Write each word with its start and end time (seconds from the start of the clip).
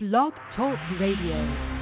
Blog 0.00 0.32
Talk 0.54 0.78
Radio. 1.00 1.77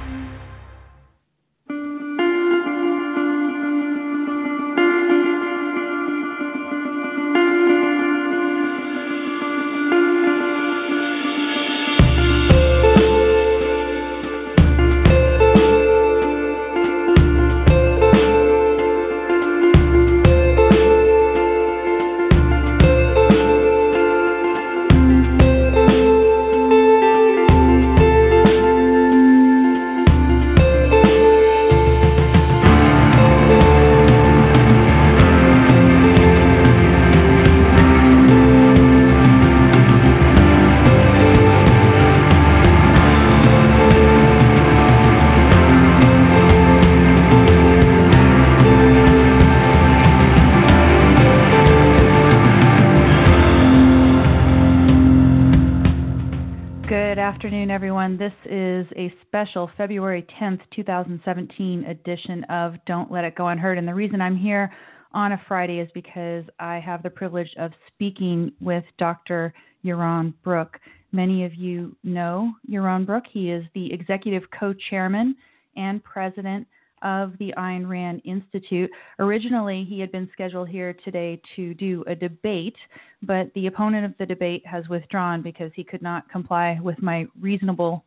Special 59.47 59.69
February 59.77 60.27
10th, 60.41 60.59
2017 60.75 61.85
edition 61.85 62.43
of 62.45 62.73
Don't 62.85 63.09
Let 63.09 63.23
It 63.23 63.35
Go 63.35 63.47
Unheard. 63.47 63.77
And 63.77 63.87
the 63.87 63.93
reason 63.93 64.19
I'm 64.19 64.35
here 64.35 64.69
on 65.13 65.31
a 65.31 65.41
Friday 65.47 65.79
is 65.79 65.89
because 65.93 66.43
I 66.59 66.79
have 66.79 67.01
the 67.01 67.09
privilege 67.09 67.49
of 67.57 67.71
speaking 67.87 68.51
with 68.59 68.83
Dr. 68.97 69.53
Yaron 69.85 70.33
Brook. 70.43 70.77
Many 71.13 71.45
of 71.45 71.55
you 71.55 71.95
know 72.03 72.51
Yaron 72.69 73.05
Brook. 73.05 73.23
He 73.31 73.49
is 73.49 73.63
the 73.73 73.93
executive 73.93 74.43
co 74.59 74.73
chairman 74.89 75.33
and 75.77 76.03
president 76.03 76.67
of 77.01 77.31
the 77.39 77.53
Ayn 77.57 77.87
Rand 77.87 78.21
Institute. 78.25 78.91
Originally, 79.19 79.85
he 79.87 79.97
had 80.01 80.11
been 80.11 80.29
scheduled 80.33 80.67
here 80.67 80.93
today 81.05 81.39
to 81.55 81.73
do 81.75 82.03
a 82.07 82.15
debate, 82.15 82.75
but 83.23 83.53
the 83.53 83.67
opponent 83.67 84.05
of 84.05 84.13
the 84.19 84.25
debate 84.25 84.65
has 84.65 84.89
withdrawn 84.89 85.41
because 85.41 85.71
he 85.73 85.85
could 85.85 86.01
not 86.01 86.29
comply 86.29 86.77
with 86.81 87.01
my 87.01 87.25
reasonable 87.39 88.03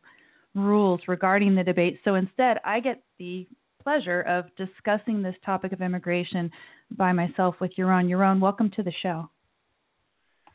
rules 0.55 1.01
regarding 1.06 1.55
the 1.55 1.65
debate. 1.65 2.01
So 2.05 2.17
instead, 2.17 2.59
I 2.65 2.81
get 2.81 3.03
the 3.19 3.47
pleasure 3.83 4.23
of 4.23 4.45
discussing 4.56 5.23
this 5.23 5.34
topic 5.45 5.73
of 5.73 5.81
immigration 5.81 6.51
by 6.97 7.12
myself 7.12 7.56
with 7.61 7.73
Yaron. 7.77 8.09
Yaron, 8.09 8.41
welcome 8.41 8.71
to 8.77 8.83
the 8.83 8.93
show. 9.03 9.31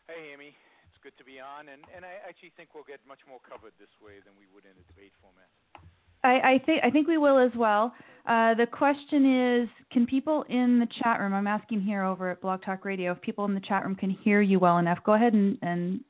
Hey, 0.08 0.34
Amy. 0.34 0.56
It's 0.88 1.02
good 1.02 1.18
to 1.18 1.24
be 1.24 1.40
on, 1.40 1.70
and, 1.70 1.82
and 1.96 2.06
I 2.06 2.28
actually 2.28 2.52
think 2.56 2.70
we'll 2.74 2.84
get 2.88 3.00
much 3.08 3.20
more 3.28 3.40
covered 3.50 3.74
this 3.80 3.90
way 4.04 4.14
than 4.26 4.34
we 4.38 4.46
would 4.54 4.66
in 4.66 4.72
a 4.72 4.94
debate 4.94 5.14
format. 5.22 5.50
I, 6.24 6.54
I 6.54 6.62
think 6.66 6.84
I 6.84 6.90
think 6.90 7.08
we 7.08 7.18
will 7.18 7.38
as 7.38 7.52
well. 7.56 7.94
Uh, 8.26 8.56
the 8.56 8.66
question 8.66 9.62
is, 9.62 9.70
can 9.92 10.08
people 10.08 10.44
in 10.50 10.80
the 10.80 10.88
chat 11.04 11.20
room? 11.20 11.34
I'm 11.34 11.46
asking 11.46 11.82
here 11.82 12.04
over 12.04 12.32
at 12.32 12.42
Blog 12.42 12.64
Talk 12.64 12.84
Radio 12.84 13.12
if 13.12 13.22
people 13.22 13.46
in 13.46 13.54
the 13.54 13.60
chat 13.60 13.84
room 13.84 13.96
can 13.96 14.10
hear 14.10 14.42
you 14.42 14.58
well 14.58 14.80
enough. 14.80 14.98
Go 15.04 15.14
ahead 15.14 15.34
and, 15.34 15.60
and 15.62 16.02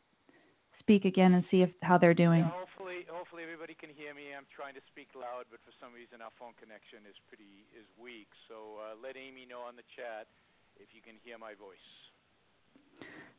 speak 0.85 1.03
again 1.03 1.33
and 1.33 1.43
see 1.49 1.65
if 1.65 1.73
how 1.81 1.97
they're 1.97 2.13
doing. 2.13 2.45
Yeah, 2.45 2.61
hopefully 3.09 3.41
everybody 3.41 3.73
can 3.73 3.89
hear 3.89 4.13
me. 4.13 4.37
I'm 4.37 4.45
trying 4.53 4.77
to 4.77 4.85
speak 4.93 5.09
loud, 5.17 5.49
but 5.49 5.57
for 5.65 5.73
some 5.81 5.97
reason 5.97 6.21
our 6.21 6.29
phone 6.37 6.53
connection 6.61 7.09
is 7.09 7.17
pretty 7.25 7.65
is 7.73 7.89
weak. 7.97 8.29
So 8.45 8.77
uh, 8.77 8.93
let 9.01 9.17
Amy 9.17 9.49
know 9.49 9.65
on 9.65 9.73
the 9.73 9.87
chat 9.97 10.29
if 10.77 10.93
you 10.93 11.01
can 11.01 11.17
hear 11.25 11.41
my 11.41 11.57
voice. 11.57 11.81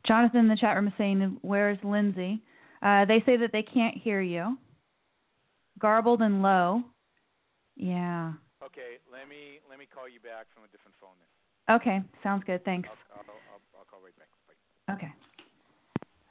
Jonathan 0.03 0.43
in 0.43 0.51
the 0.51 0.59
chat 0.59 0.75
room 0.75 0.91
is 0.91 0.97
saying, 0.99 1.39
"Where's 1.41 1.79
Lindsay?" 1.87 2.43
Uh, 2.83 3.07
they 3.07 3.23
say 3.25 3.39
that 3.39 3.55
they 3.55 3.63
can't 3.63 3.95
hear 3.95 4.19
you. 4.19 4.59
Garbled 5.79 6.21
and 6.21 6.43
low. 6.43 6.83
Yeah. 7.79 8.35
Okay, 8.59 8.99
let 9.07 9.31
me 9.31 9.63
let 9.71 9.79
me 9.79 9.87
call 9.87 10.11
you 10.11 10.19
back 10.19 10.51
from 10.51 10.67
a 10.67 10.69
different 10.75 10.99
phone 10.99 11.15
then. 11.15 11.31
Okay, 11.79 12.03
sounds 12.23 12.43
good. 12.43 12.63
Thanks. 12.67 12.89
I'll, 12.91 13.23
I'll, 13.23 13.39
I'll, 13.55 13.63
I'll 13.79 13.87
call 13.87 14.03
right 14.03 14.15
back. 14.19 14.27
Bye. 14.51 14.99
Okay. 14.99 15.11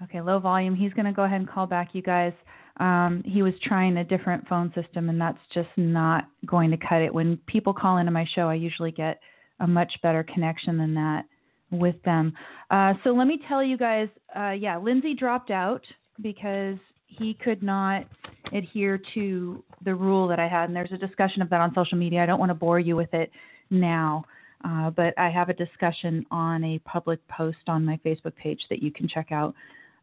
Okay, 0.02 0.20
low 0.20 0.38
volume. 0.38 0.74
He's 0.74 0.92
going 0.92 1.06
to 1.06 1.12
go 1.12 1.24
ahead 1.24 1.40
and 1.40 1.48
call 1.48 1.66
back 1.66 1.90
you 1.94 2.02
guys 2.02 2.32
um, 2.78 3.22
he 3.24 3.42
was 3.42 3.54
trying 3.62 3.96
a 3.96 4.04
different 4.04 4.46
phone 4.48 4.72
system, 4.74 5.08
and 5.08 5.20
that's 5.20 5.38
just 5.54 5.68
not 5.76 6.28
going 6.44 6.70
to 6.70 6.76
cut 6.76 7.00
it. 7.00 7.12
When 7.12 7.38
people 7.46 7.72
call 7.72 7.98
into 7.98 8.12
my 8.12 8.26
show, 8.34 8.48
I 8.48 8.54
usually 8.54 8.92
get 8.92 9.20
a 9.60 9.66
much 9.66 9.92
better 10.02 10.22
connection 10.22 10.76
than 10.76 10.94
that 10.94 11.24
with 11.70 12.00
them. 12.04 12.34
Uh, 12.70 12.94
so 13.02 13.10
let 13.10 13.26
me 13.26 13.40
tell 13.48 13.62
you 13.62 13.76
guys 13.76 14.08
uh, 14.38 14.50
yeah, 14.50 14.76
Lindsay 14.76 15.14
dropped 15.14 15.50
out 15.50 15.82
because 16.20 16.76
he 17.06 17.34
could 17.34 17.62
not 17.62 18.04
adhere 18.52 19.00
to 19.14 19.64
the 19.84 19.94
rule 19.94 20.28
that 20.28 20.38
I 20.38 20.48
had, 20.48 20.68
and 20.68 20.76
there's 20.76 20.92
a 20.92 20.98
discussion 20.98 21.40
of 21.40 21.48
that 21.50 21.60
on 21.60 21.72
social 21.74 21.96
media. 21.96 22.22
I 22.22 22.26
don't 22.26 22.38
want 22.38 22.50
to 22.50 22.54
bore 22.54 22.78
you 22.78 22.94
with 22.94 23.12
it 23.14 23.30
now. 23.70 24.24
Uh, 24.64 24.90
but 24.90 25.14
I 25.18 25.28
have 25.28 25.48
a 25.48 25.54
discussion 25.54 26.24
on 26.30 26.64
a 26.64 26.78
public 26.80 27.20
post 27.28 27.58
on 27.68 27.84
my 27.84 28.00
Facebook 28.04 28.34
page 28.36 28.60
that 28.70 28.82
you 28.82 28.90
can 28.90 29.06
check 29.06 29.30
out 29.30 29.54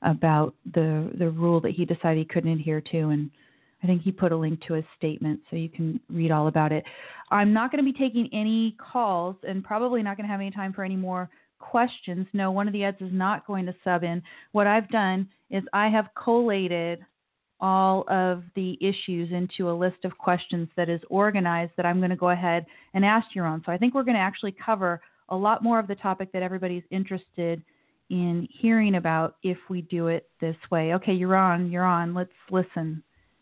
about 0.04 0.54
the 0.74 1.12
the 1.18 1.30
rule 1.30 1.60
that 1.62 1.72
he 1.72 1.86
decided 1.86 2.18
he 2.18 2.26
couldn't 2.26 2.52
adhere 2.52 2.82
to 2.82 3.10
and 3.10 3.30
I 3.84 3.88
think 3.88 4.02
he 4.02 4.12
put 4.12 4.32
a 4.32 4.38
link 4.38 4.62
to 4.68 4.76
his 4.76 4.86
statement 4.98 5.42
so 5.50 5.58
you 5.58 5.68
can 5.68 6.00
read 6.10 6.32
all 6.32 6.48
about 6.48 6.72
it. 6.72 6.86
I'm 7.32 7.52
not 7.52 7.70
going 7.70 7.84
to 7.84 7.92
be 7.92 7.98
taking 7.98 8.30
any 8.32 8.78
calls 8.80 9.36
and 9.46 9.62
probably 9.64 10.02
not 10.02 10.16
going 10.16 10.26
to 10.26 10.32
have 10.32 10.40
any 10.40 10.52
time 10.52 10.72
for 10.72 10.86
any 10.86 10.96
more 10.96 11.30
questions. 11.60 12.26
No, 12.32 12.52
one 12.52 12.68
of 12.68 12.74
the 12.74 12.84
eds 12.86 13.02
is 13.02 13.12
not 13.12 13.46
going 13.46 13.66
to 13.66 13.76
sub 13.84 14.04
in. 14.04 14.22
What 14.54 14.68
I've 14.68 14.88
done 14.90 15.28
is 15.50 15.64
I 15.74 15.90
have 15.90 16.08
collated 16.22 17.06
all 17.60 18.04
of 18.10 18.44
the 18.56 18.78
issues 18.82 19.32
into 19.32 19.70
a 19.70 19.74
list 19.74 20.04
of 20.04 20.18
questions 20.18 20.68
that 20.76 20.90
is 20.90 21.02
organized 21.10 21.72
that 21.78 21.86
I'm 21.86 22.00
going 22.00 22.10
to 22.10 22.16
go 22.16 22.30
ahead 22.30 22.66
and 22.94 23.06
ask 23.06 23.28
Yaron. 23.36 23.66
So 23.66 23.72
I 23.72 23.78
think 23.78 23.94
we're 23.94 24.04
going 24.04 24.16
to 24.16 24.22
actually 24.22 24.56
cover 24.64 25.02
a 25.30 25.36
lot 25.36 25.64
more 25.64 25.80
of 25.80 25.88
the 25.88 25.96
topic 25.96 26.32
that 26.34 26.44
everybody's 26.44 26.84
interested 26.92 27.64
in 28.14 28.48
hearing 28.52 28.96
about 28.96 29.38
if 29.42 29.58
we 29.70 29.82
do 29.82 30.08
it 30.08 30.30
this 30.40 30.56
way. 30.70 30.94
Okay, 30.94 31.14
you're 31.14 31.36
on. 31.36 31.72
You're 31.72 31.84
on. 31.84 32.14
Let's 32.14 32.30
listen. 32.52 33.02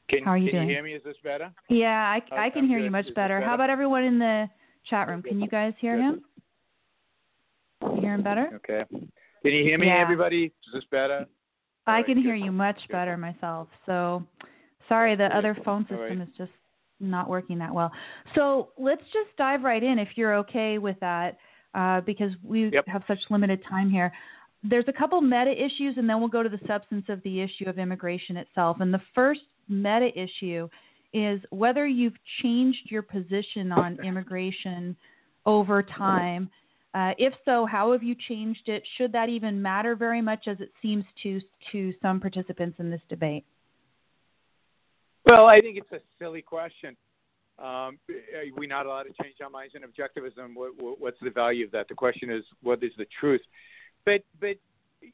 Can, 0.09 0.23
How 0.23 0.31
are 0.31 0.37
you 0.37 0.49
can 0.49 0.59
doing? 0.59 0.69
you 0.69 0.75
hear 0.75 0.83
me? 0.83 0.93
Is 0.93 1.03
this 1.03 1.17
better? 1.23 1.51
Yeah, 1.69 1.89
I, 1.99 2.21
I 2.45 2.49
can 2.49 2.63
I'm 2.63 2.69
hear 2.69 2.79
good. 2.79 2.85
you 2.85 2.91
much 2.91 3.05
better. 3.13 3.39
better? 3.39 3.41
How 3.41 3.53
about 3.55 3.69
everyone 3.69 4.03
in 4.05 4.17
the 4.17 4.49
chat 4.89 5.09
room? 5.09 5.21
Can 5.21 5.41
you 5.41 5.47
guys 5.49 5.73
hear 5.79 5.97
him? 5.99 6.21
Can 7.81 7.95
you 7.95 8.01
hear 8.01 8.13
him 8.13 8.23
better? 8.23 8.49
Okay. 8.55 8.83
Can 8.89 9.51
you 9.51 9.63
hear 9.63 9.77
me, 9.77 9.87
Yeah. 9.87 10.01
everybody? 10.01 10.45
Is 10.45 10.73
this 10.73 10.83
better? 10.89 11.25
I 11.85 12.01
can 12.03 12.17
hear 12.17 12.35
good. 12.37 12.45
you 12.45 12.51
much 12.51 12.77
Good. 12.87 12.93
better 12.93 13.17
myself. 13.17 13.67
So 13.85 14.25
sorry, 14.87 15.15
the 15.15 15.35
other 15.35 15.53
phone 15.65 15.83
system 15.83 16.19
right. 16.19 16.27
is 16.27 16.33
just 16.37 16.51
not 17.01 17.27
working 17.27 17.57
that 17.57 17.73
well. 17.73 17.91
So 18.35 18.69
let's 18.77 19.03
just 19.11 19.35
dive 19.37 19.63
right 19.63 19.83
in 19.83 19.99
if 19.99 20.09
you're 20.15 20.35
okay 20.35 20.77
with 20.77 20.97
that, 21.01 21.37
uh, 21.73 22.01
because 22.01 22.31
we 22.43 22.69
Yep. 22.69 22.87
have 22.87 23.03
such 23.07 23.19
limited 23.29 23.63
time 23.63 23.89
here. 23.89 24.13
There's 24.63 24.85
a 24.87 24.93
couple 24.93 25.19
meta 25.21 25.51
issues, 25.51 25.97
and 25.97 26.07
then 26.07 26.19
we'll 26.19 26.29
go 26.29 26.43
to 26.43 26.49
the 26.49 26.59
substance 26.67 27.05
of 27.09 27.21
the 27.23 27.41
issue 27.41 27.67
of 27.67 27.79
immigration 27.79 28.37
itself. 28.37 28.77
And 28.79 28.93
the 28.93 29.01
first 29.15 29.41
meta 29.67 30.09
issue 30.15 30.69
is 31.13 31.41
whether 31.49 31.87
you've 31.87 32.15
changed 32.41 32.89
your 32.89 33.01
position 33.01 33.71
on 33.71 33.99
immigration 34.03 34.95
over 35.45 35.81
time. 35.81 36.49
Uh, 36.93 37.11
if 37.17 37.33
so, 37.45 37.65
how 37.65 37.91
have 37.91 38.03
you 38.03 38.15
changed 38.27 38.67
it? 38.67 38.83
Should 38.97 39.13
that 39.13 39.29
even 39.29 39.61
matter 39.61 39.95
very 39.95 40.21
much 40.21 40.47
as 40.47 40.59
it 40.59 40.71
seems 40.81 41.05
to 41.23 41.39
to 41.71 41.93
some 42.01 42.19
participants 42.19 42.77
in 42.79 42.89
this 42.89 43.01
debate? 43.09 43.45
Well, 45.29 45.47
I 45.47 45.61
think 45.61 45.77
it's 45.77 45.91
a 45.91 45.99
silly 46.19 46.41
question. 46.41 46.97
Um, 47.59 47.99
are 48.09 48.43
we 48.57 48.67
not 48.67 48.85
allowed 48.85 49.03
to 49.03 49.13
change 49.21 49.35
our 49.41 49.49
minds 49.49 49.75
in 49.75 49.83
objectivism? 49.83 50.55
What, 50.55 50.99
what's 50.99 51.17
the 51.21 51.29
value 51.29 51.65
of 51.65 51.71
that? 51.71 51.87
The 51.87 51.95
question 51.95 52.31
is, 52.31 52.43
what 52.61 52.83
is 52.83 52.91
the 52.97 53.05
truth? 53.19 53.41
But, 54.05 54.23
but 54.39 54.57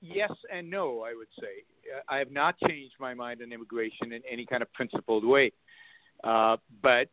yes 0.01 0.31
and 0.53 0.69
no, 0.69 1.01
I 1.01 1.13
would 1.15 1.27
say. 1.39 1.63
Uh, 1.93 2.01
I 2.07 2.17
have 2.17 2.31
not 2.31 2.55
changed 2.67 2.95
my 2.99 3.13
mind 3.13 3.41
on 3.41 3.51
immigration 3.51 4.13
in 4.13 4.21
any 4.29 4.45
kind 4.45 4.61
of 4.61 4.71
principled 4.73 5.25
way. 5.25 5.51
Uh, 6.23 6.57
but 6.81 7.07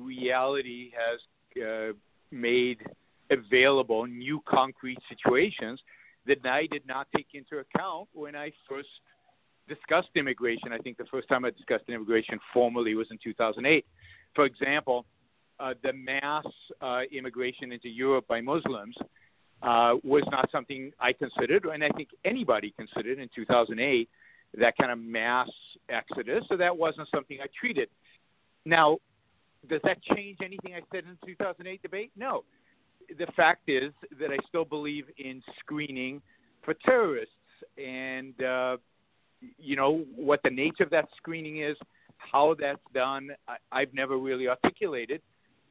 reality 0.00 0.92
has 0.92 1.62
uh, 1.62 1.92
made 2.30 2.78
available 3.30 4.06
new 4.06 4.42
concrete 4.48 4.98
situations 5.08 5.80
that 6.26 6.44
I 6.44 6.66
did 6.66 6.86
not 6.86 7.08
take 7.16 7.28
into 7.34 7.58
account 7.58 8.08
when 8.12 8.36
I 8.36 8.52
first 8.68 8.88
discussed 9.68 10.08
immigration. 10.14 10.72
I 10.72 10.78
think 10.78 10.96
the 10.96 11.04
first 11.06 11.28
time 11.28 11.44
I 11.44 11.50
discussed 11.50 11.84
immigration 11.88 12.38
formally 12.52 12.94
was 12.94 13.08
in 13.10 13.18
2008. 13.22 13.84
For 14.34 14.44
example, 14.44 15.04
uh, 15.60 15.74
the 15.82 15.92
mass 15.92 16.46
uh, 16.80 17.00
immigration 17.12 17.72
into 17.72 17.88
Europe 17.88 18.26
by 18.28 18.40
Muslims 18.40 18.96
uh, 19.62 19.94
was 20.04 20.22
not 20.30 20.50
something 20.50 20.92
I 21.00 21.12
considered, 21.12 21.64
and 21.66 21.82
I 21.82 21.88
think 21.90 22.10
anybody 22.24 22.72
considered 22.76 23.18
in 23.18 23.28
2008 23.34 24.08
that 24.56 24.76
kind 24.78 24.90
of 24.90 24.98
mass 24.98 25.48
exodus. 25.88 26.44
So 26.48 26.56
that 26.56 26.76
wasn't 26.76 27.08
something 27.14 27.38
I 27.42 27.46
treated. 27.58 27.88
Now, 28.64 28.98
does 29.68 29.80
that 29.84 30.02
change 30.02 30.38
anything 30.42 30.74
I 30.74 30.80
said 30.92 31.04
in 31.04 31.16
the 31.20 31.26
2008 31.26 31.82
debate? 31.82 32.12
No. 32.16 32.44
The 33.18 33.26
fact 33.36 33.68
is 33.68 33.92
that 34.20 34.30
I 34.30 34.36
still 34.48 34.64
believe 34.64 35.06
in 35.18 35.42
screening 35.60 36.22
for 36.62 36.74
terrorists, 36.74 37.32
and 37.76 38.40
uh, 38.42 38.76
you 39.58 39.76
know 39.76 40.04
what 40.14 40.40
the 40.42 40.50
nature 40.50 40.82
of 40.82 40.90
that 40.90 41.08
screening 41.16 41.62
is, 41.62 41.76
how 42.18 42.54
that's 42.58 42.80
done. 42.92 43.30
I, 43.48 43.56
I've 43.72 43.94
never 43.94 44.18
really 44.18 44.48
articulated. 44.48 45.22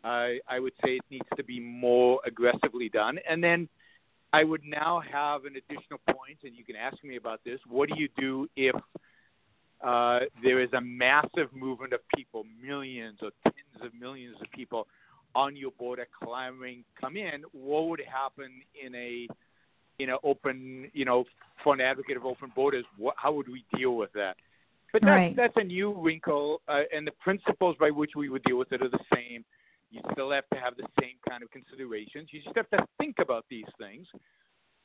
I, 0.03 0.39
I 0.47 0.59
would 0.59 0.73
say 0.83 0.95
it 0.95 1.03
needs 1.11 1.27
to 1.35 1.43
be 1.43 1.59
more 1.59 2.19
aggressively 2.25 2.89
done, 2.89 3.19
and 3.29 3.43
then 3.43 3.69
I 4.33 4.43
would 4.43 4.63
now 4.65 5.01
have 5.11 5.45
an 5.45 5.55
additional 5.55 5.99
point, 6.07 6.39
and 6.43 6.55
you 6.55 6.63
can 6.63 6.75
ask 6.75 7.01
me 7.03 7.15
about 7.15 7.41
this. 7.45 7.59
What 7.67 7.89
do 7.89 7.95
you 7.97 8.09
do 8.17 8.47
if 8.55 8.75
uh, 9.81 10.19
there 10.43 10.59
is 10.59 10.69
a 10.73 10.81
massive 10.81 11.53
movement 11.53 11.93
of 11.93 12.01
people, 12.15 12.45
millions 12.61 13.19
or 13.21 13.31
tens 13.43 13.81
of 13.81 13.93
millions 13.99 14.35
of 14.41 14.51
people 14.51 14.87
on 15.35 15.55
your 15.55 15.71
border 15.71 16.07
clamoring 16.21 16.83
come 16.99 17.15
in? 17.15 17.43
What 17.51 17.87
would 17.87 18.01
happen 18.01 18.51
in 18.83 18.93
a 18.95 19.27
in 19.99 20.09
an 20.09 20.17
open, 20.23 20.91
you 20.93 21.05
know, 21.05 21.23
for 21.63 21.73
an 21.73 21.81
advocate 21.81 22.17
of 22.17 22.25
open 22.25 22.51
borders? 22.55 22.85
What, 22.97 23.15
how 23.17 23.33
would 23.33 23.47
we 23.47 23.63
deal 23.75 23.95
with 23.95 24.11
that? 24.13 24.35
But 24.93 25.01
that's, 25.01 25.09
right. 25.09 25.35
that's 25.35 25.53
a 25.57 25.63
new 25.63 25.93
wrinkle, 25.93 26.61
uh, 26.67 26.81
and 26.95 27.05
the 27.05 27.11
principles 27.11 27.75
by 27.79 27.89
which 27.89 28.11
we 28.15 28.29
would 28.29 28.43
deal 28.43 28.57
with 28.57 28.71
it 28.71 28.81
are 28.81 28.89
the 28.89 28.99
same. 29.13 29.43
You 29.89 30.01
still 30.11 30.31
have 30.31 30.47
to 30.53 30.59
have 30.59 30.75
the 30.75 30.87
same 30.99 31.15
kind 31.27 31.43
of 31.43 31.51
considerations. 31.51 32.29
You 32.31 32.41
just 32.43 32.55
have 32.55 32.69
to 32.71 32.85
think 32.97 33.15
about 33.19 33.45
these 33.49 33.65
things. 33.79 34.07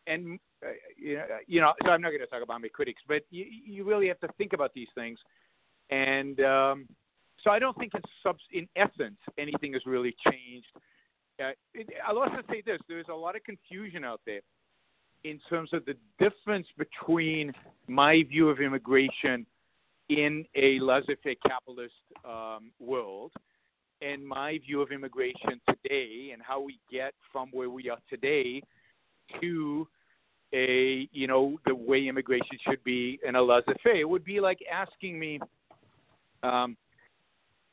And 0.06 0.38
uh, 0.64 0.70
you 0.96 1.16
know, 1.16 1.26
you 1.46 1.60
know, 1.60 1.72
so 1.84 1.90
I'm 1.90 2.00
not 2.00 2.10
going 2.10 2.20
to 2.20 2.26
talk 2.26 2.42
about 2.42 2.60
my 2.60 2.68
critics, 2.68 3.02
but 3.06 3.22
you, 3.30 3.44
you 3.44 3.84
really 3.84 4.08
have 4.08 4.20
to 4.20 4.28
think 4.38 4.52
about 4.52 4.72
these 4.74 4.88
things. 4.94 5.18
And 5.90 6.40
um, 6.40 6.88
so 7.42 7.50
I 7.50 7.58
don't 7.58 7.76
think 7.78 7.94
in 7.94 8.00
sub, 8.22 8.36
in 8.52 8.68
essence, 8.76 9.18
anything 9.38 9.72
has 9.74 9.82
really 9.86 10.14
changed. 10.26 10.66
Uh, 11.40 11.50
it, 11.74 11.88
I'll 12.06 12.18
also 12.18 12.42
say 12.50 12.62
this: 12.64 12.78
there's 12.88 13.06
a 13.10 13.14
lot 13.14 13.36
of 13.36 13.44
confusion 13.44 14.04
out 14.04 14.20
there 14.26 14.40
in 15.24 15.40
terms 15.48 15.70
of 15.72 15.84
the 15.84 15.94
difference 16.18 16.66
between 16.76 17.52
my 17.86 18.22
view 18.24 18.48
of 18.48 18.60
immigration 18.60 19.46
in 20.08 20.44
a 20.56 20.80
laissez-faire 20.80 21.36
capitalist 21.46 21.94
um, 22.24 22.72
world 22.80 23.32
and 24.02 24.26
my 24.26 24.58
view 24.58 24.80
of 24.82 24.90
immigration 24.90 25.60
today 25.68 26.30
and 26.32 26.42
how 26.42 26.60
we 26.60 26.78
get 26.90 27.14
from 27.30 27.48
where 27.52 27.70
we 27.70 27.88
are 27.88 27.98
today 28.10 28.62
to 29.40 29.86
a 30.54 31.08
you 31.12 31.26
know 31.26 31.58
the 31.66 31.74
way 31.74 32.06
immigration 32.08 32.58
should 32.68 32.82
be 32.84 33.18
in 33.26 33.36
a 33.36 33.42
laissez-faire. 33.42 33.96
It 33.96 34.08
would 34.08 34.24
be 34.24 34.40
like 34.40 34.58
asking 34.70 35.18
me, 35.18 35.40
um, 36.42 36.76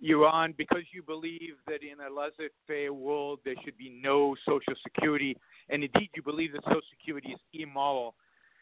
Yaron, 0.01 0.55
because 0.55 0.83
you 0.93 1.03
believe 1.03 1.55
that 1.67 1.79
in 1.83 1.99
a 1.99 2.13
laissez-faire 2.13 2.93
world 2.93 3.39
there 3.43 3.55
should 3.65 3.77
be 3.77 3.99
no 4.01 4.35
social 4.45 4.73
security, 4.83 5.35
and 5.69 5.83
indeed 5.83 6.09
you 6.15 6.21
believe 6.23 6.53
that 6.53 6.63
social 6.63 6.81
security 6.89 7.29
is 7.29 7.39
immoral. 7.53 8.15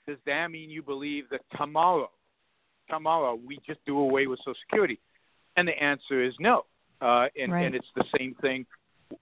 Does 0.08 0.18
that 0.26 0.50
mean 0.50 0.70
you 0.70 0.82
believe 0.82 1.26
that 1.32 1.42
tomorrow, 1.58 2.10
tomorrow 2.90 3.36
we 3.36 3.60
just 3.68 3.80
do 3.86 4.00
away 4.00 4.26
with 4.26 4.40
social 4.40 4.56
security? 4.68 5.00
And 5.58 5.68
the 5.68 5.84
answer 5.84 6.24
is 6.24 6.34
no. 6.40 6.66
Uh, 7.02 7.28
and, 7.40 7.52
right. 7.52 7.66
and 7.66 7.76
it's 7.76 7.88
the 7.96 8.06
same 8.18 8.36
thing. 8.42 8.66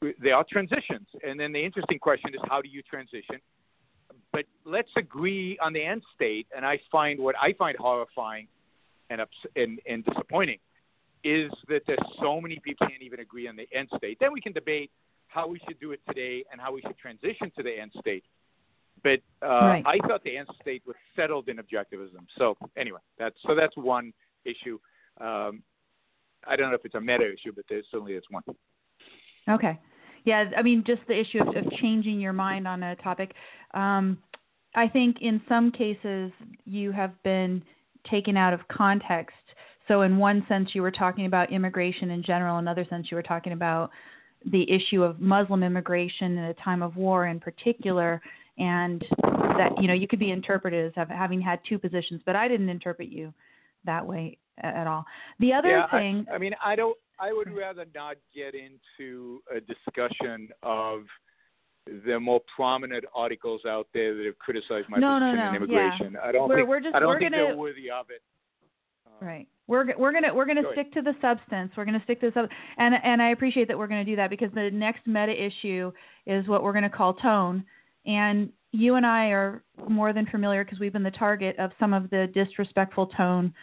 There 0.01 0.36
are 0.36 0.45
transitions, 0.50 1.07
and 1.25 1.39
then 1.39 1.51
the 1.51 1.63
interesting 1.63 2.00
question 2.00 2.33
is 2.33 2.39
how 2.50 2.62
do 2.62 2.69
you 2.69 2.81
transition? 2.81 3.39
But 4.31 4.45
let's 4.66 4.89
agree 4.98 5.57
on 5.62 5.74
the 5.74 5.83
end 5.83 6.01
state. 6.16 6.48
And 6.56 6.66
I 6.66 6.80
find 6.92 7.19
what 7.19 7.36
I 7.42 7.54
find 7.54 7.77
horrifying 7.77 8.48
and 9.10 9.22
ups- 9.22 9.45
and, 9.56 9.80
and 9.88 10.04
disappointing 10.06 10.57
is 11.24 11.51
that 11.68 11.81
there's 11.88 12.00
so 12.19 12.39
many 12.39 12.60
people 12.60 12.88
can't 12.88 13.01
even 13.01 13.19
agree 13.19 13.48
on 13.48 13.56
the 13.56 13.68
end 13.74 13.89
state. 13.98 14.18
Then 14.19 14.31
we 14.31 14.42
can 14.42 14.54
debate 14.54 14.92
how 15.27 15.48
we 15.48 15.60
should 15.68 15.80
do 15.80 15.92
it 15.92 16.00
today 16.07 16.44
and 16.51 16.62
how 16.62 16.74
we 16.74 16.81
should 16.81 16.98
transition 16.98 17.51
to 17.57 17.63
the 17.63 17.80
end 17.80 17.92
state. 18.00 18.24
But 19.04 19.19
uh, 19.42 19.48
right. 19.48 19.83
I 19.86 20.07
thought 20.07 20.24
the 20.24 20.38
end 20.38 20.48
state 20.62 20.83
was 20.86 20.95
settled 21.16 21.50
in 21.50 21.57
objectivism. 21.57 22.25
So 22.38 22.57
anyway, 22.77 23.00
that's 23.18 23.36
so 23.45 23.56
that's 23.56 23.75
one 23.75 24.13
issue. 24.45 24.80
Um, 25.19 25.63
I 26.47 26.56
don't 26.56 26.69
know 26.69 26.75
if 26.75 26.86
it's 26.86 26.95
a 26.95 27.01
meta 27.01 27.25
issue, 27.25 27.51
but 27.56 27.65
there 27.69 27.81
certainly 27.92 28.13
is 28.13 28.24
one. 28.30 28.44
Okay. 29.50 29.80
Yeah, 30.25 30.45
I 30.57 30.63
mean, 30.63 30.83
just 30.86 31.01
the 31.07 31.19
issue 31.19 31.39
of, 31.39 31.56
of 31.56 31.71
changing 31.74 32.19
your 32.19 32.33
mind 32.33 32.68
on 32.68 32.81
a 32.81 32.95
topic. 32.97 33.33
Um, 33.74 34.18
I 34.75 34.88
think 34.88 35.18
in 35.21 35.42
some 35.47 35.71
cases 35.71 36.31
you 36.65 36.92
have 36.92 37.12
been 37.24 37.62
taken 38.09 38.36
out 38.36 38.53
of 38.53 38.68
context. 38.68 39.36
So, 39.88 40.01
in 40.01 40.18
one 40.18 40.44
sense, 40.50 40.69
you 40.74 40.81
were 40.81 40.92
talking 40.92 41.27
about 41.27 41.51
immigration 41.51 42.09
in 42.09 42.24
general. 42.24 42.57
In 42.57 42.63
another 42.63 42.86
sense, 42.89 43.07
you 43.12 43.15
were 43.15 43.24
talking 43.24 43.53
about 43.53 43.91
the 44.51 44.69
issue 44.69 45.03
of 45.03 45.19
Muslim 45.19 45.63
immigration 45.63 46.38
in 46.38 46.44
a 46.45 46.53
time 46.56 46.81
of 46.81 46.95
war 46.95 47.27
in 47.27 47.39
particular, 47.39 48.19
and 48.57 49.06
that 49.24 49.71
you 49.80 49.88
know 49.88 49.94
you 49.94 50.07
could 50.07 50.19
be 50.19 50.31
interpreted 50.31 50.91
as 50.98 51.07
having 51.09 51.39
had 51.39 51.59
two 51.69 51.77
positions. 51.77 52.21
But 52.25 52.36
I 52.36 52.48
didn't 52.48 52.69
interpret 52.69 53.09
you 53.09 53.31
that 53.86 54.06
way 54.06 54.39
at 54.62 54.88
all. 54.88 55.06
The 55.40 55.54
other 55.54 55.69
yeah, 55.69 55.90
thing, 55.90 56.25
I, 56.31 56.36
I 56.36 56.38
mean, 56.38 56.54
I 56.63 56.75
don't. 56.75 56.98
I 57.19 57.31
would 57.31 57.54
rather 57.56 57.86
not 57.96 58.18
get 58.34 58.54
into 58.56 59.40
a 59.56 59.62
discussion 59.62 60.50
of 60.63 61.04
the 62.06 62.19
more 62.19 62.42
prominent 62.56 63.06
articles 63.13 63.62
out 63.68 63.88
there 63.94 64.16
that 64.16 64.25
have 64.25 64.38
criticized 64.40 64.90
my 64.90 64.98
no, 64.98 65.19
position 65.19 65.36
no, 65.38 65.52
no. 65.52 65.56
immigration. 65.56 66.13
Yeah. 66.13 66.28
I 66.28 66.31
don't 66.31 66.50
we're, 66.50 66.57
think 66.57 66.68
we're 66.68 66.80
just, 66.81 66.96
I 66.96 67.00
don't 67.00 67.10
we're 67.10 67.19
think 67.19 67.31
gonna, 67.31 67.44
they're 67.44 67.57
worthy 67.57 67.90
of 67.90 68.07
it. 68.10 68.22
Uh, 69.06 69.25
right. 69.25 69.48
We're 69.68 69.98
we're 69.98 70.12
gonna 70.12 70.34
we're 70.34 70.46
gonna 70.46 70.63
Go 70.63 70.74
stick 70.74 70.92
to 70.94 71.01
the 71.01 71.13
substance. 71.22 71.72
We're 71.75 71.86
gonna 71.86 72.01
stick 72.04 72.19
to 72.22 72.28
the 72.28 72.42
sub, 72.42 72.50
and 72.78 72.96
and 73.04 73.22
I 73.22 73.30
appreciate 73.30 73.68
that 73.68 73.78
we're 73.78 73.88
gonna 73.88 74.06
do 74.06 74.16
that 74.16 74.30
because 74.30 74.50
the 74.54 74.69
next 74.72 75.08
meta 75.08 75.31
issue 75.31 75.92
is 76.25 76.48
what 76.48 76.63
we're 76.63 76.74
gonna 76.74 76.90
call 76.90 77.13
tone, 77.13 77.63
and 78.06 78.51
you 78.72 78.96
and 78.96 79.06
I 79.06 79.28
are 79.28 79.63
more 79.88 80.12
than 80.13 80.25
familiar 80.28 80.63
because 80.63 80.80
we've 80.80 80.94
been 80.94 81.04
the 81.04 81.12
target 81.12 81.58
of 81.60 81.72
some 81.80 81.94
of 81.94 82.10
the 82.10 82.30
disrespectful 82.34 83.08
tone 83.08 83.54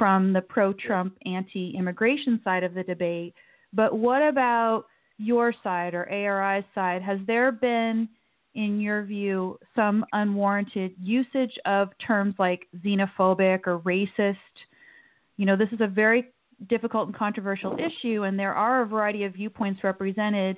from 0.00 0.32
the 0.32 0.40
pro-Trump, 0.40 1.14
anti-immigration 1.26 2.40
side 2.42 2.64
of 2.64 2.72
the 2.72 2.82
debate. 2.82 3.34
But 3.74 3.98
what 3.98 4.22
about 4.22 4.86
your 5.18 5.52
side 5.62 5.92
or 5.92 6.08
ARI's 6.08 6.64
side? 6.74 7.02
Has 7.02 7.18
there 7.26 7.52
been, 7.52 8.08
in 8.54 8.80
your 8.80 9.02
view, 9.02 9.58
some 9.76 10.06
unwarranted 10.14 10.94
usage 10.98 11.52
of 11.66 11.90
terms 11.98 12.34
like 12.38 12.66
xenophobic 12.82 13.66
or 13.66 13.80
racist? 13.80 14.36
You 15.36 15.44
know, 15.44 15.54
this 15.54 15.68
is 15.70 15.82
a 15.82 15.86
very 15.86 16.28
difficult 16.70 17.08
and 17.08 17.14
controversial 17.14 17.76
issue, 17.78 18.22
and 18.22 18.38
there 18.38 18.54
are 18.54 18.80
a 18.80 18.86
variety 18.86 19.24
of 19.24 19.34
viewpoints 19.34 19.84
represented 19.84 20.56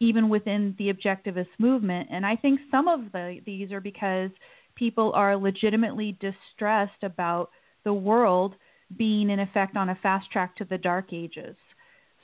even 0.00 0.30
within 0.30 0.74
the 0.78 0.90
objectivist 0.90 1.48
movement. 1.58 2.08
And 2.10 2.24
I 2.24 2.34
think 2.34 2.60
some 2.70 2.88
of 2.88 3.12
the, 3.12 3.40
these 3.44 3.72
are 3.72 3.82
because 3.82 4.30
people 4.74 5.12
are 5.14 5.36
legitimately 5.36 6.16
distressed 6.18 7.02
about 7.02 7.50
the 7.84 7.92
world 7.92 8.54
being 8.96 9.30
in 9.30 9.40
effect 9.40 9.76
on 9.76 9.90
a 9.90 9.94
fast 9.96 10.30
track 10.30 10.56
to 10.56 10.64
the 10.64 10.78
dark 10.78 11.12
ages. 11.12 11.56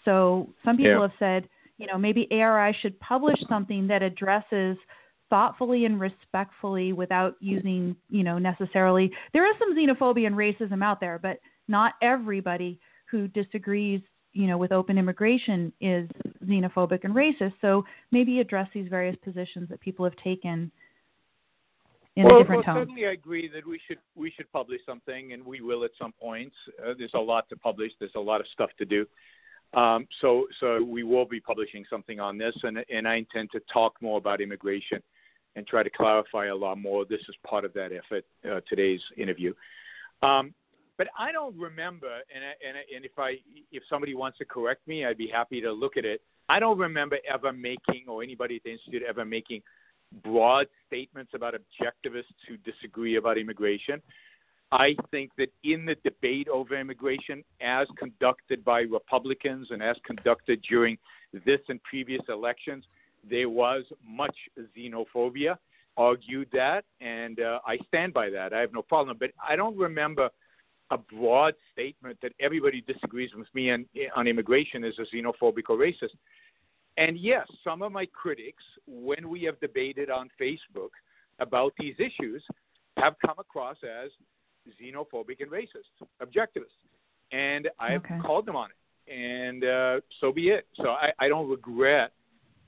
So 0.05 0.53
some 0.65 0.77
people 0.77 0.93
Yeah. 0.93 1.01
have 1.03 1.19
said, 1.19 1.49
you 1.79 1.87
know, 1.87 1.99
maybe 1.99 2.27
ARI 2.31 2.73
should 2.75 2.99
publish 3.01 3.39
something 3.49 3.87
that 3.89 4.03
addresses 4.03 4.79
thoughtfully 5.29 5.85
and 5.85 6.01
respectfully 6.01 6.93
without 6.93 7.37
using, 7.41 7.97
you 8.09 8.23
know, 8.23 8.39
necessarily 8.39 9.13
there 9.33 9.47
is 9.51 9.59
some 9.59 9.75
xenophobia 9.77 10.27
and 10.27 10.37
racism 10.37 10.83
out 10.83 11.01
there, 11.01 11.19
but 11.19 11.41
not 11.69 11.95
everybody 12.01 12.79
who 13.11 13.27
disagrees, 13.29 14.01
you 14.33 14.47
know, 14.47 14.57
with 14.57 14.73
open 14.73 14.99
immigration 14.99 15.73
is 15.81 16.09
xenophobic 16.45 17.05
and 17.05 17.15
racist. 17.15 17.55
So 17.61 17.85
maybe 18.13 18.41
address 18.41 18.69
these 18.73 18.89
various 18.89 19.17
positions 19.17 19.69
that 19.69 19.81
people 19.81 20.05
have 20.05 20.17
taken 20.17 20.71
in 22.17 22.25
well, 22.25 22.37
a 22.37 22.39
different 22.41 22.67
well, 22.67 22.75
tone. 22.75 22.83
certainly 22.83 23.07
I 23.07 23.13
agree 23.13 23.49
that 23.49 23.67
we 23.67 23.81
should 23.87 23.99
we 24.15 24.31
should 24.31 24.51
publish 24.53 24.81
something, 24.87 25.33
and 25.33 25.45
we 25.45 25.61
will 25.61 25.85
at 25.85 25.91
some 26.01 26.13
point. 26.13 26.53
Uh, 26.83 26.95
there's 26.99 27.15
a 27.15 27.19
lot 27.19 27.49
to 27.51 27.57
publish. 27.57 27.93
There's 27.99 28.15
a 28.17 28.21
lot 28.21 28.41
of 28.41 28.47
stuff 28.53 28.71
to 28.79 28.85
do. 28.85 29.07
Um, 29.75 30.07
so 30.21 30.47
so 30.59 30.83
we 30.83 31.03
will 31.03 31.27
be 31.27 31.41
publishing 31.41 31.85
something 31.91 32.19
on 32.19 32.39
this, 32.39 32.55
and 32.63 32.79
and 32.91 33.07
I 33.07 33.17
intend 33.17 33.51
to 33.53 33.61
talk 33.73 33.95
more 34.01 34.19
about 34.19 34.41
immigration 34.41 35.03
and 35.57 35.67
try 35.67 35.83
to 35.83 35.91
clarify 35.91 36.47
a 36.47 36.55
lot 36.55 36.79
more. 36.79 37.05
This 37.05 37.21
is 37.29 37.35
part 37.47 37.65
of 37.65 37.73
that 37.75 37.91
effort. 37.93 38.25
Uh, 38.49 38.61
today's 38.69 39.01
interview. 39.17 39.53
Um, 40.23 40.55
but 40.99 41.09
I 41.19 41.31
don't 41.33 41.57
remember, 41.59 42.09
and 42.35 42.43
I, 42.45 42.67
and 42.67 42.79
I, 42.79 42.97
and 42.97 43.05
if 43.05 43.19
I 43.19 43.37
if 43.71 43.83
somebody 43.91 44.15
wants 44.15 44.39
to 44.39 44.47
correct 44.47 44.87
me, 44.89 45.05
I'd 45.05 45.19
be 45.19 45.29
happy 45.29 45.61
to 45.61 45.71
look 45.71 45.99
at 45.99 46.07
it. 46.07 46.23
I 46.49 46.61
don't 46.61 46.79
remember 46.79 47.19
ever 47.31 47.53
making, 47.53 48.05
or 48.09 48.23
anybody 48.23 48.57
at 48.57 48.63
the 48.63 48.73
institute 48.73 49.03
ever 49.07 49.25
making 49.27 49.63
broad 50.23 50.67
statements 50.87 51.33
about 51.35 51.55
objectivists 51.55 52.25
who 52.49 52.57
disagree 52.59 53.17
about 53.17 53.39
immigration. 53.39 54.01
I 54.73 54.97
think 55.11 55.31
that 55.39 55.49
in 55.63 55.87
the 55.87 55.95
debate 56.03 56.49
over 56.49 56.79
immigration, 56.79 57.45
as 57.61 57.87
conducted 57.97 58.65
by 58.65 58.81
Republicans 58.81 59.69
and 59.71 59.83
as 59.83 59.97
conducted 60.05 60.61
during 60.69 60.99
this 61.45 61.61
and 61.69 61.83
previous 61.85 62.23
elections, 62.29 62.85
there 63.29 63.49
was 63.49 63.85
much 64.07 64.37
xenophobia. 64.77 65.57
Argued 65.99 66.49
that, 66.53 66.85
and 67.01 67.41
uh, 67.41 67.61
I 67.67 67.79
stand 67.89 68.13
by 68.13 68.29
that. 68.29 68.53
I 68.53 68.61
have 68.61 68.73
no 68.75 68.83
problem. 68.83 69.17
But 69.19 69.31
I 69.49 69.57
don't 69.57 69.79
remember 69.79 70.29
a 70.91 70.99
broad 70.99 71.55
statement 71.73 72.19
that 72.23 72.33
everybody 72.39 72.83
disagrees 72.87 73.31
with 73.35 73.49
me 73.55 73.71
on, 73.71 73.87
on 74.15 74.27
immigration 74.27 74.85
is 74.85 74.95
a 74.99 75.17
xenophobic 75.17 75.71
or 75.71 75.79
racist. 75.79 76.15
And 76.97 77.19
yes, 77.19 77.47
some 77.63 77.83
of 77.83 77.93
my 77.93 78.07
critics, 78.07 78.63
when 78.87 79.29
we 79.29 79.43
have 79.43 79.61
debated 79.61 80.11
on 80.11 80.31
Facebook 80.41 80.91
about 81.39 81.73
these 81.79 81.95
issues, 81.99 82.43
have 82.97 83.15
come 83.25 83.35
across 83.39 83.77
as 83.85 84.11
xenophobic 84.81 85.41
and 85.41 85.51
racist, 85.51 85.93
objectivists. 86.23 86.81
And 87.33 87.69
I 87.79 87.93
have 87.93 88.05
okay. 88.05 88.19
called 88.25 88.47
them 88.47 88.57
on 88.57 88.71
it. 88.71 89.13
And 89.13 89.65
uh, 89.65 90.01
so 90.21 90.33
be 90.33 90.49
it. 90.49 90.67
So 90.77 90.91
I, 90.91 91.13
I 91.19 91.29
don't 91.29 91.49
regret 91.49 92.13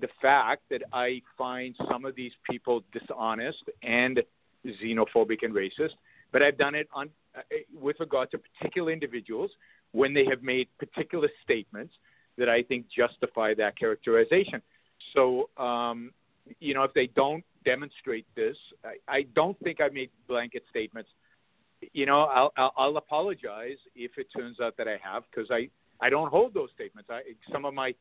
the 0.00 0.08
fact 0.20 0.62
that 0.70 0.82
I 0.92 1.22
find 1.36 1.74
some 1.90 2.04
of 2.04 2.14
these 2.14 2.32
people 2.48 2.84
dishonest 2.92 3.64
and 3.82 4.20
xenophobic 4.66 5.38
and 5.42 5.54
racist, 5.54 5.94
but 6.32 6.42
I've 6.42 6.58
done 6.58 6.74
it 6.74 6.88
on 6.92 7.10
uh, 7.36 7.40
with 7.74 7.96
regard 8.00 8.30
to 8.32 8.38
particular 8.38 8.92
individuals 8.92 9.50
when 9.92 10.12
they 10.14 10.24
have 10.26 10.42
made 10.42 10.68
particular 10.78 11.28
statements 11.42 11.94
that 12.38 12.48
I 12.48 12.62
think 12.62 12.86
justify 12.88 13.54
that 13.54 13.78
characterization. 13.78 14.62
So, 15.14 15.50
um, 15.56 16.12
you 16.60 16.74
know, 16.74 16.84
if 16.84 16.94
they 16.94 17.08
don't 17.08 17.44
demonstrate 17.64 18.26
this, 18.34 18.56
I, 18.84 18.94
I 19.08 19.22
don't 19.34 19.58
think 19.60 19.80
I've 19.80 19.92
made 19.92 20.10
blanket 20.26 20.64
statements. 20.70 21.10
You 21.92 22.06
know, 22.06 22.22
I'll, 22.22 22.52
I'll, 22.56 22.72
I'll 22.76 22.96
apologize 22.96 23.76
if 23.94 24.12
it 24.16 24.28
turns 24.36 24.60
out 24.60 24.76
that 24.78 24.88
I 24.88 24.98
have 25.02 25.24
because 25.30 25.50
I, 25.50 25.68
I 26.00 26.10
don't 26.10 26.30
hold 26.30 26.54
those 26.54 26.70
statements. 26.74 27.10
I, 27.10 27.20
some 27.52 27.64
of 27.64 27.74
my 27.74 27.94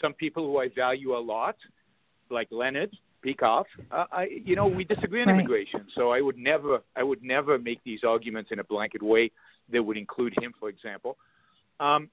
some 0.00 0.14
people 0.14 0.44
who 0.46 0.58
I 0.58 0.68
value 0.74 1.16
a 1.16 1.18
lot, 1.18 1.56
like 2.30 2.48
Leonard 2.50 2.96
Peikoff, 3.24 3.64
uh, 3.90 4.04
I, 4.12 4.28
you 4.44 4.56
know, 4.56 4.66
we 4.66 4.84
disagree 4.84 5.20
on 5.20 5.28
right. 5.28 5.34
immigration. 5.34 5.86
So 5.94 6.10
I 6.10 6.20
would 6.20 6.38
never, 6.38 6.80
I 6.96 7.02
would 7.02 7.22
never 7.22 7.58
make 7.58 7.82
these 7.84 8.00
arguments 8.04 8.50
in 8.52 8.60
a 8.60 8.64
blanket 8.64 9.02
way 9.02 9.30
that 9.72 9.82
would 9.82 9.96
include 9.96 10.34
him, 10.40 10.52
for 10.58 10.68
example. 10.68 11.16
Um, 11.80 12.08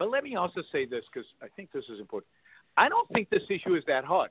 but 0.00 0.10
let 0.10 0.24
me 0.24 0.34
also 0.34 0.62
say 0.72 0.86
this 0.86 1.04
because 1.12 1.28
I 1.42 1.46
think 1.54 1.70
this 1.72 1.84
is 1.92 2.00
important. 2.00 2.28
I 2.78 2.88
don't 2.88 3.08
think 3.10 3.28
this 3.28 3.42
issue 3.50 3.74
is 3.76 3.84
that 3.86 4.04
hard. 4.04 4.30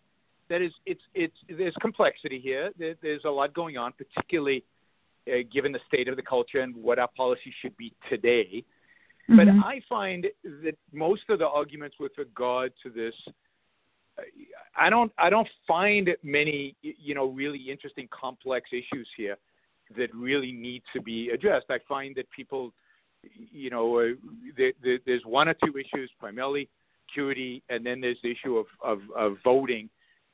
That 0.49 0.63
is, 0.63 0.71
it's, 0.87 1.03
it's, 1.13 1.35
there's 1.47 1.75
complexity 1.79 2.39
here. 2.39 2.71
There, 2.79 2.95
there's 3.03 3.21
a 3.25 3.29
lot 3.29 3.53
going 3.53 3.77
on, 3.77 3.93
particularly 3.93 4.63
uh, 5.27 5.43
given 5.53 5.71
the 5.71 5.79
state 5.87 6.07
of 6.07 6.15
the 6.15 6.23
culture 6.23 6.61
and 6.61 6.75
what 6.75 6.97
our 6.97 7.07
policy 7.15 7.53
should 7.61 7.77
be 7.77 7.93
today. 8.09 8.65
But 9.27 9.47
Mhm. 9.47 9.63
I 9.63 9.79
find 9.87 10.25
that 10.63 10.75
most 10.91 11.29
of 11.29 11.37
the 11.37 11.47
arguments 11.47 11.97
with 11.99 12.13
regard 12.17 12.73
to 12.81 12.89
this, 12.89 13.13
I 14.75 14.89
don't, 14.89 15.11
I 15.19 15.29
don't 15.29 15.47
find 15.67 16.09
many, 16.23 16.75
you 16.81 17.13
know, 17.13 17.27
really 17.27 17.59
interesting, 17.59 18.07
complex 18.09 18.71
issues 18.73 19.07
here 19.15 19.37
that 19.95 20.09
really 20.15 20.51
need 20.51 20.81
to 20.93 20.99
be 20.99 21.29
addressed. 21.29 21.67
I 21.69 21.77
find 21.87 22.15
that 22.15 22.27
people, 22.31 22.73
you 23.51 23.69
know, 23.69 23.99
uh, 23.99 24.07
there, 24.57 24.73
there, 24.83 24.99
there's 25.05 25.23
one 25.25 25.47
or 25.47 25.53
two 25.53 25.73
issues, 25.77 26.09
primarily 26.19 26.69
security, 27.07 27.63
and 27.69 27.85
then 27.85 28.01
there's 28.01 28.17
the 28.23 28.31
issue 28.31 28.57
of, 28.57 28.65
of, 28.83 28.99
of 29.15 29.37
voting, 29.43 29.89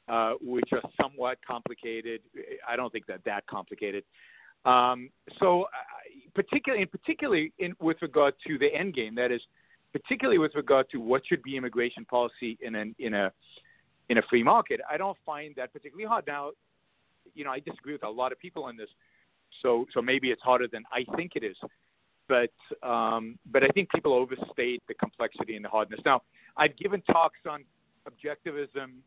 uh, 0.08 0.34
which 0.42 0.70
are 0.72 0.82
somewhat 1.02 1.38
complicated. 1.48 2.22
I 2.68 2.76
don't 2.76 2.92
think 2.92 3.08
that 3.08 3.22
that 3.26 3.48
complicated. 3.48 4.04
Um, 4.66 5.10
so, 5.40 5.66
particularly, 6.34 6.84
in 6.84 6.90
particularly 6.90 7.54
in, 7.60 7.74
with 7.80 7.98
regard 8.02 8.34
to 8.48 8.58
the 8.58 8.74
end 8.74 8.96
game, 8.96 9.16
that 9.16 9.32
is, 9.32 9.42
particularly 9.94 10.40
with 10.40 10.54
regard 10.56 10.90
to 10.92 10.98
what 10.98 11.22
should 11.26 11.42
be 11.44 11.56
immigration 11.56 12.04
policy 12.06 12.58
in 12.62 12.76
an 12.76 12.96
in 13.00 13.14
a 13.14 13.32
in 14.10 14.18
a 14.18 14.22
free 14.30 14.44
market, 14.44 14.82
I 14.90 14.98
don't 14.98 15.18
find 15.26 15.56
that 15.56 15.72
particularly 15.72 16.08
hard. 16.08 16.26
Now, 16.28 16.52
you 17.34 17.44
know, 17.44 17.52
I 17.52 17.60
disagree 17.60 17.94
with 17.94 18.04
a 18.04 18.10
lot 18.10 18.32
of 18.32 18.40
people 18.40 18.64
on 18.64 18.76
this, 18.76 18.90
so 19.62 19.86
so 19.94 20.02
maybe 20.02 20.32
it's 20.32 20.42
harder 20.42 20.68
than 20.68 20.84
I 20.92 21.06
think 21.16 21.34
it 21.36 21.44
is. 21.44 21.56
But 22.28 22.88
um, 22.88 23.38
but 23.52 23.64
I 23.64 23.68
think 23.68 23.90
people 23.92 24.14
overstate 24.14 24.82
the 24.88 24.94
complexity 24.94 25.56
and 25.56 25.64
the 25.64 25.70
hardness. 25.70 26.00
Now, 26.06 26.22
I've 26.58 26.76
given 26.78 27.02
talks 27.02 27.40
on 27.50 27.64
objectivism 28.08 28.98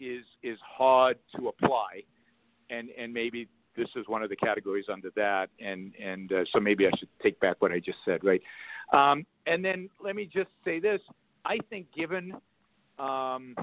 is 0.00 0.24
is 0.42 0.58
hard 0.60 1.18
to 1.36 1.48
apply, 1.48 2.02
and 2.70 2.88
and 2.98 3.12
maybe 3.12 3.48
this 3.76 3.88
is 3.96 4.06
one 4.08 4.22
of 4.22 4.28
the 4.28 4.36
categories 4.36 4.86
under 4.92 5.10
that, 5.16 5.50
and 5.60 5.92
and 6.02 6.32
uh, 6.32 6.44
so 6.52 6.60
maybe 6.60 6.86
I 6.86 6.90
should 6.98 7.08
take 7.22 7.38
back 7.40 7.56
what 7.60 7.72
I 7.72 7.78
just 7.78 7.98
said, 8.04 8.24
right? 8.24 8.42
Um, 8.92 9.24
and 9.46 9.64
then 9.64 9.88
let 10.02 10.16
me 10.16 10.28
just 10.32 10.50
say 10.64 10.80
this: 10.80 11.00
I 11.44 11.58
think 11.70 11.86
given 11.96 12.34
um, 12.98 13.54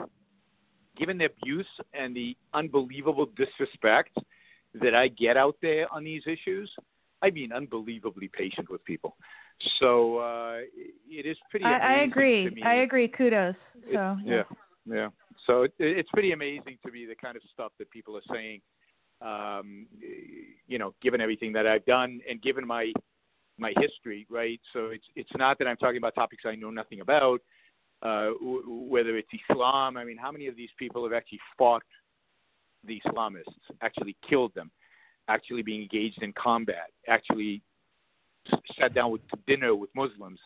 given 0.98 1.18
the 1.18 1.26
abuse 1.26 1.68
and 1.94 2.16
the 2.16 2.36
unbelievable 2.54 3.28
disrespect 3.38 4.18
that 4.82 4.94
I 4.94 5.08
get 5.08 5.38
out 5.38 5.56
there 5.62 5.92
on 5.92 6.04
these 6.04 6.24
issues, 6.28 6.72
I 7.22 7.30
mean 7.30 7.52
unbelievably 7.52 8.30
patient 8.34 8.70
with 8.70 8.84
people. 8.86 9.16
So 9.80 10.18
uh, 10.20 10.60
it 11.10 11.26
is 11.26 11.38
pretty. 11.50 11.66
I, 11.66 11.78
I 11.78 11.94
agree. 12.04 12.62
I 12.64 12.74
agree. 12.76 13.08
Kudos. 13.08 13.56
It- 13.88 13.94
So 13.96 14.18
yeah, 14.26 14.44
yeah. 14.86 15.10
So 15.46 15.64
it, 15.64 15.74
it's 15.80 16.10
pretty 16.12 16.32
amazing 16.32 16.78
to 16.86 16.92
me 16.92 17.06
the 17.06 17.16
kind 17.16 17.36
of 17.36 17.42
stuff 17.54 17.72
that 17.80 17.90
people 17.92 18.16
are 18.18 18.28
saying. 18.34 18.62
Um, 19.22 19.86
you 20.68 20.78
know, 20.80 20.94
given 21.02 21.20
everything 21.20 21.52
that 21.54 21.68
I've 21.68 21.86
done 21.86 22.22
and 22.30 22.42
given 22.42 22.66
my 22.66 22.94
my 23.58 23.74
history, 23.78 24.26
right? 24.30 24.62
So 24.72 24.88
it's 24.88 25.04
it's 25.16 25.30
not 25.38 25.60
that 25.60 25.68
I'm 25.68 25.76
talking 25.76 25.98
about 25.98 26.16
topics 26.16 26.44
I 26.46 26.56
know 26.56 26.70
nothing 26.70 27.02
about. 27.02 27.42
Uh, 28.02 28.28
w- 28.40 28.64
whether 28.66 29.18
it's 29.18 29.28
Islam, 29.50 29.98
I 29.98 30.06
mean, 30.06 30.16
how 30.16 30.32
many 30.32 30.48
of 30.48 30.56
these 30.56 30.70
people 30.78 31.04
have 31.04 31.12
actually 31.12 31.42
fought 31.58 31.84
the 32.88 33.02
Islamists, 33.06 33.44
actually 33.82 34.16
killed 34.30 34.56
them, 34.56 34.72
actually 35.30 35.62
being 35.62 35.82
engaged 35.82 36.22
in 36.22 36.34
combat, 36.34 36.90
actually 37.08 37.62
sat 38.80 38.94
down 38.94 39.12
with 39.12 39.22
to 39.30 39.38
dinner 39.48 39.76
with 39.76 39.90
Muslims, 39.96 40.40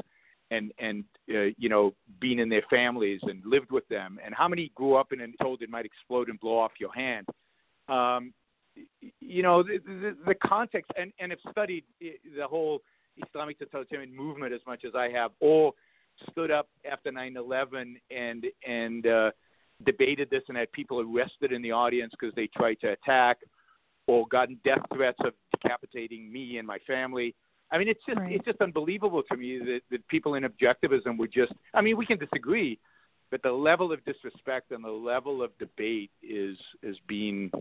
and 0.52 0.72
and 0.80 1.04
uh, 1.34 1.50
you 1.58 1.70
know 1.70 1.94
being 2.20 2.40
in 2.40 2.50
their 2.50 2.64
families 2.70 3.20
and 3.24 3.42
lived 3.46 3.72
with 3.72 3.88
them, 3.88 4.20
and 4.24 4.36
how 4.36 4.48
many 4.48 4.72
grew 4.76 4.96
up 4.96 5.12
and 5.12 5.22
told 5.42 5.62
it 5.62 5.70
might 5.70 5.86
explode 5.86 6.30
and 6.30 6.40
blow 6.40 6.60
off 6.60 6.72
your 6.80 6.94
hand. 6.94 7.26
Um, 7.88 8.34
you 9.20 9.44
know 9.44 9.64
the, 9.64 9.80
the, 9.86 10.18
the 10.28 10.36
context, 10.36 10.92
and 11.00 11.12
and 11.20 11.32
have 11.32 11.40
studied 11.52 11.86
the 12.00 12.48
whole 12.48 12.82
Islamic 13.28 13.60
totalitarian 13.60 14.16
movement 14.16 14.54
as 14.54 14.62
much 14.68 14.84
as 14.86 14.94
I 14.96 15.10
have, 15.10 15.32
or 15.40 15.74
stood 16.32 16.52
up 16.52 16.68
after 16.90 17.12
9/11 17.12 17.96
and 18.12 18.46
and 18.68 19.08
uh, 19.08 19.32
debated 19.86 20.30
this 20.30 20.44
and 20.48 20.58
had 20.58 20.72
people 20.72 21.00
arrested 21.00 21.52
in 21.52 21.62
the 21.62 21.72
audience 21.72 22.14
because 22.20 22.34
they 22.36 22.48
tried 22.48 22.80
to 22.82 22.92
attack, 22.92 23.40
or 24.08 24.28
gotten 24.28 24.60
death 24.64 24.82
threats 24.94 25.18
of 25.24 25.34
decapitating 25.52 26.32
me 26.32 26.58
and 26.58 26.68
my 26.68 26.78
family. 26.86 27.36
I 27.72 27.78
mean, 27.78 27.88
it's 27.88 28.04
just 28.06 28.20
Right. 28.20 28.36
it's 28.36 28.46
just 28.46 28.62
unbelievable 28.62 29.24
to 29.24 29.38
me 29.38 29.60
that, 29.60 29.82
that 29.90 30.08
people 30.08 30.36
in 30.36 30.44
objectivism 30.44 31.18
would 31.18 31.32
just. 31.32 31.54
I 31.74 31.82
mean, 31.82 31.98
we 31.98 32.06
can 32.06 32.20
disagree, 32.20 32.80
but 33.32 33.42
the 33.42 33.52
level 33.52 33.92
of 33.92 34.04
disrespect 34.06 34.72
and 34.72 34.84
the 34.84 34.92
level 34.92 35.42
of 35.42 35.58
debate 35.58 36.12
is 36.22 36.58
is 36.84 36.98
being 37.08 37.52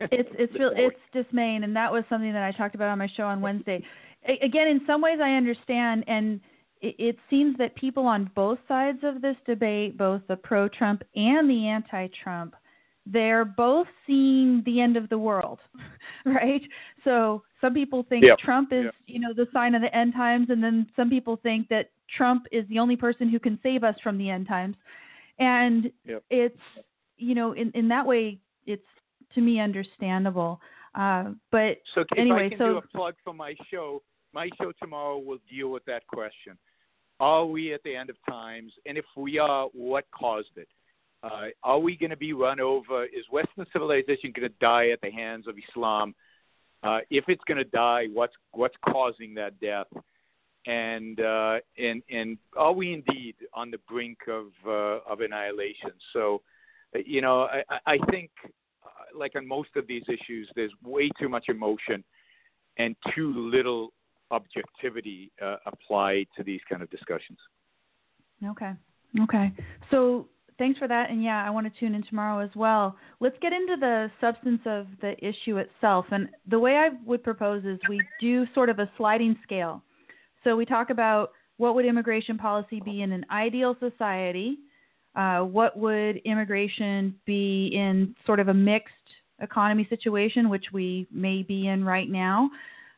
it's 0.00 0.28
it's 0.38 0.54
real 0.58 0.72
it's 0.74 0.96
dismaying 1.12 1.64
and 1.64 1.74
that 1.76 1.92
was 1.92 2.04
something 2.08 2.32
that 2.32 2.42
I 2.42 2.52
talked 2.52 2.74
about 2.74 2.88
on 2.88 2.98
my 2.98 3.08
show 3.16 3.24
on 3.24 3.40
Wednesday. 3.40 3.84
A- 4.26 4.44
again, 4.44 4.68
in 4.68 4.80
some 4.86 5.00
ways 5.00 5.18
I 5.22 5.32
understand 5.32 6.04
and 6.06 6.40
it, 6.80 6.94
it 6.98 7.18
seems 7.28 7.56
that 7.58 7.74
people 7.74 8.06
on 8.06 8.30
both 8.34 8.58
sides 8.66 8.98
of 9.02 9.20
this 9.20 9.36
debate, 9.46 9.98
both 9.98 10.22
the 10.28 10.36
pro-Trump 10.36 11.02
and 11.14 11.48
the 11.48 11.68
anti-Trump, 11.68 12.54
they're 13.12 13.44
both 13.44 13.86
seeing 14.06 14.62
the 14.64 14.80
end 14.80 14.96
of 14.96 15.08
the 15.08 15.18
world, 15.18 15.58
right? 16.24 16.62
So 17.04 17.42
some 17.60 17.74
people 17.74 18.04
think 18.08 18.24
Yep. 18.24 18.38
Trump 18.38 18.72
is, 18.72 18.84
Yep. 18.84 18.94
you 19.06 19.20
know, 19.20 19.32
the 19.34 19.48
sign 19.52 19.74
of 19.74 19.82
the 19.82 19.94
end 19.94 20.12
times, 20.14 20.50
and 20.50 20.62
then 20.62 20.86
some 20.96 21.10
people 21.10 21.36
think 21.36 21.68
that 21.68 21.90
Trump 22.16 22.46
is 22.52 22.66
the 22.68 22.78
only 22.78 22.96
person 22.96 23.28
who 23.28 23.38
can 23.38 23.58
save 23.62 23.84
us 23.84 23.96
from 24.02 24.18
the 24.18 24.30
end 24.30 24.46
times. 24.46 24.76
And 25.38 25.90
Yep. 26.04 26.22
it's, 26.30 26.60
you 27.16 27.34
know, 27.34 27.52
in 27.52 27.70
in 27.72 27.88
that 27.88 28.06
way, 28.06 28.38
it's 28.66 28.86
to 29.34 29.40
me 29.40 29.60
understandable. 29.60 30.60
Uh, 30.94 31.32
but 31.50 31.78
So 31.94 32.04
Anyway, 32.16 32.46
I 32.46 32.48
can 32.48 32.58
so- 32.58 32.72
do 32.72 32.76
a 32.78 32.82
plug 32.82 33.14
for 33.24 33.32
my 33.34 33.54
show, 33.70 34.02
my 34.32 34.48
show 34.60 34.72
tomorrow 34.72 35.18
will 35.18 35.38
deal 35.48 35.68
with 35.70 35.84
that 35.86 36.06
question. 36.06 36.58
Are 37.20 37.44
we 37.46 37.72
at 37.74 37.82
the 37.84 37.94
end 37.94 38.10
of 38.10 38.16
times? 38.28 38.72
And 38.86 38.96
if 38.98 39.04
we 39.16 39.38
are, 39.38 39.66
what 39.72 40.04
caused 40.10 40.56
it? 40.56 40.68
Uh, 41.22 41.48
are 41.62 41.78
we 41.78 41.96
going 41.96 42.10
to 42.10 42.16
be 42.16 42.32
run 42.32 42.60
over? 42.60 43.04
Is 43.04 43.24
Western 43.30 43.66
civilization 43.72 44.32
going 44.34 44.48
to 44.48 44.54
die 44.60 44.88
at 44.90 45.00
the 45.02 45.10
hands 45.10 45.46
of 45.46 45.56
Islam? 45.68 46.14
Uh, 46.82 47.00
if 47.10 47.24
it's 47.28 47.42
going 47.46 47.58
to 47.58 47.64
die, 47.64 48.06
what's 48.12 48.32
what's 48.52 48.76
causing 48.88 49.34
that 49.34 49.60
death? 49.60 49.86
And 50.66 51.20
uh, 51.20 51.58
and 51.78 52.02
and 52.10 52.38
are 52.56 52.72
we 52.72 52.94
indeed 52.94 53.34
on 53.52 53.70
the 53.70 53.78
brink 53.88 54.18
of 54.28 54.46
uh, 54.66 55.10
of 55.10 55.20
annihilation? 55.20 55.92
So, 56.14 56.40
you 57.04 57.20
know, 57.20 57.42
I, 57.42 57.62
I 57.68 57.94
I 57.94 57.98
think, 58.10 58.30
uh, 58.44 59.18
like 59.18 59.36
on 59.36 59.46
most 59.46 59.70
of 59.76 59.86
these 59.86 60.04
issues, 60.08 60.48
there's 60.56 60.72
way 60.82 61.10
too 61.20 61.28
much 61.28 61.46
emotion 61.48 62.02
and 62.78 62.96
too 63.14 63.50
little 63.50 63.92
objectivity 64.30 65.32
uh, 65.42 65.56
applied 65.66 66.26
to 66.36 66.42
these 66.42 66.60
kind 66.68 66.82
of 66.82 66.90
discussions. 66.90 67.38
Okay. 68.44 68.72
Okay. 69.20 69.52
So 69.90 70.28
thanks 70.60 70.78
for 70.78 70.86
that. 70.86 71.10
And 71.10 71.24
yeah, 71.24 71.42
I 71.44 71.48
want 71.48 71.72
to 71.72 71.80
tune 71.80 71.94
in 71.94 72.04
tomorrow 72.04 72.44
as 72.44 72.50
well. 72.54 72.94
Let's 73.18 73.36
get 73.40 73.52
into 73.52 73.76
the 73.80 74.10
substance 74.20 74.60
of 74.66 74.86
the 75.00 75.14
issue 75.26 75.56
itself. 75.56 76.04
And 76.12 76.28
the 76.46 76.58
way 76.58 76.76
I 76.76 76.90
would 77.06 77.24
propose 77.24 77.64
is 77.64 77.78
we 77.88 78.00
do 78.20 78.44
sort 78.54 78.68
of 78.68 78.78
a 78.78 78.88
sliding 78.98 79.36
scale. 79.42 79.82
So 80.44 80.54
we 80.56 80.66
talk 80.66 80.90
about 80.90 81.32
what 81.56 81.74
would 81.74 81.86
immigration 81.86 82.36
policy 82.36 82.80
be 82.84 83.00
in 83.00 83.10
an 83.10 83.24
ideal 83.30 83.74
society? 83.80 84.58
Uh, 85.16 85.40
what 85.40 85.78
would 85.78 86.18
immigration 86.18 87.14
be 87.24 87.68
in 87.74 88.14
sort 88.26 88.38
of 88.38 88.48
a 88.48 88.54
mixed 88.54 88.92
economy 89.40 89.86
situation, 89.88 90.50
which 90.50 90.66
we 90.74 91.08
may 91.10 91.42
be 91.42 91.68
in 91.68 91.84
right 91.84 92.08
now? 92.08 92.50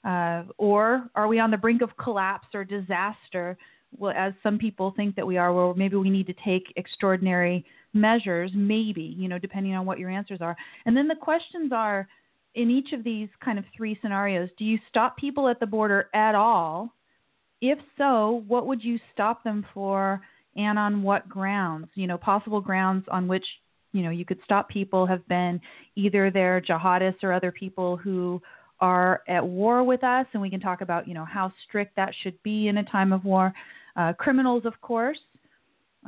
Uh, 0.05 0.43
or 0.59 1.09
are 1.15 1.29
we 1.29 1.39
on 1.39 1.53
the 1.53 1.57
brink 1.57 1.81
of 1.81 1.97
collapse 1.97 2.49
or 2.55 2.65
disaster, 2.65 3.57
well, 3.97 4.15
as 4.17 4.33
some 4.43 4.59
people 4.59 4.93
think 4.97 5.17
that 5.17 5.27
we 5.27 5.37
are, 5.37 5.53
where 5.53 5.75
maybe 5.75 5.97
we 5.97 6.11
need 6.11 6.27
to 6.27 6.35
take 6.45 6.73
extraordinary 6.77 7.65
measures, 7.93 8.51
maybe, 8.55 9.15
you 9.19 9.29
know, 9.29 9.39
depending 9.39 9.75
on 9.75 9.87
what 9.87 9.99
your 9.99 10.11
answers 10.11 10.41
are. 10.41 10.57
And 10.87 10.97
then 10.97 11.09
the 11.09 11.15
questions 11.15 11.73
are 11.73 12.09
in 12.55 12.71
each 12.71 12.93
of 12.93 13.05
these 13.05 13.29
kind 13.43 13.59
of 13.59 13.65
three 13.77 13.99
scenarios 14.03 14.51
do 14.59 14.65
you 14.65 14.79
stop 14.89 15.17
people 15.17 15.49
at 15.49 15.61
the 15.61 15.67
border 15.67 16.09
at 16.15 16.35
all? 16.35 16.95
If 17.61 17.79
so, 17.97 18.45
what 18.49 18.67
would 18.67 18.83
you 18.83 18.99
stop 19.13 19.45
them 19.45 19.65
for 19.73 20.21
and 20.57 20.79
on 20.79 21.03
what 21.03 21.29
grounds? 21.29 21.89
You 21.95 22.07
know, 22.07 22.19
possible 22.19 22.61
grounds 22.61 23.05
on 23.11 23.29
which, 23.29 23.47
you 23.93 24.03
know, 24.03 24.11
you 24.11 24.25
could 24.25 24.41
stop 24.45 24.69
people 24.69 25.07
have 25.07 25.27
been 25.29 25.61
either 25.97 26.31
they're 26.31 26.61
jihadists 26.61 27.23
or 27.23 27.33
other 27.33 27.53
people 27.53 27.97
who 27.97 28.43
are 28.81 29.23
at 29.29 29.47
war 29.47 29.85
with 29.85 30.03
us, 30.03 30.27
and 30.33 30.43
we 30.43 30.51
can 30.51 30.59
talk 30.59 30.81
about, 30.81 31.07
you 31.07 31.15
know, 31.15 31.25
how 31.25 31.53
strict 31.69 31.95
that 31.95 32.13
should 32.23 32.43
be 32.43 32.67
in 32.67 32.79
a 32.79 32.85
time 32.85 33.13
of 33.13 33.25
war. 33.25 33.55
Uh, 33.97 34.13
criminals, 34.15 34.65
of 34.65 34.81
course, 34.81 35.19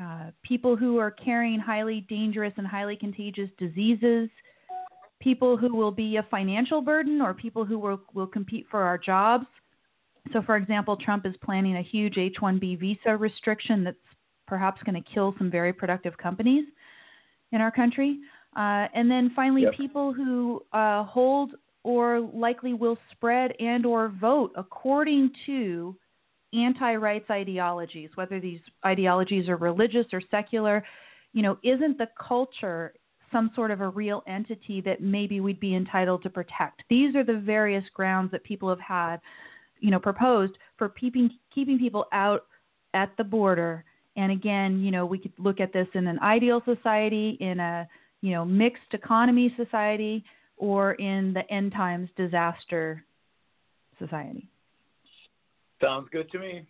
uh, 0.00 0.30
people 0.42 0.76
who 0.76 0.98
are 0.98 1.10
carrying 1.10 1.60
highly 1.60 2.06
dangerous 2.08 2.52
and 2.56 2.66
highly 2.66 2.96
contagious 2.96 3.50
diseases, 3.58 4.28
people 5.20 5.56
who 5.56 5.74
will 5.74 5.92
be 5.92 6.16
a 6.16 6.22
financial 6.30 6.80
burden, 6.80 7.20
or 7.20 7.32
people 7.32 7.64
who 7.64 7.78
will, 7.78 8.00
will 8.12 8.26
compete 8.26 8.66
for 8.70 8.82
our 8.82 8.98
jobs. 8.98 9.46
So, 10.32 10.42
for 10.42 10.56
example, 10.56 10.96
Trump 10.96 11.26
is 11.26 11.34
planning 11.44 11.76
a 11.76 11.82
huge 11.82 12.16
H 12.18 12.36
1B 12.40 12.80
visa 12.80 13.16
restriction 13.16 13.84
that's 13.84 13.96
perhaps 14.46 14.82
going 14.82 15.00
to 15.00 15.10
kill 15.14 15.34
some 15.38 15.50
very 15.50 15.72
productive 15.72 16.16
companies 16.16 16.64
in 17.52 17.60
our 17.60 17.70
country. 17.70 18.18
Uh, 18.56 18.86
and 18.94 19.10
then 19.10 19.30
finally, 19.34 19.62
yep. 19.62 19.74
people 19.74 20.12
who 20.12 20.62
uh, 20.72 21.04
hold 21.04 21.52
or 21.82 22.20
likely 22.20 22.72
will 22.72 22.98
spread 23.12 23.52
and 23.60 23.84
or 23.84 24.08
vote 24.08 24.52
according 24.56 25.30
to 25.46 25.94
anti-rights 26.54 27.30
ideologies, 27.30 28.10
whether 28.14 28.40
these 28.40 28.60
ideologies 28.84 29.48
are 29.48 29.56
religious 29.56 30.06
or 30.12 30.20
secular. 30.30 30.84
You 31.32 31.42
know, 31.42 31.58
isn't 31.62 31.98
the 31.98 32.08
culture 32.18 32.94
some 33.32 33.50
sort 33.54 33.70
of 33.70 33.80
a 33.80 33.88
real 33.88 34.22
entity 34.28 34.80
that 34.82 35.02
maybe 35.02 35.40
we'd 35.40 35.60
be 35.60 35.74
entitled 35.74 36.22
to 36.22 36.30
protect? 36.30 36.84
These 36.88 37.16
are 37.16 37.24
the 37.24 37.38
various 37.38 37.84
grounds 37.94 38.30
that 38.32 38.44
people 38.44 38.68
have 38.68 38.80
had 38.80 39.20
you 39.80 39.90
know 39.90 39.98
proposed 39.98 40.56
for 40.78 40.88
keeping 40.88 41.30
keeping 41.54 41.78
people 41.78 42.06
out 42.12 42.46
at 42.94 43.10
the 43.18 43.24
border. 43.24 43.84
And 44.16 44.30
again, 44.32 44.80
you 44.80 44.90
know, 44.90 45.04
we 45.04 45.18
could 45.18 45.32
look 45.38 45.60
at 45.60 45.72
this 45.72 45.88
in 45.94 46.06
an 46.06 46.18
ideal 46.20 46.62
society, 46.64 47.36
in 47.40 47.60
a 47.60 47.86
you 48.22 48.30
know 48.30 48.44
mixed 48.44 48.92
economy 48.92 49.54
society, 49.56 50.24
or 50.56 50.92
in 50.94 51.34
the 51.34 51.48
end 51.52 51.72
times 51.72 52.08
disaster 52.16 53.04
society. 53.98 54.48
Sounds 55.80 56.08
good 56.12 56.30
to 56.32 56.38
me. 56.38 56.66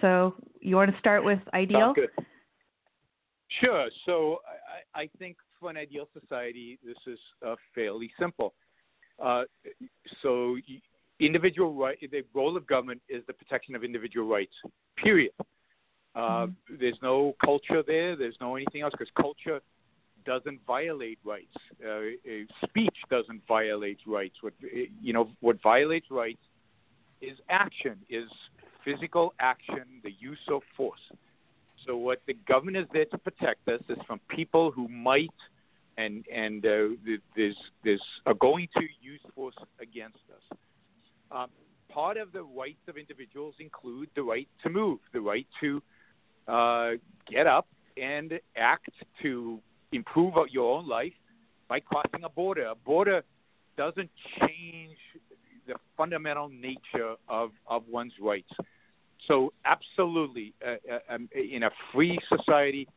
So 0.00 0.34
you 0.60 0.76
want 0.76 0.92
to 0.92 0.98
start 0.98 1.24
with 1.24 1.40
ideal? 1.54 1.94
Sounds 1.94 1.96
good. 1.96 2.26
Sure. 3.60 3.88
So 4.06 4.38
I, 4.94 5.02
I 5.02 5.08
think 5.18 5.36
for 5.60 5.70
an 5.70 5.76
ideal 5.76 6.08
society, 6.18 6.78
this 6.84 6.96
is 7.06 7.18
uh, 7.46 7.54
fairly 7.74 8.10
simple. 8.18 8.54
Uh, 9.22 9.42
so 10.22 10.56
individual 11.20 11.74
right, 11.74 11.98
the 12.00 12.22
role 12.34 12.56
of 12.56 12.66
government 12.66 13.00
is 13.08 13.22
the 13.26 13.32
protection 13.32 13.74
of 13.74 13.84
individual 13.84 14.26
rights. 14.26 14.54
Period. 14.96 15.32
Uh, 16.14 16.20
mm-hmm. 16.20 16.74
There's 16.80 16.98
no 17.02 17.34
culture 17.44 17.82
there. 17.86 18.16
There's 18.16 18.36
no 18.40 18.56
anything 18.56 18.82
else 18.82 18.92
because 18.92 19.12
culture 19.20 19.60
doesn't 20.24 20.60
violate 20.66 21.18
rights. 21.24 21.54
Uh, 21.84 22.00
speech 22.64 22.96
doesn't 23.10 23.42
violate 23.46 23.98
rights. 24.06 24.36
What 24.40 24.54
you 25.00 25.12
know, 25.12 25.30
what 25.40 25.60
violates 25.62 26.06
rights 26.10 26.42
is 27.22 27.38
action, 27.48 27.96
is 28.10 28.28
physical 28.84 29.32
action, 29.38 29.84
the 30.02 30.12
use 30.18 30.38
of 30.50 30.62
force. 30.76 31.00
So 31.86 31.96
what 31.96 32.20
the 32.26 32.34
government 32.46 32.76
is 32.76 32.86
there 32.92 33.06
to 33.06 33.18
protect 33.18 33.66
us 33.68 33.80
is 33.88 33.98
from 34.06 34.20
people 34.28 34.70
who 34.70 34.88
might 34.88 35.30
and 35.98 36.24
and 36.32 36.64
uh, 36.64 36.88
there's 37.36 37.56
there's 37.84 38.02
are 38.26 38.34
going 38.34 38.68
to 38.76 38.82
use 39.00 39.20
force 39.34 39.54
against 39.80 40.18
us. 40.34 40.58
Um, 41.30 41.50
part 41.88 42.16
of 42.16 42.32
the 42.32 42.42
rights 42.42 42.80
of 42.88 42.96
individuals 42.96 43.54
include 43.58 44.08
the 44.14 44.22
right 44.22 44.48
to 44.62 44.70
move, 44.70 45.00
the 45.12 45.20
right 45.20 45.46
to 45.60 45.82
uh, 46.48 46.90
get 47.30 47.46
up 47.46 47.66
and 47.96 48.40
act 48.56 48.90
to 49.22 49.58
improve 49.92 50.34
your 50.50 50.78
own 50.78 50.88
life 50.88 51.12
by 51.68 51.80
crossing 51.80 52.24
a 52.24 52.28
border. 52.28 52.66
A 52.66 52.74
border 52.74 53.22
doesn't 53.76 54.10
change 54.40 54.96
the 55.66 55.74
fundamental 55.96 56.48
nature 56.48 57.14
of, 57.28 57.50
of 57.66 57.82
one's 57.88 58.12
rights. 58.20 58.50
So, 59.28 59.52
absolutely, 59.64 60.52
uh, 60.66 60.74
uh, 60.92 61.14
um, 61.14 61.28
in 61.32 61.62
a 61.62 61.70
free 61.92 62.18
society, 62.28 62.88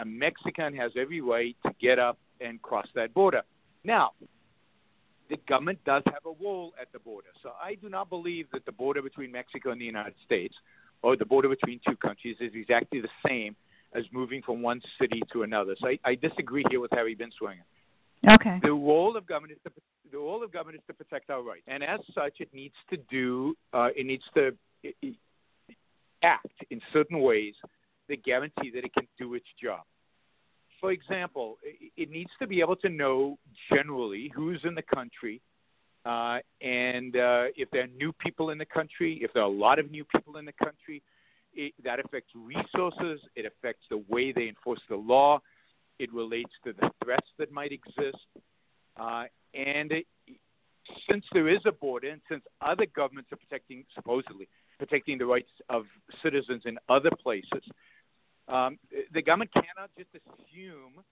a 0.00 0.04
Mexican 0.04 0.74
has 0.76 0.92
every 0.96 1.20
right 1.20 1.56
to 1.66 1.72
get 1.80 1.98
up 1.98 2.18
and 2.40 2.60
cross 2.62 2.86
that 2.94 3.12
border. 3.14 3.42
Now, 3.84 4.12
the 5.28 5.38
government 5.48 5.78
does 5.84 6.02
have 6.06 6.26
a 6.26 6.32
wall 6.32 6.74
at 6.80 6.92
the 6.92 6.98
border. 6.98 7.28
So 7.42 7.52
I 7.60 7.74
do 7.74 7.88
not 7.88 8.10
believe 8.10 8.46
that 8.52 8.66
the 8.66 8.72
border 8.72 9.00
between 9.00 9.32
Mexico 9.32 9.70
and 9.70 9.80
the 9.80 9.84
United 9.84 10.14
States, 10.26 10.54
or 11.02 11.16
the 11.16 11.24
border 11.24 11.48
between 11.48 11.80
two 11.86 11.96
countries, 11.96 12.36
is 12.40 12.52
exactly 12.54 13.00
the 13.00 13.08
same 13.26 13.56
as 13.94 14.04
moving 14.12 14.42
from 14.42 14.62
one 14.62 14.80
city 15.00 15.22
to 15.32 15.42
another. 15.42 15.74
So 15.80 15.88
I, 15.88 15.98
I 16.04 16.14
disagree 16.16 16.64
here 16.70 16.80
with 16.80 16.90
Harry 16.92 17.16
Binswanger. 17.16 17.64
Okay. 18.30 18.58
The 18.62 18.72
role 18.72 19.16
of 19.16 19.26
government 19.26 19.52
is 19.52 19.58
to 19.64 19.80
the 20.10 20.18
role 20.18 20.44
of 20.44 20.52
government 20.52 20.76
is 20.76 20.84
to 20.86 20.94
protect 20.94 21.30
our 21.30 21.42
rights, 21.42 21.64
and 21.66 21.82
as 21.82 22.00
such, 22.14 22.34
it 22.40 22.48
needs 22.52 22.74
to 22.90 22.98
do 23.10 23.56
uh, 23.72 23.88
it 23.96 24.06
needs 24.06 24.24
to 24.34 24.56
act 26.22 26.46
in 26.70 26.80
certain 26.92 27.20
ways 27.20 27.54
that 28.08 28.22
guarantee 28.24 28.70
that 28.74 28.84
it 28.84 28.92
can 28.94 29.06
do 29.18 29.34
its 29.34 29.46
job 29.60 29.82
for 30.82 30.90
example, 30.90 31.58
it 31.96 32.10
needs 32.10 32.30
to 32.40 32.46
be 32.46 32.60
able 32.60 32.74
to 32.74 32.88
know 32.88 33.38
generally 33.72 34.32
who's 34.34 34.60
in 34.64 34.74
the 34.74 34.82
country, 34.82 35.40
uh, 36.04 36.40
and 36.60 37.14
uh, 37.14 37.44
if 37.56 37.70
there 37.70 37.84
are 37.84 37.96
new 37.96 38.12
people 38.12 38.50
in 38.50 38.58
the 38.58 38.66
country, 38.66 39.20
if 39.22 39.32
there 39.32 39.44
are 39.44 39.46
a 39.46 39.48
lot 39.48 39.78
of 39.78 39.92
new 39.92 40.04
people 40.04 40.38
in 40.38 40.44
the 40.44 40.52
country, 40.52 41.00
it, 41.54 41.72
that 41.84 42.00
affects 42.00 42.32
resources. 42.34 43.20
It 43.36 43.46
affects 43.46 43.84
the 43.90 44.02
way 44.08 44.32
they 44.32 44.48
enforce 44.48 44.80
the 44.88 44.96
law. 44.96 45.40
It 46.02 46.12
relates 46.12 46.52
to 46.64 46.72
the 46.72 46.90
threats 47.02 47.28
that 47.38 47.52
might 47.52 47.72
exist. 47.72 48.26
Uh, 48.96 49.24
and 49.54 49.92
it, 49.92 50.06
since 51.08 51.24
there 51.32 51.48
is 51.48 51.60
a 51.64 51.70
border, 51.70 52.10
and 52.10 52.20
since 52.28 52.42
other 52.60 52.86
governments 52.86 53.30
are 53.32 53.36
protecting, 53.36 53.84
supposedly, 53.94 54.48
protecting 54.78 55.16
the 55.16 55.26
rights 55.26 55.52
of 55.68 55.84
citizens 56.22 56.62
in 56.64 56.76
other 56.88 57.10
places, 57.22 57.62
um, 58.48 58.78
the 59.14 59.22
government 59.22 59.52
cannot 59.52 59.90
just 59.96 60.10
assume 60.14 61.04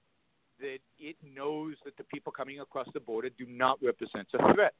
that 0.58 0.80
it 0.98 1.16
knows 1.22 1.74
that 1.84 1.96
the 1.96 2.04
people 2.04 2.32
coming 2.32 2.58
across 2.58 2.88
the 2.92 3.00
border 3.00 3.30
do 3.38 3.46
not 3.48 3.78
represent 3.80 4.26
a 4.34 4.54
threat. 4.54 4.74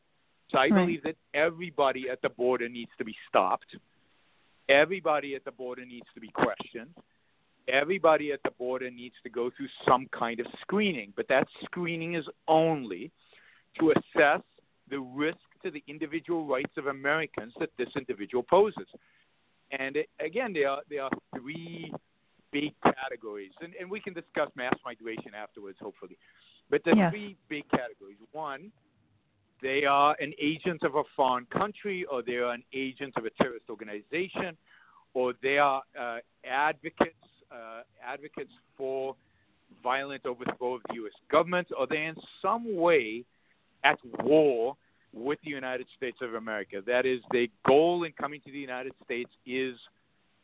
So 0.51 0.59
I 0.59 0.63
right. 0.63 0.75
believe 0.75 1.05
that 1.05 1.17
everybody 1.33 2.11
at 2.11 2.21
the 2.21 2.31
border 2.31 2.69
needs 2.69 2.91
to 2.99 3.05
be 3.05 3.15
stopped. 3.29 3.77
Everybody 4.69 5.37
at 5.37 5.45
the 5.45 5.53
border 5.53 5.85
needs 5.85 6.07
to 6.15 6.21
be 6.21 6.31
questioned. 6.35 6.95
Everybody 7.69 8.33
at 8.33 8.41
the 8.43 8.51
border 8.59 8.91
needs 8.91 9.15
to 9.23 9.31
go 9.31 9.51
through 9.57 9.69
some 9.87 10.07
kind 10.13 10.41
of 10.41 10.47
screening, 10.61 11.13
but 11.17 11.29
that 11.29 11.47
screening 11.65 12.15
is 12.15 12.25
only 12.49 13.11
to 13.79 13.93
assess 13.93 14.43
the 14.89 14.99
risk 14.99 15.39
to 15.63 15.71
the 15.71 15.83
individual 15.87 16.47
rights 16.47 16.73
of 16.77 16.87
Americans 16.87 17.53
that 17.61 17.71
this 17.79 17.89
individual 17.97 18.43
poses. 18.43 18.87
And 19.79 19.97
it, 19.97 20.09
again, 20.19 20.53
there 20.53 20.69
are, 20.69 20.81
there 20.89 21.05
are 21.05 21.11
three 21.37 21.93
big 22.51 22.73
categories, 22.83 23.53
and, 23.61 23.75
and 23.79 23.89
we 23.89 24.01
can 24.01 24.15
discuss 24.15 24.49
mass 24.57 24.75
migration 24.85 25.33
afterwards, 25.35 25.79
hopefully. 25.81 26.19
But 26.71 26.83
the 26.85 26.95
yes. 26.97 27.13
three 27.13 27.37
big 27.49 27.65
categories. 27.71 28.19
One, 28.33 28.73
they 29.63 29.85
are 29.85 30.17
an 30.21 30.33
agent 30.41 30.83
of 30.83 30.97
a 30.97 31.03
foreign 31.15 31.47
country, 31.47 32.05
or 32.11 32.23
they 32.23 32.37
are 32.37 32.53
an 32.53 32.65
agent 32.73 33.15
of 33.17 33.25
a 33.27 33.31
terrorist 33.31 33.67
organization, 33.69 34.57
or 35.15 35.35
they 35.43 35.59
are 35.59 35.83
uh, 35.99 36.19
advocates 36.45 37.15
uh, 37.51 37.83
advocates 38.07 38.53
for 38.77 39.15
violent 39.83 40.27
overthrow 40.27 40.75
of 40.75 40.81
the 40.89 40.95
U.S. 40.97 41.13
government, 41.31 41.69
or 41.79 41.87
they 41.87 42.05
in 42.07 42.17
some 42.43 42.77
way 42.77 43.25
at 43.85 43.99
war 44.21 44.77
with 45.13 45.39
the 45.45 45.51
United 45.51 45.87
States 45.97 46.19
of 46.23 46.35
America. 46.35 46.83
That 46.87 47.07
is, 47.07 47.21
their 47.33 47.47
goal 47.67 48.05
in 48.05 48.13
coming 48.13 48.41
to 48.47 48.53
the 48.53 48.59
United 48.59 48.93
States 49.05 49.31
is 49.47 49.77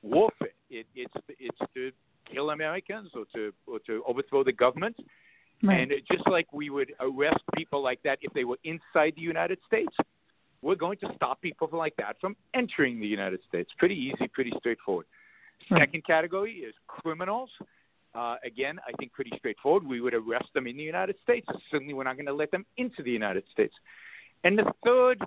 warfare. 0.03 0.49
It, 0.71 0.87
it's 0.95 1.14
it's 1.38 1.59
to 1.75 1.92
kill 2.33 2.51
Americans 2.51 3.11
Americans 3.11 3.11
or 3.14 3.25
to 3.35 3.53
or 3.66 3.79
to 3.87 4.03
overthrow 4.07 4.42
the 4.42 4.53
government. 4.53 4.97
Right. 5.62 5.81
And 5.81 5.92
just 6.11 6.27
like 6.29 6.53
we 6.53 6.69
would 6.69 6.92
arrest 7.01 7.40
people 7.57 7.83
like 7.83 8.03
that 8.03 8.19
if 8.21 8.33
they 8.35 8.45
were 8.45 8.59
inside 8.64 9.14
the 9.16 9.23
United 9.23 9.59
States, 9.66 9.95
we're 10.61 10.75
going 10.75 10.99
to 10.99 11.09
stop 11.16 11.40
people 11.40 11.69
like 11.73 11.97
that 11.97 12.16
from 12.21 12.37
entering 12.55 13.01
the 13.01 13.07
United 13.07 13.40
States. 13.49 13.71
Pretty 13.79 13.95
easy, 13.95 14.29
pretty 14.29 14.53
straightforward. 14.59 15.07
Second 15.69 16.05
category 16.05 16.55
is 16.55 16.75
criminals. 16.87 17.51
Uh, 18.14 18.37
again, 18.45 18.79
I 18.87 18.92
think 18.92 19.12
pretty 19.12 19.33
straightforward. 19.37 19.87
We 19.87 20.01
would 20.01 20.14
arrest 20.14 20.47
them 20.55 20.66
in 20.66 20.77
the 20.77 20.83
United 20.83 21.16
States. 21.23 21.47
Certainly, 21.71 21.95
we're 21.95 22.05
not 22.05 22.16
going 22.16 22.27
to 22.27 22.33
let 22.33 22.51
them 22.51 22.64
into 22.77 23.03
the 23.03 23.11
United 23.11 23.45
States. 23.53 23.75
And 24.45 24.59
the 24.59 24.73
third 24.85 25.23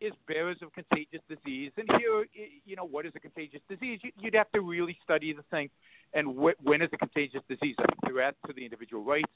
is 0.00 0.12
bearers 0.26 0.56
of 0.62 0.72
contagious 0.72 1.20
disease. 1.28 1.72
And 1.76 1.88
here, 1.98 2.26
you 2.64 2.76
know, 2.76 2.86
what 2.86 3.04
is 3.04 3.12
a 3.14 3.20
contagious 3.20 3.60
disease? 3.68 4.00
You'd 4.18 4.34
have 4.34 4.50
to 4.52 4.62
really 4.62 4.96
study 5.04 5.32
the 5.32 5.42
thing. 5.50 5.68
And 6.14 6.36
wh- 6.36 6.64
when 6.64 6.80
is 6.80 6.88
a 6.92 6.96
contagious 6.96 7.42
disease 7.48 7.76
a 7.78 8.08
threat 8.08 8.34
to 8.46 8.52
the 8.52 8.64
individual 8.64 9.04
rights 9.04 9.32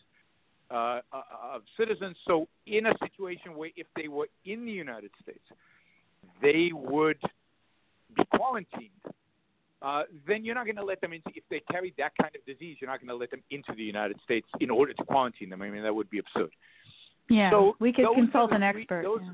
uh, 0.70 1.00
uh, 1.12 1.22
of 1.54 1.62
citizens? 1.76 2.16
So, 2.26 2.48
in 2.66 2.87
a 2.87 2.94
situation 3.02 3.54
where 3.54 3.70
if 3.76 3.87
they 3.96 4.09
were 4.09 4.28
in 4.46 4.64
the 4.64 4.72
United 4.72 5.11
States, 5.22 5.44
they 6.40 6.70
would 6.72 7.18
be 8.16 8.24
quarantined. 8.35 8.90
Uh, 9.82 10.04
then 10.26 10.44
you're 10.44 10.54
not 10.54 10.64
going 10.64 10.76
to 10.76 10.84
let 10.84 11.00
them 11.00 11.12
into. 11.12 11.30
If 11.34 11.44
they 11.50 11.60
carry 11.70 11.92
that 11.98 12.12
kind 12.20 12.34
of 12.34 12.44
disease, 12.46 12.78
you're 12.80 12.90
not 12.90 13.00
going 13.00 13.08
to 13.08 13.16
let 13.16 13.30
them 13.30 13.42
into 13.50 13.72
the 13.76 13.82
United 13.82 14.18
States 14.24 14.46
in 14.60 14.70
order 14.70 14.94
to 14.94 15.04
quarantine 15.04 15.50
them. 15.50 15.60
I 15.60 15.68
mean, 15.68 15.82
that 15.82 15.94
would 15.94 16.08
be 16.08 16.18
absurd. 16.18 16.50
Yeah, 17.28 17.50
so 17.50 17.76
we 17.80 17.92
could 17.92 18.06
consult 18.14 18.52
an 18.52 18.62
expert. 18.62 19.02
Those, 19.02 19.20
yeah 19.22 19.32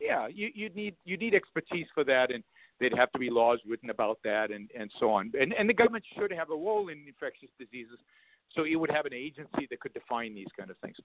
yeah, 0.00 0.26
you 0.28 0.50
you 0.54 0.70
need 0.70 0.96
you 1.04 1.16
need 1.16 1.34
expertise 1.34 1.86
for 1.94 2.04
that, 2.04 2.32
and 2.32 2.42
there'd 2.80 2.96
have 2.96 3.12
to 3.12 3.18
be 3.18 3.30
laws 3.30 3.58
written 3.68 3.90
about 3.90 4.18
that, 4.24 4.50
and 4.50 4.70
and 4.78 4.90
so 4.98 5.10
on. 5.10 5.32
And 5.38 5.52
and 5.52 5.68
the 5.68 5.74
government 5.74 6.04
should 6.16 6.32
have 6.32 6.50
a 6.50 6.54
role 6.54 6.88
in 6.88 7.04
infectious 7.06 7.50
diseases, 7.58 7.98
so 8.54 8.64
it 8.64 8.76
would 8.76 8.90
have 8.90 9.06
an 9.06 9.14
agency 9.14 9.68
that 9.68 9.80
could 9.80 9.92
define 9.92 10.34
these 10.34 10.48
kind 10.58 10.70
of 10.70 10.78
things. 10.78 10.96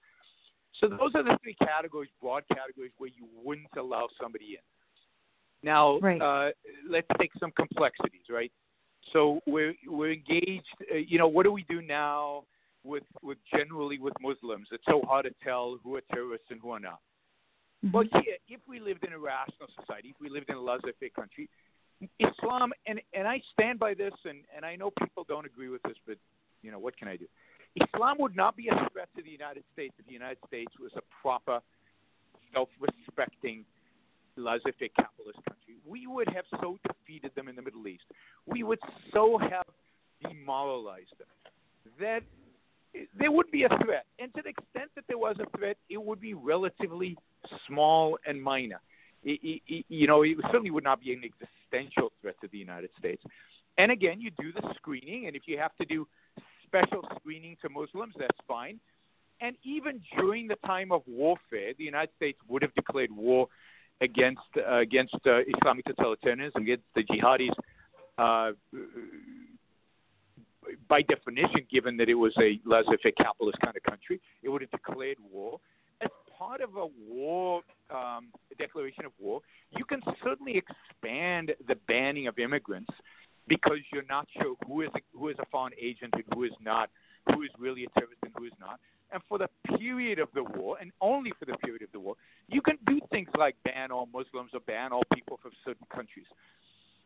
So 0.80 0.88
those 0.88 1.12
are 1.14 1.22
the 1.22 1.38
three 1.42 1.54
categories, 1.54 2.10
broad 2.20 2.44
categories, 2.48 2.92
where 2.98 3.10
you 3.10 3.28
wouldn't 3.44 3.68
allow 3.78 4.08
somebody 4.20 4.56
in. 4.58 4.64
Now, 5.62 5.98
right. 5.98 6.20
uh, 6.20 6.50
let's 6.88 7.06
take 7.18 7.30
some 7.40 7.50
complexities, 7.52 8.22
right? 8.30 8.52
So 9.12 9.40
we're 9.46 9.74
we're 9.86 10.12
engaged. 10.12 10.66
Uh, 10.92 10.96
you 10.96 11.18
know, 11.18 11.28
what 11.28 11.44
do 11.44 11.52
we 11.52 11.64
do 11.68 11.82
now 11.82 12.44
with 12.84 13.04
with 13.22 13.38
generally 13.52 13.98
with 13.98 14.14
Muslims? 14.20 14.68
It's 14.72 14.84
so 14.88 15.02
hard 15.06 15.26
to 15.26 15.32
tell 15.42 15.78
who 15.82 15.96
are 15.96 16.02
terrorists 16.12 16.46
and 16.50 16.60
who 16.60 16.70
are 16.70 16.80
not. 16.80 17.00
Mm-hmm. 17.84 18.18
Here, 18.20 18.36
if 18.48 18.60
we 18.66 18.80
lived 18.80 19.04
in 19.04 19.12
a 19.12 19.18
rational 19.18 19.68
society, 19.80 20.08
if 20.08 20.16
we 20.20 20.28
lived 20.28 20.48
in 20.48 20.56
a 20.56 20.60
laissez-faire 20.60 21.10
country, 21.10 21.48
Islam, 22.18 22.72
and 22.86 23.00
and 23.14 23.28
I 23.28 23.40
stand 23.52 23.78
by 23.78 23.94
this, 23.94 24.14
and 24.24 24.38
and 24.54 24.64
I 24.64 24.76
know 24.76 24.90
people 25.02 25.24
don't 25.28 25.46
agree 25.46 25.68
with 25.68 25.82
this, 25.82 25.96
but 26.06 26.16
you 26.62 26.70
know 26.70 26.78
what 26.78 26.96
can 26.96 27.08
I 27.08 27.16
do? 27.16 27.26
Islam 27.76 28.16
would 28.20 28.34
not 28.34 28.56
be 28.56 28.68
a 28.68 28.88
threat 28.90 29.08
to 29.16 29.22
the 29.22 29.30
United 29.30 29.62
States 29.72 29.94
if 29.98 30.06
the 30.06 30.12
United 30.12 30.38
States 30.46 30.72
was 30.80 30.92
a 30.96 31.02
proper, 31.20 31.60
self-respecting, 32.54 33.64
laissez-faire 34.36 34.88
capitalist 34.96 35.38
country. 35.48 35.76
We 35.86 36.06
would 36.06 36.28
have 36.28 36.44
so 36.60 36.78
defeated 36.86 37.32
them 37.34 37.48
in 37.48 37.56
the 37.56 37.62
Middle 37.62 37.86
East. 37.86 38.04
We 38.46 38.62
would 38.62 38.78
so 39.12 39.38
have 39.38 39.66
demoralized 40.22 41.14
them 41.18 41.28
that 42.00 42.22
there 43.18 43.30
would 43.30 43.50
be 43.50 43.64
a 43.64 43.68
threat. 43.84 44.06
And 44.18 44.32
to 44.34 44.42
the 44.42 44.50
extent 44.50 44.90
that 44.94 45.04
there 45.08 45.18
was 45.18 45.36
a 45.40 45.58
threat, 45.58 45.76
it 45.88 46.02
would 46.02 46.20
be 46.20 46.34
relatively 46.34 47.16
small 47.66 48.18
and 48.26 48.42
minor. 48.42 48.80
It, 49.24 49.60
it, 49.66 49.84
you 49.88 50.06
know, 50.06 50.22
it 50.22 50.36
certainly 50.46 50.70
would 50.70 50.84
not 50.84 51.00
be 51.00 51.12
an 51.12 51.22
existential 51.24 52.12
threat 52.20 52.36
to 52.42 52.48
the 52.48 52.58
United 52.58 52.90
States. 52.98 53.22
And 53.78 53.90
again, 53.92 54.20
you 54.20 54.30
do 54.40 54.52
the 54.52 54.62
screening, 54.76 55.26
and 55.26 55.36
if 55.36 55.42
you 55.46 55.58
have 55.58 55.76
to 55.76 55.84
do 55.84 56.06
special 56.64 57.06
screening 57.16 57.56
to 57.62 57.68
Muslims, 57.68 58.14
that's 58.18 58.38
fine. 58.48 58.80
And 59.40 59.56
even 59.64 60.00
during 60.18 60.48
the 60.48 60.56
time 60.64 60.92
of 60.92 61.02
warfare, 61.06 61.72
the 61.76 61.84
United 61.84 62.10
States 62.16 62.38
would 62.48 62.62
have 62.62 62.74
declared 62.74 63.10
war 63.14 63.48
against 64.00 64.40
uh, 64.56 64.78
against 64.78 65.14
uh, 65.26 65.40
Islamic 65.56 65.84
totalitarianism, 65.86 66.56
against 66.56 66.84
the 66.94 67.04
jihadis. 67.04 67.52
Uh, 68.18 68.52
by 70.88 71.02
definition, 71.02 71.60
given 71.70 71.96
that 71.96 72.08
it 72.08 72.14
was 72.14 72.34
a 72.40 72.60
laissez-faire 72.64 73.12
capitalist 73.12 73.58
kind 73.64 73.76
of 73.76 73.82
country, 73.82 74.20
it 74.42 74.48
would 74.48 74.62
have 74.62 74.70
declared 74.70 75.16
war. 75.30 75.60
As 76.00 76.10
part 76.36 76.60
of 76.60 76.76
a 76.76 76.86
war, 77.08 77.62
um, 77.90 78.28
a 78.50 78.54
declaration 78.58 79.04
of 79.04 79.12
war, 79.18 79.40
you 79.76 79.84
can 79.84 80.00
certainly 80.24 80.56
expand 80.58 81.52
the 81.68 81.76
banning 81.86 82.26
of 82.26 82.38
immigrants 82.38 82.90
because 83.48 83.78
you're 83.92 84.04
not 84.08 84.26
sure 84.40 84.56
who 84.66 84.82
is 84.82 84.90
a, 84.94 85.00
who 85.16 85.28
is 85.28 85.36
a 85.38 85.46
foreign 85.46 85.72
agent 85.80 86.14
and 86.14 86.24
who 86.34 86.44
is 86.44 86.52
not, 86.60 86.90
who 87.32 87.42
is 87.42 87.50
really 87.58 87.84
a 87.84 87.88
terrorist 87.98 88.18
and 88.24 88.32
who 88.36 88.44
is 88.44 88.52
not. 88.60 88.80
And 89.12 89.22
for 89.28 89.38
the 89.38 89.48
period 89.78 90.18
of 90.18 90.28
the 90.34 90.42
war, 90.42 90.78
and 90.80 90.90
only 91.00 91.32
for 91.38 91.44
the 91.44 91.56
period 91.58 91.82
of 91.82 91.92
the 91.92 92.00
war, 92.00 92.16
you 92.48 92.60
can 92.60 92.76
do 92.86 93.00
things 93.10 93.28
like 93.38 93.56
ban 93.64 93.90
all 93.92 94.08
Muslims 94.12 94.50
or 94.52 94.60
ban 94.60 94.92
all 94.92 95.04
people 95.14 95.38
from 95.40 95.52
certain 95.64 95.86
countries. 95.94 96.26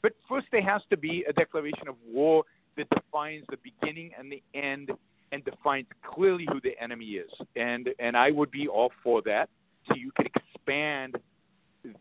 But 0.02 0.12
first, 0.28 0.46
there 0.50 0.62
has 0.62 0.80
to 0.90 0.96
be 0.96 1.24
a 1.28 1.32
declaration 1.32 1.88
of 1.88 1.96
war 2.10 2.44
that 2.76 2.88
defines 2.90 3.44
the 3.50 3.58
beginning 3.62 4.12
and 4.18 4.32
the 4.32 4.42
end 4.54 4.90
and 5.32 5.44
defines 5.44 5.86
clearly 6.02 6.46
who 6.50 6.60
the 6.60 6.72
enemy 6.80 7.04
is. 7.04 7.30
And 7.56 7.90
and 7.98 8.16
I 8.16 8.30
would 8.30 8.50
be 8.50 8.66
all 8.66 8.90
for 9.02 9.22
that. 9.22 9.48
So 9.88 9.94
you 9.94 10.10
could 10.16 10.26
expand 10.26 11.16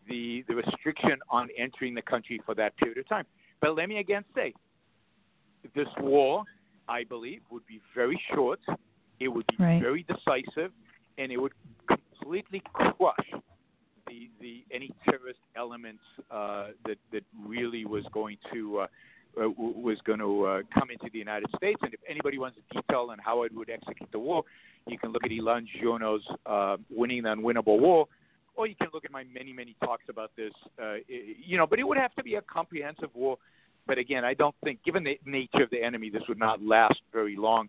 the 0.08 0.44
the 0.48 0.54
restriction 0.54 1.18
on 1.28 1.48
entering 1.56 1.94
the 1.94 2.02
country 2.02 2.40
for 2.44 2.54
that 2.54 2.76
period 2.76 2.98
of 2.98 3.08
time. 3.08 3.26
But 3.60 3.76
let 3.76 3.88
me 3.88 3.98
again 3.98 4.24
say, 4.34 4.54
this 5.74 5.88
war, 5.98 6.44
I 6.88 7.04
believe, 7.04 7.42
would 7.50 7.66
be 7.66 7.80
very 7.94 8.20
short. 8.34 8.60
It 9.20 9.28
would 9.28 9.46
be 9.46 9.62
right. 9.62 9.80
very 9.80 10.04
decisive, 10.04 10.72
and 11.18 11.30
it 11.30 11.36
would 11.36 11.52
completely 11.86 12.62
crush 12.72 13.30
the 14.06 14.30
the 14.40 14.64
any 14.72 14.90
terrorist 15.04 15.40
elements 15.56 16.02
uh, 16.30 16.68
that 16.86 16.98
that 17.12 17.22
really 17.46 17.84
was 17.84 18.04
going 18.12 18.38
to. 18.52 18.80
Uh, 18.80 18.86
uh, 19.40 19.48
was 19.56 19.96
going 20.04 20.18
to 20.18 20.44
uh, 20.44 20.60
come 20.74 20.90
into 20.90 21.08
the 21.12 21.18
United 21.18 21.48
States. 21.56 21.78
And 21.82 21.94
if 21.94 22.00
anybody 22.08 22.36
wants 22.36 22.58
a 22.58 22.74
detail 22.74 23.10
on 23.12 23.18
how 23.20 23.44
it 23.44 23.54
would 23.54 23.70
execute 23.70 24.10
the 24.10 24.18
war, 24.18 24.42
you 24.88 24.98
can 24.98 25.12
look 25.12 25.22
at 25.24 25.30
Elan 25.30 25.68
Journo's 25.80 26.26
uh, 26.46 26.78
Winning 26.90 27.22
the 27.22 27.28
Unwinnable 27.28 27.78
War, 27.78 28.08
or 28.56 28.66
you 28.66 28.74
can 28.74 28.88
look 28.92 29.04
at 29.04 29.12
my 29.12 29.22
many, 29.32 29.52
many 29.52 29.76
talks 29.84 30.02
about 30.08 30.32
this. 30.36 30.52
Uh, 30.82 30.94
you 31.06 31.56
know, 31.56 31.64
but 31.64 31.78
it 31.78 31.86
would 31.86 31.96
have 31.96 32.12
to 32.16 32.24
be 32.24 32.34
a 32.34 32.42
comprehensive 32.42 33.10
war. 33.14 33.38
But 33.86 33.98
again, 33.98 34.24
I 34.24 34.34
don't 34.34 34.54
think, 34.64 34.82
given 34.84 35.04
the 35.04 35.18
nature 35.24 35.62
of 35.62 35.70
the 35.70 35.82
enemy, 35.82 36.10
this 36.10 36.22
would 36.28 36.38
not 36.38 36.60
last 36.60 37.00
very 37.12 37.36
long, 37.36 37.68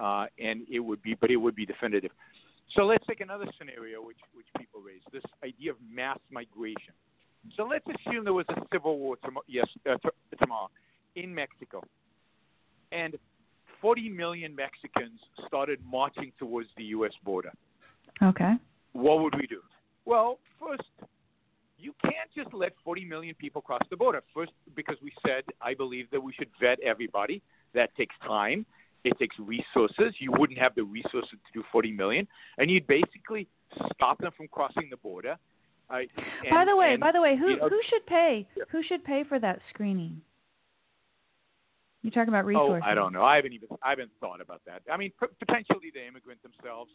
uh, 0.00 0.26
and 0.38 0.62
it 0.70 0.80
would 0.80 1.02
be, 1.02 1.14
but 1.14 1.30
it 1.30 1.36
would 1.36 1.54
be 1.54 1.66
definitive. 1.66 2.10
So 2.74 2.82
let's 2.84 3.04
take 3.06 3.20
another 3.20 3.46
scenario, 3.58 4.02
which 4.02 4.18
which 4.32 4.46
people 4.58 4.80
raise: 4.80 5.02
this 5.12 5.22
idea 5.44 5.72
of 5.72 5.76
mass 5.92 6.18
migration. 6.30 6.94
So 7.56 7.64
let's 7.64 7.84
assume 7.86 8.24
there 8.24 8.32
was 8.32 8.46
a 8.50 8.60
civil 8.72 8.98
war 8.98 9.16
tomorrow. 9.24 9.44
Yes, 9.48 9.66
uh, 9.88 9.96
t- 9.96 10.36
tomorrow 10.40 10.70
in 11.16 11.34
Mexico. 11.34 11.82
And 12.92 13.16
40 13.80 14.08
million 14.10 14.54
Mexicans 14.54 15.20
started 15.46 15.80
marching 15.84 16.32
towards 16.38 16.68
the 16.76 16.84
U.S. 16.84 17.12
border. 17.24 17.52
Okay. 18.22 18.54
What 18.92 19.20
would 19.20 19.34
we 19.36 19.46
do? 19.46 19.60
Well, 20.04 20.38
first, 20.58 20.82
you 21.78 21.94
can't 22.02 22.30
just 22.34 22.52
let 22.52 22.72
40 22.84 23.04
million 23.04 23.34
people 23.34 23.62
cross 23.62 23.82
the 23.90 23.96
border. 23.96 24.22
First, 24.34 24.52
because 24.74 24.96
we 25.02 25.12
said, 25.26 25.44
I 25.62 25.74
believe 25.74 26.10
that 26.10 26.20
we 26.20 26.32
should 26.32 26.48
vet 26.60 26.78
everybody. 26.80 27.42
That 27.74 27.94
takes 27.96 28.14
time. 28.26 28.66
It 29.04 29.18
takes 29.18 29.36
resources. 29.38 30.14
You 30.18 30.32
wouldn't 30.38 30.58
have 30.58 30.74
the 30.74 30.84
resources 30.84 31.30
to 31.30 31.52
do 31.54 31.64
40 31.72 31.92
million. 31.92 32.28
And 32.58 32.70
you'd 32.70 32.86
basically 32.86 33.48
stop 33.94 34.18
them 34.18 34.32
from 34.36 34.48
crossing 34.48 34.88
the 34.90 34.96
border. 34.98 35.36
Uh, 35.88 35.98
and, 35.98 36.08
by 36.50 36.64
the 36.64 36.76
way, 36.76 36.92
and, 36.92 37.00
by 37.00 37.10
the 37.12 37.20
way, 37.20 37.36
who 37.36 37.48
you 37.50 37.56
know, 37.56 37.68
who 37.68 37.80
should 37.88 38.06
pay? 38.06 38.46
Yeah. 38.56 38.64
Who 38.70 38.82
should 38.82 39.02
pay 39.04 39.24
for 39.28 39.38
that 39.40 39.60
screening? 39.72 40.20
You're 42.02 42.12
talking 42.12 42.28
about 42.28 42.46
resources. 42.46 42.82
Oh, 42.84 42.90
I 42.90 42.94
don't 42.94 43.12
know. 43.12 43.22
I 43.24 43.36
haven't 43.36 43.52
even 43.52 43.68
I 43.82 43.90
haven't 43.90 44.10
thought 44.20 44.40
about 44.40 44.62
that. 44.66 44.82
I 44.90 44.96
mean, 44.96 45.12
p- 45.20 45.26
potentially 45.38 45.90
the 45.92 46.06
immigrant 46.06 46.40
themselves 46.42 46.90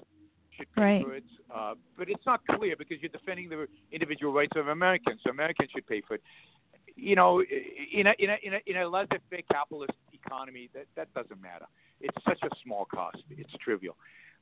should 0.58 0.72
pay 0.74 0.82
Right. 0.82 1.04
for 1.04 1.14
it, 1.16 1.24
uh, 1.54 1.76
but 1.98 2.10
it's 2.10 2.26
not 2.26 2.42
clear 2.48 2.76
because 2.76 2.98
you're 3.02 3.10
defending 3.12 3.50
the 3.50 3.68
individual 3.92 4.34
rights 4.34 4.54
of 4.56 4.68
Americans. 4.70 5.20
So 5.24 5.30
Americans 5.30 5.70
should 5.76 5.86
pay 5.86 6.02
for 6.08 6.16
it. 6.16 6.24
You 6.96 7.16
know, 7.16 7.42
in 7.42 8.08
a 8.08 8.14
in 8.18 8.30
a 8.32 8.38
in 8.42 8.54
a, 8.54 8.60
in 8.66 8.78
a 8.78 8.88
laissez-faire 8.88 9.42
capitalist 9.52 9.94
economy, 10.14 10.70
that 10.74 10.86
that 10.96 11.14
doesn't 11.14 11.40
matter. 11.40 11.66
It's 12.02 12.18
such 12.26 12.40
a 12.44 12.50
small 12.64 12.86
cost. 12.86 13.18
It's 13.30 13.52
trivial. 13.64 13.96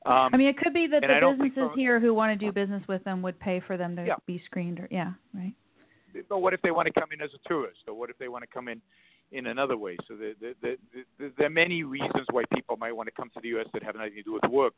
Um, 0.06 0.30
I 0.32 0.36
mean, 0.36 0.48
it 0.48 0.58
could 0.58 0.74
be 0.74 0.86
that 0.88 1.00
the 1.00 1.30
businesses 1.32 1.70
from- 1.70 1.78
here 1.78 1.98
who 1.98 2.12
want 2.12 2.38
to 2.38 2.46
do 2.46 2.52
business 2.52 2.86
with 2.86 3.02
them 3.04 3.22
would 3.22 3.38
pay 3.40 3.60
for 3.60 3.76
them 3.76 3.96
to 3.96 4.04
Yeah. 4.04 4.16
be 4.26 4.38
screened. 4.38 4.80
Or 4.80 4.88
yeah, 4.90 5.14
right. 5.32 5.54
but 6.28 6.38
what 6.38 6.52
if 6.52 6.60
they 6.62 6.70
want 6.70 6.86
to 6.86 6.92
come 6.92 7.10
in 7.12 7.20
as 7.22 7.32
a 7.34 7.48
tourist, 7.48 7.80
or 7.88 7.94
what 7.94 8.10
if 8.10 8.18
they 8.18 8.28
want 8.28 8.42
to 8.42 8.48
come 8.48 8.68
in 8.68 8.82
in 9.32 9.46
another 9.46 9.78
way? 9.78 9.96
So 10.06 10.14
the, 10.14 10.34
the, 10.40 10.54
the, 10.60 10.78
the, 11.18 11.32
there 11.38 11.46
are 11.46 11.50
many 11.50 11.84
reasons 11.84 12.26
why 12.30 12.44
people 12.54 12.76
might 12.76 12.92
want 12.92 13.06
to 13.08 13.12
come 13.12 13.30
to 13.30 13.40
the 13.40 13.48
U.S. 13.48 13.66
that 13.72 13.82
have 13.82 13.94
nothing 13.94 14.14
to 14.16 14.22
do 14.22 14.34
with 14.34 14.44
work, 14.50 14.76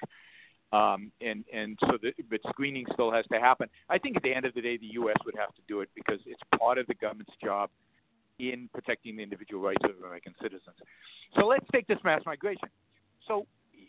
um, 0.73 1.11
and 1.21 1.45
and 1.53 1.77
so 1.81 1.99
the, 2.01 2.13
but 2.31 2.41
screening 2.51 2.87
still 2.93 3.11
has 3.11 3.25
to 3.33 3.41
happen. 3.41 3.69
I 3.89 3.99
think 3.99 4.17
at 4.17 4.23
the 4.23 4.33
end 4.33 4.45
of 4.47 4.55
the 4.55 4.61
day, 4.61 4.77
the 4.77 4.93
U.S. 4.93 5.17
would 5.25 5.35
have 5.37 5.53
to 5.57 5.63
do 5.67 5.81
it 5.81 5.91
because 5.97 6.21
it's 6.25 6.41
part 6.57 6.79
of 6.79 6.87
the 6.87 6.95
government's 6.95 7.35
job 7.43 7.69
in 8.39 8.69
protecting 8.73 9.17
the 9.17 9.23
individual 9.23 9.63
rights 9.63 9.83
of 9.85 9.91
American 9.99 10.35
citizens. 10.41 10.77
So 11.39 11.47
let's 11.47 11.65
take 11.73 11.87
this 11.87 11.99
mass 12.05 12.23
migration. 12.27 12.69
So 13.27 13.47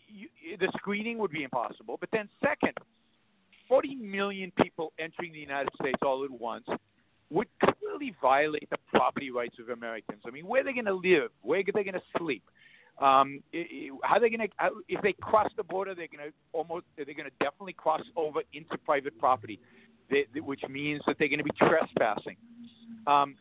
you, 0.08 0.28
the 0.58 0.70
screening 0.76 1.18
would 1.18 1.30
be 1.30 1.42
impossible, 1.42 1.96
but 2.00 2.08
then 2.12 2.28
second, 2.42 2.74
40 3.68 3.94
million 3.96 4.52
people 4.62 4.92
entering 4.98 5.32
the 5.32 5.38
United 5.38 5.70
States 5.80 5.98
all 6.02 6.24
at 6.24 6.30
once 6.30 6.64
would 7.30 7.48
clearly 7.62 8.14
violate 8.20 8.68
the 8.70 8.78
property 8.88 9.30
rights 9.30 9.56
of 9.60 9.68
Americans. 9.68 10.22
I 10.26 10.30
mean, 10.30 10.46
where 10.46 10.62
are 10.62 10.64
they 10.64 10.72
going 10.72 10.86
to 10.86 10.94
live? 10.94 11.30
Where 11.42 11.60
are 11.60 11.62
they 11.62 11.84
going 11.84 11.94
to 11.94 12.18
sleep? 12.18 12.42
Um, 13.00 13.42
how 14.02 14.18
they 14.18 14.28
going 14.28 14.48
to? 14.48 14.70
If 14.88 15.02
they 15.02 15.12
cross 15.12 15.48
the 15.56 15.62
border, 15.62 15.94
they're 15.94 16.08
going 16.08 16.30
to 16.30 16.34
almost. 16.52 16.84
They're 16.96 17.04
going 17.04 17.30
to 17.30 17.44
definitely 17.44 17.74
cross 17.74 18.00
over 18.16 18.40
into 18.52 18.76
private 18.78 19.16
property, 19.20 19.60
they, 20.10 20.26
which 20.40 20.62
means 20.68 21.02
that 21.06 21.16
they're 21.18 21.28
going 21.28 21.38
to 21.38 21.44
be 21.44 21.52
trespassing. 21.58 22.36
Um, 23.06 23.36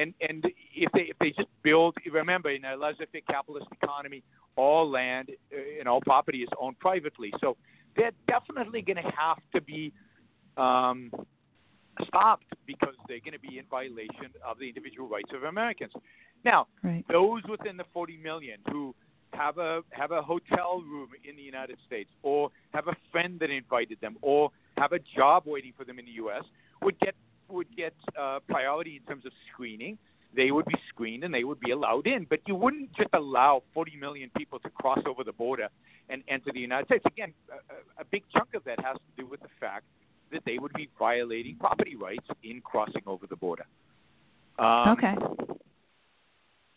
and 0.00 0.14
and 0.20 0.44
if 0.74 0.90
they 0.92 1.00
if 1.00 1.18
they 1.18 1.30
just 1.30 1.48
build, 1.62 1.94
remember 2.10 2.50
in 2.50 2.64
a 2.64 2.76
laissez-faire 2.76 3.20
capitalist 3.28 3.66
economy, 3.82 4.22
all 4.56 4.88
land 4.90 5.30
uh, 5.52 5.78
and 5.78 5.88
all 5.88 6.00
property 6.00 6.38
is 6.38 6.48
owned 6.60 6.78
privately. 6.78 7.32
So 7.40 7.56
they're 7.96 8.12
definitely 8.28 8.82
going 8.82 8.96
to 8.96 9.10
have 9.16 9.38
to 9.54 9.60
be 9.60 9.92
um, 10.56 11.10
stopped 12.06 12.46
because 12.66 12.94
they're 13.08 13.20
going 13.20 13.32
to 13.32 13.40
be 13.40 13.58
in 13.58 13.64
violation 13.70 14.30
of 14.46 14.58
the 14.58 14.68
individual 14.68 15.08
rights 15.08 15.30
of 15.34 15.44
Americans. 15.44 15.92
Now, 16.44 16.68
right. 16.82 17.04
those 17.10 17.42
within 17.48 17.76
the 17.76 17.84
40 17.92 18.16
million 18.16 18.58
who 18.70 18.94
have 19.32 19.58
a 19.58 19.82
have 19.90 20.10
a 20.10 20.22
hotel 20.22 20.82
room 20.82 21.10
in 21.28 21.36
the 21.36 21.42
United 21.42 21.78
States, 21.86 22.10
or 22.22 22.50
have 22.72 22.88
a 22.88 22.96
friend 23.12 23.38
that 23.40 23.50
invited 23.50 24.00
them, 24.00 24.16
or 24.22 24.50
have 24.76 24.92
a 24.92 24.98
job 25.16 25.44
waiting 25.46 25.72
for 25.76 25.84
them 25.84 25.98
in 25.98 26.04
the 26.04 26.12
U.S. 26.12 26.44
would 26.82 26.98
get 27.00 27.14
would 27.50 27.74
get 27.76 27.94
uh, 28.20 28.40
priority 28.48 28.96
in 28.96 29.02
terms 29.02 29.26
of 29.26 29.32
screening. 29.52 29.98
They 30.34 30.52
would 30.52 30.66
be 30.66 30.76
screened 30.88 31.24
and 31.24 31.34
they 31.34 31.44
would 31.44 31.58
be 31.60 31.72
allowed 31.72 32.06
in. 32.06 32.26
But 32.28 32.40
you 32.46 32.54
wouldn't 32.54 32.94
just 32.94 33.10
allow 33.14 33.62
40 33.74 33.96
million 33.96 34.30
people 34.36 34.58
to 34.60 34.70
cross 34.70 35.00
over 35.06 35.24
the 35.24 35.32
border 35.32 35.68
and 36.08 36.22
enter 36.28 36.50
the 36.52 36.60
United 36.60 36.86
States. 36.86 37.04
Again, 37.06 37.32
a, 37.50 38.02
a 38.02 38.04
big 38.04 38.22
chunk 38.32 38.54
of 38.54 38.62
that 38.64 38.78
has 38.84 38.96
to 38.96 39.22
do 39.22 39.26
with 39.28 39.40
the 39.40 39.48
fact 39.58 39.84
that 40.30 40.42
they 40.46 40.58
would 40.58 40.72
be 40.74 40.88
violating 40.98 41.56
property 41.56 41.96
rights 41.96 42.26
in 42.44 42.60
crossing 42.60 43.02
over 43.06 43.26
the 43.26 43.36
border. 43.36 43.64
Um, 44.58 44.90
okay. 44.90 45.14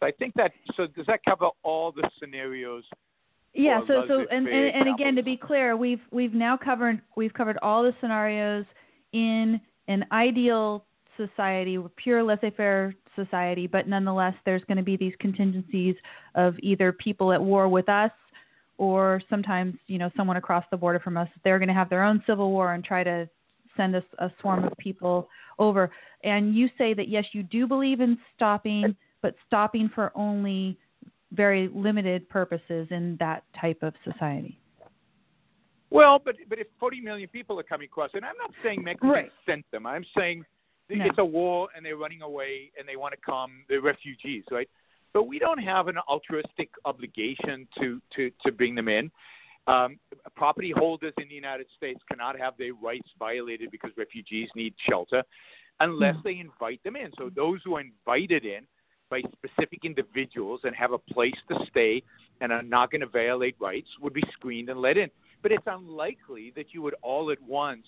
I 0.01 0.11
think 0.11 0.33
that 0.35 0.51
so 0.75 0.87
does 0.87 1.05
that 1.07 1.21
cover 1.27 1.47
all 1.63 1.91
the 1.91 2.09
scenarios? 2.19 2.83
Yeah. 3.53 3.81
So 3.87 4.03
so 4.07 4.25
and, 4.31 4.47
and, 4.47 4.75
and 4.75 4.93
again 4.93 5.15
to 5.15 5.23
be 5.23 5.37
clear, 5.37 5.77
we've 5.77 6.01
we've 6.11 6.33
now 6.33 6.57
covered 6.57 7.01
we've 7.15 7.33
covered 7.33 7.57
all 7.61 7.83
the 7.83 7.93
scenarios 8.01 8.65
in 9.13 9.61
an 9.87 10.05
ideal 10.11 10.85
society, 11.17 11.77
pure 11.95 12.23
laissez-faire 12.23 12.95
society, 13.15 13.67
but 13.67 13.87
nonetheless, 13.87 14.33
there's 14.45 14.63
going 14.65 14.77
to 14.77 14.83
be 14.83 14.97
these 14.97 15.13
contingencies 15.19 15.95
of 16.35 16.55
either 16.59 16.91
people 16.91 17.31
at 17.31 17.41
war 17.41 17.67
with 17.67 17.87
us 17.89 18.11
or 18.77 19.21
sometimes, 19.29 19.75
you 19.87 19.99
know, 19.99 20.09
someone 20.17 20.37
across 20.37 20.65
the 20.71 20.77
border 20.77 20.99
from 20.99 21.15
us. 21.17 21.27
They're 21.43 21.59
going 21.59 21.67
to 21.67 21.73
have 21.75 21.89
their 21.89 22.03
own 22.03 22.23
civil 22.25 22.49
war 22.51 22.73
and 22.73 22.83
try 22.83 23.03
to 23.03 23.29
send 23.77 23.95
us 23.95 24.03
a 24.19 24.31
swarm 24.41 24.63
of 24.63 24.73
people 24.77 25.27
over. 25.59 25.91
And 26.23 26.55
you 26.55 26.69
say 26.77 26.93
that 26.95 27.07
yes, 27.07 27.25
you 27.33 27.43
do 27.43 27.67
believe 27.67 28.01
in 28.01 28.17
stopping, 28.35 28.95
but 29.21 29.35
stopping 29.45 29.89
for 29.93 30.11
only 30.15 30.77
very 31.31 31.69
limited 31.73 32.27
purposes 32.29 32.87
in 32.91 33.17
that 33.19 33.43
type 33.59 33.81
of 33.83 33.93
society. 34.03 34.57
Well, 35.93 36.19
but 36.23 36.35
but 36.49 36.57
if 36.57 36.67
40 36.79 37.01
million 37.01 37.29
people 37.29 37.59
are 37.59 37.63
coming 37.63 37.85
across, 37.85 38.09
and 38.15 38.25
I'm 38.25 38.35
not 38.37 38.51
saying 38.63 38.83
Mexico 38.83 39.11
right. 39.11 39.31
sent 39.45 39.63
them. 39.71 39.85
I'm 39.85 40.03
saying 40.17 40.43
no. 40.89 41.05
it's 41.05 41.19
a 41.19 41.25
war 41.25 41.69
and 41.75 41.85
they're 41.85 41.97
running 41.97 42.23
away 42.23 42.71
and 42.77 42.87
they 42.87 42.95
want 42.95 43.13
to 43.13 43.19
come. 43.23 43.63
They're 43.69 43.81
refugees, 43.81 44.43
right? 44.49 44.67
But 45.13 45.27
we 45.27 45.37
don't 45.37 45.59
have 45.59 45.87
an 45.87 45.97
altruistic 46.09 46.69
obligation 46.85 47.67
to 47.79 48.01
to 48.15 48.31
to 48.43 48.51
bring 48.51 48.73
them 48.73 48.87
in. 48.87 49.11
Um, 49.67 49.99
property 50.35 50.73
holders 50.75 51.13
in 51.21 51.29
the 51.29 51.35
United 51.35 51.67
States 51.77 52.01
cannot 52.09 52.37
have 52.39 52.55
their 52.57 52.73
rights 52.73 53.07
violated 53.19 53.69
because 53.71 53.91
refugees 53.95 54.49
need 54.55 54.73
shelter 54.89 55.23
unless 55.79 56.15
mm. 56.15 56.23
they 56.23 56.39
invite 56.39 56.83
them 56.83 56.95
in. 56.95 57.11
So 57.17 57.29
those 57.33 57.59
who 57.63 57.75
are 57.75 57.81
invited 57.81 58.45
in 58.45 58.65
by 59.09 59.21
specific 59.31 59.85
individuals 59.85 60.61
and 60.63 60.75
have 60.75 60.91
a 60.91 60.97
place 60.97 61.35
to 61.49 61.59
stay 61.69 62.01
and 62.41 62.51
are 62.51 62.63
not 62.63 62.91
going 62.91 63.01
to 63.01 63.07
violate 63.07 63.55
rights 63.59 63.87
would 64.01 64.13
be 64.13 64.23
screened 64.33 64.69
and 64.69 64.81
let 64.81 64.97
in. 64.97 65.09
But 65.43 65.51
it's 65.51 65.67
unlikely 65.67 66.53
that 66.55 66.73
you 66.73 66.81
would 66.81 66.95
all 67.03 67.29
at 67.29 67.41
once 67.43 67.85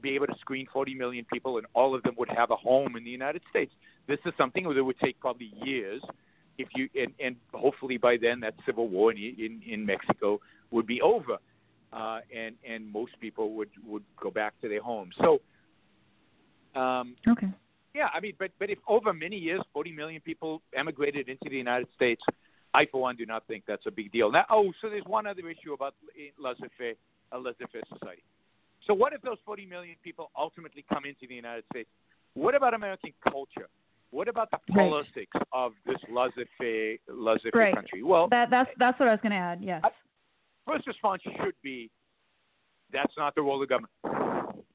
be 0.00 0.14
able 0.14 0.26
to 0.28 0.34
screen 0.40 0.66
40 0.72 0.94
million 0.94 1.26
people 1.30 1.58
and 1.58 1.66
all 1.74 1.94
of 1.94 2.02
them 2.02 2.14
would 2.16 2.28
have 2.30 2.50
a 2.50 2.56
home 2.56 2.96
in 2.96 3.04
the 3.04 3.10
United 3.10 3.42
States. 3.50 3.72
This 4.06 4.18
is 4.24 4.32
something 4.38 4.64
that 4.72 4.82
would 4.82 4.98
take 4.98 5.20
probably 5.20 5.52
years 5.62 6.02
if 6.58 6.68
you 6.74 6.88
and, 7.00 7.12
and 7.22 7.36
hopefully 7.52 7.96
by 7.96 8.16
then 8.16 8.40
that 8.40 8.54
civil 8.64 8.88
war 8.88 9.12
in 9.12 9.18
in, 9.18 9.62
in 9.66 9.84
Mexico 9.84 10.40
would 10.70 10.86
be 10.86 11.00
over, 11.02 11.36
uh, 11.92 12.20
and 12.34 12.56
and 12.68 12.90
most 12.90 13.12
people 13.20 13.52
would 13.54 13.70
would 13.86 14.04
go 14.20 14.30
back 14.30 14.58
to 14.62 14.68
their 14.68 14.82
homes. 14.82 15.14
So, 15.20 15.40
um, 16.80 17.14
okay, 17.28 17.48
yeah, 17.94 18.08
I 18.12 18.20
mean, 18.20 18.34
but 18.38 18.50
but 18.58 18.70
if 18.70 18.78
over 18.88 19.12
many 19.12 19.36
years, 19.36 19.60
40 19.72 19.92
million 19.92 20.20
people 20.20 20.62
emigrated 20.74 21.28
into 21.28 21.48
the 21.48 21.56
United 21.56 21.88
States, 21.94 22.22
I 22.76 22.84
for 22.92 23.00
one 23.00 23.16
do 23.16 23.24
not 23.24 23.46
think 23.46 23.64
that's 23.66 23.86
a 23.86 23.90
big 23.90 24.12
deal. 24.12 24.30
Now, 24.30 24.44
oh, 24.50 24.70
so 24.82 24.90
there's 24.90 25.06
one 25.06 25.26
other 25.26 25.48
issue 25.48 25.72
about 25.72 25.94
laissez-faire, 26.38 26.92
a 27.32 27.38
laissez-faire 27.38 27.80
society. 27.90 28.22
So 28.86 28.92
what 28.92 29.14
if 29.14 29.22
those 29.22 29.38
40 29.46 29.64
million 29.64 29.96
people 30.04 30.30
ultimately 30.36 30.84
come 30.92 31.06
into 31.06 31.26
the 31.26 31.34
United 31.34 31.64
States? 31.72 31.88
What 32.34 32.54
about 32.54 32.74
American 32.74 33.12
culture? 33.32 33.68
What 34.10 34.28
about 34.28 34.50
the 34.50 34.58
politics 34.72 35.32
right. 35.34 35.46
of 35.54 35.72
this 35.86 35.96
laissez-faire, 36.12 36.96
laissez-faire 37.08 37.60
right. 37.60 37.74
country? 37.74 38.02
Well, 38.02 38.28
that, 38.28 38.50
that's 38.50 38.70
that's 38.78 39.00
what 39.00 39.08
I 39.08 39.12
was 39.12 39.20
going 39.22 39.32
to 39.32 39.38
add. 39.38 39.60
Yes. 39.62 39.82
First 40.66 40.86
response 40.86 41.22
should 41.42 41.54
be, 41.62 41.90
that's 42.92 43.12
not 43.16 43.34
the 43.34 43.42
role 43.42 43.62
of 43.62 43.68
government. 43.70 43.92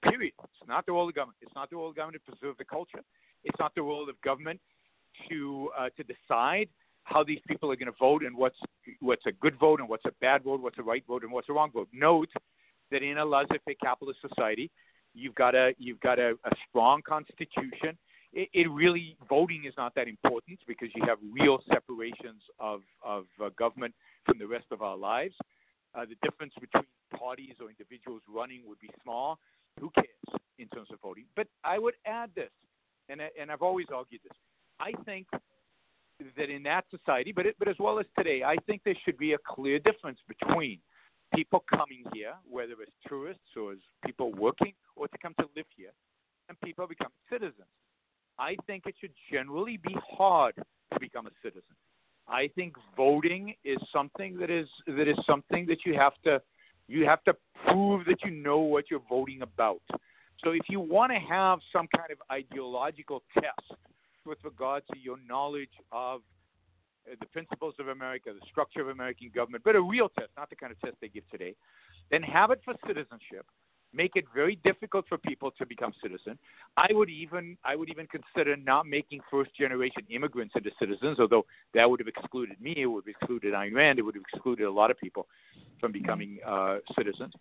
Period. 0.01 0.33
It's 0.43 0.67
not 0.67 0.87
the 0.87 0.91
role 0.91 1.07
of 1.07 1.13
government. 1.13 1.37
It's 1.41 1.53
not 1.55 1.69
the 1.69 1.75
role 1.75 1.89
of 1.89 1.95
government 1.95 2.23
to 2.25 2.31
preserve 2.31 2.57
the 2.57 2.65
culture. 2.65 3.01
It's 3.43 3.59
not 3.59 3.75
the 3.75 3.83
role 3.83 4.09
of 4.09 4.19
government 4.21 4.59
to 5.29 5.69
uh, 5.77 5.89
to 5.97 6.03
decide 6.03 6.67
how 7.03 7.23
these 7.23 7.39
people 7.47 7.71
are 7.71 7.75
going 7.75 7.91
to 7.91 7.97
vote 7.99 8.23
and 8.23 8.35
what's 8.35 8.57
what's 8.99 9.25
a 9.25 9.31
good 9.31 9.57
vote 9.59 9.79
and 9.79 9.89
what's 9.89 10.05
a 10.05 10.11
bad 10.21 10.43
vote, 10.43 10.61
what's 10.61 10.77
a 10.77 10.83
right 10.83 11.03
vote 11.07 11.23
and 11.23 11.31
what's 11.31 11.49
a 11.49 11.53
wrong 11.53 11.71
vote. 11.71 11.89
Note 11.93 12.29
that 12.91 13.03
in 13.03 13.17
a 13.17 13.25
laissez-faire 13.25 13.75
capitalist 13.81 14.19
society, 14.21 14.69
you've 15.13 15.35
got 15.35 15.55
a 15.55 15.73
you've 15.77 15.99
got 15.99 16.19
a, 16.19 16.31
a 16.45 16.51
strong 16.69 17.01
constitution 17.07 17.97
it, 18.33 18.49
it 18.53 18.71
really 18.71 19.17
voting 19.27 19.65
is 19.65 19.73
not 19.77 19.93
that 19.95 20.07
important 20.07 20.59
because 20.67 20.89
you 20.95 21.03
have 21.05 21.17
real 21.31 21.59
separations 21.71 22.41
of 22.59 22.81
of 23.03 23.25
uh, 23.43 23.49
government 23.57 23.93
from 24.25 24.37
the 24.37 24.47
rest 24.47 24.65
of 24.71 24.81
our 24.81 24.97
lives. 24.97 25.35
Uh, 25.93 26.05
the 26.05 26.15
difference 26.23 26.53
between 26.59 26.85
parties 27.17 27.55
or 27.59 27.69
individuals 27.69 28.21
running 28.33 28.61
would 28.65 28.79
be 28.79 28.89
small. 29.03 29.37
Who 29.79 29.89
cares 29.93 30.41
in 30.59 30.67
terms 30.69 30.87
of 30.91 30.99
voting? 31.01 31.25
But 31.35 31.47
I 31.63 31.77
would 31.77 31.95
add 32.05 32.31
this, 32.35 32.51
and 33.09 33.21
and 33.39 33.51
I've 33.51 33.61
always 33.61 33.87
argued 33.93 34.21
this. 34.23 34.37
I 34.79 34.93
think 35.03 35.27
that 36.37 36.49
in 36.49 36.63
that 36.63 36.85
society, 36.89 37.31
but 37.31 37.45
it, 37.45 37.55
but 37.59 37.67
as 37.67 37.75
well 37.79 37.99
as 37.99 38.05
today, 38.17 38.43
I 38.43 38.55
think 38.67 38.81
there 38.83 38.95
should 39.05 39.17
be 39.17 39.33
a 39.33 39.37
clear 39.37 39.79
difference 39.79 40.19
between 40.27 40.79
people 41.33 41.63
coming 41.69 42.03
here, 42.13 42.33
whether 42.49 42.73
it's 42.81 42.91
tourists 43.07 43.43
or 43.55 43.73
as 43.73 43.77
people 44.05 44.31
working 44.33 44.73
or 44.95 45.07
to 45.07 45.17
come 45.21 45.33
to 45.39 45.45
live 45.55 45.65
here, 45.75 45.91
and 46.49 46.59
people 46.61 46.87
become 46.87 47.11
citizens. 47.29 47.67
I 48.39 48.55
think 48.67 48.83
it 48.85 48.95
should 48.99 49.13
generally 49.31 49.77
be 49.77 49.95
hard 50.09 50.55
to 50.55 50.99
become 50.99 51.27
a 51.27 51.31
citizen. 51.41 51.75
I 52.27 52.49
think 52.55 52.75
voting 52.95 53.53
is 53.63 53.77
something 53.93 54.37
that 54.37 54.49
is 54.49 54.67
that 54.87 55.07
is 55.07 55.17
something 55.25 55.65
that 55.67 55.85
you 55.85 55.95
have 55.95 56.13
to 56.23 56.41
you 56.87 57.05
have 57.05 57.23
to 57.23 57.35
prove 57.65 58.05
that 58.05 58.23
you 58.23 58.31
know 58.31 58.59
what 58.59 58.85
you're 58.89 59.01
voting 59.09 59.41
about. 59.41 59.81
So 60.43 60.51
if 60.51 60.63
you 60.69 60.79
want 60.79 61.11
to 61.11 61.19
have 61.19 61.59
some 61.71 61.87
kind 61.95 62.11
of 62.11 62.17
ideological 62.31 63.21
test 63.33 63.79
with 64.25 64.37
regard 64.43 64.83
to 64.93 64.99
your 64.99 65.17
knowledge 65.27 65.73
of 65.91 66.21
uh, 67.09 67.15
the 67.19 67.25
principles 67.27 67.75
of 67.79 67.87
America, 67.87 68.31
the 68.33 68.45
structure 68.49 68.81
of 68.81 68.89
American 68.89 69.31
government, 69.33 69.63
but 69.63 69.75
a 69.75 69.81
real 69.81 70.09
test, 70.09 70.29
not 70.37 70.49
the 70.49 70.55
kind 70.55 70.71
of 70.71 70.79
test 70.81 70.95
they 71.01 71.07
give 71.07 71.27
today, 71.29 71.55
then 72.09 72.21
have 72.21 72.51
it 72.51 72.61
for 72.63 72.73
citizenship 72.85 73.45
make 73.93 74.11
it 74.15 74.25
very 74.33 74.57
difficult 74.63 75.05
for 75.07 75.17
people 75.17 75.51
to 75.51 75.65
become 75.65 75.93
citizen. 76.01 76.37
I 76.77 76.87
would 76.91 77.09
even 77.09 77.57
I 77.63 77.75
would 77.75 77.89
even 77.89 78.07
consider 78.07 78.55
not 78.55 78.85
making 78.85 79.21
first 79.29 79.55
generation 79.55 80.03
immigrants 80.09 80.53
into 80.55 80.71
citizens, 80.79 81.19
although 81.19 81.45
that 81.73 81.89
would 81.89 81.99
have 81.99 82.07
excluded 82.07 82.59
me, 82.61 82.75
it 82.77 82.85
would 82.85 83.03
have 83.05 83.15
excluded 83.19 83.53
Ayn 83.53 83.73
Rand, 83.73 83.99
it 83.99 84.03
would 84.03 84.15
have 84.15 84.23
excluded 84.33 84.65
a 84.65 84.71
lot 84.71 84.91
of 84.91 84.97
people 84.97 85.27
from 85.79 85.91
becoming 85.91 86.39
uh, 86.45 86.77
citizens. 86.97 87.33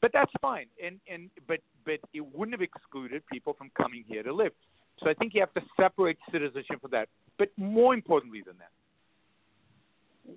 But 0.00 0.12
that's 0.12 0.32
fine, 0.40 0.66
and 0.84 1.00
and 1.12 1.30
but 1.46 1.60
but 1.84 2.00
it 2.14 2.20
wouldn't 2.20 2.54
have 2.54 2.62
excluded 2.62 3.22
people 3.26 3.54
from 3.54 3.70
coming 3.76 4.04
here 4.06 4.22
to 4.22 4.32
live. 4.32 4.52
So 5.02 5.10
I 5.10 5.14
think 5.14 5.34
you 5.34 5.40
have 5.40 5.54
to 5.54 5.62
separate 5.76 6.18
citizenship 6.32 6.80
from 6.80 6.90
that. 6.90 7.08
But 7.38 7.50
more 7.56 7.94
importantly 7.94 8.42
than 8.44 8.56
that, 8.58 8.70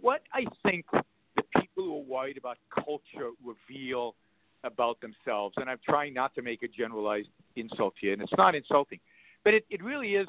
what 0.02 0.21
I 0.34 0.45
think 0.63 0.86
the 0.91 1.43
people 1.60 1.84
who 1.84 1.95
are 1.97 2.04
worried 2.04 2.38
about 2.38 2.58
culture 2.74 3.32
reveal 3.43 4.15
about 4.63 5.00
themselves. 5.02 5.56
And 5.58 5.69
I'm 5.69 5.80
trying 5.84 6.13
not 6.13 6.36
to 6.36 6.41
make 6.41 6.63
a 6.63 6.67
generalized 6.67 7.30
insult 7.56 7.95
here, 8.00 8.13
and 8.13 8.21
it's 8.21 8.32
not 8.38 8.56
insulting, 8.56 9.00
but 9.43 9.54
it, 9.54 9.65
it 9.69 9.84
really 9.84 10.15
is 10.15 10.28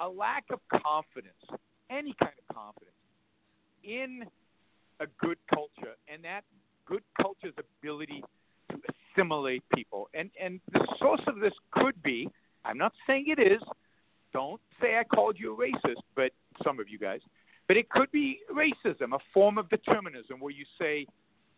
a 0.00 0.08
lack 0.08 0.44
of 0.50 0.60
confidence, 0.70 1.34
any 1.90 2.14
kind 2.20 2.32
of 2.48 2.54
confidence, 2.54 2.94
in 3.84 4.24
a 5.00 5.06
good 5.20 5.38
culture, 5.52 5.94
and 6.12 6.22
that 6.24 6.42
good 6.86 7.02
culture's 7.20 7.54
ability 7.80 8.22
to 8.70 8.80
assimilate 9.14 9.62
people. 9.74 10.08
And 10.14 10.30
and 10.42 10.60
the 10.72 10.86
source 10.98 11.20
of 11.26 11.40
this 11.40 11.52
could 11.70 12.00
be, 12.02 12.28
I'm 12.64 12.78
not 12.78 12.92
saying 13.06 13.26
it 13.28 13.40
is. 13.40 13.62
Don't 14.32 14.60
say 14.80 14.98
I 14.98 15.04
called 15.04 15.36
you 15.38 15.54
a 15.54 15.56
racist, 15.56 16.02
but 16.14 16.32
some 16.64 16.80
of 16.80 16.88
you 16.88 16.98
guys. 16.98 17.20
But 17.66 17.76
it 17.76 17.88
could 17.90 18.10
be 18.10 18.40
racism, 18.52 19.14
a 19.14 19.18
form 19.32 19.58
of 19.58 19.68
determinism 19.68 20.40
where 20.40 20.52
you 20.52 20.64
say, 20.78 21.06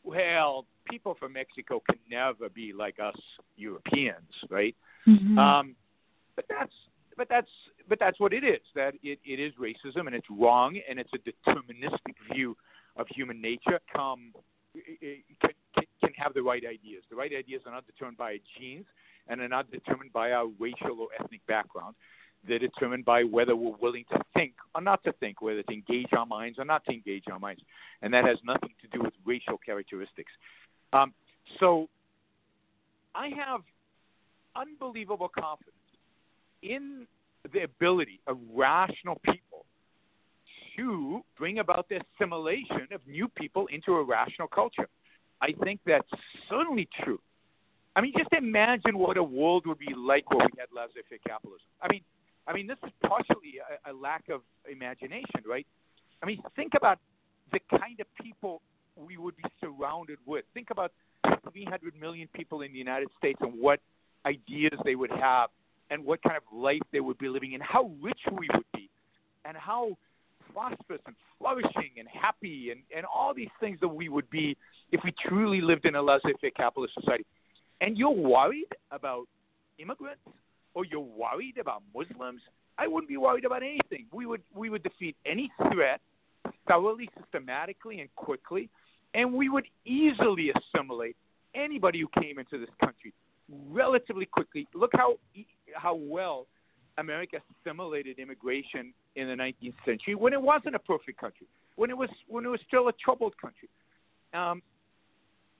well, 0.03 0.67
people 0.89 1.17
from 1.19 1.35
Mexico 1.35 1.83
can 1.89 1.99
never 2.11 2.49
be 2.49 2.73
like 2.73 2.99
us 3.01 3.15
Europeans, 3.57 4.17
right? 4.49 4.75
Mm-hmm. 5.07 5.39
Um, 5.39 5.77
but 6.37 6.47
that's 6.49 6.73
but 7.17 7.29
that's 7.29 7.51
but 7.89 7.99
that's 8.01 8.19
what 8.19 8.33
it 8.33 8.45
is. 8.45 8.61
That 8.75 8.95
it, 9.03 9.19
it 9.25 9.41
is 9.41 9.53
racism 9.61 10.07
and 10.07 10.15
it's 10.15 10.27
wrong 10.31 10.79
and 10.89 10.99
it's 10.99 11.11
a 11.15 11.19
deterministic 11.19 12.15
view 12.33 12.57
of 12.97 13.07
human 13.15 13.41
nature. 13.41 13.79
Come 13.95 14.33
can, 14.75 15.51
can, 15.75 15.85
can 16.01 16.11
have 16.17 16.35
the 16.35 16.43
right 16.43 16.63
ideas. 16.65 17.03
The 17.11 17.17
right 17.17 17.33
ideas 17.37 17.63
are 17.67 17.73
not 17.73 17.87
determined 17.87 18.19
by 18.19 18.39
genes 18.59 18.87
and 19.29 19.41
are 19.41 19.49
not 19.49 19.71
determined 19.71 20.13
by 20.13 20.33
our 20.33 20.47
racial 20.59 21.01
or 21.01 21.09
ethnic 21.19 21.45
background. 21.47 21.95
They're 22.47 22.59
determined 22.59 23.05
by 23.05 23.25
whether 23.25 23.55
we're 23.55 23.77
willing 23.81 24.05
to 24.13 24.21
think 24.35 24.55
or 24.75 24.81
not 24.81 25.05
to 25.05 25.13
think, 25.13 25.43
whether 25.43 25.63
to 25.63 25.73
engage 25.73 26.09
our 26.17 26.27
minds 26.27 26.59
or 26.59 26.65
not 26.65 26.85
to 26.87 26.93
engage 26.93 27.25
our 27.31 27.39
minds. 27.39 27.63
And 28.03 28.13
that 28.15 28.25
has 28.25 28.39
nothing 28.45 28.71
to 28.81 28.89
do 28.97 29.03
with 29.03 29.13
racial 29.27 29.59
characteristics. 29.59 30.33
Um, 30.93 31.13
so 31.59 31.89
I 33.15 33.29
have 33.29 33.61
unbelievable 34.57 35.29
confidence 35.29 35.75
in 36.63 37.07
the 37.53 37.63
ability 37.63 38.21
of 38.27 38.39
rational 38.55 39.21
people 39.25 39.65
to 40.77 41.23
bring 41.39 41.59
about 41.59 41.89
the 41.89 42.01
assimilation 42.01 42.89
of 42.93 43.01
new 43.07 43.29
people 43.29 43.67
into 43.67 43.95
a 43.95 44.05
rational 44.05 44.49
culture. 44.49 44.89
I 45.43 45.53
think 45.65 45.81
that's 45.87 46.09
certainly 46.49 46.89
true. 47.03 47.19
I 47.97 48.01
mean, 48.01 48.13
just 48.17 48.33
imagine 48.33 48.97
what 48.99 49.17
a 49.17 49.23
world 49.23 49.67
would 49.67 49.79
be 49.79 49.93
like 49.97 50.31
where 50.31 50.47
we 50.47 50.59
had 50.59 50.69
laissez-faire 50.75 51.19
capitalism. 51.27 51.67
I 51.83 51.89
mean, 51.89 52.03
I 52.47 52.53
mean, 52.53 52.67
this 52.67 52.79
is 52.85 52.91
partially 53.07 53.59
a, 53.87 53.91
a 53.91 53.93
lack 53.93 54.29
of 54.29 54.43
imagination, 54.71 55.43
right? 55.47 55.67
I 56.23 56.27
mean, 56.27 56.43
think 56.57 56.73
about 56.77 56.99
the 57.53 57.61
kind 57.79 57.99
of 58.01 58.07
people 58.23 58.63
we 58.97 59.17
would 59.17 59.37
be 59.37 59.45
surrounded 59.61 60.19
with. 60.27 60.45
Think 60.55 60.69
about 60.71 60.93
300 61.51 61.95
million 62.01 62.29
people 62.35 62.63
in 62.63 62.73
the 62.73 62.79
United 62.79 63.09
States 63.19 63.39
and 63.43 63.53
what 63.59 63.81
ideas 64.27 64.79
they 64.85 64.95
would 64.95 65.11
have 65.11 65.51
and 65.91 66.05
what 66.05 66.23
kind 66.23 66.37
of 66.37 66.43
life 66.53 66.83
they 66.93 67.01
would 67.01 67.19
be 67.19 67.29
living 67.29 67.55
and 67.55 67.63
how 67.63 67.91
rich 68.03 68.21
we 68.33 68.49
would 68.55 68.65
be 68.75 68.89
and 69.45 69.57
how 69.57 69.97
prosperous 70.53 71.01
and 71.07 71.17
flourishing 71.39 71.91
and 71.99 72.09
happy 72.09 72.71
and, 72.71 72.81
and 72.95 73.05
all 73.07 73.33
these 73.35 73.49
things 73.61 73.79
that 73.81 73.89
we 73.89 74.09
would 74.09 74.29
be 74.31 74.57
if 74.93 75.01
we 75.05 75.13
truly 75.27 75.61
lived 75.61 75.87
in 75.87 75.95
a 75.95 76.03
laissez-faire 76.03 76.51
capitalist 76.51 76.95
society. 76.95 77.25
And 77.81 77.97
you're 77.97 78.11
worried 78.11 78.73
about 78.91 79.27
immigrants 79.79 80.23
or 80.75 80.85
you're 80.85 81.01
worried 81.01 81.59
about 81.59 81.83
Muslims, 81.95 82.43
I 82.79 82.87
wouldn't 82.87 83.09
be 83.09 83.17
worried 83.17 83.45
about 83.45 83.63
anything. 83.63 84.07
We 84.13 84.27
would 84.27 84.43
we 84.55 84.71
would 84.71 84.83
defeat 84.83 85.17
any 85.27 85.51
threat 85.71 86.01
thoroughly, 86.67 87.11
systematically, 87.21 88.01
and 88.01 88.09
quickly, 88.17 88.71
and 89.15 89.33
we 89.33 89.49
would 89.49 89.67
easily 89.85 90.51
assimilate 90.51 91.17
anybody 91.55 92.01
who 92.01 92.23
came 92.23 92.39
into 92.39 92.59
this 92.59 92.71
country 92.83 93.13
relatively 93.71 94.27
quickly. 94.27 94.67
Look 94.75 94.93
how 94.95 95.17
how 95.75 95.95
well 95.95 96.47
America 96.97 97.39
assimilated 97.67 98.19
immigration 98.19 98.95
in 99.17 99.29
the 99.29 99.35
19th 99.35 99.75
century 99.85 100.15
when 100.15 100.33
it 100.33 100.41
wasn't 100.41 100.75
a 100.75 100.79
perfect 100.79 101.21
country, 101.21 101.47
when 101.77 101.91
it 101.91 101.97
was 101.97 102.11
when 102.29 102.45
it 102.45 102.49
was 102.49 102.61
still 102.67 102.89
a 102.89 102.93
troubled 102.93 103.35
country, 103.39 103.69
um, 104.33 104.63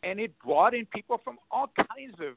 and 0.03 0.19
it 0.21 0.33
brought 0.45 0.75
in 0.75 0.87
people 0.87 1.21
from 1.23 1.39
all 1.51 1.71
kinds 1.77 2.15
of 2.21 2.35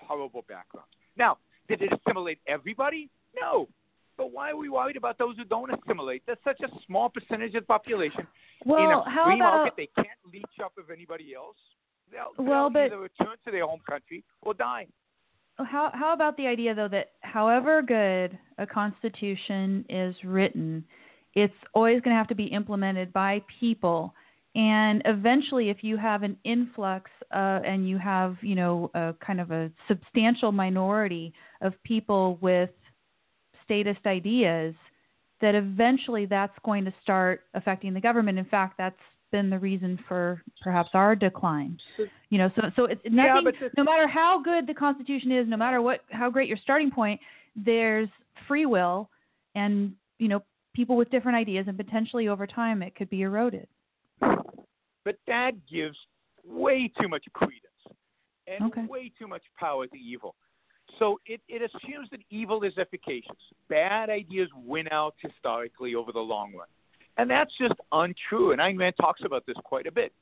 horrible 0.00 0.44
backgrounds. 0.48 0.90
Now, 1.16 1.38
did 1.68 1.82
it 1.82 1.90
assimilate 1.92 2.38
everybody? 2.46 3.08
No. 3.40 3.68
But 4.16 4.32
why 4.32 4.50
are 4.50 4.56
we 4.56 4.68
worried 4.68 4.96
about 4.96 5.18
those 5.18 5.36
who 5.36 5.44
don't 5.44 5.70
assimilate? 5.70 6.22
That's 6.26 6.40
such 6.42 6.60
a 6.62 6.68
small 6.86 7.08
percentage 7.10 7.54
of 7.54 7.62
the 7.64 7.66
population. 7.66 8.26
Well, 8.64 8.78
in 8.82 8.90
a 8.90 9.10
how 9.10 9.24
free 9.26 9.36
about, 9.36 9.56
market, 9.56 9.74
they 9.76 9.88
can't 10.02 10.18
leech 10.32 10.44
off 10.64 10.72
of 10.78 10.90
anybody 10.90 11.34
else. 11.34 11.56
They'll, 12.10 12.32
Well, 12.44 12.70
they'll 12.70 12.70
but- 12.70 12.86
either 12.94 12.98
return 13.00 13.36
to 13.44 13.50
their 13.50 13.66
home 13.66 13.80
country 13.88 14.24
or 14.42 14.54
die. 14.54 14.86
How 15.58 15.90
how 15.94 16.12
about 16.12 16.36
the 16.36 16.46
idea 16.46 16.74
though 16.74 16.88
that 16.88 17.12
however 17.22 17.80
good 17.80 18.38
a 18.58 18.66
constitution 18.66 19.86
is 19.88 20.14
written, 20.22 20.84
it's 21.34 21.54
always 21.74 22.02
going 22.02 22.12
to 22.14 22.18
have 22.18 22.28
to 22.28 22.34
be 22.34 22.44
implemented 22.44 23.10
by 23.12 23.40
people. 23.58 24.14
And 24.56 25.02
eventually, 25.04 25.68
if 25.68 25.84
you 25.84 25.98
have 25.98 26.22
an 26.22 26.38
influx 26.44 27.10
uh, 27.30 27.60
and 27.62 27.86
you 27.86 27.98
have, 27.98 28.36
you 28.40 28.54
know, 28.54 28.90
a 28.94 29.14
kind 29.24 29.38
of 29.38 29.50
a 29.50 29.70
substantial 29.86 30.50
minority 30.50 31.34
of 31.60 31.74
people 31.84 32.38
with 32.40 32.70
statist 33.62 34.00
ideas, 34.06 34.74
that 35.42 35.54
eventually 35.54 36.24
that's 36.24 36.54
going 36.64 36.86
to 36.86 36.94
start 37.02 37.42
affecting 37.52 37.92
the 37.92 38.00
government. 38.00 38.38
In 38.38 38.46
fact, 38.46 38.78
that's 38.78 38.96
been 39.30 39.50
the 39.50 39.58
reason 39.58 39.98
for 40.08 40.42
perhaps 40.62 40.88
our 40.94 41.14
decline. 41.14 41.76
You 42.30 42.38
know, 42.38 42.50
so 42.56 42.62
so 42.76 42.84
it's 42.86 43.02
Yeah, 43.04 43.34
nothing. 43.34 43.52
this- 43.60 43.72
no 43.76 43.84
matter 43.84 44.08
how 44.08 44.40
good 44.40 44.66
the 44.66 44.72
Constitution 44.72 45.32
is, 45.32 45.46
no 45.46 45.58
matter 45.58 45.82
what 45.82 46.00
how 46.10 46.30
great 46.30 46.48
your 46.48 46.56
starting 46.56 46.90
point, 46.90 47.20
there's 47.54 48.08
free 48.48 48.64
will, 48.64 49.10
and 49.54 49.94
you 50.18 50.28
know 50.28 50.42
people 50.72 50.96
with 50.96 51.10
different 51.10 51.36
ideas, 51.36 51.68
and 51.68 51.76
potentially 51.76 52.28
over 52.28 52.46
time 52.46 52.82
it 52.82 52.94
could 52.94 53.10
be 53.10 53.20
eroded. 53.20 53.68
But 54.20 55.16
that 55.26 55.52
gives 55.66 55.96
way 56.44 56.90
too 57.00 57.08
much 57.08 57.24
credence 57.32 57.62
and 58.46 58.64
Okay. 58.64 58.86
way 58.86 59.08
too 59.18 59.26
much 59.26 59.42
power 59.58 59.86
to 59.86 59.96
evil. 59.96 60.34
So 60.98 61.20
it, 61.26 61.40
it 61.48 61.62
assumes 61.62 62.08
that 62.10 62.20
evil 62.30 62.62
is 62.62 62.78
efficacious. 62.78 63.36
Bad 63.68 64.08
ideas 64.08 64.48
win 64.54 64.88
out 64.90 65.14
historically 65.18 65.94
over 65.94 66.12
the 66.12 66.20
long 66.20 66.54
run. 66.54 66.68
And 67.18 67.30
that's 67.30 67.52
just 67.58 67.74
untrue. 67.92 68.52
And 68.52 68.60
Ayn 68.60 68.78
Rand 68.78 68.94
talks 69.00 69.22
about 69.24 69.44
this 69.46 69.56
quite 69.64 69.86
a 69.86 69.92
bit. 69.92 70.12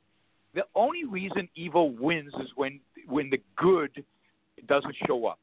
The 0.54 0.64
only 0.74 1.04
reason 1.04 1.48
evil 1.54 1.90
wins 1.90 2.32
is 2.34 2.48
when 2.54 2.80
when 3.06 3.28
the 3.28 3.40
good 3.56 4.04
doesn't 4.66 4.94
show 5.06 5.26
up. 5.26 5.40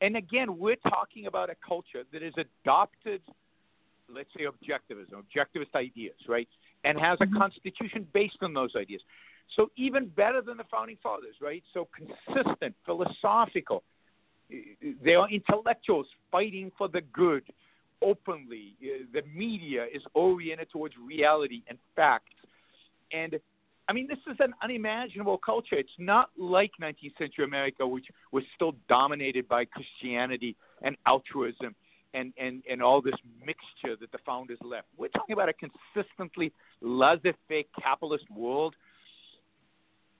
And 0.00 0.16
again, 0.16 0.58
we're 0.58 0.76
talking 0.76 1.26
about 1.26 1.50
a 1.50 1.56
culture 1.66 2.04
that 2.12 2.22
has 2.22 2.32
adopted, 2.36 3.20
let's 4.08 4.30
say, 4.36 4.44
objectivism, 4.44 5.22
objectivist 5.22 5.74
ideas, 5.74 6.16
right? 6.26 6.48
And 6.84 6.98
has 6.98 7.20
a 7.20 7.26
Mhm. 7.26 7.36
constitution 7.36 8.06
based 8.12 8.42
on 8.42 8.54
those 8.54 8.74
ideas. 8.76 9.02
So 9.56 9.70
even 9.76 10.08
better 10.08 10.40
than 10.40 10.56
the 10.56 10.64
founding 10.64 10.96
fathers, 10.96 11.40
right? 11.40 11.64
So 11.72 11.86
consistent, 11.86 12.74
philosophical. 12.84 13.82
They 14.48 15.14
are 15.14 15.28
intellectuals 15.28 16.06
fighting 16.30 16.70
for 16.78 16.88
the 16.88 17.00
good 17.00 17.44
openly. 18.00 18.76
Uh, 18.82 19.04
The 19.12 19.22
media 19.22 19.86
is 19.86 20.02
oriented 20.14 20.70
towards 20.70 20.96
reality 20.96 21.62
and 21.66 21.78
facts. 21.96 22.34
And 23.12 23.40
I 23.88 23.94
mean, 23.94 24.06
this 24.06 24.18
is 24.26 24.36
an 24.40 24.54
unimaginable 24.62 25.38
culture. 25.38 25.76
It's 25.76 25.98
not 25.98 26.30
like 26.36 26.72
19th 26.78 27.16
century 27.16 27.44
America, 27.44 27.86
which 27.86 28.06
was 28.32 28.44
still 28.54 28.72
dominated 28.86 29.48
by 29.48 29.64
Christianity 29.64 30.56
and 30.82 30.96
altruism 31.06 31.74
and, 32.14 32.32
and, 32.38 32.62
and 32.70 32.82
all 32.82 33.00
this 33.02 33.14
mixture 33.44 33.96
that 34.00 34.10
the 34.12 34.18
founders 34.24 34.58
left. 34.62 34.86
We're 34.96 35.08
talking 35.08 35.34
about 35.34 35.48
a 35.48 35.54
consistently 35.54 36.52
laissez 36.80 37.34
faire 37.48 37.64
capitalist 37.80 38.24
world. 38.30 38.74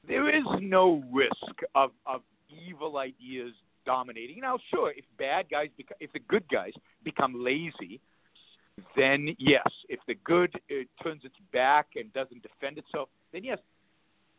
There 0.07 0.35
is 0.35 0.45
no 0.61 1.03
risk 1.13 1.63
of, 1.75 1.91
of 2.07 2.23
evil 2.67 2.99
ideas 2.99 3.53
dominating. 3.85 4.41
Now, 4.41 4.59
sure, 4.71 4.93
if 4.97 5.05
bad 5.19 5.47
guys, 5.51 5.69
beca- 5.79 5.97
if 6.01 6.13
the 6.13 6.21
good 6.21 6.45
guys 6.49 6.73
become 7.05 7.43
lazy, 7.43 8.01
then 8.97 9.35
yes. 9.39 9.67
If 9.89 10.01
the 10.07 10.15
good 10.25 10.53
uh, 10.71 10.85
turns 11.03 11.23
its 11.25 11.35
back 11.53 11.89
and 11.97 12.13
doesn't 12.13 12.43
defend 12.43 12.79
itself, 12.79 13.09
then 13.33 13.45
yes. 13.45 13.59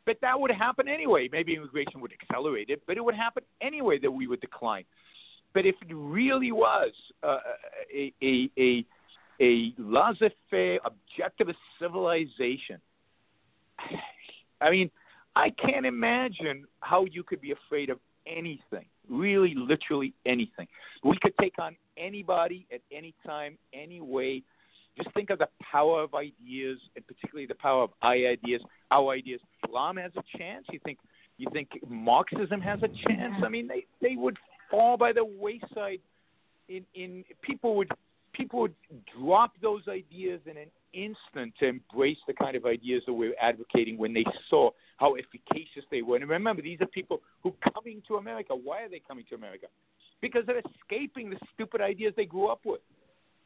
But 0.05 0.17
that 0.21 0.39
would 0.39 0.51
happen 0.51 0.87
anyway. 0.87 1.29
Maybe 1.31 1.55
immigration 1.55 1.99
would 2.01 2.13
accelerate 2.13 2.69
it, 2.69 2.81
but 2.87 2.97
it 2.97 3.03
would 3.03 3.15
happen 3.15 3.43
anyway 3.61 3.99
that 3.99 4.11
we 4.11 4.27
would 4.27 4.41
decline. 4.41 4.85
But 5.53 5.65
if 5.65 5.75
it 5.81 5.93
really 5.93 6.51
was 6.51 6.91
uh, 7.23 7.37
a, 7.93 8.13
a, 8.21 8.49
a, 8.57 8.85
a 9.41 9.73
laissez-faire, 9.77 10.79
objectivist 10.79 11.55
civilization, 11.79 12.79
I 14.61 14.69
mean, 14.69 14.91
I 15.35 15.49
can't 15.51 15.85
imagine 15.85 16.65
how 16.81 17.05
you 17.05 17.23
could 17.23 17.41
be 17.41 17.51
afraid 17.51 17.89
of 17.89 17.99
anything, 18.27 18.85
really, 19.09 19.53
literally 19.55 20.13
anything. 20.25 20.67
We 21.03 21.17
could 21.21 21.33
take 21.39 21.57
on 21.59 21.75
anybody 21.97 22.67
at 22.73 22.81
any 22.91 23.13
time, 23.25 23.57
any 23.73 24.01
way. 24.01 24.43
Just 24.97 25.13
think 25.13 25.29
of 25.29 25.39
the 25.39 25.47
power 25.61 26.01
of 26.03 26.13
ideas, 26.13 26.79
and 26.95 27.07
particularly 27.07 27.45
the 27.45 27.55
power 27.55 27.83
of 27.83 27.91
I 28.01 28.25
ideas, 28.25 28.61
our 28.91 29.13
ideas. 29.13 29.39
Islam 29.65 29.97
has 29.97 30.11
a 30.17 30.37
chance. 30.37 30.65
You 30.71 30.79
think 30.83 30.99
you 31.37 31.47
think 31.53 31.69
Marxism 31.87 32.59
has 32.59 32.79
a 32.83 32.89
chance? 33.07 33.35
I 33.45 33.49
mean, 33.49 33.67
they 33.67 33.85
they 34.01 34.15
would 34.17 34.37
fall 34.69 34.97
by 34.97 35.13
the 35.13 35.25
wayside. 35.25 35.99
In 36.67 36.85
in 36.93 37.23
people 37.41 37.75
would 37.77 37.89
people 38.33 38.61
would 38.61 38.75
drop 39.17 39.53
those 39.61 39.81
ideas 39.87 40.39
in 40.45 40.57
an 40.57 40.67
instant 40.93 41.53
to 41.59 41.67
embrace 41.67 42.17
the 42.27 42.33
kind 42.33 42.55
of 42.55 42.65
ideas 42.65 43.03
that 43.05 43.13
we're 43.13 43.35
advocating 43.41 43.97
when 43.97 44.13
they 44.13 44.25
saw 44.49 44.69
how 44.97 45.15
efficacious 45.15 45.83
they 45.91 46.01
were. 46.01 46.17
And 46.17 46.29
remember, 46.29 46.61
these 46.61 46.79
are 46.81 46.87
people 46.87 47.21
who 47.43 47.53
coming 47.73 48.01
to 48.07 48.15
America. 48.15 48.55
Why 48.55 48.83
are 48.83 48.89
they 48.89 49.01
coming 49.05 49.25
to 49.29 49.35
America? 49.35 49.67
Because 50.21 50.43
they're 50.45 50.61
escaping 50.81 51.29
the 51.29 51.37
stupid 51.53 51.81
ideas 51.81 52.13
they 52.15 52.25
grew 52.25 52.47
up 52.47 52.61
with. 52.65 52.81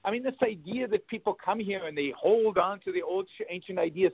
I 0.05 0.11
mean, 0.11 0.23
this 0.23 0.35
idea 0.43 0.87
that 0.87 1.07
people 1.07 1.37
come 1.43 1.59
here 1.59 1.85
and 1.85 1.97
they 1.97 2.13
hold 2.19 2.57
on 2.57 2.79
to 2.81 2.91
the 2.91 3.01
old 3.01 3.27
ancient 3.49 3.79
ideas 3.79 4.11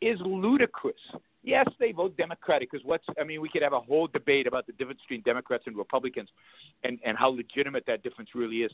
is 0.00 0.18
ludicrous. 0.24 0.94
Yes, 1.42 1.66
they 1.78 1.92
vote 1.92 2.16
Democratic 2.16 2.70
because 2.70 2.84
what's 2.84 3.04
I 3.20 3.24
mean, 3.24 3.40
we 3.40 3.48
could 3.48 3.62
have 3.62 3.72
a 3.72 3.80
whole 3.80 4.06
debate 4.08 4.46
about 4.46 4.66
the 4.66 4.72
difference 4.72 5.00
between 5.00 5.22
Democrats 5.22 5.64
and 5.66 5.76
Republicans, 5.76 6.28
and 6.84 6.98
and 7.04 7.16
how 7.16 7.28
legitimate 7.28 7.84
that 7.86 8.02
difference 8.02 8.30
really 8.34 8.62
is. 8.62 8.72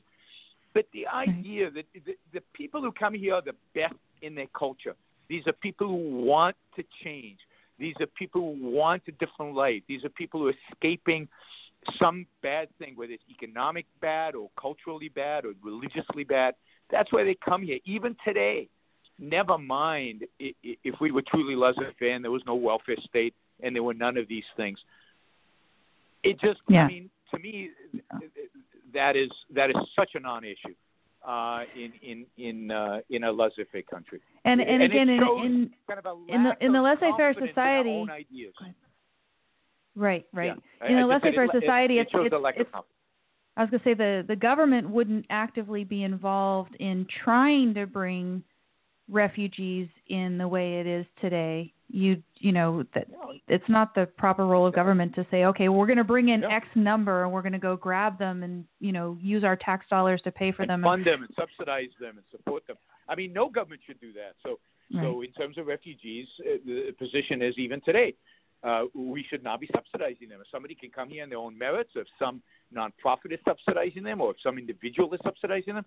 But 0.73 0.87
the 0.93 1.07
idea 1.07 1.71
that 1.71 1.85
the, 1.95 2.17
the 2.33 2.41
people 2.53 2.83
who 2.83 2.91
come 2.91 3.15
here 3.15 3.35
are 3.35 3.43
the 3.43 3.55
best 3.75 3.95
in 4.23 4.35
their 4.35 4.49
culture. 4.59 4.95
These 5.29 5.47
are 5.47 5.53
people 5.53 5.89
who 5.89 6.25
want 6.25 6.57
to 6.77 6.85
change. 7.03 7.39
These 7.79 7.95
are 8.01 8.07
people 8.07 8.41
who 8.41 8.71
want 8.71 9.03
a 9.09 9.13
different 9.13 9.55
life. 9.55 9.83
These 9.89 10.05
are 10.05 10.09
people 10.11 10.41
who 10.41 10.49
are 10.49 10.55
escaping 10.73 11.29
some 11.99 12.27
bad 12.43 12.69
thing, 12.79 12.95
whether 12.97 13.13
it's 13.13 13.23
economic 13.31 13.87
bad 14.01 14.35
or 14.35 14.51
culturally 14.61 15.09
bad 15.09 15.45
or 15.45 15.53
religiously 15.63 16.25
bad. 16.25 16.55
That's 16.91 17.13
why 17.13 17.25
they 17.25 17.37
come 17.45 17.63
here. 17.63 17.79
Even 17.85 18.17
today, 18.25 18.69
never 19.19 19.59
mind 19.59 20.25
if 20.39 20.95
we 21.01 21.11
were 21.11 21.23
truly 21.23 21.55
laissez-faire 21.57 22.15
and 22.15 22.25
there 22.25 22.31
was 22.31 22.43
no 22.47 22.55
welfare 22.55 22.97
state 23.09 23.35
and 23.63 23.75
there 23.75 23.83
were 23.83 23.95
none 23.95 24.17
of 24.17 24.29
these 24.29 24.45
things. 24.57 24.79
It 26.23 26.41
just, 26.41 26.61
yeah. 26.69 26.85
I 26.85 26.89
mean, 26.89 27.11
to 27.33 27.39
me, 27.39 27.71
that 28.93 29.17
is 29.17 29.31
that 29.55 29.71
is 29.71 29.77
such 29.97 30.11
a 30.15 30.21
non-issue 30.21 30.75
uh, 31.27 31.65
in 31.75 31.93
in 32.03 32.27
in 32.39 32.71
uh, 32.71 33.01
in 33.11 33.25
a 33.25 33.33
laissez-faire 33.33 33.83
country. 33.83 34.21
And 34.45 34.61
and, 34.61 34.71
and 34.71 34.83
again, 34.83 35.09
in 35.09 35.21
in, 35.21 35.71
kind 35.87 36.01
of 36.05 36.19
in 36.29 36.45
the 36.45 36.53
in 36.61 36.73
the 36.73 36.81
laissez-faire 36.81 37.35
society, 37.35 38.07
right, 39.97 40.27
right. 40.33 40.53
Yeah. 40.81 40.89
In 40.89 40.99
a 40.99 41.07
laissez-faire 41.07 41.49
society, 41.53 41.99
it, 41.99 42.09
it 42.13 42.33
it's, 42.33 42.35
it's, 42.35 42.57
it's 42.61 42.71
I 43.57 43.63
was 43.63 43.71
going 43.71 43.81
to 43.81 43.85
say 43.85 43.95
the 43.95 44.25
the 44.27 44.37
government 44.37 44.89
wouldn't 44.89 45.27
actively 45.31 45.85
be 45.85 46.03
involved 46.03 46.75
in 46.81 47.07
trying 47.25 47.75
to 47.75 47.87
bring 47.87 48.43
refugees 49.11 49.89
in 50.09 50.39
the 50.39 50.49
way 50.49 50.81
it 50.81 50.87
is 50.87 51.05
today 51.21 51.73
you 51.89 52.23
you 52.39 52.53
know 52.53 52.85
that 52.95 53.07
it's 53.49 53.69
not 53.69 53.95
the 53.95 54.07
proper 54.17 54.47
role 54.47 54.67
of 54.67 54.75
government 54.75 55.15
to 55.15 55.27
say 55.31 55.45
okay 55.45 55.69
we're 55.69 55.87
going 55.87 55.99
to 55.99 56.05
bring 56.05 56.31
in 56.31 56.41
yeah. 56.41 56.49
x 56.57 56.67
number 56.75 57.23
and 57.23 57.33
we're 57.33 57.43
going 57.43 57.53
to 57.53 57.59
go 57.59 57.77
grab 57.77 58.19
them 58.19 58.43
and 58.43 58.65
you 58.81 58.93
know 58.93 59.17
use 59.21 59.45
our 59.45 59.57
tax 59.57 59.85
dollars 59.91 60.21
to 60.23 60.33
pay 60.33 60.51
for 60.51 60.63
and 60.63 60.71
them 60.71 60.83
fund 60.83 61.05
them 61.05 61.23
and 61.23 61.31
subsidize 61.39 61.91
them 62.01 62.17
and 62.17 62.25
support 62.31 62.67
them 62.67 62.77
i 63.09 63.15
mean 63.15 63.33
no 63.33 63.51
government 63.51 63.81
should 63.87 64.01
do 64.01 64.13
that 64.13 64.35
so 64.43 64.59
right. 64.95 65.05
so 65.05 65.21
in 65.21 65.31
terms 65.33 65.59
of 65.59 65.67
refugees 65.67 66.27
uh, 66.41 66.57
the 66.65 66.93
position 66.99 67.43
is 67.43 67.55
even 67.59 67.81
today 67.83 68.15
uh, 68.65 68.85
we 68.95 69.25
should 69.29 69.45
not 69.45 69.61
be 69.61 69.69
subsidizing 69.75 70.29
them. 70.31 70.41
If 70.41 70.47
somebody 70.51 70.75
can 70.75 70.91
come 70.91 71.11
here 71.11 71.23
on 71.23 71.29
their 71.29 71.39
own 71.39 71.57
merits, 71.57 71.91
if 71.95 72.07
some 72.19 72.43
nonprofit 72.75 73.33
is 73.33 73.39
subsidizing 73.47 74.03
them, 74.03 74.23
or 74.23 74.31
if 74.31 74.39
some 74.43 74.57
individual 74.57 75.13
is 75.13 75.21
subsidizing 75.23 75.75
them, 75.75 75.85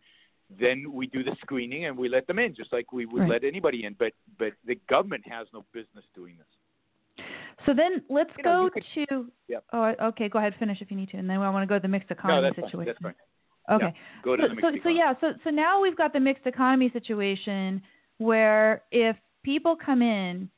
then 0.59 0.91
we 0.91 1.07
do 1.07 1.23
the 1.23 1.35
screening 1.41 1.85
and 1.85 1.97
we 1.97 2.09
let 2.09 2.25
them 2.27 2.39
in, 2.39 2.55
just 2.55 2.71
like 2.71 2.93
we 2.93 3.05
would 3.05 3.21
right. 3.21 3.29
let 3.29 3.43
anybody 3.43 3.85
in. 3.85 3.95
But 3.97 4.13
but 4.39 4.53
the 4.65 4.79
government 4.89 5.23
has 5.27 5.47
no 5.53 5.65
business 5.73 6.05
doing 6.15 6.35
this. 6.37 7.25
So 7.65 7.73
then 7.73 8.01
let's 8.09 8.29
you 8.37 8.43
go 8.43 8.69
could, 8.73 8.83
to. 9.09 9.27
Yep. 9.47 9.63
Oh, 9.73 9.93
okay. 10.03 10.29
Go 10.29 10.39
ahead, 10.39 10.53
finish 10.59 10.81
if 10.81 10.89
you 10.91 10.97
need 10.97 11.09
to, 11.09 11.17
and 11.17 11.29
then 11.29 11.37
I 11.37 11.49
want 11.49 11.63
to 11.63 11.67
go 11.67 11.75
to 11.75 11.81
the 11.81 11.87
mixed 11.87 12.11
economy 12.11 12.41
no, 12.41 12.53
that's 12.55 12.55
situation. 12.55 12.77
Fine. 12.77 12.85
That's 12.85 12.99
fine. 13.01 13.75
Okay. 13.75 13.95
Yeah. 13.95 14.23
Go 14.23 14.35
to 14.35 14.43
so, 14.43 14.47
the 14.47 14.55
mixed 14.55 14.63
so, 14.63 14.67
economy. 14.69 14.81
so 14.83 14.89
yeah, 14.89 15.13
so 15.19 15.39
so 15.43 15.49
now 15.49 15.81
we've 15.81 15.97
got 15.97 16.13
the 16.13 16.19
mixed 16.19 16.45
economy 16.45 16.89
situation 16.93 17.81
where 18.19 18.83
if 18.91 19.17
people 19.43 19.75
come 19.75 20.01
in, 20.01 20.49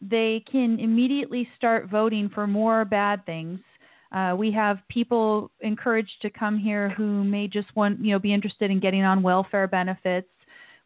they 0.00 0.42
can 0.50 0.78
immediately 0.80 1.48
start 1.56 1.88
voting 1.88 2.28
for 2.28 2.46
more 2.46 2.84
bad 2.84 3.24
things 3.26 3.60
uh, 4.14 4.34
we 4.36 4.52
have 4.52 4.78
people 4.88 5.50
encouraged 5.60 6.22
to 6.22 6.30
come 6.30 6.56
here 6.56 6.88
who 6.90 7.24
may 7.24 7.48
just 7.48 7.74
want, 7.74 7.98
you 7.98 8.12
know, 8.12 8.18
be 8.18 8.32
interested 8.32 8.70
in 8.70 8.78
getting 8.78 9.02
on 9.02 9.22
welfare 9.22 9.66
benefits. 9.66 10.28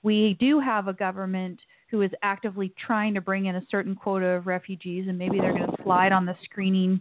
We 0.02 0.36
do 0.40 0.58
have 0.60 0.88
a 0.88 0.94
government 0.94 1.60
who 1.90 2.00
is 2.02 2.10
actively 2.22 2.72
trying 2.86 3.12
to 3.14 3.20
bring 3.20 3.46
in 3.46 3.56
a 3.56 3.62
certain 3.70 3.94
quota 3.94 4.26
of 4.26 4.46
refugees, 4.46 5.08
and 5.08 5.18
maybe 5.18 5.38
they're 5.38 5.52
going 5.52 5.70
to 5.70 5.82
slide 5.82 6.12
on 6.12 6.24
the 6.24 6.36
screening 6.44 7.00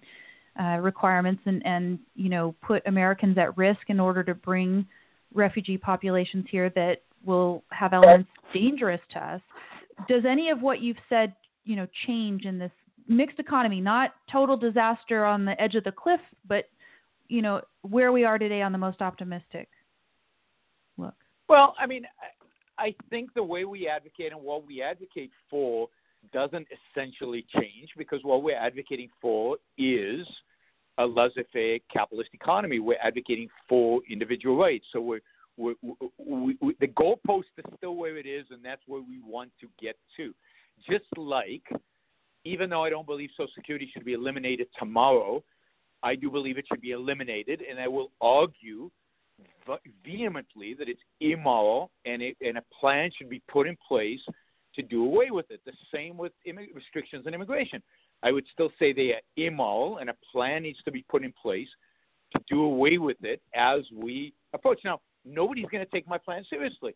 uh, 0.59 0.79
requirements 0.81 1.41
and, 1.45 1.65
and, 1.65 1.99
you 2.15 2.29
know, 2.29 2.55
put 2.61 2.85
Americans 2.87 3.37
at 3.37 3.57
risk 3.57 3.89
in 3.89 3.99
order 3.99 4.23
to 4.23 4.33
bring 4.33 4.85
refugee 5.33 5.77
populations 5.77 6.45
here 6.49 6.69
that 6.71 7.03
will 7.25 7.63
have 7.71 7.93
elements 7.93 8.29
dangerous 8.53 9.01
to 9.13 9.19
us. 9.19 9.41
Does 10.09 10.23
any 10.25 10.49
of 10.49 10.61
what 10.61 10.81
you've 10.81 10.97
said, 11.07 11.35
you 11.63 11.75
know, 11.75 11.87
change 12.05 12.45
in 12.45 12.57
this 12.57 12.71
mixed 13.07 13.39
economy, 13.39 13.81
not 13.81 14.15
total 14.31 14.57
disaster 14.57 15.25
on 15.25 15.45
the 15.45 15.59
edge 15.61 15.75
of 15.75 15.83
the 15.83 15.91
cliff, 15.91 16.21
but 16.47 16.65
you 17.29 17.41
know 17.41 17.61
where 17.81 18.11
we 18.11 18.23
are 18.23 18.37
today 18.37 18.61
on 18.61 18.71
the 18.71 18.77
most 18.77 19.01
optimistic 19.01 19.69
look. 20.97 21.15
Well, 21.49 21.75
I 21.79 21.85
mean, 21.85 22.03
I 22.77 22.95
think 23.09 23.33
the 23.33 23.43
way 23.43 23.65
we 23.65 23.87
advocate 23.87 24.31
and 24.31 24.41
what 24.41 24.65
we 24.65 24.81
advocate 24.81 25.31
for 25.49 25.87
doesn't 26.33 26.67
essentially 26.95 27.45
change 27.55 27.89
because 27.97 28.19
what 28.23 28.43
we're 28.43 28.57
advocating 28.57 29.09
for 29.21 29.57
is 29.77 30.27
a 30.97 31.05
laissez-faire 31.05 31.79
capitalist 31.91 32.31
economy. 32.33 32.79
We're 32.79 32.97
advocating 33.01 33.49
for 33.69 34.01
individual 34.09 34.57
rights. 34.57 34.85
So 34.91 34.99
we're, 34.99 35.21
we're, 35.55 35.75
we, 36.17 36.57
we, 36.59 36.75
the 36.79 36.87
goalpost 36.87 37.43
is 37.57 37.65
still 37.77 37.95
where 37.95 38.17
it 38.17 38.25
is, 38.25 38.45
and 38.51 38.63
that's 38.63 38.81
where 38.87 39.01
we 39.01 39.19
want 39.25 39.51
to 39.61 39.67
get 39.81 39.95
to. 40.17 40.33
Just 40.89 41.05
like 41.15 41.63
even 42.47 42.69
though 42.69 42.83
I 42.83 42.89
don't 42.89 43.05
believe 43.05 43.29
Social 43.35 43.51
Security 43.55 43.89
should 43.93 44.05
be 44.05 44.13
eliminated 44.13 44.67
tomorrow, 44.79 45.43
I 46.03 46.15
do 46.15 46.29
believe 46.29 46.57
it 46.57 46.65
should 46.71 46.81
be 46.81 46.91
eliminated, 46.91 47.61
and 47.69 47.79
I 47.79 47.87
will 47.87 48.11
argue 48.21 48.89
vehemently 50.05 50.73
that 50.79 50.87
it's 50.87 51.01
immoral 51.19 51.91
and, 52.05 52.21
it, 52.21 52.37
and 52.41 52.57
a 52.57 52.63
plan 52.79 53.11
should 53.17 53.29
be 53.29 53.41
put 53.47 53.67
in 53.67 53.77
place 53.87 54.21
to 54.75 54.81
do 54.81 55.03
away 55.05 55.31
with 55.31 55.49
it. 55.49 55.59
The 55.65 55.73
same 55.93 56.17
with 56.17 56.31
immig- 56.47 56.73
restrictions 56.73 57.27
on 57.27 57.33
immigration. 57.33 57.81
I 58.23 58.31
would 58.31 58.45
still 58.53 58.71
say 58.79 58.93
they 58.93 59.13
are 59.13 59.21
immoral, 59.35 59.97
and 59.97 60.09
a 60.09 60.15
plan 60.31 60.63
needs 60.63 60.81
to 60.85 60.91
be 60.91 61.03
put 61.09 61.23
in 61.23 61.33
place 61.39 61.67
to 62.33 62.41
do 62.49 62.63
away 62.63 62.97
with 62.97 63.17
it 63.23 63.41
as 63.53 63.81
we 63.93 64.33
approach. 64.53 64.79
Now, 64.83 65.01
nobody's 65.25 65.65
going 65.71 65.85
to 65.85 65.91
take 65.91 66.07
my 66.07 66.17
plan 66.17 66.45
seriously. 66.49 66.95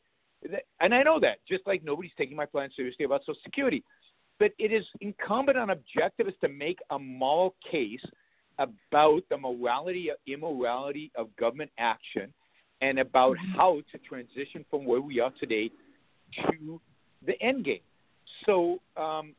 And 0.80 0.94
I 0.94 1.04
know 1.04 1.20
that, 1.20 1.38
just 1.48 1.68
like 1.68 1.84
nobody's 1.84 2.12
taking 2.18 2.36
my 2.36 2.46
plan 2.46 2.70
seriously 2.76 3.06
about 3.06 3.22
Social 3.22 3.40
Security. 3.44 3.84
But 4.42 4.54
it 4.58 4.74
is 4.74 4.84
incumbent 5.02 5.56
on 5.56 5.68
objectivists 5.68 6.40
to 6.42 6.50
make 6.50 6.80
a 6.90 6.98
moral 6.98 7.54
case 7.72 8.02
about 8.58 9.22
the 9.30 9.38
morality 9.38 10.10
or 10.10 10.16
immorality 10.26 11.12
of 11.16 11.28
government 11.36 11.70
action 11.78 12.34
and 12.82 12.98
about 12.98 13.38
mm-hmm. 13.38 13.56
how 13.56 13.82
to 13.92 14.00
transition 14.00 14.66
from 14.72 14.84
where 14.86 15.00
we 15.00 15.20
are 15.20 15.32
today 15.40 15.70
to 16.50 16.82
the 17.24 17.40
end 17.40 17.66
game. 17.66 17.82
So, 18.48 18.80
um, 18.98 19.36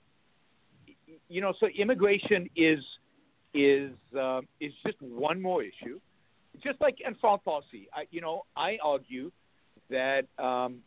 you 1.28 1.40
know, 1.40 1.52
so 1.58 1.66
immigration 1.76 2.48
is 2.54 2.78
is 3.54 3.90
uh, 4.16 4.42
is 4.60 4.72
just 4.86 5.02
one 5.02 5.42
more 5.42 5.64
issue. 5.64 5.98
Just 6.62 6.80
like 6.80 6.98
and 7.04 7.18
foreign 7.18 7.40
policy, 7.40 7.88
I, 7.92 8.04
you 8.12 8.20
know, 8.20 8.42
I 8.56 8.78
argue 8.80 9.32
that 9.90 10.26
um, 10.38 10.78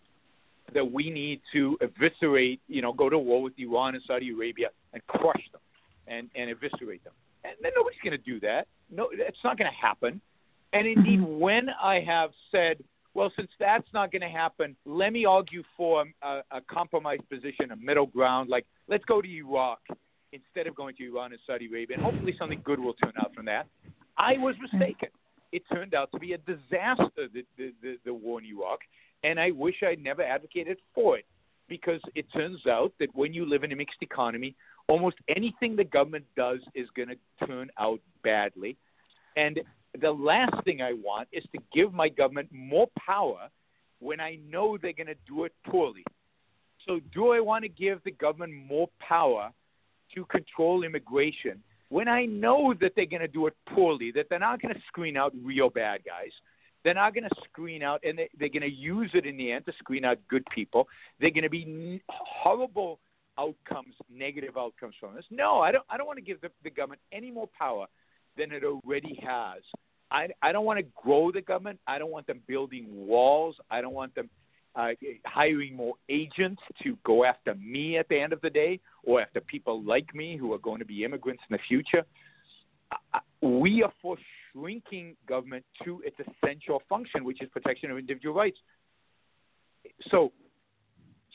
that 0.74 0.92
we 0.92 1.10
need 1.10 1.42
to 1.54 1.78
eviscerate, 1.82 2.60
you 2.68 2.82
know, 2.82 2.94
go 2.94 3.10
to 3.10 3.18
war 3.18 3.42
with 3.42 3.54
Iran 3.58 3.96
and 3.96 4.04
Saudi 4.06 4.32
Arabia 4.32 4.70
and 4.94 5.06
crush 5.08 5.44
them 5.52 5.62
and, 6.08 6.30
and 6.36 6.50
eviscerate 6.50 7.04
them. 7.04 7.14
And 7.44 7.54
then 7.62 7.72
nobody's 7.76 8.00
going 8.04 8.18
to 8.18 8.24
do 8.24 8.40
that. 8.42 8.68
No, 8.92 9.10
it's 9.12 9.38
not 9.44 9.58
going 9.58 9.70
to 9.70 9.78
happen. 9.78 10.20
And 10.74 10.88
indeed, 10.88 11.20
mm-hmm. 11.20 11.40
when 11.40 11.70
I 11.82 12.00
have 12.02 12.32
said, 12.52 12.78
well, 13.14 13.32
since 13.38 13.50
that's 13.60 13.88
not 13.94 14.12
going 14.12 14.22
to 14.24 14.28
happen, 14.30 14.76
let 14.86 15.14
me 15.14 15.26
argue 15.26 15.64
for 15.78 16.06
a, 16.22 16.42
a 16.52 16.62
compromise 16.70 17.20
position, 17.30 17.72
a 17.72 17.76
middle 17.78 18.08
ground, 18.08 18.50
like 18.50 18.66
let's 18.90 19.06
go 19.06 19.22
to 19.22 19.28
Iraq 19.28 19.80
instead 20.34 20.68
of 20.68 20.76
going 20.76 20.96
to 20.98 21.08
Iran 21.08 21.32
and 21.32 21.40
Saudi 21.48 21.68
Arabia, 21.68 21.96
and 21.96 22.04
hopefully 22.04 22.36
something 22.38 22.62
good 22.66 22.80
will 22.80 22.94
turn 22.96 23.14
out 23.22 23.34
from 23.34 23.46
that. 23.46 23.68
I 24.18 24.34
was 24.38 24.56
mistaken. 24.62 25.10
It 25.54 25.64
turned 25.72 25.94
out 25.94 26.12
to 26.12 26.20
be 26.20 26.34
a 26.34 26.38
disaster, 26.40 27.30
the, 27.34 27.46
the, 27.58 27.74
the, 27.82 27.98
the 28.04 28.14
war 28.14 28.40
in 28.40 28.46
Iraq 28.46 28.80
and 29.26 29.40
I 29.40 29.50
wish 29.50 29.82
I'd 29.82 30.04
never 30.04 30.22
advocated 30.22 30.78
for 30.94 31.18
it 31.18 31.26
because 31.68 32.00
it 32.14 32.32
turns 32.32 32.68
out 32.68 32.94
that 33.00 33.10
when 33.16 33.34
you 33.34 33.50
live 33.50 33.64
in 33.64 33.72
a 33.72 33.76
mixed 33.76 34.02
economy, 34.02 34.56
almost 34.88 35.18
anything 35.36 35.76
the 35.76 35.84
government 35.84 36.26
does 36.38 36.60
is 36.76 36.88
going 36.96 37.10
to 37.10 37.48
turn 37.48 37.72
out 37.80 38.00
badly. 38.24 38.78
And 39.36 39.60
the 40.00 40.12
last 40.12 40.64
thing 40.64 40.84
I 40.84 40.94
want 40.94 41.28
is 41.32 41.44
to 41.54 41.62
give 41.74 41.92
my 41.92 42.08
government 42.08 42.50
more 42.52 42.88
power 43.04 43.50
when 44.00 44.20
I 44.20 44.38
know 44.48 44.78
they're 44.78 44.94
going 44.94 45.08
to 45.08 45.16
do 45.28 45.46
it 45.46 45.54
poorly. 45.68 46.04
So, 46.86 47.00
do 47.12 47.32
I 47.32 47.40
want 47.40 47.64
to 47.64 47.70
give 47.70 48.04
the 48.04 48.12
government 48.12 48.54
more 48.54 48.90
power 49.00 49.50
to 50.14 50.26
control 50.26 50.84
immigration 50.84 51.64
when 51.90 52.08
I 52.08 52.26
know 52.26 52.76
that 52.80 52.92
they're 52.96 53.08
going 53.08 53.24
to 53.24 53.28
do 53.28 53.48
it 53.48 53.56
poorly, 53.74 54.12
that 54.12 54.28
they're 54.30 54.38
not 54.38 54.62
going 54.62 54.76
to 54.76 54.82
screen 54.88 55.18
out 55.18 55.34
real 55.44 55.72
bad 55.72 56.02
guys? 56.06 56.30
They're 56.86 56.94
not 56.94 57.16
going 57.16 57.24
to 57.24 57.36
screen 57.50 57.82
out, 57.82 58.00
and 58.06 58.20
they, 58.20 58.30
they're 58.40 58.48
going 58.48 58.62
to 58.62 58.70
use 58.70 59.10
it 59.16 59.26
in 59.26 59.36
the 59.38 59.52
end 59.52 59.66
to 59.66 59.74
screen 59.80 60.06
out 60.06 60.20
good 60.30 60.46
people. 60.54 60.88
They're 61.20 61.32
going 61.32 61.44
to 61.44 61.50
be 61.50 62.02
horrible 62.08 63.00
outcomes, 63.40 63.96
negative 64.10 64.56
outcomes 64.56 64.94
from 65.00 65.16
this. 65.16 65.26
No, 65.32 65.62
I 65.62 65.72
don't. 65.72 65.84
I 65.90 65.98
don't 65.98 66.06
want 66.06 66.20
to 66.20 66.24
give 66.24 66.40
the, 66.42 66.52
the 66.64 66.70
government 66.70 67.02
any 67.12 67.32
more 67.32 67.50
power 67.58 67.88
than 68.38 68.52
it 68.52 68.64
already 68.64 69.20
has. 69.28 69.64
I, 70.12 70.28
I 70.44 70.52
don't 70.52 70.66
want 70.66 70.78
to 70.78 70.86
grow 70.96 71.32
the 71.32 71.42
government. 71.42 71.80
I 71.88 71.98
don't 71.98 72.12
want 72.12 72.28
them 72.28 72.42
building 72.48 72.86
walls. 72.90 73.56
I 73.72 73.82
don't 73.82 73.96
want 73.96 74.14
them 74.14 74.30
uh, 74.76 74.90
hiring 75.26 75.76
more 75.76 75.96
agents 76.08 76.62
to 76.84 76.98
go 77.04 77.26
after 77.26 77.56
me 77.56 77.98
at 77.98 78.08
the 78.10 78.20
end 78.20 78.32
of 78.32 78.42
the 78.42 78.50
day 78.50 78.80
or 79.04 79.22
after 79.22 79.42
people 79.42 79.82
like 79.84 80.14
me 80.14 80.38
who 80.38 80.54
are 80.54 80.60
going 80.60 80.80
to 80.80 80.86
be 80.86 81.04
immigrants 81.04 81.42
in 81.50 81.56
the 81.56 81.62
future. 81.68 82.06
Uh, 82.92 83.20
we 83.42 83.82
are 83.82 83.92
for 84.02 84.18
shrinking 84.56 85.16
government 85.28 85.66
to 85.84 86.02
its 86.06 86.18
essential 86.20 86.82
function, 86.88 87.24
which 87.24 87.42
is 87.42 87.50
protection 87.50 87.92
of 87.92 87.98
individual 87.98 88.36
rights. 88.36 88.58
So, 90.10 90.32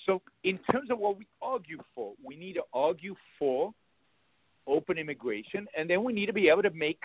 so 0.07 0.23
in 0.45 0.59
terms 0.73 0.91
of 0.91 0.99
what 0.99 1.19
we 1.19 1.27
argue 1.43 1.79
for, 1.95 2.15
we 2.25 2.37
need 2.37 2.55
to 2.55 2.63
argue 2.73 3.15
for 3.39 3.73
open 4.67 4.99
immigration, 4.99 5.67
and 5.77 5.89
then 5.89 6.05
we 6.05 6.13
need 6.13 6.27
to 6.27 6.33
be 6.33 6.49
able 6.49 6.63
to 6.63 6.71
make 6.71 7.03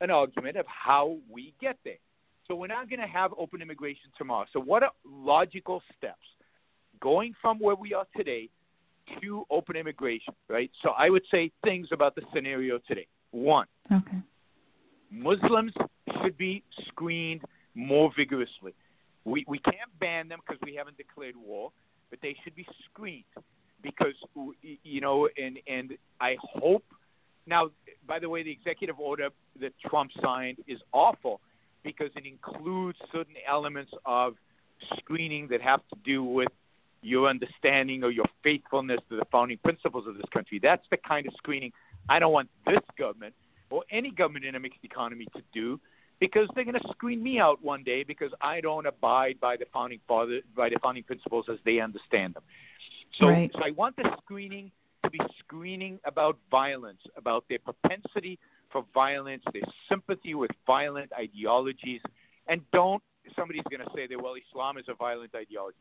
an 0.00 0.10
argument 0.10 0.56
of 0.56 0.66
how 0.66 1.16
we 1.30 1.54
get 1.60 1.76
there. 1.84 1.98
So 2.46 2.54
we're 2.54 2.66
not 2.66 2.90
going 2.90 3.00
to 3.00 3.06
have 3.06 3.32
open 3.38 3.62
immigration 3.62 4.10
tomorrow. 4.18 4.46
So 4.52 4.60
what 4.60 4.82
are 4.82 4.90
logical 5.06 5.82
steps 5.96 6.18
going 7.00 7.34
from 7.40 7.58
where 7.58 7.74
we 7.74 7.94
are 7.94 8.06
today 8.16 8.48
to 9.20 9.44
open 9.50 9.76
immigration, 9.76 10.34
right? 10.48 10.70
So 10.82 10.90
I 10.90 11.10
would 11.10 11.24
say 11.30 11.50
things 11.62 11.88
about 11.92 12.14
the 12.14 12.22
scenario 12.34 12.78
today. 12.86 13.06
One, 13.30 13.66
okay. 13.92 14.18
Muslims 15.14 15.72
should 16.22 16.36
be 16.36 16.62
screened 16.88 17.42
more 17.74 18.12
vigorously. 18.16 18.74
We, 19.24 19.44
we 19.48 19.58
can't 19.58 19.98
ban 20.00 20.28
them 20.28 20.40
because 20.46 20.60
we 20.64 20.74
haven't 20.74 20.96
declared 20.96 21.34
war, 21.36 21.70
but 22.10 22.20
they 22.20 22.36
should 22.42 22.54
be 22.54 22.66
screened 22.90 23.24
because, 23.82 24.14
you 24.82 25.00
know, 25.00 25.28
and, 25.36 25.58
and 25.66 25.92
I 26.20 26.36
hope. 26.40 26.84
Now, 27.46 27.70
by 28.06 28.18
the 28.18 28.28
way, 28.28 28.42
the 28.42 28.50
executive 28.50 28.98
order 28.98 29.28
that 29.60 29.72
Trump 29.86 30.10
signed 30.22 30.58
is 30.66 30.78
awful 30.92 31.40
because 31.82 32.10
it 32.16 32.24
includes 32.26 32.98
certain 33.12 33.34
elements 33.46 33.92
of 34.06 34.34
screening 34.98 35.48
that 35.48 35.60
have 35.60 35.80
to 35.92 35.96
do 36.04 36.24
with 36.24 36.48
your 37.02 37.28
understanding 37.28 38.02
or 38.02 38.10
your 38.10 38.24
faithfulness 38.42 38.98
to 39.10 39.16
the 39.16 39.26
founding 39.30 39.58
principles 39.58 40.06
of 40.06 40.16
this 40.16 40.24
country. 40.32 40.58
That's 40.62 40.84
the 40.90 40.96
kind 40.96 41.26
of 41.26 41.34
screening 41.36 41.72
I 42.08 42.18
don't 42.18 42.32
want 42.32 42.48
this 42.66 42.80
government 42.98 43.34
or 43.74 43.82
any 43.90 44.12
government 44.12 44.44
in 44.44 44.54
a 44.54 44.60
mixed 44.60 44.84
economy 44.84 45.26
to 45.34 45.42
do 45.52 45.80
because 46.20 46.48
they're 46.54 46.64
going 46.64 46.80
to 46.80 46.88
screen 46.90 47.20
me 47.20 47.40
out 47.40 47.60
one 47.60 47.82
day 47.82 48.04
because 48.04 48.30
I 48.40 48.60
don't 48.60 48.86
abide 48.86 49.40
by 49.40 49.56
the 49.56 49.64
founding 49.72 49.98
father 50.06 50.42
by 50.56 50.68
the 50.68 50.78
founding 50.80 51.02
principles 51.02 51.46
as 51.50 51.58
they 51.64 51.80
understand 51.80 52.34
them. 52.34 52.44
So, 53.18 53.26
right. 53.26 53.50
so 53.52 53.64
I 53.64 53.72
want 53.72 53.96
the 53.96 54.08
screening 54.22 54.70
to 55.02 55.10
be 55.10 55.18
screening 55.40 55.98
about 56.04 56.38
violence, 56.52 57.00
about 57.16 57.44
their 57.48 57.58
propensity 57.58 58.38
for 58.70 58.84
violence, 58.94 59.42
their 59.52 59.62
sympathy 59.88 60.34
with 60.34 60.52
violent 60.68 61.10
ideologies, 61.12 62.00
and 62.46 62.60
don't. 62.72 63.02
Somebody's 63.34 63.64
going 63.68 63.84
to 63.84 63.90
say 63.96 64.06
that 64.06 64.22
well, 64.22 64.34
Islam 64.48 64.78
is 64.78 64.84
a 64.88 64.94
violent 64.94 65.34
ideology. 65.34 65.78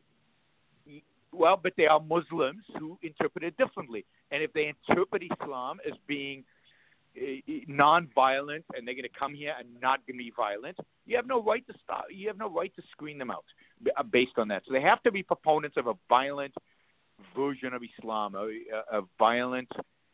Well, 1.31 1.59
but 1.61 1.73
there 1.77 1.91
are 1.91 1.99
Muslims 1.99 2.63
who 2.79 2.97
interpret 3.03 3.43
it 3.43 3.55
differently, 3.55 4.03
and 4.31 4.41
if 4.41 4.51
they 4.53 4.73
interpret 4.73 5.21
Islam 5.21 5.77
as 5.85 5.93
being 6.07 6.43
non-violent 7.67 8.65
and 8.75 8.87
they're 8.87 8.95
going 8.95 9.03
to 9.03 9.19
come 9.19 9.33
here 9.33 9.53
and 9.57 9.67
not 9.81 10.05
going 10.07 10.17
to 10.17 10.23
be 10.23 10.33
violent, 10.35 10.77
you 11.05 11.15
have 11.15 11.27
no 11.27 11.43
right 11.43 11.65
to 11.67 11.73
stop. 11.83 12.05
You 12.11 12.27
have 12.27 12.37
no 12.37 12.49
right 12.49 12.73
to 12.75 12.81
screen 12.91 13.17
them 13.17 13.31
out 13.31 13.45
uh, 13.97 14.03
based 14.03 14.37
on 14.37 14.47
that. 14.49 14.63
So 14.65 14.73
they 14.73 14.81
have 14.81 15.01
to 15.03 15.11
be 15.11 15.23
proponents 15.23 15.77
of 15.77 15.87
a 15.87 15.93
violent 16.09 16.53
version 17.35 17.73
of 17.73 17.81
Islam, 17.83 18.35
a, 18.35 18.97
a 18.97 19.01
violent 19.19 19.71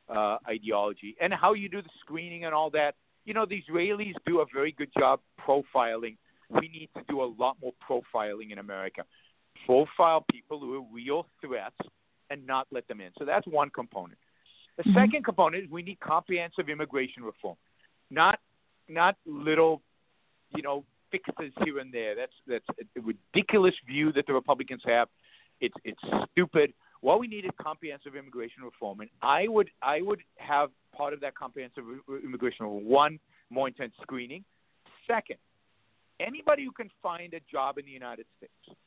uh, 0.09 0.37
ideology, 0.47 1.15
and 1.21 1.33
how 1.33 1.53
you 1.53 1.69
do 1.69 1.81
the 1.81 1.89
screening 2.01 2.45
and 2.45 2.53
all 2.53 2.69
that. 2.71 2.95
You 3.25 3.33
know, 3.33 3.45
the 3.45 3.61
Israelis 3.61 4.13
do 4.25 4.39
a 4.39 4.45
very 4.53 4.71
good 4.71 4.89
job 4.97 5.19
profiling. 5.39 6.17
We 6.49 6.67
need 6.67 6.89
to 6.97 7.03
do 7.07 7.21
a 7.21 7.29
lot 7.37 7.57
more 7.61 7.73
profiling 7.87 8.51
in 8.51 8.57
America. 8.57 9.03
Profile 9.65 10.25
people 10.31 10.59
who 10.59 10.77
are 10.77 10.85
real 10.91 11.27
threats 11.41 11.75
and 12.29 12.45
not 12.45 12.67
let 12.71 12.87
them 12.87 13.01
in. 13.01 13.11
So 13.19 13.25
that's 13.25 13.45
one 13.47 13.69
component. 13.69 14.17
The 14.79 14.83
mm-hmm. 14.83 14.97
second 14.97 15.25
component 15.25 15.65
is 15.65 15.69
we 15.69 15.81
need 15.81 15.99
comprehensive 15.99 16.69
immigration 16.69 17.21
reform, 17.21 17.57
not 18.09 18.39
not 18.87 19.17
little, 19.25 19.81
you 20.55 20.61
know, 20.61 20.85
fixes 21.11 21.51
here 21.65 21.79
and 21.79 21.93
there. 21.93 22.15
That's 22.15 22.31
that's 22.47 22.65
a 22.79 23.01
ridiculous 23.01 23.75
view 23.85 24.13
that 24.13 24.25
the 24.25 24.33
Republicans 24.33 24.81
have. 24.85 25.09
It's 25.59 25.75
it's 25.83 25.99
stupid. 26.31 26.73
What 27.01 27.19
we 27.19 27.27
need 27.27 27.43
is 27.43 27.51
comprehensive 27.61 28.15
immigration 28.15 28.63
reform, 28.63 29.01
and 29.01 29.09
I 29.21 29.49
would 29.49 29.69
I 29.81 30.01
would 30.01 30.21
have 30.37 30.69
part 30.95 31.11
of 31.11 31.19
that 31.19 31.35
comprehensive 31.35 31.83
immigration 32.23 32.65
reform. 32.65 32.87
One, 32.87 33.19
more 33.49 33.67
intense 33.67 33.91
screening. 34.01 34.45
Second, 35.05 35.39
anybody 36.21 36.63
who 36.63 36.71
can 36.71 36.89
find 37.03 37.33
a 37.33 37.41
job 37.51 37.79
in 37.79 37.85
the 37.85 37.91
United 37.91 38.27
States 38.37 38.77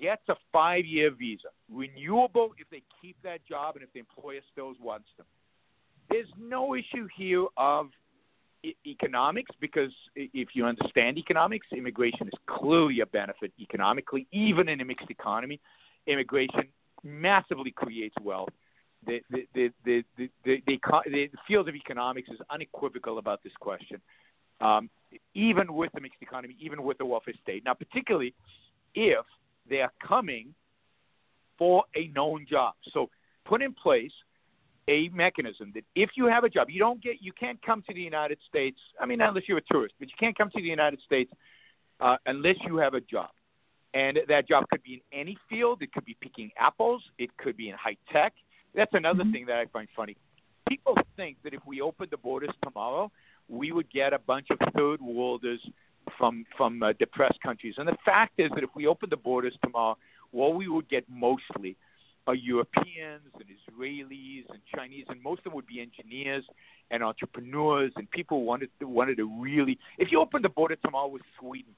gets 0.00 0.22
a 0.28 0.34
five-year 0.52 1.10
visa, 1.10 1.48
renewable 1.70 2.52
if 2.58 2.68
they 2.70 2.82
keep 3.00 3.16
that 3.22 3.40
job 3.46 3.76
and 3.76 3.84
if 3.84 3.92
the 3.92 4.00
employer 4.00 4.40
still 4.52 4.72
wants 4.80 5.08
them. 5.16 5.26
There's 6.10 6.28
no 6.38 6.74
issue 6.74 7.06
here 7.16 7.46
of 7.56 7.88
economics 8.86 9.50
because 9.60 9.92
if 10.14 10.48
you 10.54 10.64
understand 10.64 11.18
economics, 11.18 11.66
immigration 11.72 12.26
is 12.26 12.38
clearly 12.46 13.00
a 13.00 13.06
benefit 13.06 13.52
economically, 13.60 14.26
even 14.32 14.68
in 14.68 14.80
a 14.80 14.84
mixed 14.84 15.10
economy. 15.10 15.60
Immigration 16.06 16.64
massively 17.04 17.70
creates 17.70 18.14
wealth. 18.22 18.48
The, 19.06 19.20
the, 19.30 19.46
the, 19.54 19.70
the, 19.84 20.04
the, 20.16 20.30
the, 20.44 20.62
the, 20.66 20.80
the 21.06 21.28
field 21.46 21.68
of 21.68 21.74
economics 21.74 22.28
is 22.30 22.38
unequivocal 22.50 23.18
about 23.18 23.42
this 23.44 23.52
question, 23.60 24.00
um, 24.60 24.90
even 25.34 25.72
with 25.72 25.92
the 25.94 26.00
mixed 26.00 26.20
economy, 26.20 26.56
even 26.60 26.82
with 26.82 26.98
the 26.98 27.06
welfare 27.06 27.34
state. 27.42 27.64
Now, 27.64 27.74
particularly 27.74 28.34
if 28.94 29.24
they 29.68 29.80
are 29.80 29.92
coming 30.06 30.54
for 31.58 31.84
a 31.96 32.08
known 32.08 32.46
job. 32.48 32.74
So 32.92 33.10
put 33.44 33.62
in 33.62 33.74
place 33.74 34.12
a 34.88 35.08
mechanism 35.10 35.70
that 35.74 35.84
if 35.94 36.10
you 36.16 36.26
have 36.26 36.44
a 36.44 36.48
job, 36.48 36.70
you 36.70 36.78
don't 36.78 37.02
get, 37.02 37.16
you 37.20 37.32
can't 37.32 37.60
come 37.62 37.82
to 37.88 37.94
the 37.94 38.00
United 38.00 38.38
States. 38.48 38.78
I 39.00 39.06
mean, 39.06 39.20
unless 39.20 39.44
you're 39.46 39.58
a 39.58 39.72
tourist, 39.72 39.94
but 39.98 40.08
you 40.08 40.14
can't 40.18 40.36
come 40.36 40.50
to 40.50 40.62
the 40.62 40.68
United 40.68 41.00
States 41.04 41.30
uh, 42.00 42.16
unless 42.26 42.56
you 42.66 42.78
have 42.78 42.94
a 42.94 43.00
job. 43.00 43.28
And 43.94 44.18
that 44.28 44.48
job 44.48 44.64
could 44.70 44.82
be 44.82 44.94
in 44.94 45.20
any 45.20 45.36
field. 45.48 45.82
It 45.82 45.92
could 45.92 46.04
be 46.04 46.16
picking 46.20 46.50
apples. 46.58 47.02
It 47.18 47.36
could 47.38 47.56
be 47.56 47.70
in 47.70 47.74
high 47.76 47.96
tech. 48.12 48.34
That's 48.74 48.92
another 48.94 49.24
mm-hmm. 49.24 49.32
thing 49.32 49.46
that 49.46 49.56
I 49.56 49.66
find 49.66 49.88
funny. 49.96 50.16
People 50.68 50.94
think 51.16 51.38
that 51.42 51.54
if 51.54 51.60
we 51.66 51.80
opened 51.80 52.10
the 52.10 52.18
borders 52.18 52.50
tomorrow, 52.62 53.10
we 53.48 53.72
would 53.72 53.90
get 53.90 54.12
a 54.12 54.18
bunch 54.18 54.48
of 54.50 54.58
third 54.76 55.00
worlders 55.00 55.60
from 56.16 56.44
from 56.56 56.82
uh, 56.82 56.92
depressed 56.98 57.40
countries. 57.42 57.74
And 57.78 57.88
the 57.88 57.96
fact 58.04 58.34
is 58.38 58.50
that 58.54 58.64
if 58.64 58.70
we 58.74 58.86
open 58.86 59.10
the 59.10 59.16
borders 59.16 59.54
tomorrow, 59.62 59.96
what 60.30 60.54
we 60.54 60.68
would 60.68 60.88
get 60.88 61.04
mostly 61.08 61.76
are 62.26 62.34
Europeans 62.34 63.32
and 63.34 63.44
Israelis 63.48 64.44
and 64.50 64.60
Chinese, 64.74 65.06
and 65.08 65.22
most 65.22 65.38
of 65.38 65.44
them 65.44 65.54
would 65.54 65.66
be 65.66 65.80
engineers 65.80 66.44
and 66.90 67.02
entrepreneurs 67.02 67.92
and 67.96 68.10
people 68.10 68.44
wanted 68.44 68.68
to, 68.80 68.86
wanted 68.86 69.16
to 69.16 69.28
really. 69.40 69.78
If 69.96 70.12
you 70.12 70.20
open 70.20 70.42
the 70.42 70.50
border 70.50 70.76
tomorrow 70.76 71.08
with 71.08 71.22
Sweden, 71.40 71.74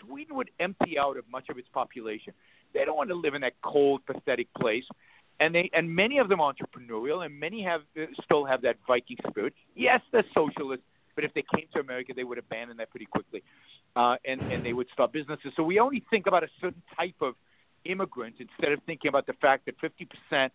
Sweden 0.00 0.36
would 0.36 0.50
empty 0.58 0.98
out 0.98 1.16
of 1.16 1.24
much 1.30 1.48
of 1.50 1.58
its 1.58 1.68
population. 1.72 2.32
They 2.72 2.84
don't 2.84 2.96
want 2.96 3.10
to 3.10 3.14
live 3.14 3.34
in 3.34 3.42
that 3.42 3.54
cold, 3.62 4.00
pathetic 4.06 4.48
place. 4.58 4.84
And 5.38 5.54
they 5.54 5.70
and 5.72 5.94
many 5.94 6.18
of 6.18 6.28
them 6.28 6.38
entrepreneurial, 6.38 7.24
and 7.24 7.38
many 7.38 7.62
have 7.62 7.80
uh, 8.00 8.04
still 8.24 8.44
have 8.44 8.60
that 8.62 8.76
Viking 8.86 9.16
spirit. 9.28 9.54
Yes, 9.74 10.02
they're 10.12 10.24
socialists, 10.34 10.84
but 11.20 11.28
if 11.28 11.34
they 11.34 11.44
came 11.54 11.66
to 11.74 11.80
America, 11.80 12.12
they 12.16 12.24
would 12.24 12.38
abandon 12.38 12.78
that 12.78 12.88
pretty 12.88 13.04
quickly, 13.04 13.42
uh, 13.94 14.16
and 14.24 14.40
and 14.40 14.64
they 14.64 14.72
would 14.72 14.86
start 14.92 15.12
businesses. 15.12 15.52
So 15.54 15.62
we 15.62 15.78
only 15.78 16.02
think 16.08 16.26
about 16.26 16.44
a 16.44 16.48
certain 16.60 16.82
type 16.96 17.16
of 17.20 17.34
immigrant 17.84 18.36
instead 18.38 18.72
of 18.72 18.82
thinking 18.84 19.10
about 19.10 19.26
the 19.26 19.34
fact 19.34 19.66
that 19.66 19.74
50% 19.80 20.50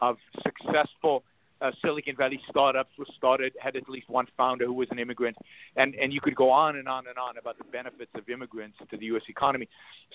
of 0.00 0.16
successful 0.42 1.22
uh, 1.60 1.70
Silicon 1.80 2.16
Valley 2.16 2.40
startups 2.48 2.90
were 2.98 3.06
started 3.16 3.52
had 3.60 3.76
at 3.76 3.88
least 3.88 4.08
one 4.10 4.26
founder 4.36 4.66
who 4.66 4.74
was 4.74 4.88
an 4.90 4.98
immigrant, 4.98 5.36
and 5.76 5.94
and 5.94 6.12
you 6.12 6.20
could 6.20 6.34
go 6.34 6.50
on 6.50 6.76
and 6.76 6.88
on 6.88 7.06
and 7.06 7.16
on 7.16 7.38
about 7.38 7.56
the 7.56 7.64
benefits 7.64 8.10
of 8.14 8.28
immigrants 8.28 8.76
to 8.90 8.96
the 8.98 9.06
U.S. 9.06 9.22
economy. 9.28 9.66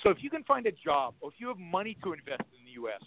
So 0.04 0.12
if 0.12 0.18
you 0.22 0.30
can 0.30 0.44
find 0.44 0.68
a 0.68 0.72
job, 0.72 1.16
or 1.22 1.32
if 1.32 1.40
you 1.40 1.48
have 1.48 1.58
money 1.58 1.98
to 2.04 2.14
invest 2.14 2.44
in 2.60 2.66
the 2.66 2.74
U.S., 2.84 3.02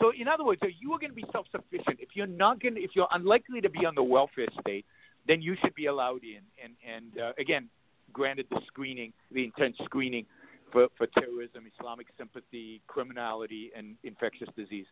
so 0.00 0.12
in 0.18 0.28
other 0.28 0.44
words, 0.44 0.62
you 0.78 0.92
are 0.92 0.98
going 0.98 1.10
to 1.10 1.16
be 1.16 1.24
self-sufficient. 1.32 1.98
If 1.98 2.10
you're 2.14 2.28
not 2.28 2.62
going, 2.62 2.76
if 2.78 2.92
you're 2.94 3.08
unlikely 3.12 3.60
to 3.62 3.68
be 3.68 3.84
on 3.84 3.94
the 3.94 4.02
welfare 4.02 4.46
state, 4.60 4.86
then 5.26 5.42
you 5.42 5.56
should 5.62 5.74
be 5.74 5.86
allowed 5.86 6.22
in. 6.22 6.40
And 6.62 6.74
and 6.86 7.18
uh, 7.18 7.32
again, 7.38 7.68
granted 8.12 8.46
the 8.50 8.60
screening, 8.66 9.12
the 9.32 9.44
intense 9.44 9.76
screening 9.84 10.26
for, 10.72 10.88
for 10.96 11.06
terrorism, 11.06 11.64
Islamic 11.78 12.06
sympathy, 12.18 12.80
criminality, 12.86 13.70
and 13.76 13.96
infectious 14.04 14.48
disease. 14.56 14.86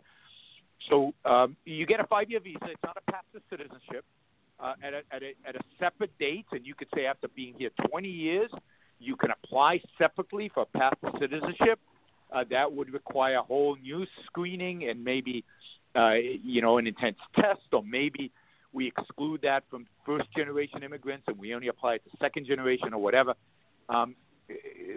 So 0.89 1.13
um, 1.25 1.57
you 1.65 1.87
get 1.87 2.01
a 2.01 2.07
five-year 2.07 2.41
visa. 2.41 2.59
It's 2.63 2.83
not 2.85 2.97
a 2.97 3.11
path 3.11 3.25
to 3.35 3.41
citizenship. 3.51 4.05
Uh, 4.61 4.75
at, 4.83 4.93
a, 4.93 5.03
at, 5.13 5.23
a, 5.23 5.35
at 5.47 5.55
a 5.55 5.61
separate 5.79 6.11
date, 6.19 6.45
and 6.51 6.67
you 6.67 6.75
could 6.75 6.89
say 6.93 7.07
after 7.07 7.29
being 7.29 7.55
here 7.57 7.71
20 7.89 8.09
years, 8.09 8.51
you 8.99 9.15
can 9.15 9.31
apply 9.31 9.81
separately 9.97 10.51
for 10.53 10.67
path 10.67 10.95
to 11.05 11.13
citizenship. 11.21 11.79
Uh, 12.33 12.43
that 12.51 12.73
would 12.73 12.93
require 12.93 13.37
a 13.37 13.43
whole 13.43 13.77
new 13.77 14.05
screening 14.27 14.89
and 14.89 15.05
maybe, 15.05 15.45
uh, 15.95 16.15
you 16.15 16.61
know, 16.61 16.77
an 16.77 16.89
intense 16.89 17.19
test, 17.37 17.61
or 17.73 17.85
maybe 17.85 18.33
we 18.73 18.87
exclude 18.87 19.41
that 19.43 19.65
from 19.71 19.87
first 20.05 20.27
generation 20.37 20.83
immigrants 20.83 21.25
and 21.27 21.39
we 21.39 21.55
only 21.55 21.69
apply 21.69 21.95
it 21.95 22.03
to 22.05 22.17
second 22.21 22.47
generation 22.47 22.93
or 22.93 23.01
whatever. 23.01 23.35
Um, 23.89 24.15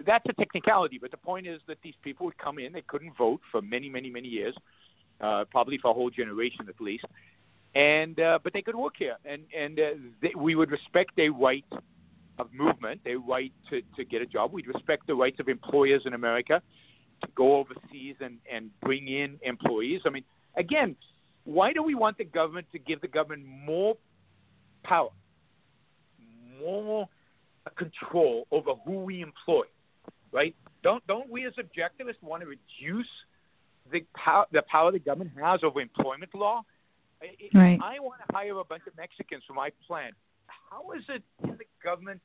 that's 0.06 0.24
a 0.28 0.32
technicality, 0.34 0.98
but 1.00 1.10
the 1.10 1.16
point 1.16 1.46
is 1.46 1.60
that 1.66 1.78
these 1.82 1.94
people 2.02 2.26
would 2.26 2.38
come 2.38 2.58
in, 2.58 2.72
they 2.72 2.82
couldn't 2.82 3.16
vote 3.16 3.40
for 3.50 3.60
many, 3.60 3.88
many, 3.88 4.10
many 4.10 4.28
years, 4.28 4.54
uh, 5.20 5.44
probably 5.50 5.78
for 5.78 5.90
a 5.90 5.94
whole 5.94 6.10
generation 6.10 6.66
at 6.68 6.80
least, 6.80 7.04
and 7.74 8.18
uh, 8.20 8.38
but 8.42 8.52
they 8.52 8.62
could 8.62 8.74
work 8.74 8.94
here, 8.98 9.16
and 9.24 9.42
and 9.56 9.78
uh, 9.78 9.82
they, 10.20 10.32
we 10.36 10.54
would 10.54 10.70
respect 10.70 11.16
their 11.16 11.32
right 11.32 11.64
of 12.38 12.52
movement, 12.52 13.02
their 13.04 13.18
right 13.18 13.52
to, 13.70 13.82
to 13.96 14.04
get 14.04 14.22
a 14.22 14.26
job. 14.26 14.52
We'd 14.52 14.66
respect 14.66 15.06
the 15.06 15.14
rights 15.14 15.38
of 15.38 15.48
employers 15.48 16.02
in 16.06 16.14
America 16.14 16.62
to 17.22 17.28
go 17.34 17.56
overseas 17.56 18.16
and 18.20 18.38
and 18.50 18.70
bring 18.80 19.08
in 19.08 19.38
employees. 19.42 20.00
I 20.04 20.10
mean, 20.10 20.24
again, 20.56 20.96
why 21.44 21.72
do 21.72 21.82
we 21.82 21.94
want 21.94 22.18
the 22.18 22.24
government 22.24 22.66
to 22.72 22.78
give 22.78 23.00
the 23.00 23.08
government 23.08 23.44
more 23.46 23.96
power, 24.84 25.10
more 26.60 27.08
control 27.76 28.46
over 28.50 28.72
who 28.84 29.00
we 29.00 29.22
employ? 29.22 29.64
Right? 30.32 30.54
Don't 30.82 31.06
don't 31.06 31.30
we 31.30 31.46
as 31.46 31.52
objectivists 31.54 32.22
want 32.22 32.42
to 32.42 32.48
reduce 32.48 33.08
the 33.90 34.04
power 34.14 34.46
the 34.52 34.62
power 34.62 34.92
the 34.92 34.98
government 34.98 35.32
has 35.40 35.60
over 35.62 35.80
employment 35.80 36.34
law? 36.34 36.62
Right. 37.54 37.78
I 37.80 38.00
want 38.00 38.20
to 38.26 38.34
hire 38.34 38.58
a 38.58 38.64
bunch 38.64 38.82
of 38.86 38.96
Mexicans 38.96 39.44
for 39.46 39.54
my 39.54 39.70
plant. 39.86 40.14
How 40.70 40.90
is 40.92 41.04
it 41.08 41.22
in 41.44 41.56
the 41.56 41.64
government? 41.82 42.20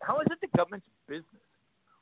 How 0.00 0.20
is 0.20 0.26
it 0.30 0.38
the 0.40 0.56
government's 0.56 0.86
business 1.06 1.42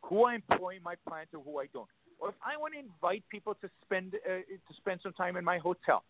who 0.03 0.25
I 0.25 0.37
employ 0.37 0.77
in 0.77 0.83
my 0.83 0.95
plant 1.09 1.29
or 1.35 1.43
who 1.43 1.61
I 1.61 1.67
don't? 1.73 1.89
Or 2.19 2.31
if 2.31 2.35
I 2.45 2.57
want 2.57 2.73
to 2.73 2.81
invite 2.81 3.23
people 3.29 3.55
to 3.61 3.69
spend 3.85 4.15
uh, 4.15 4.39
to 4.39 4.75
spend 4.77 5.01
some 5.03 5.13
time 5.13 5.37
in 5.37 5.45
my 5.45 5.59
hotel, 5.59 6.05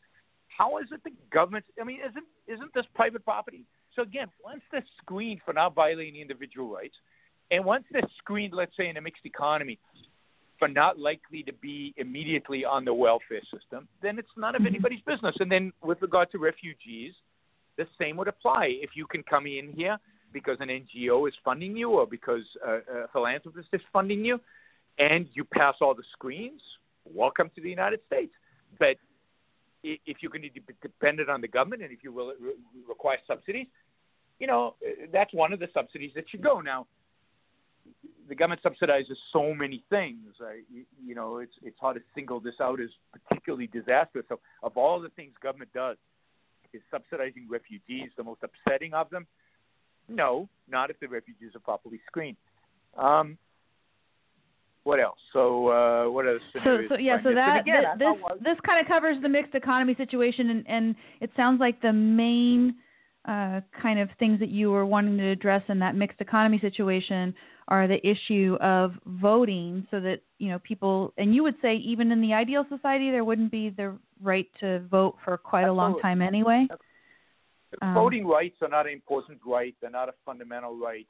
how 0.48 0.78
is 0.78 0.86
it 0.92 1.02
the 1.04 1.12
government? 1.32 1.64
I 1.80 1.84
mean, 1.84 1.98
isn't 2.00 2.24
isn't 2.46 2.74
this 2.74 2.86
private 2.94 3.24
property? 3.24 3.64
So 3.94 4.02
again, 4.02 4.28
once 4.44 4.62
they're 4.70 4.84
screened 5.02 5.40
for 5.44 5.52
not 5.52 5.74
violating 5.74 6.20
individual 6.20 6.68
rights, 6.68 6.94
and 7.50 7.64
once 7.64 7.84
they're 7.90 8.02
screened, 8.18 8.52
let's 8.52 8.76
say 8.76 8.88
in 8.88 8.96
a 8.96 9.00
mixed 9.00 9.24
economy, 9.24 9.78
for 10.58 10.68
not 10.68 10.98
likely 10.98 11.42
to 11.42 11.52
be 11.52 11.94
immediately 11.96 12.64
on 12.64 12.84
the 12.84 12.94
welfare 12.94 13.42
system, 13.52 13.88
then 14.02 14.18
it's 14.18 14.28
none 14.36 14.54
of 14.54 14.60
mm-hmm. 14.60 14.68
anybody's 14.68 15.00
business. 15.06 15.34
And 15.40 15.50
then 15.50 15.72
with 15.82 16.00
regard 16.02 16.30
to 16.32 16.38
refugees, 16.38 17.14
the 17.76 17.86
same 18.00 18.16
would 18.16 18.28
apply. 18.28 18.76
If 18.80 18.90
you 18.94 19.06
can 19.06 19.22
come 19.22 19.46
in 19.46 19.72
here 19.74 19.98
because 20.32 20.58
an 20.60 20.68
NGO 20.68 21.28
is 21.28 21.34
funding 21.44 21.76
you 21.76 21.90
or 21.90 22.06
because 22.06 22.42
a, 22.66 22.74
a 22.74 23.08
philanthropist 23.12 23.68
is 23.72 23.80
funding 23.92 24.24
you, 24.24 24.40
and 24.98 25.26
you 25.34 25.44
pass 25.44 25.74
all 25.80 25.94
the 25.94 26.02
screens, 26.12 26.60
welcome 27.04 27.50
to 27.54 27.60
the 27.60 27.68
United 27.68 28.00
States. 28.06 28.32
But 28.78 28.96
if 30.06 30.18
you're 30.20 30.30
going 30.30 30.42
to 30.42 30.50
be 30.50 30.62
dependent 30.82 31.28
on 31.28 31.40
the 31.40 31.48
government 31.48 31.82
and 31.82 31.92
if 31.92 32.02
you 32.02 32.12
will 32.12 32.32
require 32.88 33.18
subsidies, 33.26 33.66
you 34.38 34.46
know, 34.46 34.74
that's 35.12 35.32
one 35.32 35.52
of 35.52 35.60
the 35.60 35.68
subsidies 35.72 36.12
that 36.14 36.24
should 36.30 36.42
go. 36.42 36.60
Now, 36.60 36.86
the 38.28 38.34
government 38.34 38.62
subsidizes 38.62 39.16
so 39.32 39.54
many 39.54 39.84
things. 39.88 40.18
You, 40.72 40.84
you 41.04 41.14
know, 41.14 41.38
it's 41.38 41.52
it's 41.62 41.78
hard 41.78 41.96
to 41.96 42.02
single 42.14 42.40
this 42.40 42.54
out 42.60 42.80
as 42.80 42.90
particularly 43.12 43.68
disastrous. 43.68 44.26
So, 44.28 44.40
of 44.62 44.76
all 44.76 45.00
the 45.00 45.10
things 45.10 45.32
government 45.42 45.70
does, 45.72 45.96
is 46.72 46.82
subsidizing 46.90 47.46
refugees 47.48 48.10
the 48.16 48.24
most 48.24 48.40
upsetting 48.42 48.94
of 48.94 49.08
them? 49.10 49.26
No, 50.08 50.48
not 50.68 50.90
if 50.90 51.00
the 51.00 51.08
refugees 51.08 51.50
are 51.54 51.60
properly 51.60 52.00
screened. 52.06 52.36
Um, 52.96 53.38
what 54.86 55.00
else? 55.00 55.18
So 55.32 55.68
uh, 55.68 56.10
what 56.10 56.28
else? 56.28 56.40
So, 56.64 56.78
so 56.88 56.96
yeah, 56.96 57.20
so 57.24 57.34
that 57.34 57.62
again, 57.62 57.82
this 57.98 58.06
this, 58.06 58.38
this 58.44 58.56
kind 58.64 58.80
of 58.80 58.86
covers 58.86 59.16
the 59.20 59.28
mixed 59.28 59.56
economy 59.56 59.96
situation, 59.96 60.50
and, 60.50 60.64
and 60.68 60.94
it 61.20 61.30
sounds 61.36 61.58
like 61.58 61.82
the 61.82 61.92
main 61.92 62.76
uh, 63.26 63.62
kind 63.82 63.98
of 63.98 64.08
things 64.20 64.38
that 64.38 64.48
you 64.48 64.70
were 64.70 64.86
wanting 64.86 65.18
to 65.18 65.28
address 65.28 65.64
in 65.68 65.80
that 65.80 65.96
mixed 65.96 66.20
economy 66.20 66.60
situation 66.60 67.34
are 67.66 67.88
the 67.88 67.98
issue 68.06 68.56
of 68.60 68.92
voting 69.06 69.84
so 69.90 69.98
that 69.98 70.20
you 70.38 70.50
know 70.50 70.60
people 70.60 71.12
and 71.18 71.34
you 71.34 71.42
would 71.42 71.56
say 71.60 71.74
even 71.74 72.12
in 72.12 72.22
the 72.22 72.32
ideal 72.32 72.64
society 72.68 73.10
there 73.10 73.24
wouldn't 73.24 73.50
be 73.50 73.70
the 73.70 73.98
right 74.22 74.46
to 74.60 74.86
vote 74.88 75.16
for 75.24 75.36
quite 75.36 75.62
Absolutely. 75.62 75.80
a 75.80 75.82
long 75.82 76.00
time 76.00 76.22
anyway 76.22 76.68
um, 77.82 77.92
voting 77.92 78.24
rights 78.24 78.54
are 78.62 78.68
not 78.68 78.86
an 78.86 78.92
important 78.92 79.40
right 79.44 79.74
they're 79.80 79.90
not 79.90 80.08
a 80.08 80.14
fundamental 80.24 80.78
right 80.78 81.08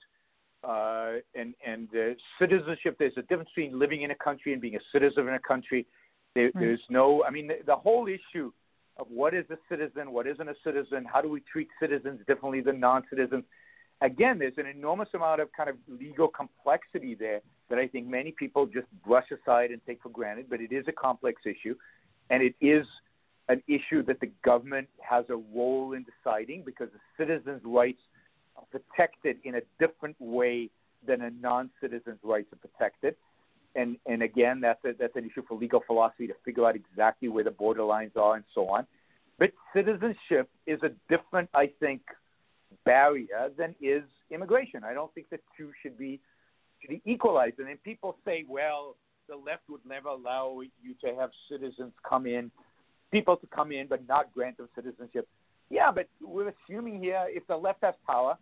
uh, 0.66 1.12
and 1.34 1.54
and 1.66 1.88
uh, 1.94 2.14
citizenship 2.38 2.96
there's 2.98 3.16
a 3.16 3.22
difference 3.22 3.50
between 3.54 3.78
living 3.78 4.02
in 4.02 4.10
a 4.10 4.14
country 4.14 4.52
and 4.52 4.60
being 4.60 4.76
a 4.76 4.84
citizen 4.92 5.28
in 5.28 5.34
a 5.34 5.38
country 5.38 5.86
there, 6.34 6.46
right. 6.46 6.54
there's 6.54 6.80
no 6.90 7.24
i 7.24 7.30
mean 7.30 7.46
the, 7.46 7.56
the 7.66 7.76
whole 7.76 8.08
issue 8.08 8.50
of 8.98 9.06
what 9.10 9.34
is 9.34 9.44
a 9.50 9.58
citizen, 9.68 10.12
what 10.12 10.26
isn't 10.26 10.48
a 10.48 10.54
citizen, 10.64 11.04
how 11.10 11.20
do 11.20 11.28
we 11.28 11.40
treat 11.40 11.68
citizens 11.80 12.20
differently 12.26 12.60
than 12.60 12.80
non-citizens. 12.80 13.44
Again, 14.00 14.38
there's 14.38 14.58
an 14.58 14.66
enormous 14.66 15.08
amount 15.14 15.40
of 15.40 15.48
kind 15.56 15.70
of 15.70 15.76
legal 15.88 16.28
complexity 16.28 17.14
there 17.14 17.40
that 17.68 17.78
I 17.78 17.88
think 17.88 18.06
many 18.06 18.32
people 18.32 18.66
just 18.66 18.86
brush 19.04 19.26
aside 19.30 19.70
and 19.70 19.80
take 19.86 20.02
for 20.02 20.10
granted, 20.10 20.46
but 20.48 20.60
it 20.60 20.72
is 20.72 20.84
a 20.88 20.92
complex 20.92 21.42
issue, 21.44 21.74
and 22.30 22.42
it 22.42 22.54
is 22.60 22.86
an 23.48 23.62
issue 23.68 24.02
that 24.04 24.20
the 24.20 24.30
government 24.44 24.88
has 24.98 25.24
a 25.28 25.36
role 25.54 25.92
in 25.92 26.04
deciding 26.04 26.62
because 26.64 26.88
the 26.92 27.24
citizens' 27.24 27.62
rights 27.64 28.00
are 28.56 28.64
protected 28.70 29.36
in 29.44 29.56
a 29.56 29.60
different 29.78 30.16
way 30.20 30.70
than 31.06 31.22
a 31.22 31.30
non-citizen's 31.30 32.18
rights 32.22 32.48
are 32.52 32.68
protected 32.68 33.14
and 33.76 33.98
and 34.06 34.22
again, 34.22 34.60
that's 34.60 34.82
a, 34.84 34.92
that's 34.98 35.14
an 35.16 35.26
issue 35.26 35.42
for 35.46 35.56
legal 35.56 35.82
philosophy 35.86 36.26
to 36.26 36.34
figure 36.44 36.66
out 36.66 36.74
exactly 36.74 37.28
where 37.28 37.44
the 37.44 37.50
borderlines 37.50 38.16
are 38.16 38.34
and 38.34 38.44
so 38.54 38.68
on. 38.68 38.86
But 39.38 39.52
citizenship 39.74 40.48
is 40.66 40.80
a 40.82 40.90
different, 41.10 41.50
I 41.54 41.70
think, 41.78 42.00
barrier 42.84 43.50
than 43.56 43.74
is 43.80 44.02
immigration. 44.30 44.82
I 44.82 44.94
don't 44.94 45.12
think 45.14 45.28
the 45.30 45.38
two 45.56 45.70
should 45.82 45.98
be 45.98 46.18
should 46.80 46.90
be 46.90 47.02
equalized. 47.04 47.58
And 47.58 47.68
then 47.68 47.76
people 47.84 48.16
say, 48.24 48.44
well, 48.48 48.96
the 49.28 49.36
left 49.36 49.62
would 49.68 49.84
never 49.86 50.08
allow 50.08 50.60
you 50.82 50.94
to 51.04 51.14
have 51.20 51.30
citizens 51.50 51.92
come 52.08 52.26
in, 52.26 52.50
people 53.12 53.36
to 53.36 53.46
come 53.46 53.72
in, 53.72 53.88
but 53.88 54.08
not 54.08 54.32
grant 54.32 54.56
them 54.56 54.68
citizenship. 54.74 55.28
Yeah, 55.68 55.90
but 55.90 56.08
we're 56.22 56.52
assuming 56.64 57.02
here 57.02 57.26
if 57.28 57.46
the 57.46 57.56
left 57.56 57.80
has 57.82 57.94
power, 58.06 58.38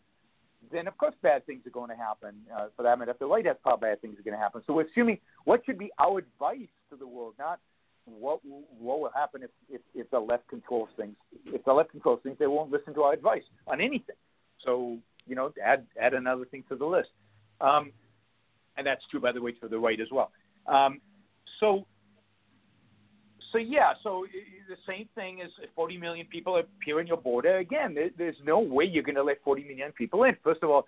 then 0.72 0.86
of 0.86 0.96
course 0.96 1.14
bad 1.22 1.46
things 1.46 1.66
are 1.66 1.70
going 1.70 1.90
to 1.90 1.96
happen. 1.96 2.34
Uh, 2.54 2.66
for 2.76 2.82
that 2.82 2.98
matter, 2.98 3.10
if 3.10 3.18
the 3.18 3.26
right 3.26 3.44
has 3.46 3.56
power, 3.64 3.76
bad 3.76 4.00
things 4.00 4.18
are 4.18 4.22
going 4.22 4.36
to 4.36 4.42
happen. 4.42 4.62
So 4.66 4.72
we're 4.72 4.86
assuming 4.86 5.18
what 5.44 5.62
should 5.64 5.78
be 5.78 5.90
our 5.98 6.18
advice 6.18 6.68
to 6.90 6.96
the 6.96 7.06
world, 7.06 7.34
not 7.38 7.60
what 8.06 8.40
what 8.78 9.00
will 9.00 9.10
happen 9.14 9.42
if, 9.42 9.50
if 9.70 9.80
if 9.94 10.10
the 10.10 10.18
left 10.18 10.46
controls 10.48 10.90
things. 10.96 11.16
If 11.46 11.64
the 11.64 11.72
left 11.72 11.90
controls 11.90 12.20
things, 12.22 12.36
they 12.38 12.46
won't 12.46 12.70
listen 12.70 12.94
to 12.94 13.02
our 13.02 13.12
advice 13.12 13.44
on 13.66 13.80
anything. 13.80 14.16
So 14.64 14.98
you 15.26 15.34
know, 15.34 15.52
add 15.64 15.86
add 16.00 16.14
another 16.14 16.44
thing 16.44 16.64
to 16.68 16.76
the 16.76 16.86
list. 16.86 17.10
Um, 17.60 17.92
and 18.76 18.86
that's 18.86 19.02
true, 19.10 19.20
by 19.20 19.32
the 19.32 19.40
way, 19.40 19.54
for 19.60 19.68
the 19.68 19.78
right 19.78 20.00
as 20.00 20.08
well. 20.10 20.32
Um, 20.66 21.00
so 21.60 21.86
so 23.54 23.58
yeah, 23.58 23.92
so 24.02 24.26
the 24.68 24.76
same 24.84 25.08
thing 25.14 25.40
as 25.40 25.48
40 25.76 25.96
million 25.96 26.26
people 26.26 26.58
appear 26.58 27.00
in 27.00 27.06
your 27.06 27.16
border. 27.16 27.58
Again, 27.58 27.96
there's 28.18 28.34
no 28.44 28.58
way 28.58 28.84
you're 28.84 29.04
going 29.04 29.14
to 29.14 29.22
let 29.22 29.40
40 29.44 29.62
million 29.62 29.92
people 29.92 30.24
in. 30.24 30.36
First 30.42 30.64
of 30.64 30.70
all, 30.70 30.86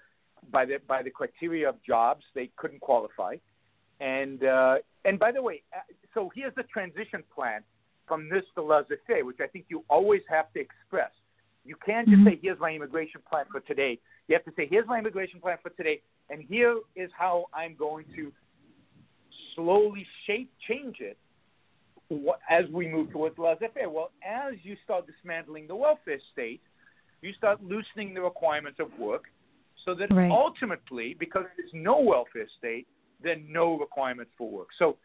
by 0.51 0.64
the 0.64 0.79
by 0.89 1.05
the 1.05 1.11
criteria 1.11 1.69
of 1.69 1.77
jobs, 1.87 2.25
they 2.35 2.51
couldn't 2.57 2.81
qualify. 2.81 3.37
And 4.01 4.43
uh, 4.43 4.79
and 5.05 5.17
by 5.17 5.31
the 5.31 5.41
way, 5.41 5.62
uh, 5.73 5.81
so 6.12 6.29
here's 6.35 6.55
the 6.57 6.64
transition 6.64 7.23
plan 7.33 7.62
from 8.09 8.29
this 8.29 8.43
to 8.57 8.62
laissez-faire, 8.62 9.25
which 9.25 9.39
I 9.41 9.47
think 9.47 9.67
you 9.69 9.85
always 9.89 10.23
have 10.29 10.53
to 10.55 10.61
express. 10.61 11.12
You 11.64 11.77
can't 11.87 12.09
just 12.09 12.19
mm-hmm. 12.19 12.31
say, 12.31 12.41
"Here's 12.43 12.59
my 12.59 12.73
immigration 12.73 13.21
plan 13.31 13.45
for 13.53 13.61
today." 13.61 14.01
You 14.27 14.35
have 14.35 14.45
to 14.45 14.53
say, 14.57 14.67
"Here's 14.69 14.89
my 14.89 14.99
immigration 14.99 15.41
plan 15.41 15.59
for 15.62 15.71
today," 15.71 16.03
and 16.31 16.43
here 16.43 16.81
is 16.97 17.11
how 17.17 17.47
I'm 17.55 17.77
going 17.77 18.07
to 18.17 18.33
slowly 19.55 20.05
shape 20.27 20.51
change 20.67 20.97
it 20.99 21.17
as 22.49 22.65
we 22.73 22.89
move 22.89 23.11
towards 23.11 23.39
laissez-faire? 23.39 23.91
Well, 23.91 24.11
as 24.25 24.55
you 24.63 24.77
start 24.85 25.07
dismantling 25.07 25.67
the 25.67 25.77
welfare 25.77 26.21
state, 26.33 26.61
you 27.23 27.33
start 27.33 27.63
loosening 27.63 28.15
the 28.15 28.21
requirements 28.21 28.79
of 28.81 28.89
work, 28.99 29.25
so 29.85 29.95
that 29.95 30.13
right. 30.15 30.31
ultimately, 30.31 31.17
because 31.19 31.45
there's 31.57 31.71
no 31.73 32.01
welfare 32.01 32.47
state, 32.59 32.87
then 33.23 33.47
no 33.49 33.79
requirements 33.79 34.33
for 34.37 34.49
work. 34.49 34.69
So 34.79 34.97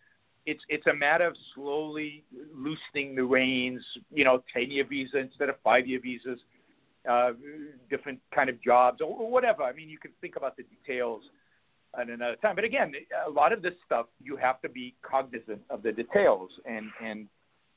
it's 0.46 0.62
it's 0.70 0.88
a 0.88 0.94
matter 0.94 1.28
of 1.28 1.36
slowly 1.56 2.24
loosening 2.54 3.16
the 3.16 3.24
reins. 3.24 3.82
You 4.12 4.26
know, 4.26 4.44
ten 4.54 4.72
year 4.72 4.86
visa 4.88 5.20
instead 5.20 5.50
of 5.50 5.56
five 5.64 5.88
year 5.88 6.00
visas, 6.02 6.40
uh, 7.10 7.32
different 7.90 8.20
kind 8.34 8.50
of 8.50 8.62
jobs 8.62 9.02
or, 9.02 9.08
or 9.08 9.32
whatever. 9.32 9.64
I 9.64 9.74
mean, 9.74 9.90
you 9.90 9.98
can 9.98 10.12
think 10.20 10.36
about 10.36 10.58
the 10.58 10.64
details 10.64 11.24
at 12.00 12.10
another 12.10 12.36
time. 12.38 12.56
But 12.56 12.64
again, 12.64 12.94
a 13.28 13.30
lot 13.30 13.52
of 13.54 13.62
this 13.62 13.74
stuff 13.86 14.08
you 14.22 14.38
have 14.38 14.62
to 14.62 14.70
be 14.70 14.96
cognizant 15.02 15.62
of 15.70 15.84
the 15.84 15.92
details 15.92 16.50
and 16.66 16.90
and 17.04 17.28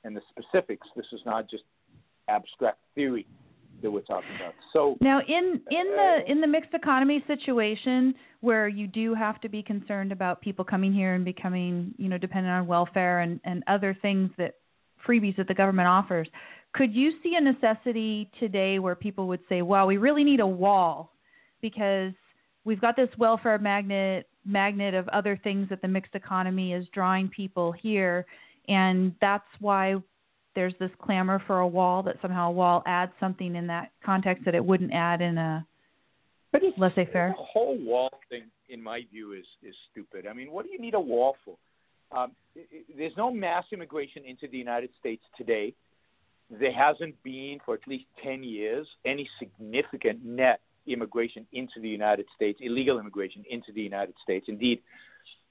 and 0.05 0.17
the 0.17 0.21
specifics. 0.31 0.87
This 0.97 1.07
is 1.13 1.21
not 1.25 1.49
just 1.51 1.65
abstract 2.29 2.79
theory. 2.95 3.27
that 3.83 3.91
we're 3.91 4.01
talking 4.03 4.31
about. 4.37 4.55
So 4.73 4.97
now, 5.01 5.21
in 5.21 5.61
in 5.71 5.87
the 5.97 6.23
uh, 6.23 6.31
in 6.31 6.41
the 6.41 6.47
mixed 6.47 6.75
economy 6.75 7.25
situation, 7.27 8.15
where 8.41 8.69
you 8.69 8.87
do 8.87 9.15
have 9.15 9.41
to 9.43 9.49
be 9.49 9.63
concerned 9.63 10.13
about 10.13 10.41
people 10.41 10.65
coming 10.65 10.93
here 10.93 11.15
and 11.15 11.25
becoming, 11.25 11.95
you 11.99 12.09
know, 12.09 12.19
dependent 12.19 12.55
on 12.55 12.67
welfare 12.67 13.21
and 13.21 13.41
and 13.45 13.63
other 13.67 13.97
things 14.01 14.31
that 14.39 14.55
freebies 15.07 15.37
that 15.37 15.49
the 15.49 15.55
government 15.55 15.87
offers, 15.89 16.29
could 16.73 16.95
you 16.95 17.13
see 17.23 17.37
a 17.37 17.41
necessity 17.41 18.31
today 18.41 18.79
where 18.79 18.95
people 18.95 19.27
would 19.29 19.41
say, 19.49 19.63
"Well, 19.63 19.87
we 19.87 19.97
really 19.97 20.25
need 20.25 20.41
a 20.41 20.47
wall 20.47 21.13
because 21.61 22.13
we've 22.65 22.81
got 22.81 22.97
this 22.97 23.09
welfare 23.19 23.59
magnet 23.59 24.29
magnet 24.45 24.95
of 24.95 25.09
other 25.09 25.41
things 25.43 25.69
that 25.71 25.81
the 25.81 25.89
mixed 25.89 26.15
economy 26.15 26.73
is 26.73 26.87
drawing 26.93 27.29
people 27.29 27.73
here, 27.73 28.27
and 28.69 29.15
that's 29.21 29.49
why 29.61 29.97
there's 30.55 30.75
this 30.79 30.91
clamor 31.03 31.43
for 31.47 31.61
a 31.61 31.67
wall 31.67 32.03
that 32.03 32.17
somehow 32.23 32.49
a 32.49 32.53
wall 32.53 32.83
adds 32.87 33.13
something 33.19 33.57
in 33.57 33.67
that 33.67 33.91
context 34.05 34.45
that 34.45 34.55
it 34.55 34.65
wouldn't 34.65 34.93
add 34.93 35.21
in 35.21 35.39
a 35.39 35.67
laissez-faire. 36.79 37.35
The 37.37 37.43
whole 37.43 37.79
wall 37.79 38.11
thing, 38.29 38.45
in 38.69 38.83
my 38.83 39.03
view, 39.11 39.33
is 39.33 39.47
is 39.63 39.75
stupid. 39.91 40.27
I 40.27 40.33
mean, 40.33 40.51
what 40.51 40.65
do 40.65 40.73
you 40.73 40.79
need 40.79 40.95
a 40.95 41.01
wall 41.01 41.37
for? 41.45 41.57
Um, 42.17 42.33
it, 42.55 42.69
it, 42.71 42.85
there's 42.97 43.17
no 43.17 43.33
mass 43.33 43.65
immigration 43.73 44.25
into 44.25 44.47
the 44.47 44.59
United 44.59 44.91
States 45.01 45.23
today. 45.37 45.75
There 46.51 46.73
hasn't 46.73 47.21
been 47.23 47.59
for 47.65 47.75
at 47.75 47.81
least 47.89 48.05
10 48.23 48.45
years 48.45 48.87
any 49.05 49.29
significant 49.39 50.25
net 50.25 50.61
immigration 50.87 51.47
into 51.53 51.81
the 51.81 51.89
United 51.89 52.27
States, 52.35 52.59
illegal 52.63 52.99
immigration 52.99 53.45
into 53.51 53.73
the 53.73 53.83
United 53.83 54.15
States. 54.23 54.47
Indeed, 54.49 54.81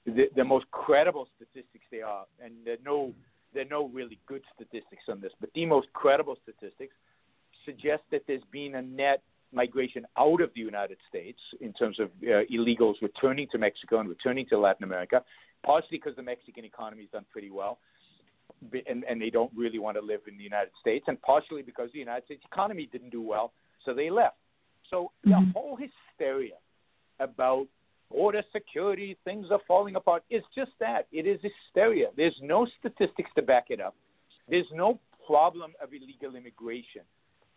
the, 0.06 0.28
the 0.36 0.44
most 0.44 0.70
credible 0.70 1.26
statistics 1.36 1.84
they 1.90 2.02
are, 2.02 2.26
and 2.42 2.52
there 2.64 2.74
are 2.74 2.84
no 2.84 3.12
there 3.52 3.62
are 3.62 3.68
no 3.68 3.86
really 3.88 4.18
good 4.26 4.42
statistics 4.52 5.04
on 5.08 5.20
this, 5.20 5.30
but 5.40 5.48
the 5.54 5.64
most 5.64 5.86
credible 5.92 6.36
statistics 6.42 6.94
suggest 7.64 8.02
that 8.10 8.22
there's 8.26 8.42
been 8.50 8.74
a 8.74 8.82
net 8.82 9.22
migration 9.52 10.04
out 10.18 10.40
of 10.40 10.50
the 10.56 10.60
United 10.60 10.98
States 11.08 11.38
in 11.60 11.72
terms 11.72 12.00
of 12.00 12.08
uh, 12.24 12.42
illegals 12.52 12.94
returning 13.00 13.46
to 13.52 13.58
Mexico 13.58 14.00
and 14.00 14.08
returning 14.08 14.44
to 14.48 14.58
Latin 14.58 14.82
America, 14.82 15.22
partially 15.64 15.98
because 15.98 16.16
the 16.16 16.22
Mexican 16.22 16.64
economy 16.64 17.02
has 17.02 17.10
done 17.10 17.24
pretty 17.30 17.50
well. 17.50 17.78
And, 18.86 19.04
and 19.04 19.20
they 19.20 19.30
don't 19.30 19.50
really 19.56 19.78
want 19.78 19.96
to 19.96 20.02
live 20.02 20.20
in 20.28 20.36
the 20.36 20.42
United 20.42 20.72
States, 20.80 21.04
and 21.08 21.20
partially 21.22 21.62
because 21.62 21.90
the 21.92 21.98
United 21.98 22.24
States 22.24 22.42
economy 22.50 22.88
didn't 22.90 23.10
do 23.10 23.22
well, 23.22 23.52
so 23.84 23.94
they 23.94 24.10
left. 24.10 24.36
So 24.90 25.12
mm-hmm. 25.26 25.30
the 25.30 25.52
whole 25.52 25.76
hysteria 25.76 26.54
about 27.20 27.66
border 28.10 28.42
security, 28.52 29.16
things 29.24 29.46
are 29.50 29.60
falling 29.66 29.96
apart. 29.96 30.22
It's 30.30 30.46
just 30.54 30.72
that. 30.80 31.06
It 31.12 31.26
is 31.26 31.40
hysteria. 31.42 32.08
There's 32.16 32.36
no 32.42 32.66
statistics 32.78 33.30
to 33.36 33.42
back 33.42 33.66
it 33.70 33.80
up. 33.80 33.94
There's 34.48 34.66
no 34.72 35.00
problem 35.26 35.72
of 35.82 35.88
illegal 35.92 36.36
immigration 36.36 37.02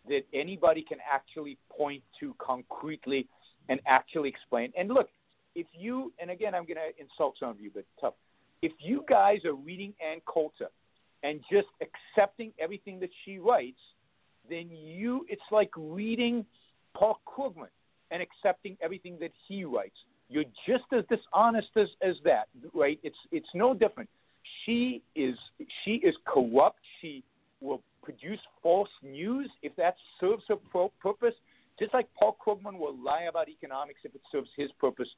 that 0.08 0.22
anybody 0.32 0.82
can 0.82 0.98
actually 1.10 1.58
point 1.76 2.02
to 2.18 2.34
concretely 2.38 3.26
and 3.68 3.80
actually 3.86 4.28
explain. 4.30 4.72
And 4.76 4.88
look, 4.88 5.08
if 5.54 5.66
you, 5.72 6.12
and 6.18 6.30
again, 6.30 6.54
I'm 6.54 6.64
going 6.64 6.76
to 6.76 7.02
insult 7.02 7.34
some 7.38 7.50
of 7.50 7.60
you, 7.60 7.70
but 7.74 7.84
tough. 8.00 8.14
If 8.62 8.72
you 8.78 9.04
guys 9.08 9.44
are 9.44 9.54
reading 9.54 9.92
Ann 10.04 10.20
Coulter 10.26 10.68
and 11.22 11.40
just 11.50 11.68
accepting 11.80 12.52
everything 12.58 12.98
that 13.00 13.10
she 13.24 13.38
writes, 13.38 13.78
then 14.48 14.70
you, 14.70 15.26
it's 15.28 15.42
like 15.50 15.70
reading 15.76 16.44
Paul 16.98 17.20
Krugman 17.26 17.68
and 18.10 18.22
accepting 18.22 18.76
everything 18.82 19.16
that 19.20 19.32
he 19.46 19.64
writes. 19.64 19.96
You're 20.28 20.44
just 20.66 20.84
as 20.92 21.04
dishonest 21.08 21.68
as, 21.76 21.88
as 22.02 22.16
that, 22.24 22.48
right? 22.74 22.98
It's 23.02 23.16
it's 23.32 23.48
no 23.54 23.72
different. 23.72 24.10
She 24.64 25.02
is 25.14 25.34
she 25.84 25.92
is 25.96 26.14
corrupt. 26.26 26.80
She 27.00 27.22
will 27.60 27.82
produce 28.02 28.40
false 28.62 28.90
news 29.02 29.50
if 29.62 29.74
that 29.76 29.96
serves 30.20 30.42
her 30.48 30.56
pro- 30.56 30.92
purpose. 31.00 31.34
Just 31.78 31.94
like 31.94 32.08
Paul 32.18 32.36
Krugman 32.44 32.78
will 32.78 32.96
lie 33.02 33.22
about 33.22 33.48
economics 33.48 34.00
if 34.04 34.14
it 34.14 34.20
serves 34.32 34.50
his 34.56 34.70
purpose 34.80 35.08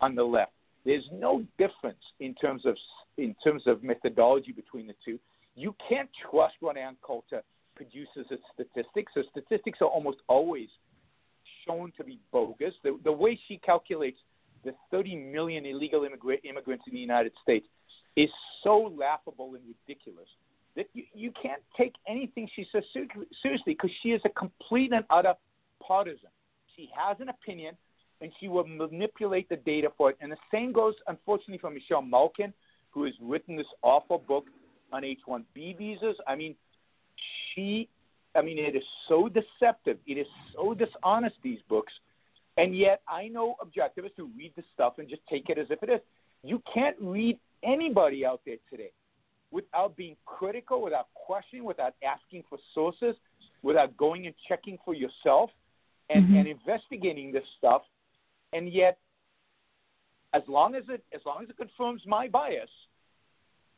on 0.00 0.14
the 0.14 0.24
left. 0.24 0.52
There's 0.84 1.04
no 1.12 1.44
difference 1.58 2.02
in 2.20 2.34
terms 2.34 2.66
of 2.66 2.76
in 3.16 3.34
terms 3.42 3.62
of 3.66 3.82
methodology 3.82 4.52
between 4.52 4.86
the 4.86 4.94
two. 5.04 5.18
You 5.54 5.74
can't 5.88 6.10
trust 6.30 6.54
what 6.60 6.76
Ann 6.76 6.96
Coulter 7.02 7.42
produces 7.74 8.26
as 8.30 8.38
statistics. 8.54 9.12
Her 9.14 9.24
statistics 9.30 9.78
are 9.80 9.88
almost 9.88 10.18
always 10.28 10.68
shown 11.68 11.92
to 11.96 12.04
be 12.04 12.18
bogus. 12.32 12.74
The, 12.82 12.98
the 13.04 13.12
way 13.12 13.38
she 13.48 13.58
calculates 13.58 14.18
the 14.64 14.74
30 14.90 15.16
million 15.16 15.66
illegal 15.66 16.04
immigrant, 16.04 16.40
immigrants 16.44 16.84
in 16.86 16.94
the 16.94 17.00
United 17.00 17.32
States 17.42 17.66
is 18.16 18.30
so 18.62 18.92
laughable 18.96 19.54
and 19.54 19.62
ridiculous 19.86 20.28
that 20.76 20.86
you, 20.94 21.04
you 21.14 21.32
can't 21.40 21.62
take 21.76 21.94
anything 22.08 22.48
she 22.54 22.66
says 22.72 22.82
seriously 23.42 23.74
because 23.74 23.90
she 24.02 24.10
is 24.10 24.20
a 24.24 24.28
complete 24.30 24.92
and 24.92 25.04
utter 25.10 25.34
partisan. 25.80 26.30
She 26.76 26.90
has 26.96 27.16
an 27.20 27.28
opinion 27.28 27.76
and 28.20 28.32
she 28.40 28.48
will 28.48 28.66
manipulate 28.66 29.48
the 29.48 29.56
data 29.56 29.88
for 29.96 30.10
it. 30.10 30.18
And 30.20 30.32
the 30.32 30.36
same 30.52 30.72
goes, 30.72 30.94
unfortunately, 31.06 31.58
for 31.58 31.70
Michelle 31.70 32.02
Malkin, 32.02 32.52
who 32.90 33.04
has 33.04 33.14
written 33.22 33.56
this 33.56 33.66
awful 33.82 34.18
book 34.18 34.46
on 34.92 35.04
H-1B 35.04 35.78
visas. 35.78 36.16
I 36.26 36.34
mean, 36.34 36.54
she, 37.54 37.88
I 38.34 38.42
mean, 38.42 38.58
it 38.58 38.76
is 38.76 38.84
so 39.08 39.28
deceptive. 39.28 39.98
It 40.06 40.18
is 40.18 40.26
so 40.54 40.74
dishonest. 40.74 41.36
These 41.42 41.60
books 41.68 41.92
and 42.58 42.76
yet, 42.76 43.02
I 43.08 43.28
know 43.28 43.54
objectivists 43.64 44.16
who 44.16 44.28
read 44.36 44.52
the 44.56 44.64
stuff 44.74 44.94
and 44.98 45.08
just 45.08 45.22
take 45.30 45.48
it 45.48 45.58
as 45.58 45.68
if 45.70 45.80
it 45.80 45.88
is. 45.88 46.00
You 46.42 46.60
can't 46.74 46.96
read 47.00 47.38
anybody 47.62 48.26
out 48.26 48.40
there 48.44 48.56
today 48.68 48.90
without 49.52 49.96
being 49.96 50.16
critical, 50.26 50.82
without 50.82 51.06
questioning, 51.14 51.64
without 51.64 51.94
asking 52.04 52.42
for 52.50 52.58
sources, 52.74 53.14
without 53.62 53.96
going 53.96 54.26
and 54.26 54.34
checking 54.48 54.76
for 54.84 54.92
yourself 54.92 55.50
and, 56.10 56.24
mm-hmm. 56.24 56.36
and 56.36 56.48
investigating 56.48 57.30
this 57.30 57.44
stuff. 57.58 57.82
And 58.52 58.72
yet, 58.72 58.98
as 60.34 60.42
long 60.48 60.74
as 60.74 60.82
it 60.88 61.04
as 61.14 61.20
long 61.24 61.44
as 61.44 61.48
it 61.48 61.56
confirms 61.56 62.02
my 62.06 62.26
bias, 62.26 62.68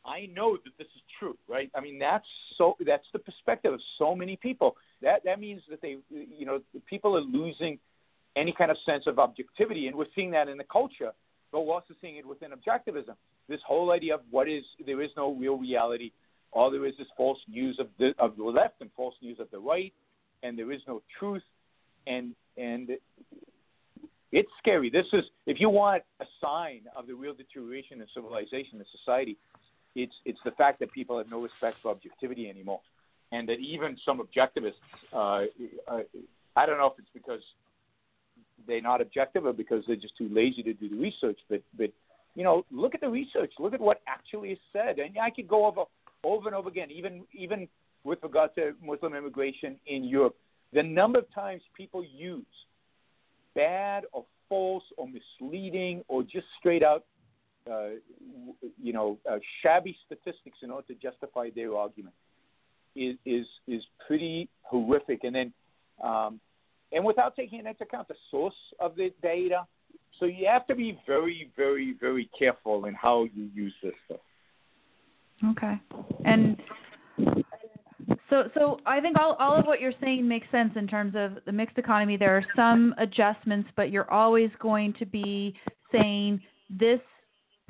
I 0.05 0.27
know 0.33 0.57
that 0.57 0.71
this 0.77 0.87
is 0.95 1.01
true, 1.19 1.37
right? 1.47 1.69
I 1.75 1.81
mean, 1.81 1.99
that's 1.99 2.25
so 2.57 2.75
that's 2.85 3.05
the 3.13 3.19
perspective 3.19 3.73
of 3.73 3.79
so 3.97 4.15
many 4.15 4.35
people. 4.35 4.75
That 5.01 5.23
that 5.25 5.39
means 5.39 5.61
that 5.69 5.81
they, 5.81 5.97
you 6.09 6.45
know, 6.45 6.61
people 6.89 7.15
are 7.15 7.21
losing 7.21 7.77
any 8.35 8.53
kind 8.57 8.71
of 8.71 8.77
sense 8.85 9.03
of 9.07 9.19
objectivity. 9.19 9.87
And 9.87 9.95
we're 9.95 10.05
seeing 10.15 10.31
that 10.31 10.47
in 10.47 10.57
the 10.57 10.63
culture, 10.63 11.11
but 11.51 11.61
we're 11.61 11.73
also 11.73 11.93
seeing 12.01 12.17
it 12.17 12.25
within 12.25 12.51
objectivism. 12.51 13.15
This 13.47 13.59
whole 13.65 13.91
idea 13.91 14.15
of 14.15 14.21
what 14.29 14.47
is, 14.47 14.63
there 14.85 15.01
is 15.01 15.09
no 15.17 15.33
real 15.33 15.57
reality. 15.57 16.11
All 16.53 16.71
there 16.71 16.85
is 16.85 16.93
is 16.99 17.07
false 17.15 17.39
news 17.49 17.77
of 17.79 17.87
the, 17.97 18.13
of 18.19 18.37
the 18.37 18.43
left 18.43 18.75
and 18.81 18.89
false 18.95 19.15
news 19.21 19.39
of 19.39 19.49
the 19.51 19.59
right, 19.59 19.93
and 20.43 20.57
there 20.57 20.71
is 20.71 20.81
no 20.87 21.01
truth. 21.17 21.43
And, 22.07 22.35
and 22.57 22.91
it's 24.31 24.49
scary. 24.59 24.89
This 24.89 25.05
is, 25.13 25.23
if 25.45 25.59
you 25.59 25.69
want 25.69 26.03
a 26.19 26.25
sign 26.41 26.81
of 26.95 27.07
the 27.07 27.13
real 27.13 27.33
deterioration 27.33 28.01
in 28.01 28.07
civilization 28.13 28.79
and 28.79 28.85
society, 28.99 29.37
it's, 29.95 30.13
it's 30.25 30.39
the 30.45 30.51
fact 30.51 30.79
that 30.79 30.91
people 30.91 31.17
have 31.17 31.29
no 31.29 31.41
respect 31.41 31.77
for 31.81 31.91
objectivity 31.91 32.49
anymore. 32.49 32.81
And 33.31 33.47
that 33.47 33.59
even 33.59 33.97
some 34.05 34.19
objectivists, 34.19 34.73
uh, 35.13 35.45
uh, 35.87 36.01
I 36.55 36.65
don't 36.65 36.77
know 36.77 36.87
if 36.87 36.99
it's 36.99 37.07
because 37.13 37.41
they're 38.67 38.81
not 38.81 39.01
objective 39.01 39.45
or 39.45 39.53
because 39.53 39.83
they're 39.87 39.95
just 39.95 40.17
too 40.17 40.29
lazy 40.31 40.63
to 40.63 40.73
do 40.73 40.89
the 40.89 40.97
research. 40.97 41.39
But 41.49 41.61
but 41.77 41.91
you 42.35 42.43
know, 42.43 42.65
look 42.71 42.93
at 42.93 43.01
the 43.01 43.09
research. 43.09 43.53
Look 43.59 43.73
at 43.73 43.79
what 43.79 44.01
actually 44.07 44.49
is 44.49 44.59
said. 44.73 44.99
And 44.99 45.17
I 45.17 45.29
could 45.29 45.47
go 45.47 45.65
over 45.65 45.83
over 46.23 46.47
and 46.47 46.55
over 46.55 46.69
again, 46.69 46.91
even 46.91 47.23
even 47.33 47.67
with 48.03 48.19
regard 48.23 48.53
to 48.55 48.73
Muslim 48.83 49.15
immigration 49.15 49.77
in 49.87 50.03
Europe, 50.03 50.35
the 50.73 50.83
number 50.83 51.19
of 51.19 51.33
times 51.33 51.61
people 51.75 52.03
use 52.03 52.45
bad 53.55 54.03
or 54.11 54.25
false 54.49 54.83
or 54.97 55.07
misleading 55.07 56.03
or 56.07 56.23
just 56.23 56.45
straight 56.59 56.83
out, 56.83 57.05
you 58.81 58.93
know, 58.93 59.17
uh, 59.29 59.37
shabby 59.61 59.95
statistics 60.05 60.57
in 60.63 60.71
order 60.71 60.87
to 60.87 60.95
justify 60.95 61.49
their 61.55 61.75
argument 61.75 62.15
is 62.95 63.15
is 63.25 63.45
is 63.67 63.83
pretty 64.05 64.49
horrific. 64.63 65.23
And 65.23 65.35
then 65.35 65.53
um, 66.03 66.39
and 66.91 67.05
without 67.05 67.35
taking 67.35 67.59
into 67.59 67.71
account 67.81 68.07
the 68.07 68.15
source 68.29 68.53
of 68.79 68.95
the 68.95 69.11
data. 69.21 69.65
So 70.19 70.25
you 70.25 70.47
have 70.47 70.67
to 70.67 70.75
be 70.75 70.99
very, 71.07 71.49
very, 71.55 71.95
very 71.99 72.29
careful 72.37 72.85
in 72.85 72.93
how 72.93 73.27
you 73.33 73.49
use 73.53 73.73
this 73.81 73.93
stuff. 74.05 74.19
Okay. 75.51 75.81
And 76.25 76.61
so, 78.29 78.49
so 78.53 78.79
I 78.85 78.99
think 78.99 79.17
all, 79.19 79.35
all 79.39 79.57
of 79.57 79.65
what 79.65 79.81
you're 79.81 79.93
saying 80.01 80.27
makes 80.27 80.47
sense 80.51 80.73
in 80.75 80.87
terms 80.87 81.13
of 81.15 81.43
the 81.45 81.51
mixed 81.51 81.77
economy. 81.77 82.17
There 82.17 82.37
are 82.37 82.45
some 82.55 82.93
adjustments, 82.97 83.69
but 83.75 83.89
you're 83.89 84.11
always 84.11 84.49
going 84.59 84.93
to 84.99 85.05
be 85.05 85.55
saying 85.91 86.41
this 86.69 86.99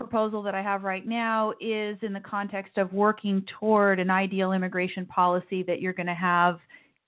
proposal 0.02 0.42
that 0.44 0.56
I 0.56 0.62
have 0.62 0.84
right 0.84 1.08
now 1.08 1.54
is 1.60 1.98
in 2.02 2.14
the 2.14 2.20
context 2.20 2.78
of 2.78 2.92
working 2.94 3.46
toward 3.60 4.00
an 4.00 4.10
ideal 4.10 4.52
immigration 4.54 5.06
policy 5.06 5.64
that 5.64 5.82
you're 5.82 5.94
going 5.94 6.08
to 6.08 6.14
have 6.14 6.60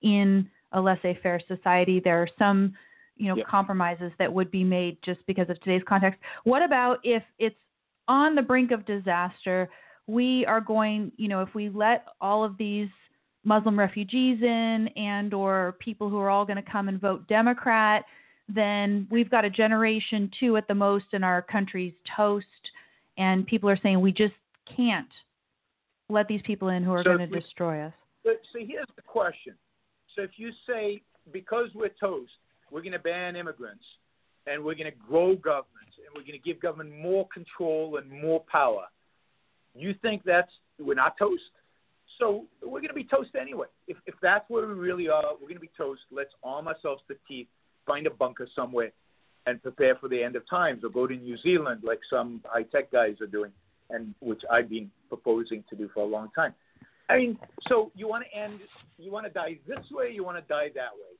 in 0.02 0.48
a 0.72 0.80
laissez-faire 0.80 1.40
society. 1.46 2.00
There 2.02 2.20
are 2.20 2.28
some, 2.38 2.74
you 3.16 3.28
know, 3.28 3.36
yep. 3.36 3.46
compromises 3.46 4.12
that 4.18 4.32
would 4.32 4.50
be 4.50 4.64
made 4.64 4.98
just 5.04 5.20
because 5.26 5.48
of 5.50 5.60
today's 5.60 5.82
context. 5.88 6.20
What 6.44 6.62
about 6.62 6.98
if 7.04 7.22
it's 7.38 7.56
on 8.08 8.34
the 8.34 8.42
brink 8.42 8.70
of 8.70 8.84
disaster? 8.86 9.68
We 10.06 10.44
are 10.46 10.60
going, 10.60 11.12
you 11.16 11.28
know, 11.28 11.40
if 11.42 11.54
we 11.54 11.68
let 11.68 12.06
all 12.20 12.44
of 12.44 12.58
these 12.58 12.88
Muslim 13.44 13.78
refugees 13.78 14.42
in 14.42 14.88
and 14.96 15.32
or 15.34 15.76
people 15.78 16.08
who 16.08 16.18
are 16.18 16.30
all 16.30 16.44
going 16.44 16.62
to 16.62 16.70
come 16.70 16.88
and 16.88 17.00
vote 17.00 17.26
Democrat, 17.28 18.04
then 18.48 19.06
we've 19.10 19.30
got 19.30 19.44
a 19.44 19.50
generation 19.50 20.30
two 20.38 20.56
at 20.56 20.68
the 20.68 20.74
most 20.74 21.06
in 21.12 21.24
our 21.24 21.40
country's 21.40 21.94
toast 22.16 22.46
and 23.16 23.46
people 23.46 23.68
are 23.68 23.78
saying 23.82 24.00
we 24.00 24.12
just 24.12 24.34
can't 24.76 25.08
let 26.08 26.28
these 26.28 26.42
people 26.42 26.68
in 26.68 26.82
who 26.82 26.92
are 26.92 27.02
so 27.02 27.16
going 27.16 27.30
to 27.30 27.40
destroy 27.40 27.82
us. 27.82 27.92
So 28.24 28.30
here's 28.54 28.86
the 28.96 29.02
question. 29.02 29.54
So 30.14 30.22
if 30.22 30.30
you 30.36 30.50
say 30.66 31.02
because 31.32 31.68
we're 31.74 31.90
toast, 32.00 32.32
we're 32.70 32.82
going 32.82 32.92
to 32.92 32.98
ban 32.98 33.36
immigrants 33.36 33.84
and 34.46 34.62
we're 34.62 34.74
going 34.74 34.90
to 34.90 34.98
grow 35.08 35.34
governments 35.34 35.96
and 35.98 36.14
we're 36.14 36.22
going 36.22 36.32
to 36.32 36.38
give 36.38 36.60
government 36.60 36.92
more 36.96 37.26
control 37.32 37.96
and 37.96 38.10
more 38.10 38.42
power, 38.50 38.84
you 39.74 39.94
think 40.02 40.22
that's 40.24 40.50
we're 40.78 40.94
not 40.94 41.16
toast? 41.18 41.42
So 42.18 42.44
we're 42.62 42.80
going 42.80 42.88
to 42.88 42.94
be 42.94 43.04
toast 43.04 43.30
anyway. 43.40 43.66
If, 43.88 43.96
if 44.06 44.14
that's 44.22 44.44
where 44.48 44.66
we 44.66 44.74
really 44.74 45.08
are, 45.08 45.32
we're 45.34 45.48
going 45.48 45.54
to 45.54 45.60
be 45.60 45.70
toast. 45.76 46.02
Let's 46.12 46.30
arm 46.42 46.68
ourselves 46.68 47.02
to 47.08 47.14
the 47.14 47.20
teeth, 47.26 47.48
find 47.86 48.06
a 48.06 48.10
bunker 48.10 48.46
somewhere, 48.54 48.92
and 49.46 49.62
prepare 49.62 49.94
for 49.96 50.08
the 50.08 50.22
end 50.22 50.36
of 50.36 50.48
times, 50.48 50.84
or 50.84 50.90
go 50.90 51.06
to 51.06 51.14
New 51.14 51.36
Zealand 51.38 51.82
like 51.84 52.00
some 52.08 52.40
high 52.46 52.62
tech 52.62 52.90
guys 52.90 53.20
are 53.20 53.26
doing, 53.26 53.52
and 53.90 54.14
which 54.20 54.42
I've 54.50 54.70
been 54.70 54.90
proposing 55.08 55.64
to 55.70 55.76
do 55.76 55.90
for 55.92 56.00
a 56.02 56.06
long 56.06 56.30
time. 56.34 56.54
I 57.08 57.18
mean, 57.18 57.38
so 57.68 57.92
you 57.94 58.08
want 58.08 58.24
to 58.24 58.38
end, 58.38 58.60
you 58.98 59.12
want 59.12 59.26
to 59.26 59.32
die 59.32 59.58
this 59.66 59.84
way, 59.90 60.10
you 60.10 60.24
want 60.24 60.38
to 60.38 60.44
die 60.48 60.68
that 60.74 60.94
way. 60.94 61.14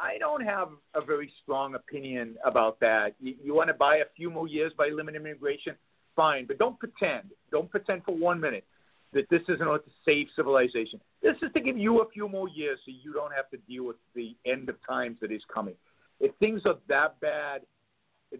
I 0.00 0.18
don't 0.18 0.44
have 0.44 0.68
a 0.94 1.00
very 1.00 1.32
strong 1.42 1.74
opinion 1.74 2.36
about 2.44 2.78
that. 2.80 3.14
You, 3.18 3.34
you 3.42 3.54
want 3.54 3.68
to 3.68 3.74
buy 3.74 3.96
a 3.96 4.04
few 4.16 4.30
more 4.30 4.46
years 4.46 4.72
by 4.76 4.88
limiting 4.88 5.22
immigration, 5.22 5.74
fine, 6.14 6.46
but 6.46 6.58
don't 6.58 6.78
pretend. 6.78 7.30
Don't 7.50 7.70
pretend 7.70 8.04
for 8.04 8.14
one 8.14 8.38
minute 8.38 8.64
that 9.12 9.28
this 9.30 9.40
is 9.48 9.60
in 9.60 9.66
order 9.66 9.82
to 9.82 9.90
save 10.04 10.26
civilization. 10.36 11.00
This 11.22 11.36
is 11.42 11.50
to 11.54 11.60
give 11.60 11.78
you 11.78 12.02
a 12.02 12.08
few 12.10 12.28
more 12.28 12.48
years 12.48 12.78
so 12.84 12.92
you 13.02 13.12
don't 13.12 13.32
have 13.32 13.48
to 13.50 13.56
deal 13.68 13.86
with 13.86 13.96
the 14.14 14.36
end 14.46 14.68
of 14.68 14.76
times 14.86 15.16
that 15.22 15.32
is 15.32 15.42
coming. 15.52 15.74
If 16.20 16.34
things 16.36 16.62
are 16.64 16.76
that 16.88 17.20
bad, 17.20 17.62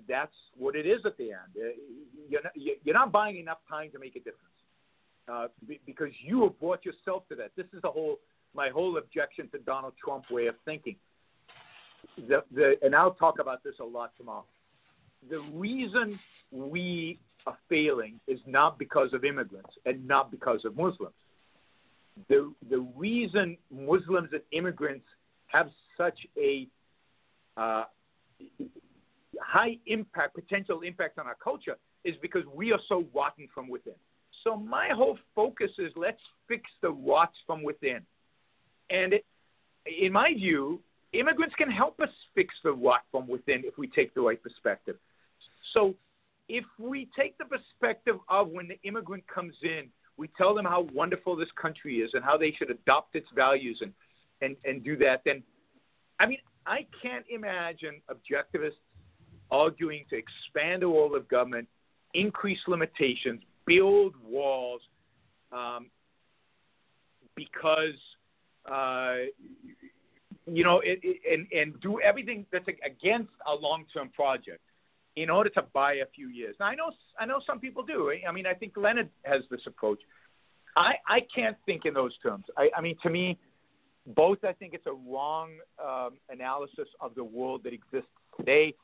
that's 0.09 0.35
what 0.57 0.77
it 0.77 0.87
is 0.87 1.01
at 1.05 1.17
the 1.17 1.33
end. 1.33 1.53
Uh, 1.57 1.69
you're 2.29 2.43
not, 2.43 2.53
you're 2.57 2.95
not 2.95 3.13
buying 3.13 3.39
enough 3.39 3.59
time 3.69 3.91
to 3.93 3.99
make 3.99 4.17
a 4.17 4.19
difference 4.19 4.59
uh, 5.33 5.49
because 5.87 6.13
you 6.21 6.43
have 6.43 6.59
brought 6.59 6.85
yourself 6.85 7.29
to 7.29 7.35
that. 7.37 7.53
This 7.57 7.67
is 7.73 7.83
the 7.83 7.91
whole 7.91 8.19
my 8.55 8.71
whole 8.71 8.97
objection 8.97 9.49
to 9.51 9.59
Donald 9.59 9.93
Trump 10.03 10.31
way 10.31 10.47
of 10.47 10.55
thinking. 10.65 10.97
The, 12.17 12.43
the, 12.55 12.77
and 12.83 12.95
I'll 12.95 13.13
talk 13.13 13.39
about 13.41 13.63
this 13.63 13.75
a 13.81 13.85
lot 13.85 14.13
tomorrow. 14.17 14.45
The 15.29 15.41
reason 15.53 16.19
we 16.51 17.19
are 17.47 17.57
failing 17.69 18.19
is 18.27 18.41
not 18.47 18.79
because 18.79 19.13
of 19.13 19.25
immigrants 19.25 19.71
and 19.85 20.07
not 20.07 20.31
because 20.31 20.65
of 20.65 20.77
Muslims. 20.77 21.15
The, 22.29 22.53
the 22.71 22.81
reason 22.97 23.57
Muslims 23.71 24.31
and 24.33 24.43
immigrants 24.53 25.05
have 25.49 25.69
such 25.97 26.19
a 26.37 26.67
uh, 27.59 27.85
high 29.41 29.77
impact, 29.87 30.35
potential 30.35 30.81
impact 30.83 31.19
on 31.19 31.27
our 31.27 31.37
culture 31.43 31.77
is 32.05 32.15
because 32.23 32.45
we 32.55 32.73
are 32.73 32.81
so 32.89 33.05
rotten 33.15 33.49
from 33.53 33.69
within. 33.69 33.95
So 34.45 34.57
my 34.57 34.89
whole 34.93 35.19
focus 35.35 35.71
is 35.79 35.93
let's 35.97 36.21
fix 36.47 36.63
the 36.81 36.91
rots 36.91 37.37
from 37.47 37.63
within. 37.63 38.01
And 38.91 39.15
it, 39.15 39.25
in 39.87 40.13
my 40.13 40.33
view, 40.33 40.81
immigrants 41.13 41.55
can 41.57 41.71
help 41.71 42.01
us 42.01 42.11
fix 42.35 42.55
the 42.63 42.73
rot 42.73 43.03
from 43.11 43.27
within 43.27 43.63
if 43.65 43.77
we 43.77 43.89
take 43.89 44.15
the 44.15 44.21
right 44.21 44.43
perspective. 44.43 44.97
So 45.75 45.95
if 46.49 46.65
we 46.79 47.09
take 47.19 47.37
the 47.39 47.45
perspective 47.45 48.17
of 48.29 48.49
when 48.49 48.69
the 48.69 48.79
immigrant 48.85 49.25
comes 49.27 49.55
in, 49.63 49.89
we 50.17 50.29
tell 50.37 50.55
them 50.55 50.65
how 50.65 50.87
wonderful 50.93 51.37
this 51.37 51.49
country 51.61 51.97
is 51.97 52.11
and 52.15 52.25
how 52.25 52.37
they 52.37 52.53
should 52.53 52.71
adopt 52.71 53.15
its 53.15 53.29
values 53.35 53.79
and, 53.83 53.93
and, 54.41 54.57
and 54.65 54.83
do 54.83 54.97
that, 54.99 55.23
then, 55.25 55.43
I 56.19 56.27
mean, 56.27 56.39
I 56.69 56.87
can't 57.03 57.25
imagine 57.31 58.01
objectivists 58.11 58.73
arguing 59.51 60.05
to 60.11 60.17
expand 60.17 60.83
the 60.83 60.87
role 60.87 61.17
of 61.17 61.27
government, 61.29 61.67
increase 62.15 62.59
limitations, 62.69 63.41
build 63.67 64.15
walls, 64.23 64.83
um, 65.51 65.87
because 67.35 67.99
uh, 68.71 69.15
you 70.47 70.65
know, 70.65 70.81
it, 70.81 71.01
it, 71.03 71.21
and 71.31 71.47
and 71.53 71.81
do 71.81 72.01
everything 72.01 72.47
that's 72.53 72.67
against 72.85 73.33
a 73.47 73.55
long-term 73.55 74.11
project 74.11 74.61
in 75.17 75.31
order 75.31 75.51
to 75.51 75.63
buy 75.73 75.95
a 75.95 76.07
few 76.15 76.29
years. 76.29 76.55
Now 76.61 76.67
I 76.67 76.75
know 76.75 76.91
I 77.19 77.27
know 77.27 77.41
some 77.47 77.61
people 77.61 77.83
do. 77.83 78.13
I 78.27 78.33
mean, 78.33 78.47
I 78.47 78.55
think 78.55 78.75
Leonard 78.77 79.09
has 79.25 79.43
this 79.51 79.61
approach. 79.67 80.01
I 80.77 80.95
I 81.07 81.21
can't 81.35 81.57
think 81.67 81.85
in 81.85 81.95
those 81.95 82.17
terms. 82.19 82.45
I, 82.57 82.71
I 82.77 82.81
mean, 82.81 82.97
to 83.03 83.11
me, 83.11 83.39
both 84.15 84.39
I 84.45 84.53
think 84.53 84.75
it's 84.75 84.87
a 84.87 84.93
wrong 84.93 85.51
um, 85.83 86.19
analysis 86.31 86.89
of 87.01 87.15
the 87.15 87.25
world 87.25 87.63
that 87.65 87.73
exists 87.73 88.11
today. 88.37 88.75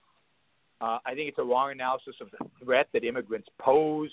Uh, 0.81 0.99
I 1.07 1.15
think 1.15 1.29
it's 1.29 1.39
a 1.39 1.45
wrong 1.45 1.73
analysis 1.73 2.17
of 2.21 2.29
the 2.31 2.47
threat 2.63 2.89
that 2.93 3.05
immigrants 3.05 3.49
pose 3.59 4.11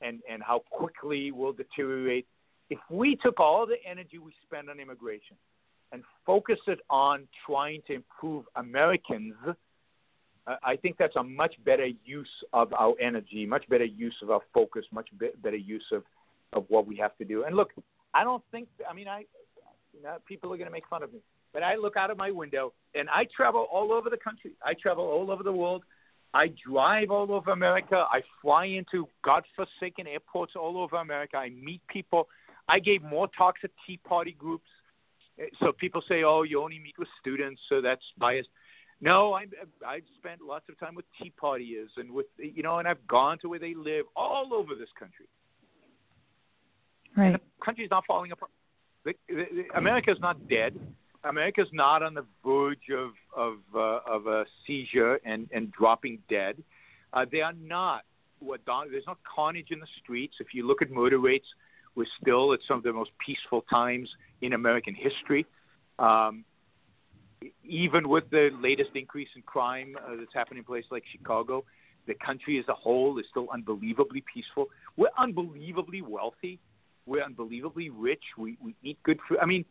and 0.00 0.20
and 0.30 0.42
how 0.42 0.60
quickly 0.70 1.32
we'll 1.32 1.52
deteriorate. 1.52 2.26
If 2.70 2.78
we 2.90 3.16
took 3.16 3.40
all 3.40 3.66
the 3.66 3.76
energy 3.88 4.18
we 4.18 4.32
spend 4.46 4.70
on 4.70 4.80
immigration 4.80 5.36
and 5.90 6.02
focused 6.24 6.68
it 6.68 6.80
on 6.88 7.28
trying 7.46 7.82
to 7.86 7.94
improve 7.94 8.44
Americans 8.56 9.34
I 10.46 10.76
think 10.76 10.96
that's 10.98 11.14
a 11.16 11.22
much 11.22 11.54
better 11.64 11.86
use 12.04 12.28
of 12.52 12.72
our 12.72 12.94
energy, 13.00 13.46
much 13.46 13.68
better 13.68 13.84
use 13.84 14.14
of 14.22 14.30
our 14.30 14.40
focus, 14.52 14.84
much 14.90 15.08
better 15.40 15.56
use 15.56 15.84
of, 15.92 16.02
of 16.52 16.64
what 16.68 16.86
we 16.86 16.96
have 16.96 17.16
to 17.18 17.24
do. 17.24 17.44
And 17.44 17.54
look, 17.54 17.70
I 18.12 18.24
don't 18.24 18.42
think, 18.50 18.68
I 18.88 18.92
mean, 18.92 19.06
I, 19.06 19.24
you 19.94 20.02
know, 20.02 20.16
people 20.26 20.52
are 20.52 20.56
going 20.56 20.68
to 20.68 20.72
make 20.72 20.86
fun 20.88 21.02
of 21.02 21.12
me, 21.12 21.20
but 21.52 21.62
I 21.62 21.76
look 21.76 21.96
out 21.96 22.10
of 22.10 22.18
my 22.18 22.30
window 22.30 22.72
and 22.94 23.08
I 23.10 23.26
travel 23.34 23.66
all 23.72 23.92
over 23.92 24.10
the 24.10 24.16
country. 24.16 24.52
I 24.64 24.74
travel 24.74 25.04
all 25.04 25.30
over 25.30 25.42
the 25.42 25.52
world. 25.52 25.84
I 26.34 26.50
drive 26.66 27.10
all 27.10 27.30
over 27.32 27.50
America. 27.50 28.06
I 28.10 28.22
fly 28.40 28.64
into 28.64 29.06
godforsaken 29.22 30.06
airports 30.06 30.54
all 30.56 30.78
over 30.78 30.96
America. 30.96 31.36
I 31.36 31.50
meet 31.50 31.82
people. 31.88 32.28
I 32.68 32.78
gave 32.78 33.02
more 33.02 33.28
talks 33.36 33.60
at 33.64 33.70
Tea 33.86 33.98
Party 33.98 34.32
groups. 34.38 34.68
So 35.60 35.72
people 35.72 36.02
say, 36.08 36.24
oh, 36.24 36.42
you 36.42 36.62
only 36.62 36.78
meet 36.78 36.98
with 36.98 37.08
students, 37.20 37.60
so 37.68 37.80
that's 37.80 38.02
biased. 38.18 38.48
No, 39.00 39.34
I 39.34 39.46
I've 39.86 40.04
spent 40.18 40.40
lots 40.40 40.68
of 40.68 40.78
time 40.78 40.94
with 40.94 41.04
Tea 41.20 41.32
Partiers 41.42 41.88
and 41.96 42.12
with 42.12 42.26
you 42.38 42.62
know, 42.62 42.78
and 42.78 42.86
I've 42.86 43.04
gone 43.08 43.38
to 43.40 43.48
where 43.48 43.58
they 43.58 43.74
live 43.74 44.06
all 44.14 44.54
over 44.54 44.74
this 44.74 44.90
country. 44.96 45.26
Right. 47.16 47.26
And 47.26 47.34
the 47.34 47.40
country's 47.64 47.90
not 47.90 48.04
falling 48.06 48.30
apart. 48.30 48.52
The, 49.04 49.14
the, 49.28 49.34
the, 49.34 49.78
America's 49.78 50.18
not 50.20 50.48
dead. 50.48 50.78
America's 51.24 51.68
not 51.72 52.02
on 52.02 52.14
the 52.14 52.24
verge 52.44 52.90
of 52.92 53.10
of 53.36 53.58
uh, 53.74 54.00
of 54.06 54.26
a 54.26 54.44
seizure 54.66 55.20
and 55.24 55.48
and 55.52 55.70
dropping 55.72 56.18
dead. 56.28 56.62
Uh, 57.12 57.24
they 57.30 57.40
are 57.40 57.52
not. 57.52 58.02
What 58.40 58.64
Don, 58.64 58.90
there's 58.90 59.06
not 59.06 59.18
carnage 59.22 59.68
in 59.70 59.78
the 59.78 59.86
streets. 60.02 60.34
If 60.40 60.48
you 60.52 60.66
look 60.66 60.82
at 60.82 60.90
murder 60.90 61.18
rates, 61.18 61.46
we're 61.94 62.06
still 62.20 62.52
at 62.52 62.60
some 62.66 62.78
of 62.78 62.82
the 62.82 62.92
most 62.92 63.10
peaceful 63.24 63.62
times 63.70 64.08
in 64.40 64.52
American 64.52 64.94
history. 64.94 65.46
Um, 65.98 66.44
even 67.64 68.08
with 68.08 68.30
the 68.30 68.50
latest 68.60 68.90
increase 68.94 69.28
in 69.36 69.42
crime 69.42 69.96
uh, 69.98 70.16
that's 70.18 70.34
happening 70.34 70.58
in 70.58 70.64
places 70.64 70.90
like 70.90 71.04
Chicago, 71.10 71.64
the 72.06 72.14
country 72.14 72.58
as 72.58 72.64
a 72.68 72.74
whole 72.74 73.18
is 73.18 73.26
still 73.30 73.48
unbelievably 73.52 74.24
peaceful. 74.32 74.66
We're 74.96 75.10
unbelievably 75.18 76.02
wealthy. 76.02 76.58
We're 77.06 77.24
unbelievably 77.24 77.90
rich. 77.90 78.22
We 78.38 78.56
we 78.62 78.74
eat 78.82 78.98
good 79.02 79.18
food. 79.28 79.38
I 79.42 79.46
mean, 79.46 79.64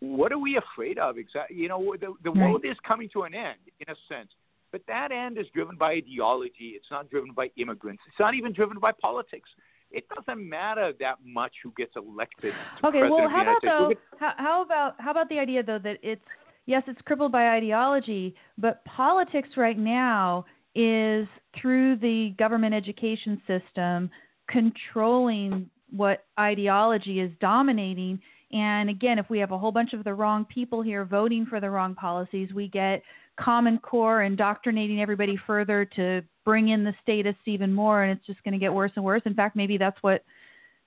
what 0.00 0.32
are 0.32 0.38
we 0.38 0.58
afraid 0.58 0.98
of 0.98 1.18
exactly? 1.18 1.56
You 1.56 1.68
know, 1.68 1.94
the 2.00 2.14
the 2.24 2.32
world 2.32 2.64
is 2.64 2.76
coming 2.86 3.08
to 3.12 3.22
an 3.22 3.34
end 3.34 3.58
in 3.80 3.92
a 3.92 3.96
sense, 4.08 4.30
but 4.72 4.82
that 4.88 5.12
end 5.12 5.38
is 5.38 5.46
driven 5.54 5.76
by 5.76 5.92
ideology. 5.92 6.72
It's 6.74 6.90
not 6.90 7.10
driven 7.10 7.32
by 7.32 7.50
immigrants. 7.56 8.02
It's 8.08 8.18
not 8.18 8.34
even 8.34 8.52
driven 8.52 8.78
by 8.78 8.92
politics 8.92 9.48
it 9.90 10.04
doesn't 10.14 10.48
matter 10.48 10.92
that 11.00 11.16
much 11.24 11.52
who 11.62 11.72
gets 11.76 11.92
elected. 11.96 12.52
okay, 12.84 13.02
well, 13.02 13.28
how 13.28 13.42
about 13.42 13.62
though? 13.62 13.92
How, 14.18 14.32
how 14.36 14.62
about 14.62 14.94
how 14.98 15.10
about 15.10 15.28
the 15.28 15.38
idea 15.38 15.62
though 15.62 15.78
that 15.78 15.98
it's 16.02 16.22
yes, 16.66 16.82
it's 16.86 17.00
crippled 17.02 17.32
by 17.32 17.50
ideology, 17.50 18.34
but 18.58 18.84
politics 18.84 19.50
right 19.56 19.78
now 19.78 20.44
is 20.74 21.26
through 21.60 21.96
the 21.96 22.34
government 22.38 22.74
education 22.74 23.40
system 23.46 24.10
controlling 24.48 25.70
what 25.90 26.24
ideology 26.38 27.20
is 27.20 27.30
dominating. 27.40 28.20
And 28.52 28.88
again, 28.90 29.18
if 29.18 29.28
we 29.28 29.38
have 29.38 29.52
a 29.52 29.58
whole 29.58 29.72
bunch 29.72 29.92
of 29.92 30.04
the 30.04 30.14
wrong 30.14 30.44
people 30.44 30.82
here 30.82 31.04
voting 31.04 31.46
for 31.46 31.60
the 31.60 31.70
wrong 31.70 31.94
policies, 31.94 32.52
we 32.52 32.68
get 32.68 33.02
Common 33.38 33.78
Core 33.78 34.22
indoctrinating 34.22 35.00
everybody 35.02 35.38
further 35.46 35.84
to 35.96 36.22
bring 36.44 36.68
in 36.68 36.84
the 36.84 36.94
statists 37.02 37.42
even 37.46 37.72
more, 37.72 38.04
and 38.04 38.16
it's 38.16 38.26
just 38.26 38.42
going 38.44 38.52
to 38.52 38.58
get 38.58 38.72
worse 38.72 38.92
and 38.96 39.04
worse. 39.04 39.22
In 39.26 39.34
fact, 39.34 39.56
maybe 39.56 39.76
that's 39.76 40.00
what 40.02 40.24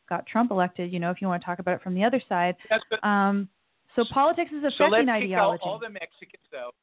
got 0.08 0.26
Trump 0.26 0.52
elected. 0.52 0.92
You 0.92 1.00
know, 1.00 1.12
if 1.12 1.22
you 1.22 1.28
want 1.28 1.42
to 1.42 1.46
talk 1.46 1.60
about 1.60 1.76
it 1.76 1.82
from 1.84 1.94
the 1.94 2.04
other 2.04 2.22
side. 2.28 2.56
Yes, 2.72 2.80
but, 2.90 3.04
um, 3.08 3.48
so 3.96 4.04
politics 4.12 4.52
is 4.52 4.64
affecting 4.64 4.78
so 4.78 4.90
let's 4.90 5.10
ideology. 5.10 5.60
Kick 5.60 5.68
out 5.68 5.70
all 5.70 5.80
the 5.80 5.90
Mexicans 5.90 6.50
out. 6.58 6.76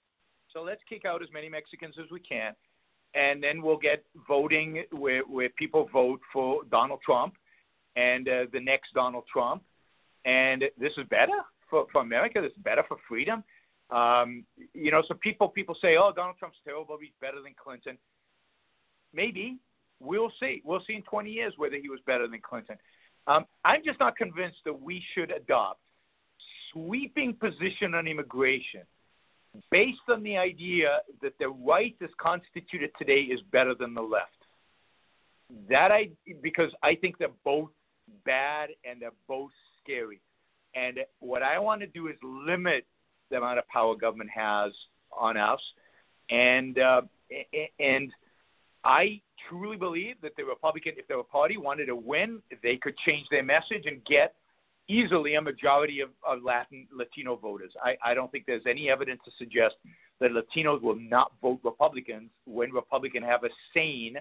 So 0.53 0.63
let's 0.63 0.81
kick 0.89 1.05
out 1.05 1.23
as 1.23 1.29
many 1.33 1.49
Mexicans 1.49 1.95
as 1.99 2.11
we 2.11 2.21
can, 2.21 2.55
and 3.15 3.43
then 3.43 3.61
we'll 3.61 3.79
get 3.79 4.05
voting 4.29 4.85
where 4.93 5.23
where 5.23 5.49
people 5.51 5.89
vote 5.93 6.21
for 6.33 6.63
Donald 6.71 7.01
Trump 7.05 7.35
and 7.97 8.29
uh, 8.29 8.45
the 8.53 8.61
next 8.61 8.93
Donald 8.95 9.25
Trump, 9.33 9.63
and 10.25 10.65
this 10.79 10.93
is 10.97 11.07
better 11.09 11.41
for, 11.69 11.87
for 11.93 12.03
America. 12.03 12.41
This 12.41 12.53
is 12.53 12.63
better 12.63 12.85
for 12.87 12.97
freedom. 13.09 13.43
Um, 13.91 14.45
you 14.75 14.91
know, 14.91 15.03
so 15.07 15.15
people 15.15 15.49
people 15.49 15.77
say, 15.81 15.97
"Oh, 15.97 16.13
Donald 16.15 16.37
Trump's 16.39 16.59
terrible. 16.65 16.99
He's 17.01 17.11
better 17.21 17.41
than 17.43 17.55
Clinton." 17.63 17.99
Maybe 19.15 19.59
we'll 20.01 20.33
see. 20.41 20.63
We'll 20.65 20.83
see 20.87 20.95
in 20.95 21.03
20 21.03 21.31
years 21.31 21.55
whether 21.57 21.77
he 21.77 21.89
was 21.89 22.01
better 22.07 22.29
than 22.29 22.41
Clinton. 22.41 22.77
Um, 23.27 23.47
I'm 23.65 23.83
just 23.85 23.99
not 23.99 24.17
convinced 24.17 24.59
that 24.65 24.81
we 24.81 25.03
should 25.15 25.31
adopt 25.31 25.81
sweeping 26.73 27.35
position 27.35 27.95
on 27.95 28.07
immigration 28.07 28.83
based 29.71 29.99
on 30.09 30.23
the 30.23 30.37
idea 30.37 30.99
that 31.23 31.33
the 31.39 31.49
right 31.49 31.97
as 32.03 32.11
constituted 32.19 32.91
today 32.99 33.21
is 33.21 33.41
better 33.53 33.75
than 33.75 33.95
the 33.95 34.03
left. 34.03 34.31
That 35.71 35.93
I 35.93 36.11
because 36.43 36.71
I 36.83 36.97
think 36.97 37.19
they're 37.19 37.29
both 37.45 37.71
bad 38.25 38.71
and 38.89 39.01
they're 39.01 39.11
both 39.29 39.51
scary. 39.83 40.21
And 40.75 40.99
what 41.21 41.43
I 41.43 41.59
want 41.59 41.81
to 41.81 41.87
do 41.87 42.09
is 42.09 42.17
limit 42.23 42.87
the 43.31 43.39
amount 43.39 43.59
of 43.59 43.69
power 43.69 43.97
government 43.97 44.31
has 44.31 44.73
on 45.11 45.37
us, 45.37 45.61
and 46.31 46.79
uh, 46.79 47.03
and 47.81 48.13
I 48.85 49.21
truly 49.49 49.77
believe 49.77 50.17
that 50.23 50.33
the 50.37 50.45
Republican, 50.45 50.93
if 50.97 51.09
the 51.09 51.23
party 51.31 51.57
wanted 51.57 51.87
to 51.87 51.97
win, 51.97 52.41
they 52.63 52.77
could 52.77 52.97
change 52.99 53.27
their 53.31 53.43
message 53.43 53.87
and 53.87 54.05
get 54.05 54.35
easily 54.89 55.35
a 55.35 55.43
majority 55.43 56.01
of, 56.01 56.11
of 56.27 56.43
Latin 56.43 56.87
Latino 56.95 57.37
voters. 57.37 57.73
I, 57.83 57.97
I 58.05 58.15
don't 58.15 58.31
think 58.31 58.45
there's 58.47 58.67
any 58.69 58.89
evidence 58.89 59.21
to 59.25 59.33
suggest 59.39 59.75
that 60.21 60.31
Latinos 60.31 60.81
will 60.81 60.97
not 60.97 61.33
vote 61.43 61.59
Republicans 61.65 62.31
when 62.47 62.71
Republicans 62.73 63.25
have 63.27 63.45
a 63.45 63.49
sane 63.75 64.17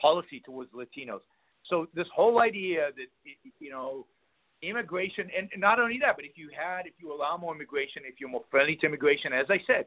policy 0.00 0.42
towards 0.44 0.70
Latinos. 0.72 1.20
So 1.68 1.86
this 1.94 2.06
whole 2.14 2.40
idea 2.40 2.90
that 2.96 3.06
you 3.60 3.70
know 3.70 4.06
immigration, 4.62 5.28
and 5.36 5.48
not 5.56 5.78
only 5.78 5.98
that, 6.00 6.16
but 6.16 6.24
if 6.24 6.32
you 6.36 6.48
had, 6.56 6.86
if 6.86 6.94
you 6.98 7.12
allow 7.12 7.36
more 7.36 7.54
immigration, 7.54 8.02
if 8.06 8.20
you're 8.20 8.30
more 8.30 8.44
friendly 8.50 8.76
to 8.76 8.86
immigration, 8.86 9.32
as 9.32 9.46
I 9.50 9.58
said, 9.66 9.86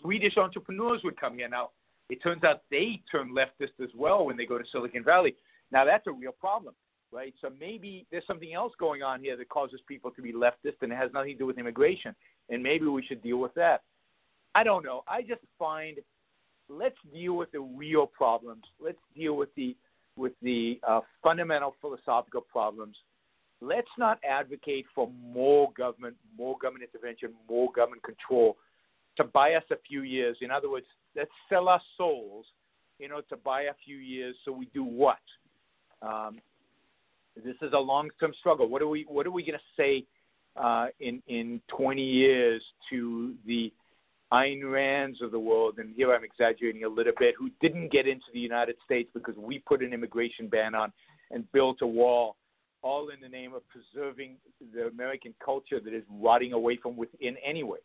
Swedish 0.00 0.36
entrepreneurs 0.36 1.00
would 1.04 1.20
come 1.20 1.36
here. 1.36 1.48
Now 1.48 1.70
it 2.10 2.22
turns 2.22 2.44
out 2.44 2.62
they 2.70 3.00
turn 3.10 3.34
leftist 3.34 3.82
as 3.82 3.90
well 3.96 4.26
when 4.26 4.36
they 4.36 4.46
go 4.46 4.58
to 4.58 4.64
Silicon 4.70 5.04
Valley. 5.04 5.34
Now 5.72 5.84
that's 5.84 6.06
a 6.06 6.12
real 6.12 6.32
problem 6.32 6.74
right? 7.14 7.32
So 7.40 7.48
maybe 7.60 8.06
there's 8.10 8.26
something 8.26 8.52
else 8.52 8.72
going 8.78 9.02
on 9.02 9.20
here 9.20 9.36
that 9.36 9.48
causes 9.48 9.80
people 9.86 10.10
to 10.10 10.20
be 10.20 10.32
leftist 10.32 10.82
and 10.82 10.92
it 10.92 10.96
has 10.96 11.10
nothing 11.14 11.34
to 11.34 11.38
do 11.38 11.46
with 11.46 11.58
immigration. 11.58 12.14
And 12.50 12.62
maybe 12.62 12.86
we 12.86 13.04
should 13.06 13.22
deal 13.22 13.38
with 13.38 13.54
that. 13.54 13.82
I 14.54 14.64
don't 14.64 14.84
know. 14.84 15.04
I 15.08 15.22
just 15.22 15.40
find 15.58 15.98
let's 16.68 16.96
deal 17.12 17.34
with 17.34 17.52
the 17.52 17.60
real 17.60 18.06
problems. 18.06 18.64
Let's 18.80 18.98
deal 19.16 19.36
with 19.36 19.54
the 19.54 19.76
with 20.16 20.32
the 20.42 20.80
uh, 20.86 21.00
fundamental 21.22 21.74
philosophical 21.80 22.40
problems. 22.40 22.96
Let's 23.60 23.88
not 23.98 24.18
advocate 24.28 24.86
for 24.94 25.10
more 25.22 25.72
government, 25.76 26.16
more 26.36 26.56
government 26.60 26.84
intervention, 26.92 27.32
more 27.48 27.70
government 27.72 28.02
control 28.02 28.56
to 29.16 29.24
buy 29.24 29.54
us 29.54 29.62
a 29.70 29.76
few 29.88 30.02
years. 30.02 30.36
In 30.40 30.50
other 30.50 30.70
words, 30.70 30.86
let's 31.16 31.30
sell 31.48 31.68
our 31.68 31.80
souls, 31.96 32.46
you 32.98 33.08
know, 33.08 33.20
to 33.28 33.36
buy 33.36 33.62
a 33.62 33.74
few 33.84 33.96
years. 33.96 34.34
So 34.44 34.52
we 34.52 34.66
do 34.74 34.84
what? 34.84 35.18
Um, 36.02 36.40
this 37.36 37.56
is 37.62 37.72
a 37.72 37.78
long-term 37.78 38.32
struggle. 38.38 38.68
What 38.68 38.82
are 38.82 38.88
we 38.88 39.06
What 39.08 39.26
are 39.26 39.30
we 39.30 39.42
going 39.42 39.58
to 39.58 39.82
say 39.82 40.04
uh, 40.56 40.86
in 41.00 41.22
in 41.26 41.60
20 41.76 42.02
years 42.02 42.62
to 42.90 43.34
the 43.46 43.72
Ayn 44.34 44.70
Rands 44.70 45.22
of 45.22 45.30
the 45.30 45.38
world? 45.38 45.78
And 45.78 45.94
here 45.94 46.12
I'm 46.14 46.24
exaggerating 46.24 46.84
a 46.84 46.88
little 46.88 47.12
bit. 47.18 47.34
Who 47.38 47.50
didn't 47.60 47.92
get 47.92 48.06
into 48.08 48.26
the 48.32 48.40
United 48.40 48.76
States 48.84 49.08
because 49.14 49.36
we 49.36 49.60
put 49.60 49.82
an 49.82 49.92
immigration 49.92 50.48
ban 50.48 50.74
on 50.74 50.92
and 51.30 51.50
built 51.52 51.78
a 51.82 51.86
wall, 51.86 52.36
all 52.82 53.10
in 53.10 53.20
the 53.20 53.28
name 53.28 53.54
of 53.54 53.62
preserving 53.68 54.36
the 54.74 54.86
American 54.86 55.34
culture 55.44 55.80
that 55.80 55.94
is 55.94 56.02
rotting 56.10 56.52
away 56.52 56.78
from 56.82 56.96
within 56.96 57.36
anyway, 57.46 57.78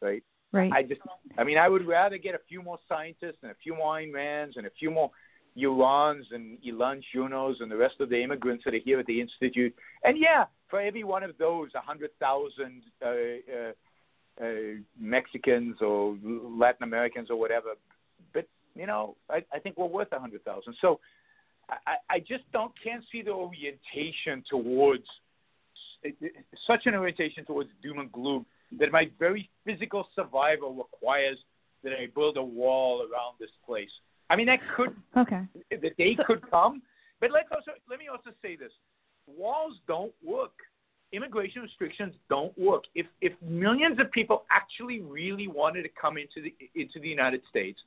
right? 0.00 0.22
Right. 0.50 0.72
I 0.72 0.82
just, 0.82 1.02
I 1.36 1.44
mean, 1.44 1.58
I 1.58 1.68
would 1.68 1.86
rather 1.86 2.16
get 2.16 2.34
a 2.34 2.40
few 2.48 2.62
more 2.62 2.78
scientists 2.88 3.38
and 3.42 3.50
a 3.50 3.56
few 3.62 3.74
more 3.76 3.96
Ayn 3.96 4.14
Rands 4.14 4.56
and 4.56 4.66
a 4.66 4.70
few 4.78 4.90
more 4.90 5.10
Yarons 5.56 6.24
and 6.32 6.58
Elan 6.66 7.02
Journos 7.14 7.56
and 7.60 7.70
the 7.70 7.76
rest 7.76 7.96
of 8.00 8.08
the 8.08 8.22
immigrants 8.22 8.64
that 8.64 8.74
are 8.74 8.80
here 8.84 8.98
at 8.98 9.06
the 9.06 9.20
Institute. 9.20 9.74
And 10.04 10.16
yeah, 10.18 10.44
for 10.68 10.80
every 10.80 11.04
one 11.04 11.22
of 11.22 11.36
those, 11.38 11.68
100,000 11.74 12.82
uh, 13.02 13.06
uh, 13.06 13.72
uh, 14.40 14.80
Mexicans 14.98 15.76
or 15.80 16.16
Latin 16.22 16.84
Americans 16.84 17.28
or 17.30 17.38
whatever. 17.38 17.70
But, 18.32 18.46
you 18.74 18.86
know, 18.86 19.16
I, 19.30 19.44
I 19.52 19.58
think 19.58 19.76
we're 19.76 19.86
worth 19.86 20.08
a 20.12 20.16
100,000. 20.16 20.74
So 20.80 21.00
I, 21.68 21.96
I 22.10 22.18
just 22.20 22.44
don't 22.52 22.72
can't 22.82 23.04
see 23.10 23.22
the 23.22 23.32
orientation 23.32 24.42
towards 24.48 25.04
such 26.66 26.86
an 26.86 26.94
orientation 26.94 27.44
towards 27.44 27.70
doom 27.82 27.98
and 27.98 28.12
gloom 28.12 28.46
that 28.78 28.92
my 28.92 29.10
very 29.18 29.50
physical 29.64 30.06
survival 30.14 30.74
requires 30.74 31.38
that 31.82 31.92
I 31.92 32.06
build 32.14 32.36
a 32.36 32.42
wall 32.42 33.00
around 33.00 33.36
this 33.40 33.50
place. 33.66 33.90
I 34.30 34.36
mean, 34.36 34.46
that 34.46 34.60
could 34.76 34.94
okay. 35.16 35.42
The 35.70 35.90
day 35.96 36.16
could 36.26 36.48
come, 36.50 36.82
but 37.20 37.30
let's 37.30 37.48
also 37.50 37.72
let 37.88 37.98
me 37.98 38.08
also 38.08 38.30
say 38.42 38.56
this: 38.56 38.72
walls 39.26 39.74
don't 39.86 40.12
work. 40.24 40.52
Immigration 41.12 41.62
restrictions 41.62 42.14
don't 42.28 42.56
work. 42.58 42.84
If 42.94 43.06
if 43.20 43.32
millions 43.42 43.98
of 43.98 44.10
people 44.12 44.44
actually 44.50 45.00
really 45.00 45.48
wanted 45.48 45.82
to 45.82 45.88
come 46.00 46.18
into 46.18 46.42
the 46.42 46.54
into 46.74 47.00
the 47.00 47.08
United 47.08 47.42
States, 47.48 47.78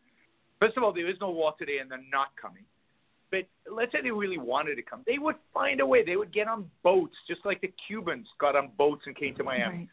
first 0.60 0.78
of 0.78 0.84
all, 0.84 0.94
there 0.94 1.10
is 1.10 1.18
no 1.22 1.30
wall 1.30 1.56
today, 1.58 1.78
and 1.82 1.92
they're 1.92 2.00
not 2.12 2.30
coming. 2.42 2.64
But 3.30 3.48
let's 3.72 3.92
say 3.92 4.02
they 4.02 4.12
really 4.12 4.38
wanted 4.38 4.76
to 4.76 4.82
come, 4.82 5.04
they 5.08 5.18
would 5.18 5.38
find 5.54 5.80
a 5.80 5.86
way. 5.86 6.04
They 6.04 6.18
would 6.18 6.34
get 6.34 6.48
on 6.48 6.70
boats, 6.84 7.16
just 7.28 7.46
like 7.46 7.62
the 7.62 7.72
Cubans 7.88 8.28
got 8.40 8.56
on 8.58 8.72
boats 8.78 9.04
and 9.06 9.16
came 9.16 9.36
to 9.36 9.44
Miami. 9.44 9.78
Right. 9.78 9.90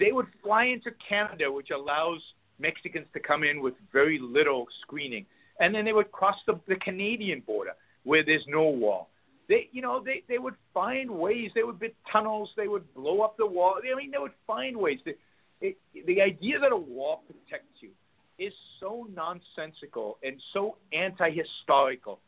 They 0.00 0.10
would 0.10 0.26
fly 0.42 0.64
into 0.64 0.90
Canada, 1.06 1.52
which 1.52 1.70
allows 1.70 2.20
Mexicans 2.58 3.06
to 3.12 3.20
come 3.20 3.44
in 3.44 3.62
with 3.62 3.74
very 3.92 4.18
little 4.18 4.66
screening 4.80 5.26
and 5.60 5.74
then 5.74 5.84
they 5.84 5.92
would 5.92 6.10
cross 6.12 6.36
the, 6.46 6.58
the 6.68 6.76
Canadian 6.76 7.40
border 7.40 7.72
where 8.04 8.24
there's 8.24 8.44
no 8.48 8.62
wall. 8.62 9.08
They, 9.48 9.68
you 9.72 9.82
know, 9.82 10.02
they, 10.02 10.22
they 10.28 10.38
would 10.38 10.54
find 10.72 11.10
ways. 11.10 11.50
They 11.54 11.62
would 11.62 11.78
build 11.78 11.92
tunnels. 12.10 12.50
They 12.56 12.68
would 12.68 12.92
blow 12.94 13.22
up 13.22 13.36
the 13.36 13.46
wall. 13.46 13.76
I 13.78 13.96
mean, 13.96 14.10
they 14.10 14.18
would 14.18 14.32
find 14.46 14.76
ways. 14.76 14.98
The, 15.04 15.12
it, 15.60 15.76
the 16.06 16.20
idea 16.20 16.58
that 16.60 16.72
a 16.72 16.76
wall 16.76 17.22
protects 17.26 17.80
you 17.80 17.90
is 18.38 18.52
so 18.80 19.06
nonsensical 19.14 20.18
and 20.22 20.40
so 20.52 20.76
anti-historical. 20.92 22.20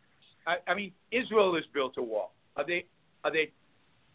I, 0.47 0.57
I 0.69 0.75
mean, 0.75 0.93
Israel 1.11 1.55
has 1.55 1.65
built 1.73 1.95
a 1.97 2.03
wall. 2.03 2.33
Are 2.57 2.67
they 2.67 2.85
are 3.25 3.33
they 3.33 3.51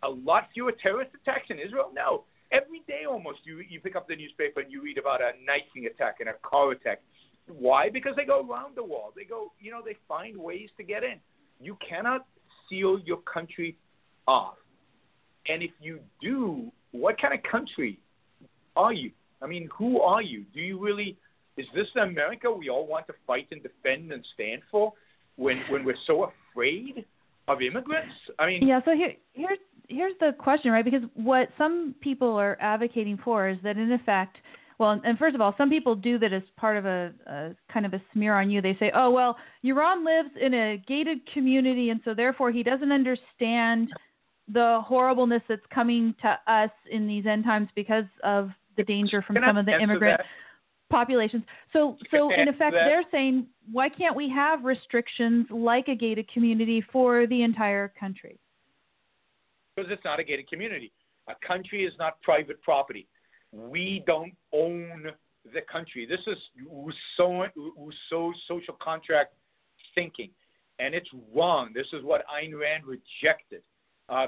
a 0.03 0.09
lot 0.09 0.47
fewer 0.53 0.71
terrorist 0.71 1.11
attacks 1.21 1.47
in 1.49 1.59
Israel? 1.59 1.91
No. 1.93 2.23
Every 2.51 2.81
day 2.87 3.01
almost 3.09 3.39
you 3.43 3.63
you 3.67 3.79
pick 3.79 3.95
up 3.95 4.07
the 4.07 4.15
newspaper 4.15 4.61
and 4.61 4.71
you 4.71 4.81
read 4.81 4.97
about 4.97 5.21
a 5.21 5.31
knifing 5.45 5.87
attack 5.87 6.17
and 6.19 6.29
a 6.29 6.33
car 6.43 6.71
attack 6.71 7.01
why? 7.57 7.89
Because 7.89 8.13
they 8.15 8.25
go 8.25 8.47
around 8.47 8.75
the 8.75 8.83
wall. 8.83 9.11
They 9.15 9.23
go, 9.23 9.51
you 9.59 9.71
know, 9.71 9.81
they 9.83 9.95
find 10.07 10.37
ways 10.37 10.69
to 10.77 10.83
get 10.83 11.03
in. 11.03 11.15
You 11.59 11.77
cannot 11.87 12.25
seal 12.69 12.99
your 12.99 13.17
country 13.17 13.75
off. 14.27 14.55
And 15.47 15.63
if 15.63 15.71
you 15.81 15.99
do, 16.21 16.71
what 16.91 17.19
kind 17.19 17.33
of 17.33 17.39
country 17.49 17.99
are 18.75 18.93
you? 18.93 19.11
I 19.41 19.47
mean, 19.47 19.69
who 19.75 20.01
are 20.01 20.21
you? 20.21 20.45
Do 20.53 20.59
you 20.59 20.79
really 20.79 21.17
is 21.57 21.65
this 21.75 21.87
the 21.93 22.01
America 22.01 22.49
we 22.49 22.69
all 22.69 22.87
want 22.87 23.05
to 23.07 23.13
fight 23.27 23.47
and 23.51 23.61
defend 23.61 24.11
and 24.13 24.25
stand 24.33 24.61
for 24.71 24.93
when 25.35 25.61
when 25.69 25.83
we're 25.83 25.95
so 26.07 26.31
afraid 26.53 27.05
of 27.47 27.61
immigrants? 27.61 28.13
I 28.37 28.47
mean 28.47 28.67
Yeah, 28.67 28.79
so 28.85 28.95
here 28.95 29.13
here's 29.33 29.59
here's 29.89 30.13
the 30.19 30.33
question, 30.37 30.71
right? 30.71 30.85
Because 30.85 31.03
what 31.15 31.49
some 31.57 31.95
people 31.99 32.35
are 32.35 32.57
advocating 32.61 33.19
for 33.23 33.49
is 33.49 33.57
that 33.63 33.77
in 33.77 33.91
effect 33.91 34.37
well, 34.79 34.99
and 35.03 35.19
first 35.19 35.35
of 35.35 35.41
all, 35.41 35.53
some 35.57 35.69
people 35.69 35.93
do 35.93 36.17
that 36.19 36.31
as 36.31 36.41
part 36.55 36.77
of 36.77 36.85
a, 36.85 37.11
a 37.27 37.49
kind 37.71 37.85
of 37.85 37.93
a 37.93 38.01
smear 38.13 38.39
on 38.39 38.49
you. 38.49 38.61
They 38.61 38.77
say, 38.79 38.91
"Oh, 38.95 39.11
well, 39.11 39.37
Yaron 39.63 40.05
lives 40.05 40.29
in 40.39 40.53
a 40.53 40.81
gated 40.87 41.19
community, 41.33 41.89
and 41.89 41.99
so 42.05 42.13
therefore 42.13 42.49
he 42.49 42.63
doesn't 42.63 42.91
understand 42.91 43.91
the 44.47 44.81
horribleness 44.85 45.43
that's 45.49 45.65
coming 45.69 46.15
to 46.21 46.39
us 46.47 46.71
in 46.89 47.07
these 47.07 47.25
end 47.25 47.43
times 47.43 47.67
because 47.75 48.05
of 48.23 48.51
the 48.77 48.83
danger 48.83 49.21
from 49.21 49.35
Can 49.35 49.43
some 49.45 49.57
of 49.57 49.65
the 49.65 49.77
immigrant 49.77 50.17
that? 50.19 50.25
populations." 50.89 51.43
So, 51.73 51.97
so 52.09 52.33
in 52.33 52.47
effect, 52.47 52.73
that? 52.73 52.85
they're 52.85 53.03
saying, 53.11 53.47
"Why 53.69 53.89
can't 53.89 54.15
we 54.15 54.29
have 54.29 54.63
restrictions 54.63 55.45
like 55.49 55.89
a 55.89 55.95
gated 55.95 56.31
community 56.31 56.79
for 56.79 57.27
the 57.27 57.43
entire 57.43 57.89
country?" 57.99 58.39
Because 59.75 59.91
it's 59.91 60.05
not 60.05 60.21
a 60.21 60.23
gated 60.23 60.49
community. 60.49 60.93
A 61.27 61.35
country 61.45 61.83
is 61.83 61.93
not 61.99 62.21
private 62.21 62.61
property 62.61 63.09
we 63.51 64.03
don't 64.05 64.33
own 64.53 65.11
the 65.53 65.61
country. 65.71 66.05
This 66.05 66.19
is 66.27 66.37
Rousseau, 66.69 67.47
Rousseau 67.55 68.33
social 68.47 68.75
contract 68.81 69.33
thinking, 69.95 70.29
and 70.79 70.93
it's 70.93 71.09
wrong. 71.33 71.71
This 71.73 71.87
is 71.93 72.03
what 72.03 72.23
Ayn 72.27 72.59
Rand 72.59 72.83
rejected. 72.85 73.61
Uh, 74.07 74.27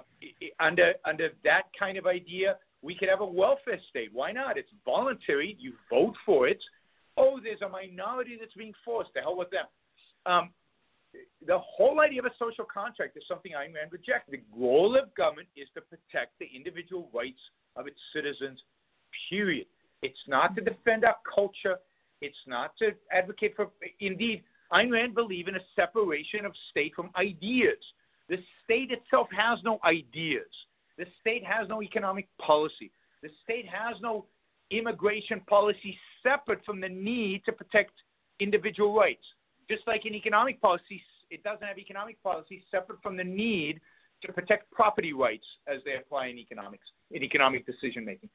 under 0.60 0.94
under 1.06 1.30
that 1.44 1.64
kind 1.78 1.98
of 1.98 2.06
idea, 2.06 2.58
we 2.82 2.96
could 2.96 3.10
have 3.10 3.22
a 3.22 3.26
welfare 3.26 3.80
state. 3.90 4.10
Why 4.14 4.32
not? 4.32 4.58
It's 4.58 4.70
voluntary. 4.86 5.56
You 5.60 5.74
vote 5.90 6.16
for 6.26 6.48
it. 6.48 6.60
Oh, 7.18 7.40
there's 7.44 7.62
a 7.62 7.70
minority 7.70 8.38
that's 8.40 8.54
being 8.54 8.74
forced. 8.86 9.12
The 9.14 9.22
hell 9.22 9.38
with 9.38 9.50
them. 9.50 9.66
Um, 10.26 10.50
the 11.46 11.60
whole 11.60 12.00
idea 12.00 12.22
of 12.22 12.26
a 12.26 12.32
social 12.40 12.66
contract 12.72 13.18
is 13.18 13.24
something 13.28 13.52
Ayn 13.52 13.74
Rand 13.74 13.92
rejected. 13.92 14.40
The 14.40 14.60
goal 14.60 14.98
of 14.98 15.14
government 15.16 15.50
is 15.58 15.68
to 15.76 15.82
protect 15.82 16.40
the 16.40 16.48
individual 16.56 17.10
rights 17.14 17.42
of 17.76 17.88
its 17.88 18.00
citizens, 18.14 18.60
period. 19.30 19.66
It's 20.02 20.20
not 20.28 20.56
to 20.56 20.62
defend 20.62 21.06
our 21.06 21.18
culture. 21.34 21.78
It's 22.22 22.36
not 22.48 22.78
to 22.78 22.92
advocate 23.12 23.56
for, 23.56 23.70
indeed, 24.00 24.44
Ayn 24.74 24.92
Rand 24.92 25.16
believed 25.16 25.50
in 25.50 25.56
a 25.56 25.66
separation 25.76 26.46
of 26.46 26.54
state 26.70 26.94
from 26.96 27.10
ideas. 27.18 27.78
The 28.30 28.38
state 28.64 28.92
itself 28.92 29.28
has 29.38 29.60
no 29.64 29.80
ideas. 29.84 30.48
The 30.98 31.06
state 31.20 31.44
has 31.46 31.68
no 31.68 31.82
economic 31.82 32.28
policy. 32.40 32.92
The 33.22 33.30
state 33.44 33.66
has 33.68 33.96
no 34.02 34.26
immigration 34.70 35.42
policy 35.42 35.98
separate 36.24 36.64
from 36.66 36.80
the 36.80 36.90
need 36.90 37.44
to 37.46 37.52
protect 37.52 37.92
individual 38.40 38.96
rights. 38.96 39.24
Just 39.70 39.86
like 39.88 40.06
in 40.06 40.14
economic 40.14 40.62
policy, 40.62 41.02
it 41.30 41.44
doesn't 41.44 41.66
have 41.66 41.78
economic 41.78 42.22
policy 42.24 42.64
separate 42.72 43.02
from 43.02 43.18
the 43.18 43.24
need 43.24 43.80
to 44.24 44.32
protect 44.32 44.72
property 44.72 45.14
rights 45.14 45.46
as 45.68 45.82
they 45.86 45.96
apply 45.96 46.28
in 46.28 46.38
economics, 46.38 46.86
in 47.12 47.24
economic 47.24 47.66
decision 47.66 48.06
making. 48.06 48.30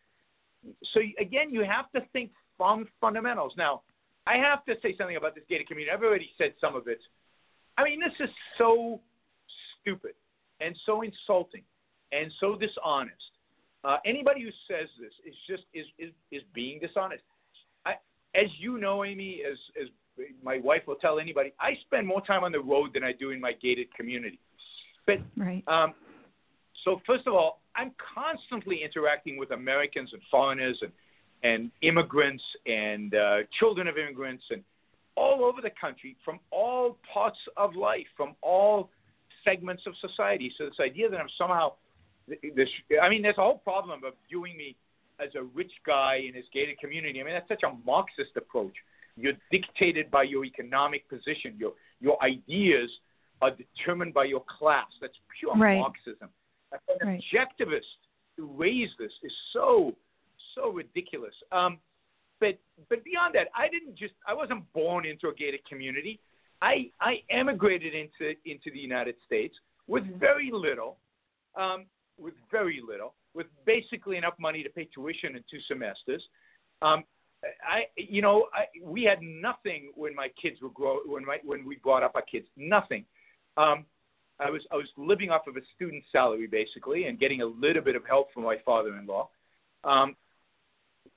So 0.92 1.00
again, 1.18 1.50
you 1.50 1.64
have 1.64 1.90
to 1.92 2.00
think 2.12 2.30
from 2.56 2.86
fundamentals. 3.00 3.52
Now, 3.56 3.82
I 4.26 4.36
have 4.36 4.64
to 4.64 4.74
say 4.82 4.96
something 4.96 5.16
about 5.16 5.34
this 5.34 5.44
gated 5.48 5.68
community. 5.68 5.92
I've 5.92 6.02
already 6.02 6.30
said 6.36 6.54
some 6.60 6.74
of 6.74 6.88
it. 6.88 6.98
I 7.78 7.84
mean, 7.84 8.00
this 8.00 8.12
is 8.20 8.30
so 8.58 9.00
stupid 9.80 10.14
and 10.60 10.76
so 10.86 11.02
insulting 11.02 11.62
and 12.12 12.32
so 12.40 12.56
dishonest. 12.56 13.14
Uh, 13.84 13.98
anybody 14.04 14.42
who 14.42 14.50
says 14.68 14.88
this 14.98 15.12
is 15.24 15.34
just 15.48 15.62
is 15.72 15.86
is, 15.98 16.12
is 16.32 16.42
being 16.54 16.80
dishonest. 16.80 17.22
I, 17.84 17.92
as 18.34 18.48
you 18.58 18.78
know, 18.78 19.04
Amy, 19.04 19.42
as 19.48 19.58
as 19.80 19.88
my 20.42 20.58
wife 20.58 20.82
will 20.86 20.96
tell 20.96 21.20
anybody, 21.20 21.52
I 21.60 21.74
spend 21.86 22.06
more 22.06 22.20
time 22.20 22.42
on 22.42 22.52
the 22.52 22.60
road 22.60 22.90
than 22.94 23.04
I 23.04 23.12
do 23.12 23.30
in 23.30 23.40
my 23.40 23.52
gated 23.52 23.94
community. 23.94 24.40
But 25.06 25.18
right. 25.36 25.62
um, 25.68 25.94
so 26.86 27.00
first 27.04 27.26
of 27.26 27.34
all, 27.34 27.60
I'm 27.74 27.90
constantly 28.14 28.82
interacting 28.84 29.36
with 29.36 29.50
Americans 29.50 30.10
and 30.12 30.22
foreigners 30.30 30.78
and 30.80 30.92
and 31.42 31.70
immigrants 31.82 32.42
and 32.64 33.14
uh, 33.14 33.38
children 33.58 33.88
of 33.88 33.98
immigrants 33.98 34.44
and 34.50 34.62
all 35.16 35.44
over 35.44 35.60
the 35.60 35.70
country 35.78 36.16
from 36.24 36.38
all 36.50 36.96
parts 37.12 37.38
of 37.56 37.74
life, 37.76 38.06
from 38.16 38.34
all 38.40 38.90
segments 39.44 39.82
of 39.86 39.94
society. 40.00 40.50
So 40.56 40.64
this 40.64 40.80
idea 40.80 41.10
that 41.10 41.20
I'm 41.20 41.28
somehow 41.36 41.74
this, 42.26 42.68
I 43.02 43.08
mean, 43.08 43.22
there's 43.22 43.38
a 43.38 43.42
whole 43.42 43.58
problem 43.58 44.02
of 44.04 44.14
viewing 44.28 44.56
me 44.56 44.76
as 45.20 45.30
a 45.34 45.42
rich 45.42 45.72
guy 45.84 46.22
in 46.26 46.34
his 46.34 46.44
gated 46.52 46.78
community. 46.78 47.20
I 47.20 47.24
mean, 47.24 47.34
that's 47.34 47.48
such 47.48 47.62
a 47.64 47.74
Marxist 47.84 48.36
approach. 48.36 48.74
You're 49.16 49.34
dictated 49.50 50.10
by 50.10 50.22
your 50.22 50.44
economic 50.44 51.08
position. 51.08 51.54
Your 51.58 51.72
your 52.00 52.22
ideas 52.22 52.90
are 53.42 53.50
determined 53.50 54.14
by 54.14 54.24
your 54.24 54.44
class. 54.58 54.86
That's 55.00 55.18
pure 55.38 55.54
right. 55.56 55.78
Marxism. 55.78 56.28
An 56.72 56.78
right. 57.08 57.22
objectivist 57.32 57.80
who 58.36 58.46
raised 58.54 58.92
this 58.98 59.12
is 59.22 59.32
so 59.52 59.94
so 60.54 60.70
ridiculous. 60.70 61.34
Um, 61.52 61.78
but 62.40 62.58
but 62.88 63.04
beyond 63.04 63.34
that, 63.34 63.48
I 63.56 63.68
didn't 63.68 63.96
just 63.96 64.14
I 64.26 64.34
wasn't 64.34 64.70
born 64.72 65.06
into 65.06 65.28
a 65.28 65.34
gated 65.34 65.64
community. 65.66 66.20
I 66.62 66.90
I 67.00 67.22
emigrated 67.30 67.94
into 67.94 68.34
into 68.44 68.70
the 68.72 68.78
United 68.78 69.14
States 69.26 69.54
with 69.86 70.04
very 70.18 70.50
little, 70.52 70.96
um, 71.54 71.86
with 72.18 72.34
very 72.50 72.82
little, 72.86 73.14
with 73.34 73.46
basically 73.64 74.16
enough 74.16 74.34
money 74.38 74.62
to 74.62 74.68
pay 74.68 74.88
tuition 74.92 75.36
in 75.36 75.44
two 75.50 75.60
semesters. 75.68 76.22
Um, 76.82 77.04
I, 77.68 77.84
you 77.96 78.22
know, 78.22 78.46
I, 78.54 78.64
we 78.82 79.04
had 79.04 79.22
nothing 79.22 79.92
when 79.94 80.14
my 80.14 80.28
kids 80.40 80.60
were 80.60 80.70
grow 80.70 80.98
when 81.06 81.24
my 81.24 81.38
when 81.44 81.64
we 81.64 81.76
brought 81.76 82.02
up 82.02 82.12
our 82.14 82.22
kids. 82.22 82.46
Nothing. 82.56 83.04
Um, 83.56 83.84
I 84.38 84.50
was 84.50 84.62
I 84.70 84.76
was 84.76 84.88
living 84.96 85.30
off 85.30 85.46
of 85.46 85.56
a 85.56 85.60
student 85.74 86.04
salary 86.12 86.46
basically, 86.46 87.04
and 87.04 87.18
getting 87.18 87.42
a 87.42 87.46
little 87.46 87.82
bit 87.82 87.96
of 87.96 88.02
help 88.06 88.32
from 88.32 88.44
my 88.44 88.56
father-in-law. 88.64 89.28
Um, 89.84 90.16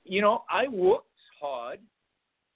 you 0.04 0.20
know, 0.22 0.44
I 0.50 0.68
worked 0.68 1.06
hard. 1.40 1.78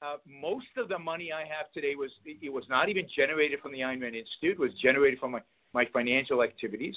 Uh, 0.02 0.16
most 0.26 0.66
of 0.76 0.88
the 0.88 0.98
money 0.98 1.32
I 1.32 1.40
have 1.40 1.72
today 1.72 1.94
was 1.94 2.10
it 2.24 2.52
was 2.52 2.64
not 2.68 2.88
even 2.88 3.06
generated 3.14 3.60
from 3.60 3.72
the 3.72 3.82
Rand 3.82 4.02
Institute. 4.02 4.52
It 4.52 4.58
was 4.58 4.72
generated 4.82 5.18
from 5.18 5.32
my 5.32 5.40
my 5.72 5.84
financial 5.92 6.42
activities. 6.42 6.96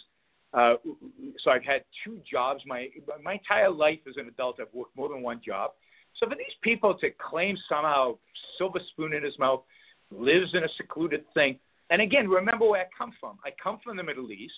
Uh, 0.53 0.75
so 1.43 1.51
I've 1.51 1.63
had 1.63 1.83
two 2.03 2.19
jobs. 2.29 2.61
My 2.65 2.87
my 3.21 3.33
entire 3.33 3.69
life 3.69 3.99
as 4.07 4.15
an 4.17 4.27
adult, 4.27 4.59
I've 4.61 4.73
worked 4.73 4.95
more 4.95 5.09
than 5.09 5.21
one 5.21 5.41
job. 5.45 5.71
So 6.19 6.27
for 6.27 6.35
these 6.35 6.55
people 6.61 6.95
to 6.95 7.09
claim 7.11 7.57
somehow 7.69 8.17
silver 8.57 8.79
spoon 8.91 9.13
in 9.13 9.23
his 9.23 9.37
mouth, 9.37 9.61
lives 10.11 10.53
in 10.53 10.63
a 10.63 10.69
secluded 10.77 11.25
thing, 11.33 11.59
and 11.89 12.01
again, 12.01 12.27
remember 12.27 12.67
where 12.67 12.81
I 12.81 12.85
come 12.97 13.11
from. 13.19 13.37
I 13.45 13.49
come 13.61 13.79
from 13.83 13.97
the 13.97 14.03
Middle 14.03 14.31
East. 14.31 14.53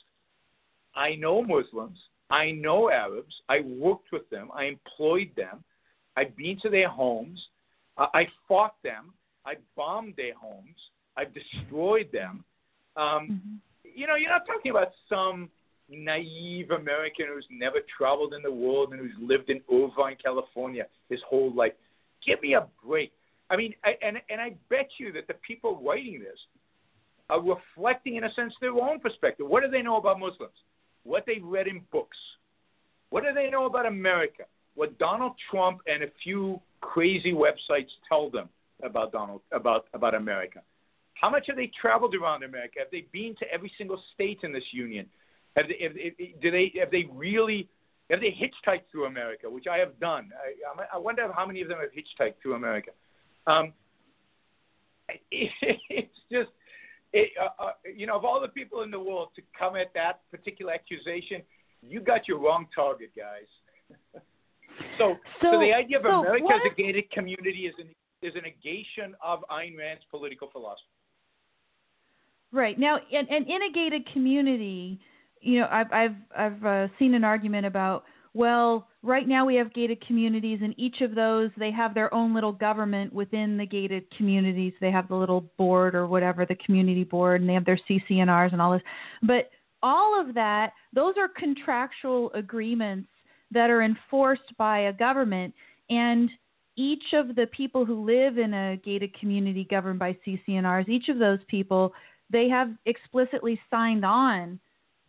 I 0.95 1.15
know 1.15 1.41
Muslims. 1.41 1.99
I 2.29 2.51
know 2.51 2.89
Arabs. 2.89 3.33
I 3.47 3.61
worked 3.61 4.11
with 4.11 4.29
them. 4.29 4.49
I 4.53 4.65
employed 4.65 5.31
them. 5.35 5.63
I've 6.17 6.35
been 6.35 6.57
to 6.61 6.69
their 6.69 6.89
homes. 6.89 7.39
Uh, 7.97 8.07
I 8.13 8.27
fought 8.47 8.75
them. 8.83 9.13
I 9.45 9.55
bombed 9.75 10.15
their 10.17 10.33
homes. 10.35 10.75
I've 11.17 11.33
destroyed 11.33 12.09
them. 12.11 12.43
Um, 12.95 13.05
mm-hmm. 13.05 13.55
You 13.95 14.07
know, 14.07 14.15
you're 14.15 14.29
not 14.29 14.45
talking 14.45 14.71
about 14.71 14.89
some 15.07 15.49
naive 15.89 16.71
American 16.71 17.27
who's 17.33 17.47
never 17.49 17.77
traveled 17.97 18.33
in 18.33 18.41
the 18.41 18.51
world 18.51 18.91
and 18.91 18.99
who's 18.99 19.11
lived 19.19 19.49
in 19.49 19.61
Irvine, 19.71 20.17
California 20.23 20.85
his 21.09 21.19
whole 21.27 21.53
life. 21.53 21.73
Give 22.25 22.41
me 22.41 22.53
a 22.53 22.67
break. 22.85 23.11
I 23.49 23.55
mean, 23.55 23.73
I, 23.83 23.93
and 24.03 24.17
and 24.29 24.39
I 24.39 24.55
bet 24.69 24.89
you 24.99 25.11
that 25.13 25.27
the 25.27 25.33
people 25.45 25.81
writing 25.83 26.19
this 26.19 26.37
are 27.29 27.41
reflecting, 27.41 28.15
in 28.15 28.23
a 28.23 28.33
sense, 28.33 28.53
their 28.61 28.71
own 28.71 28.99
perspective. 28.99 29.47
What 29.47 29.63
do 29.63 29.69
they 29.69 29.81
know 29.81 29.97
about 29.97 30.19
Muslims? 30.19 30.53
What 31.03 31.25
they've 31.25 31.43
read 31.43 31.67
in 31.67 31.81
books? 31.91 32.17
What 33.09 33.23
do 33.23 33.33
they 33.33 33.49
know 33.49 33.65
about 33.65 33.85
America? 33.85 34.43
What 34.75 34.97
Donald 34.97 35.33
Trump 35.49 35.81
and 35.87 36.03
a 36.03 36.07
few 36.23 36.61
crazy 36.81 37.33
websites 37.33 37.89
tell 38.07 38.29
them 38.29 38.49
about 38.83 39.11
Donald 39.11 39.41
about 39.51 39.85
about 39.93 40.15
America? 40.15 40.61
How 41.15 41.29
much 41.29 41.45
have 41.47 41.57
they 41.57 41.71
traveled 41.79 42.15
around 42.15 42.43
America? 42.43 42.75
Have 42.79 42.91
they 42.91 43.05
been 43.11 43.35
to 43.39 43.51
every 43.51 43.71
single 43.77 44.01
state 44.13 44.39
in 44.43 44.53
this 44.53 44.63
union? 44.71 45.05
Have 45.57 45.65
they, 45.67 45.83
have, 45.83 45.93
do 46.41 46.51
they 46.51 46.71
have 46.79 46.91
they 46.91 47.07
really 47.11 47.67
have 48.09 48.21
they 48.21 48.31
hitchhiked 48.31 48.83
through 48.91 49.05
America, 49.05 49.49
which 49.49 49.67
I 49.67 49.77
have 49.77 49.99
done? 49.99 50.31
I, 50.35 50.95
I 50.95 50.97
wonder 50.97 51.29
how 51.35 51.45
many 51.45 51.61
of 51.61 51.67
them 51.67 51.77
have 51.79 51.89
hitchhiked 51.91 52.35
through 52.41 52.55
America. 52.55 52.91
Um, 53.45 53.73
it, 55.31 55.51
it's 55.89 56.15
just, 56.31 56.49
it, 57.13 57.31
uh, 57.41 57.63
uh, 57.63 57.71
you 57.95 58.05
know, 58.05 58.15
of 58.15 58.25
all 58.25 58.39
the 58.41 58.47
people 58.47 58.81
in 58.83 58.91
the 58.91 58.99
world 58.99 59.29
to 59.35 59.41
come 59.57 59.75
at 59.75 59.93
that 59.93 60.21
particular 60.31 60.73
accusation, 60.73 61.41
you 61.81 62.01
got 62.01 62.27
your 62.27 62.39
wrong 62.39 62.67
target, 62.73 63.11
guys. 63.15 63.47
so, 64.97 65.15
so, 65.41 65.51
so, 65.53 65.59
the 65.59 65.73
idea 65.73 65.97
of 65.97 66.03
so 66.03 66.21
America 66.21 66.43
what? 66.43 66.55
as 66.55 66.71
a 66.71 66.75
gated 66.75 67.09
community 67.11 67.65
is 67.67 67.73
an 67.79 67.87
is 68.21 68.33
a 68.35 68.41
negation 68.41 69.15
of 69.23 69.39
Ayn 69.49 69.77
Rand's 69.77 70.03
political 70.11 70.49
philosophy. 70.51 70.83
Right 72.51 72.77
now, 72.77 72.99
and, 73.13 73.29
and 73.29 73.47
in 73.47 73.63
a 73.63 73.71
gated 73.71 74.11
community, 74.11 74.99
you 75.41 75.61
know, 75.61 75.67
I've 75.71 75.91
I've 75.91 76.15
I've 76.37 76.65
uh, 76.65 76.87
seen 76.99 77.13
an 77.13 77.23
argument 77.23 77.65
about 77.65 78.03
well, 78.33 78.88
right 79.03 79.27
now 79.27 79.45
we 79.45 79.55
have 79.55 79.73
gated 79.73 80.05
communities, 80.05 80.59
and 80.61 80.73
each 80.77 81.01
of 81.01 81.15
those 81.15 81.49
they 81.57 81.71
have 81.71 81.93
their 81.93 82.13
own 82.13 82.33
little 82.33 82.51
government 82.51 83.13
within 83.13 83.57
the 83.57 83.65
gated 83.65 84.09
communities. 84.15 84.73
They 84.81 84.91
have 84.91 85.07
the 85.07 85.15
little 85.15 85.41
board 85.57 85.95
or 85.95 86.07
whatever, 86.07 86.45
the 86.45 86.55
community 86.55 87.03
board, 87.03 87.41
and 87.41 87.49
they 87.49 87.53
have 87.53 87.65
their 87.65 87.79
CC&Rs 87.89 88.53
all 88.59 88.73
this. 88.73 88.81
But 89.23 89.49
all 89.81 90.19
of 90.19 90.33
that, 90.35 90.73
those 90.93 91.15
are 91.17 91.29
contractual 91.29 92.31
agreements 92.33 93.07
that 93.51 93.69
are 93.69 93.83
enforced 93.83 94.55
by 94.57 94.79
a 94.79 94.93
government, 94.93 95.53
and 95.89 96.29
each 96.75 97.13
of 97.13 97.35
the 97.35 97.47
people 97.47 97.85
who 97.85 98.05
live 98.05 98.37
in 98.37 98.53
a 98.53 98.77
gated 98.77 99.17
community 99.19 99.67
governed 99.69 99.99
by 99.99 100.17
CC&Rs, 100.25 100.87
each 100.87 101.09
of 101.09 101.19
those 101.19 101.39
people, 101.47 101.93
they 102.31 102.47
have 102.47 102.69
explicitly 102.85 103.59
signed 103.69 104.05
on 104.05 104.59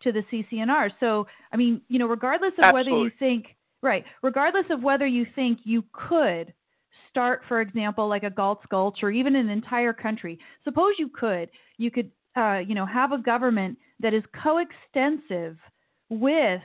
to 0.01 0.11
the 0.11 0.23
CC&R. 0.31 0.91
So, 0.99 1.27
I 1.53 1.57
mean, 1.57 1.81
you 1.87 1.99
know, 1.99 2.07
regardless 2.07 2.53
of 2.57 2.65
Absolutely. 2.65 2.91
whether 2.91 3.03
you 3.03 3.11
think 3.19 3.55
right, 3.81 4.03
regardless 4.21 4.65
of 4.69 4.83
whether 4.83 5.07
you 5.07 5.25
think 5.35 5.59
you 5.63 5.83
could 5.91 6.53
start, 7.09 7.41
for 7.47 7.61
example, 7.61 8.07
like 8.07 8.23
a 8.23 8.29
Galt's 8.29 8.65
Gulch 8.69 8.99
or 9.03 9.11
even 9.11 9.35
an 9.35 9.49
entire 9.49 9.93
country. 9.93 10.39
Suppose 10.63 10.93
you 10.97 11.09
could, 11.09 11.49
you 11.77 11.91
could, 11.91 12.11
uh, 12.37 12.59
you 12.65 12.75
know, 12.75 12.85
have 12.85 13.11
a 13.11 13.17
government 13.17 13.77
that 13.99 14.13
is 14.13 14.23
coextensive 14.41 15.57
with 16.09 16.61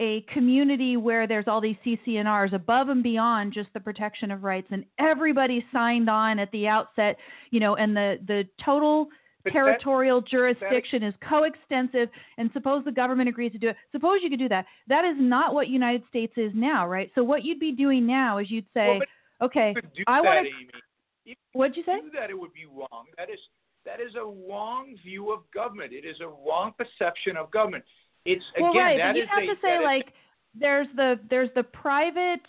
a 0.00 0.22
community 0.32 0.96
where 0.96 1.26
there's 1.26 1.46
all 1.46 1.60
these 1.60 1.76
CC&Rs 1.84 2.52
above 2.52 2.90
and 2.90 3.02
beyond 3.02 3.52
just 3.52 3.68
the 3.72 3.80
protection 3.80 4.30
of 4.30 4.44
rights, 4.44 4.68
and 4.70 4.84
everybody 4.98 5.64
signed 5.72 6.10
on 6.10 6.38
at 6.38 6.50
the 6.52 6.68
outset, 6.68 7.16
you 7.50 7.60
know, 7.60 7.76
and 7.76 7.96
the 7.96 8.18
the 8.26 8.46
total 8.62 9.08
territorial 9.50 10.20
that, 10.20 10.30
jurisdiction 10.30 11.02
that, 11.02 11.08
is 11.08 11.14
coextensive, 11.28 12.08
and 12.38 12.50
suppose 12.52 12.84
the 12.84 12.92
government 12.92 13.28
agrees 13.28 13.52
to 13.52 13.58
do 13.58 13.68
it. 13.68 13.76
Suppose 13.92 14.18
you 14.22 14.30
could 14.30 14.38
do 14.38 14.48
that. 14.48 14.66
That 14.88 15.04
is 15.04 15.16
not 15.18 15.54
what 15.54 15.68
United 15.68 16.02
States 16.08 16.32
is 16.36 16.52
now, 16.54 16.86
right? 16.86 17.10
So 17.14 17.22
what 17.22 17.44
you'd 17.44 17.60
be 17.60 17.72
doing 17.72 18.06
now 18.06 18.38
is 18.38 18.50
you'd 18.50 18.66
say, 18.74 18.98
well, 18.98 19.48
okay, 19.48 19.74
I 20.06 20.20
want 20.20 20.46
to. 20.46 21.34
What'd 21.52 21.76
you 21.76 21.82
say? 21.84 22.00
Do 22.00 22.10
that, 22.18 22.30
it 22.30 22.38
would 22.38 22.52
be 22.52 22.66
wrong. 22.66 23.06
That 23.16 23.30
is 23.30 23.38
that 23.84 24.00
is 24.00 24.14
a 24.16 24.24
wrong 24.48 24.96
view 25.02 25.32
of 25.32 25.40
government. 25.52 25.92
It 25.92 26.04
is 26.04 26.16
a 26.20 26.26
wrong 26.26 26.72
perception 26.76 27.36
of 27.36 27.50
government. 27.50 27.84
It's 28.24 28.44
well, 28.60 28.72
again 28.72 28.82
right, 28.82 28.98
that 28.98 29.12
but 29.12 29.18
you 29.18 29.26
have 29.26 29.42
a, 29.42 29.46
to 29.46 29.54
say 29.54 29.68
that 29.68 29.80
is- 29.80 29.84
like 29.84 30.12
there's 30.58 30.88
the 30.96 31.20
there's 31.30 31.50
the 31.54 31.62
private, 31.62 32.40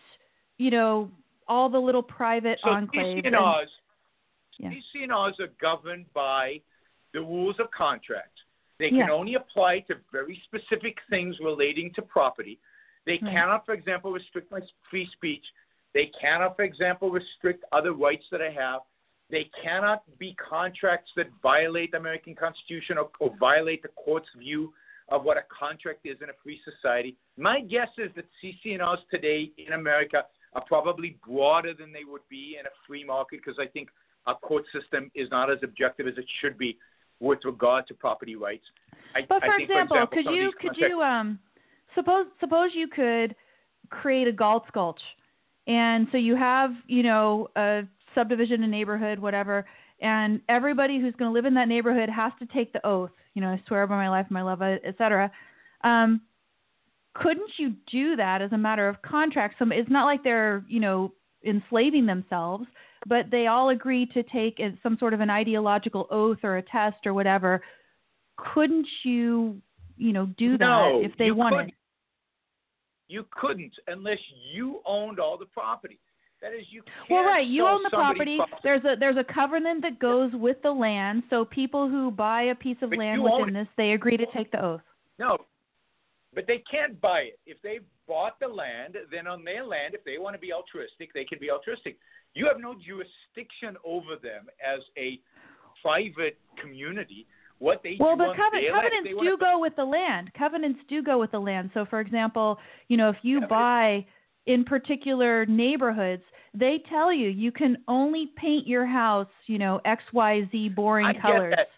you 0.57 0.71
know, 0.71 1.11
all 1.47 1.69
the 1.69 1.79
little 1.79 2.03
private 2.03 2.59
so 2.63 2.69
enclaves. 2.69 3.25
and- 3.25 3.35
CC&Rs, 3.35 3.69
Yeah. 4.59 5.45
Are 5.45 5.47
governed 5.61 6.11
by 6.13 6.61
the 7.13 7.21
rules 7.21 7.55
of 7.59 7.69
contract. 7.71 8.41
They 8.77 8.89
can 8.89 8.99
Yeah. 8.99 9.11
only 9.11 9.35
apply 9.35 9.79
to 9.81 9.95
very 10.11 10.35
specific 10.45 11.01
things 11.09 11.39
relating 11.39 11.93
to 11.93 12.01
property. 12.01 12.59
They 13.05 13.17
Right. 13.19 13.31
cannot, 13.31 13.65
for 13.65 13.73
example, 13.73 14.11
restrict 14.11 14.51
my 14.51 14.61
free 14.89 15.05
speech. 15.07 15.45
They 15.93 16.07
cannot, 16.07 16.55
for 16.55 16.63
example, 16.63 17.09
restrict 17.09 17.63
other 17.71 17.93
rights 17.93 18.29
that 18.29 18.41
I 18.41 18.49
have. 18.51 18.81
They 19.29 19.45
cannot 19.45 20.03
be 20.19 20.35
contracts 20.35 21.11
that 21.15 21.29
violate 21.41 21.91
the 21.91 21.97
American 21.97 22.35
Constitution 22.35 22.97
or, 22.97 23.09
or 23.19 23.35
violate 23.37 23.81
the 23.81 23.89
court's 23.89 24.29
view 24.33 24.73
of 25.09 25.23
what 25.23 25.37
a 25.37 25.43
contract 25.43 26.05
is 26.05 26.21
in 26.21 26.29
a 26.29 26.33
free 26.33 26.61
society. 26.63 27.15
My 27.37 27.61
guess 27.61 27.89
is 27.97 28.13
that 28.13 28.25
CC&Rs 28.41 29.05
today 29.09 29.51
in 29.57 29.73
America 29.73 30.27
are 30.53 30.63
probably 30.65 31.17
broader 31.25 31.73
than 31.73 31.91
they 31.91 32.03
would 32.03 32.27
be 32.29 32.57
in 32.59 32.65
a 32.65 32.69
free 32.85 33.03
market 33.03 33.41
because 33.43 33.57
I 33.59 33.67
think 33.67 33.89
our 34.27 34.37
court 34.39 34.65
system 34.71 35.09
is 35.15 35.29
not 35.31 35.49
as 35.49 35.63
objective 35.63 36.07
as 36.07 36.17
it 36.17 36.29
should 36.41 36.57
be 36.57 36.77
with 37.19 37.39
regard 37.45 37.87
to 37.87 37.93
property 37.93 38.35
rights. 38.35 38.63
I, 39.15 39.21
But 39.27 39.39
for 39.43 39.53
I 39.53 39.57
think, 39.57 39.69
example, 39.69 39.97
for 39.97 40.03
example 40.03 40.23
could 40.23 40.35
you 40.35 40.51
could 40.59 40.77
you 40.77 41.01
um 41.01 41.39
suppose 41.95 42.27
suppose 42.39 42.71
you 42.73 42.87
could 42.87 43.35
create 43.89 44.27
a 44.27 44.31
Galt's 44.31 44.69
Gulch, 44.73 45.01
and 45.65 46.07
so 46.11 46.17
you 46.17 46.35
have 46.35 46.71
you 46.87 47.03
know 47.03 47.49
a 47.55 47.83
subdivision, 48.13 48.63
a 48.63 48.67
neighborhood, 48.67 49.19
whatever, 49.19 49.65
and 50.01 50.41
everybody 50.49 50.99
who's 50.99 51.13
going 51.15 51.29
to 51.29 51.33
live 51.33 51.45
in 51.45 51.53
that 51.55 51.67
neighborhood 51.67 52.09
has 52.09 52.31
to 52.39 52.45
take 52.47 52.73
the 52.73 52.85
oath. 52.85 53.11
You 53.33 53.41
know, 53.41 53.49
I 53.49 53.61
swear 53.67 53.85
by 53.87 53.95
my 53.95 54.09
life, 54.09 54.27
my 54.29 54.41
love, 54.41 54.61
etc. 54.61 55.31
Um, 55.83 56.21
couldn't 57.13 57.51
you 57.57 57.73
do 57.91 58.15
that 58.15 58.41
as 58.41 58.51
a 58.51 58.57
matter 58.57 58.87
of 58.87 59.01
contract? 59.01 59.55
Some 59.59 59.71
it's 59.71 59.89
not 59.89 60.05
like 60.05 60.23
they're 60.23 60.63
you 60.67 60.79
know 60.79 61.13
enslaving 61.45 62.05
themselves, 62.05 62.65
but 63.05 63.29
they 63.31 63.47
all 63.47 63.69
agree 63.69 64.05
to 64.07 64.23
take 64.23 64.59
some 64.81 64.97
sort 64.99 65.13
of 65.13 65.19
an 65.19 65.29
ideological 65.29 66.07
oath 66.09 66.39
or 66.43 66.57
a 66.57 66.61
test 66.61 67.05
or 67.05 67.13
whatever. 67.13 67.61
Couldn't 68.53 68.87
you 69.03 69.61
you 69.97 70.13
know 70.13 70.27
do 70.37 70.57
that 70.57 71.01
if 71.03 71.17
they 71.17 71.31
wanted? 71.31 71.57
couldn't. 71.57 71.73
You 73.09 73.25
couldn't 73.31 73.73
unless 73.87 74.19
you 74.53 74.81
owned 74.85 75.19
all 75.19 75.37
the 75.37 75.45
property. 75.45 75.99
That 76.41 76.53
is, 76.53 76.65
you 76.69 76.83
can't 76.83 77.09
Well, 77.09 77.23
right. 77.23 77.47
You 77.47 77.65
own 77.65 77.81
the 77.81 77.89
somebody's 77.91 78.37
property. 78.37 78.59
There's 78.63 78.83
a 78.85 78.95
there's 78.99 79.17
a 79.17 79.23
covenant 79.23 79.81
that 79.81 79.99
goes 79.99 80.31
with 80.33 80.57
the 80.61 80.71
land. 80.71 81.23
So 81.29 81.45
people 81.45 81.89
who 81.89 82.11
buy 82.11 82.43
a 82.43 82.55
piece 82.55 82.77
of 82.81 82.91
But 82.91 82.99
land 82.99 83.23
within 83.23 83.53
this, 83.53 83.67
they 83.75 83.91
agree 83.93 84.17
to 84.17 84.25
take 84.33 84.51
the 84.51 84.63
oath. 84.63 84.81
No, 85.17 85.37
but 86.35 86.45
they 86.45 86.63
can't 86.69 86.99
buy 87.01 87.21
it. 87.21 87.39
If 87.47 87.59
they 87.63 87.79
bought 88.07 88.39
the 88.39 88.47
land, 88.47 88.95
then 89.11 89.25
on 89.25 89.43
their 89.43 89.65
land, 89.65 89.95
if 89.95 90.03
they 90.03 90.19
want 90.19 90.35
to 90.35 90.39
be 90.39 90.53
altruistic, 90.53 91.11
they 91.13 91.23
can 91.23 91.39
be 91.39 91.49
altruistic. 91.49 91.97
You 92.37 92.47
have 92.47 92.59
no 92.59 92.75
jurisdiction 92.75 93.77
over 93.83 94.15
them 94.21 94.45
as 94.63 94.81
a 94.97 95.19
private 95.81 96.37
community. 96.61 97.25
What 97.59 97.81
they 97.83 97.97
Well, 97.99 98.15
but 98.15 98.29
on 98.29 98.35
covenant, 98.35 98.67
their 98.67 98.73
land, 98.73 98.85
if 98.85 99.17
covenants 99.17 99.23
do 99.23 99.37
go 99.37 99.59
with 99.59 99.75
the 99.75 99.85
land. 99.85 100.31
Covenants 100.37 100.79
do 100.87 101.01
go 101.01 101.17
with 101.17 101.31
the 101.31 101.39
land. 101.39 101.71
So, 101.73 101.85
for 101.89 101.99
example, 101.99 102.59
you 102.87 102.97
know, 102.97 103.09
if 103.09 103.17
you 103.23 103.39
Yeah, 103.41 103.47
buy 103.47 104.05
in 104.45 104.63
particular 104.63 105.45
neighborhoods, 105.47 106.21
they 106.53 106.83
tell 106.89 107.11
you 107.11 107.29
you 107.29 107.51
can 107.51 107.77
only 107.87 108.27
paint 108.35 108.67
your 108.67 108.85
house, 108.85 109.27
you 109.47 109.57
know, 109.57 109.81
X, 109.85 110.03
Y, 110.13 110.47
Z 110.51 110.69
boring 110.69 111.07
I 111.07 111.13
get 111.13 111.21
colors. 111.21 111.55
that. 111.57 111.69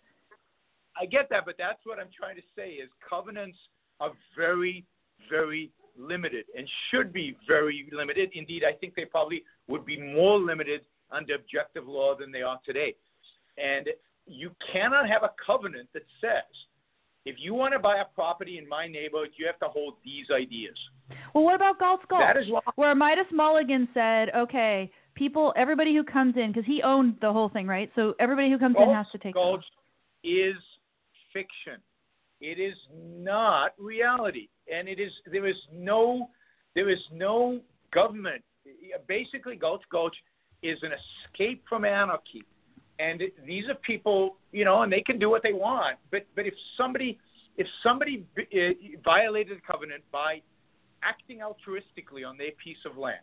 I 0.99 1.05
get 1.05 1.29
that, 1.29 1.45
but 1.45 1.55
that's 1.57 1.79
what 1.85 1.97
I'm 1.97 2.09
trying 2.15 2.35
to 2.35 2.41
say 2.57 2.71
is 2.71 2.89
covenants 3.09 3.57
are 4.01 4.11
very, 4.35 4.85
very 5.29 5.71
limited 5.99 6.45
and 6.57 6.67
should 6.89 7.11
be 7.11 7.35
very 7.47 7.85
limited. 7.91 8.29
Indeed, 8.33 8.63
I 8.63 8.73
think 8.73 8.95
they 8.95 9.05
probably 9.05 9.43
would 9.67 9.85
be 9.85 9.99
more 9.99 10.39
limited 10.39 10.81
under 11.11 11.35
objective 11.35 11.87
law 11.87 12.15
than 12.15 12.31
they 12.31 12.41
are 12.41 12.59
today. 12.65 12.95
And 13.57 13.87
you 14.25 14.51
cannot 14.71 15.09
have 15.09 15.23
a 15.23 15.31
covenant 15.45 15.89
that 15.93 16.03
says, 16.21 16.43
if 17.25 17.35
you 17.39 17.53
want 17.53 17.73
to 17.73 17.79
buy 17.79 17.97
a 17.97 18.05
property 18.05 18.57
in 18.57 18.67
my 18.67 18.87
neighborhood, 18.87 19.29
you 19.37 19.45
have 19.45 19.59
to 19.59 19.67
hold 19.67 19.95
these 20.05 20.25
ideas. 20.33 20.75
Well, 21.35 21.43
what 21.43 21.55
about 21.55 21.79
Galt's 21.79 22.03
Gulch? 22.09 22.21
That 22.21 22.37
is 22.37 22.49
wrong. 22.49 22.61
where 22.75 22.95
Midas 22.95 23.25
Mulligan 23.31 23.87
said, 23.93 24.29
okay, 24.35 24.89
people, 25.15 25.53
everybody 25.57 25.93
who 25.93 26.03
comes 26.03 26.35
in, 26.37 26.51
because 26.51 26.65
he 26.65 26.81
owned 26.81 27.15
the 27.21 27.31
whole 27.31 27.49
thing, 27.49 27.67
right? 27.67 27.91
So 27.95 28.13
everybody 28.19 28.49
who 28.49 28.57
comes 28.57 28.75
in 28.79 28.89
has 28.89 29.05
to 29.11 29.17
take 29.17 29.33
Gulch 29.33 29.65
is 30.23 30.55
fiction. 31.33 31.81
It 32.41 32.59
is 32.59 32.75
not 32.91 33.73
reality, 33.77 34.47
and 34.73 34.87
it 34.87 34.99
is 34.99 35.11
there 35.29 35.47
is 35.47 35.57
no 35.73 36.29
there 36.75 36.89
is 36.89 36.99
no 37.11 37.59
government. 37.91 38.43
Basically, 39.07 39.55
Galt's 39.55 39.83
Gulch 39.91 40.15
is 40.61 40.77
an 40.83 40.91
escape 40.93 41.63
from 41.67 41.83
anarchy, 41.83 42.43
and 42.99 43.21
it, 43.21 43.45
these 43.45 43.67
are 43.67 43.75
people, 43.75 44.37
you 44.51 44.63
know, 44.63 44.83
and 44.83 44.91
they 44.91 45.01
can 45.01 45.19
do 45.19 45.29
what 45.29 45.43
they 45.43 45.53
want. 45.53 45.97
But 46.11 46.27
but 46.35 46.45
if 46.45 46.53
somebody 46.77 47.19
if 47.57 47.67
somebody 47.83 48.25
uh, 48.37 48.99
violated 49.03 49.57
the 49.57 49.61
covenant 49.69 50.03
by 50.11 50.41
acting 51.03 51.39
altruistically 51.39 52.25
on 52.27 52.37
their 52.37 52.51
piece 52.63 52.85
of 52.85 52.97
land, 52.97 53.19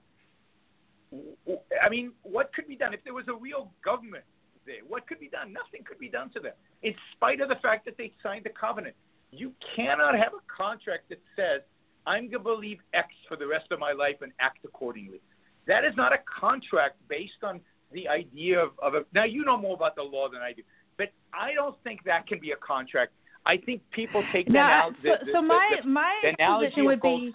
I 1.82 1.88
mean, 1.88 2.12
what 2.22 2.52
could 2.52 2.68
be 2.68 2.76
done 2.76 2.92
if 2.92 3.02
there 3.04 3.14
was 3.14 3.28
a 3.28 3.34
real 3.34 3.72
government 3.82 4.24
there? 4.66 4.80
What 4.86 5.06
could 5.06 5.20
be 5.20 5.28
done? 5.28 5.54
Nothing 5.54 5.84
could 5.86 5.98
be 5.98 6.08
done 6.08 6.30
to 6.30 6.40
them, 6.40 6.52
in 6.82 6.94
spite 7.14 7.40
of 7.40 7.48
the 7.48 7.56
fact 7.56 7.86
that 7.86 7.96
they 7.96 8.12
signed 8.22 8.44
the 8.44 8.50
covenant. 8.50 8.94
You 9.30 9.52
cannot 9.74 10.16
have 10.16 10.32
a 10.34 10.44
contract 10.54 11.08
that 11.10 11.20
says, 11.34 11.62
I'm 12.06 12.30
going 12.30 12.32
to 12.32 12.38
believe 12.38 12.78
X 12.94 13.08
for 13.28 13.36
the 13.36 13.46
rest 13.46 13.66
of 13.70 13.78
my 13.78 13.92
life 13.92 14.16
and 14.22 14.32
act 14.40 14.58
accordingly. 14.64 15.20
That 15.66 15.84
is 15.84 15.92
not 15.96 16.12
a 16.12 16.18
contract 16.40 16.96
based 17.08 17.42
on 17.42 17.60
the 17.92 18.08
idea 18.08 18.60
of, 18.60 18.70
of 18.80 18.94
a. 18.94 19.04
Now, 19.12 19.24
you 19.24 19.44
know 19.44 19.56
more 19.56 19.74
about 19.74 19.96
the 19.96 20.02
law 20.02 20.28
than 20.28 20.40
I 20.40 20.52
do, 20.52 20.62
but 20.96 21.08
I 21.34 21.54
don't 21.54 21.76
think 21.82 22.04
that 22.04 22.26
can 22.26 22.38
be 22.38 22.52
a 22.52 22.56
contract. 22.56 23.12
I 23.44 23.56
think 23.56 23.80
people 23.90 24.24
take 24.32 24.46
that 24.48 24.56
out. 24.56 24.92
so, 25.02 25.10
the, 25.24 25.32
so 25.32 25.40
the, 25.40 25.42
my 25.42 25.76
the, 25.82 25.88
my 25.88 26.20
the 26.22 26.34
analogy 26.38 26.68
position 26.68 26.84
would 26.86 26.94
of 26.94 27.02
be 27.02 27.32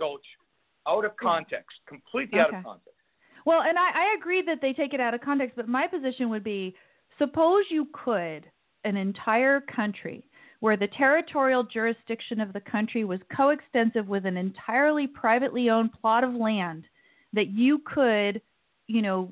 out 0.88 1.06
of 1.06 1.16
context, 1.18 1.78
completely 1.88 2.40
out 2.40 2.54
of 2.54 2.64
context. 2.64 2.98
well, 3.46 3.62
and 3.62 3.78
I, 3.78 3.90
I 3.94 4.16
agree 4.18 4.42
that 4.44 4.60
they 4.62 4.74
take 4.74 4.94
it 4.94 5.00
out 5.00 5.14
of 5.14 5.22
context, 5.22 5.56
but 5.56 5.68
my 5.68 5.88
position 5.88 6.30
would 6.30 6.44
be: 6.44 6.76
suppose 7.18 7.66
you 7.70 7.88
could 7.94 8.46
an 8.84 8.98
entire 8.98 9.62
country 9.62 10.30
where 10.62 10.78
the 10.78 10.88
territorial 10.88 11.64
jurisdiction 11.64 12.40
of 12.40 12.54
the 12.54 12.62
country 12.62 13.04
was 13.04 13.20
coextensive 13.36 14.08
with 14.08 14.26
an 14.26 14.38
entirely 14.38 15.08
privately 15.08 15.70
owned 15.70 15.92
plot 15.92 16.24
of 16.24 16.34
land 16.34 16.86
that 17.34 17.50
you 17.50 17.80
could, 17.80 18.40
you 18.88 19.02
know, 19.02 19.30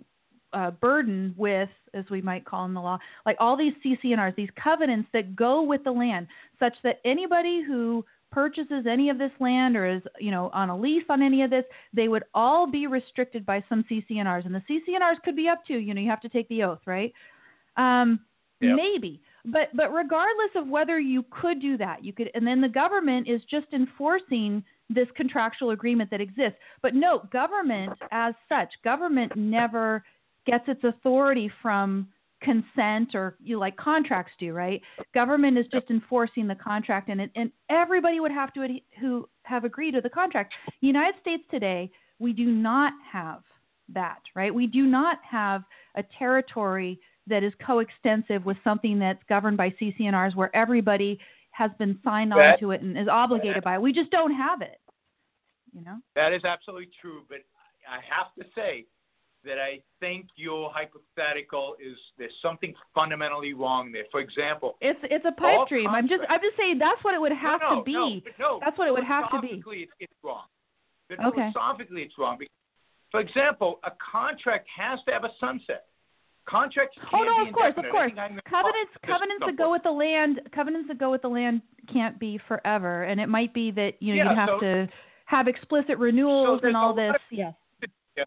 uh, 0.53 0.71
burden 0.71 1.33
with, 1.37 1.69
as 1.93 2.03
we 2.09 2.19
might 2.21 2.43
call 2.45 2.65
in 2.65 2.73
the 2.73 2.81
law, 2.81 2.97
like 3.27 3.37
all 3.39 3.55
these 3.55 3.73
CC&Rs, 3.85 4.33
these 4.35 4.49
covenants 4.61 5.07
that 5.13 5.35
go 5.35 5.61
with 5.61 5.83
the 5.83 5.91
land, 5.91 6.25
such 6.57 6.73
that 6.83 6.99
anybody 7.05 7.61
who 7.61 8.03
purchases 8.31 8.87
any 8.89 9.09
of 9.09 9.19
this 9.19 9.31
land 9.39 9.77
or 9.77 9.85
is, 9.87 10.01
you 10.19 10.31
know, 10.31 10.49
on 10.51 10.69
a 10.69 10.77
lease 10.77 11.03
on 11.09 11.21
any 11.21 11.43
of 11.43 11.51
this, 11.51 11.65
they 11.93 12.07
would 12.07 12.23
all 12.33 12.65
be 12.65 12.87
restricted 12.87 13.45
by 13.45 13.63
some 13.69 13.85
CC&Rs, 13.89 14.45
and 14.45 14.55
the 14.55 14.63
CC&Rs 14.67 15.19
could 15.23 15.35
be 15.35 15.47
up 15.47 15.63
to, 15.67 15.77
you 15.77 15.93
know, 15.93 16.01
you 16.01 16.09
have 16.09 16.21
to 16.21 16.29
take 16.29 16.49
the 16.49 16.63
oath, 16.63 16.81
right? 16.87 17.13
Um, 17.77 18.19
Yep. 18.61 18.75
Maybe, 18.75 19.21
but 19.45 19.69
but 19.75 19.93
regardless 19.93 20.51
of 20.55 20.67
whether 20.67 20.99
you 20.99 21.25
could 21.29 21.61
do 21.61 21.77
that, 21.77 22.03
you 22.03 22.13
could, 22.13 22.29
and 22.33 22.45
then 22.45 22.61
the 22.61 22.69
government 22.69 23.27
is 23.27 23.41
just 23.49 23.67
enforcing 23.73 24.63
this 24.89 25.07
contractual 25.15 25.71
agreement 25.71 26.09
that 26.11 26.21
exists. 26.21 26.57
But 26.81 26.95
no, 26.95 27.27
government 27.31 27.93
as 28.11 28.33
such, 28.47 28.69
government 28.83 29.35
never 29.35 30.03
gets 30.45 30.65
its 30.67 30.83
authority 30.83 31.51
from 31.61 32.07
consent 32.41 33.13
or 33.15 33.35
you 33.43 33.59
like 33.59 33.75
contracts 33.77 34.31
do, 34.39 34.53
right? 34.53 34.81
Government 35.13 35.57
is 35.57 35.65
just 35.71 35.89
enforcing 35.89 36.47
the 36.47 36.55
contract, 36.55 37.09
and 37.09 37.21
it, 37.21 37.31
and 37.35 37.51
everybody 37.69 38.19
would 38.19 38.31
have 38.31 38.53
to 38.53 38.61
adhe- 38.61 38.83
who 38.99 39.27
have 39.43 39.63
agreed 39.63 39.91
to 39.91 40.01
the 40.01 40.09
contract. 40.09 40.53
United 40.81 41.19
States 41.21 41.43
today, 41.51 41.91
we 42.19 42.33
do 42.33 42.45
not 42.45 42.93
have 43.11 43.41
that, 43.93 44.19
right? 44.35 44.53
We 44.53 44.67
do 44.67 44.85
not 44.85 45.17
have 45.29 45.63
a 45.95 46.03
territory 46.17 46.99
that 47.27 47.43
is 47.43 47.53
coextensive 47.65 48.45
with 48.45 48.57
something 48.63 48.99
that's 48.99 49.21
governed 49.29 49.57
by 49.57 49.69
CC&Rs 49.81 50.35
where 50.35 50.55
everybody 50.55 51.19
has 51.51 51.71
been 51.77 51.99
signed 52.03 52.33
on 52.33 52.57
to 52.59 52.71
it 52.71 52.81
and 52.81 52.97
is 52.97 53.07
obligated 53.07 53.63
by 53.63 53.75
it. 53.75 53.81
We 53.81 53.91
just 53.91 54.11
don't 54.11 54.33
have 54.33 54.61
it. 54.61 54.79
You 55.73 55.83
know? 55.83 55.97
That 56.15 56.33
is 56.33 56.43
absolutely 56.45 56.89
true, 57.01 57.23
but 57.29 57.39
I 57.87 57.99
have 58.09 58.33
to 58.39 58.45
say 58.55 58.85
that 59.45 59.57
I 59.57 59.79
think 59.99 60.27
your 60.35 60.71
hypothetical 60.73 61.75
is 61.79 61.97
there's 62.17 62.33
something 62.41 62.73
fundamentally 62.93 63.53
wrong 63.53 63.91
there. 63.91 64.03
For 64.11 64.19
example, 64.19 64.75
It's 64.81 64.99
it's 65.03 65.25
a 65.25 65.31
pipe 65.31 65.67
dream. 65.69 65.89
I'm 65.89 66.07
just 66.07 66.23
I'm 66.29 66.41
just 66.41 66.57
saying 66.57 66.77
that's 66.79 67.03
what 67.03 67.13
it 67.13 67.21
would 67.21 67.31
have 67.31 67.61
no, 67.61 67.79
to 67.79 67.83
be. 67.83 67.93
No, 67.93 68.21
no, 68.39 68.59
That's 68.63 68.77
what 68.77 68.87
it 68.87 68.91
would 68.91 69.03
have 69.03 69.29
to 69.31 69.39
be. 69.41 69.47
philosophically, 69.47 69.81
It's, 69.83 69.91
it's 69.99 70.13
wrong. 70.23 70.45
But 71.07 71.25
Okay. 71.25 71.51
Philosophically, 71.53 72.03
it's 72.03 72.17
wrong. 72.17 72.37
For 73.11 73.19
example, 73.19 73.79
a 73.83 73.91
contract 73.99 74.67
has 74.75 74.99
to 75.07 75.13
have 75.13 75.23
a 75.23 75.31
sunset. 75.39 75.85
Contracts. 76.49 76.97
Oh 77.13 77.23
no, 77.23 77.47
of 77.47 77.53
course, 77.53 77.73
of 77.77 77.85
course. 77.91 78.11
Covenants, 78.49 78.91
covenants 79.05 79.45
that 79.45 79.57
go 79.57 79.71
with 79.71 79.83
the 79.83 79.91
land, 79.91 80.41
covenants 80.53 80.87
that 80.87 80.97
go 80.97 81.11
with 81.11 81.21
the 81.21 81.29
land 81.29 81.61
can't 81.91 82.19
be 82.19 82.39
forever, 82.47 83.03
and 83.03 83.19
it 83.19 83.27
might 83.27 83.53
be 83.53 83.71
that 83.71 83.93
you 83.99 84.15
know 84.15 84.23
yeah, 84.23 84.31
you 84.31 84.35
have 84.35 84.49
so, 84.53 84.59
to 84.59 84.89
have 85.25 85.47
explicit 85.47 85.97
renewals 85.97 86.61
so 86.61 86.67
and 86.67 86.77
all 86.77 86.93
this. 86.93 87.13
Of, 87.15 87.21
yes. 87.31 87.53
Yeah, 88.17 88.23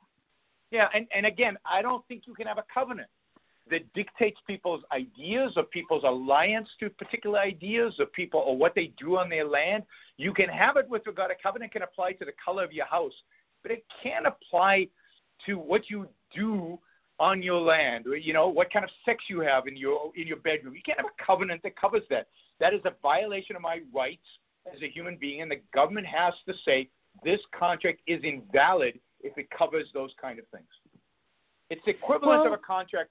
yeah, 0.70 0.89
and 0.94 1.07
and 1.15 1.27
again, 1.27 1.57
I 1.70 1.82
don't 1.82 2.07
think 2.07 2.23
you 2.27 2.35
can 2.35 2.47
have 2.47 2.59
a 2.59 2.65
covenant 2.73 3.09
that 3.70 3.93
dictates 3.94 4.39
people's 4.47 4.82
ideas 4.93 5.53
or 5.57 5.65
people's 5.65 6.03
alliance 6.05 6.69
to 6.81 6.90
particular 6.90 7.39
ideas 7.39 7.94
or 7.99 8.07
people 8.07 8.40
or 8.40 8.57
what 8.57 8.74
they 8.74 8.93
do 8.99 9.16
on 9.16 9.28
their 9.28 9.47
land. 9.47 9.85
You 10.16 10.35
can 10.35 10.49
have 10.49 10.77
it 10.77 10.89
with 10.89 11.07
regard 11.07 11.31
to 11.31 11.36
covenant 11.43 11.73
can 11.73 11.82
apply 11.82 12.12
to 12.12 12.24
the 12.24 12.32
color 12.44 12.65
of 12.65 12.73
your 12.73 12.86
house, 12.86 13.12
but 13.62 13.70
it 13.70 13.85
can't 14.03 14.27
apply 14.27 14.89
to 15.47 15.55
what 15.55 15.89
you 15.89 16.09
do 16.35 16.78
on 17.23 17.40
your 17.40 17.61
land, 17.61 18.05
or, 18.09 18.16
you 18.16 18.32
know, 18.32 18.49
what 18.49 18.73
kind 18.73 18.85
of 18.85 18.90
sex 19.05 19.23
you 19.31 19.39
have 19.40 19.69
in 19.69 19.77
your 19.77 20.11
in 20.16 20.27
your 20.27 20.39
bedroom. 20.39 20.74
You 20.74 20.82
can't 20.85 20.99
have 20.99 21.07
a 21.07 21.24
covenant 21.24 21.62
that 21.62 21.81
covers 21.81 22.03
that. 22.11 22.27
That 22.59 22.74
is 22.74 22.81
a 22.85 22.93
violation 23.01 23.55
of 23.55 23.62
my 23.62 23.78
rights 23.94 24.27
as 24.66 24.82
a 24.82 24.90
human 24.90 25.16
being, 25.20 25.40
and 25.40 25.49
the 25.49 25.61
government 25.73 26.07
has 26.09 26.35
to 26.49 26.55
say 26.65 26.89
this 27.24 27.39
contract 27.57 28.01
is 28.09 28.20
invalid 28.24 28.99
if 29.20 29.39
it 29.39 29.47
covers 29.57 29.86
those 29.94 30.11
kind 30.20 30.40
of 30.40 30.47
things. 30.49 30.66
It's 31.70 31.81
the 31.85 31.93
equivalent 31.93 32.43
well, 32.43 32.47
of 32.49 32.53
a 32.55 32.57
contract 32.57 33.11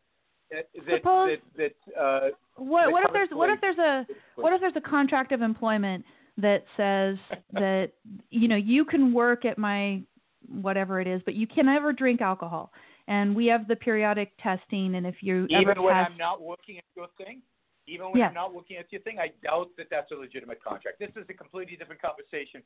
that 0.52 0.68
suppose, 0.76 1.38
that, 1.56 1.74
that 1.96 2.02
uh, 2.02 2.30
what, 2.58 2.88
that 2.88 2.92
what 2.92 3.06
if 3.06 3.14
there's 3.14 3.30
what 3.32 3.50
if 3.50 3.62
there's 3.62 3.78
a 3.78 4.06
what 4.36 4.52
if 4.52 4.60
there's 4.60 4.76
a 4.76 4.82
contract 4.82 5.32
of 5.32 5.42
employment 5.42 6.04
that 6.38 6.66
says 6.76 7.16
that 7.54 7.92
you 8.30 8.50
know 8.50 8.58
you 8.58 8.84
can 8.84 9.14
work 9.14 9.46
at 9.46 9.58
my 9.58 10.02
whatever 10.50 11.00
it 11.00 11.08
is, 11.08 11.22
but 11.24 11.34
you 11.34 11.48
can 11.48 11.68
never 11.68 11.94
drink 11.94 12.20
alcohol 12.20 12.74
and 13.08 13.36
we 13.36 13.46
have 13.48 13.68
the 13.68 13.76
periodic 13.76 14.32
testing. 14.42 14.96
And 14.96 15.06
if 15.06 15.16
you 15.22 15.46
even 15.50 15.70
ever 15.70 15.82
when 15.82 15.96
I'm 15.96 16.18
not 16.18 16.42
looking 16.42 16.78
at 16.78 16.84
your 16.96 17.08
thing, 17.18 17.42
even 17.88 18.08
when 18.12 18.18
Yeah. 18.18 18.28
I'm 18.28 18.34
not 18.34 18.54
looking 18.54 18.78
at 18.78 18.92
your 18.92 19.02
thing, 19.02 19.20
I 19.20 19.32
doubt 19.44 19.70
that 19.78 19.88
that's 19.90 20.12
a 20.12 20.16
legitimate 20.16 20.64
contract. 20.64 21.00
This 21.00 21.12
is 21.16 21.26
a 21.30 21.34
completely 21.34 21.76
different 21.76 22.02
conversation. 22.02 22.62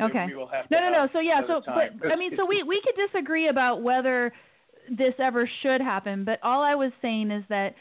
Okay. 0.00 0.26
We 0.26 0.34
will 0.34 0.48
have 0.48 0.68
no, 0.70 0.80
no, 0.80 0.90
no. 0.90 1.08
So 1.12 1.20
yeah, 1.20 1.40
so 1.46 1.60
time. 1.60 1.98
but 2.00 2.12
I 2.12 2.16
mean, 2.16 2.32
so 2.36 2.44
we 2.44 2.62
we 2.62 2.82
could 2.82 2.96
disagree 2.96 3.48
about 3.48 3.82
whether 3.82 4.32
this 4.90 5.14
ever 5.18 5.48
should 5.62 5.80
happen, 5.80 6.24
but 6.24 6.40
all 6.42 6.62
I 6.62 6.74
was 6.74 6.92
saying 7.00 7.30
is 7.30 7.44
that 7.48 7.74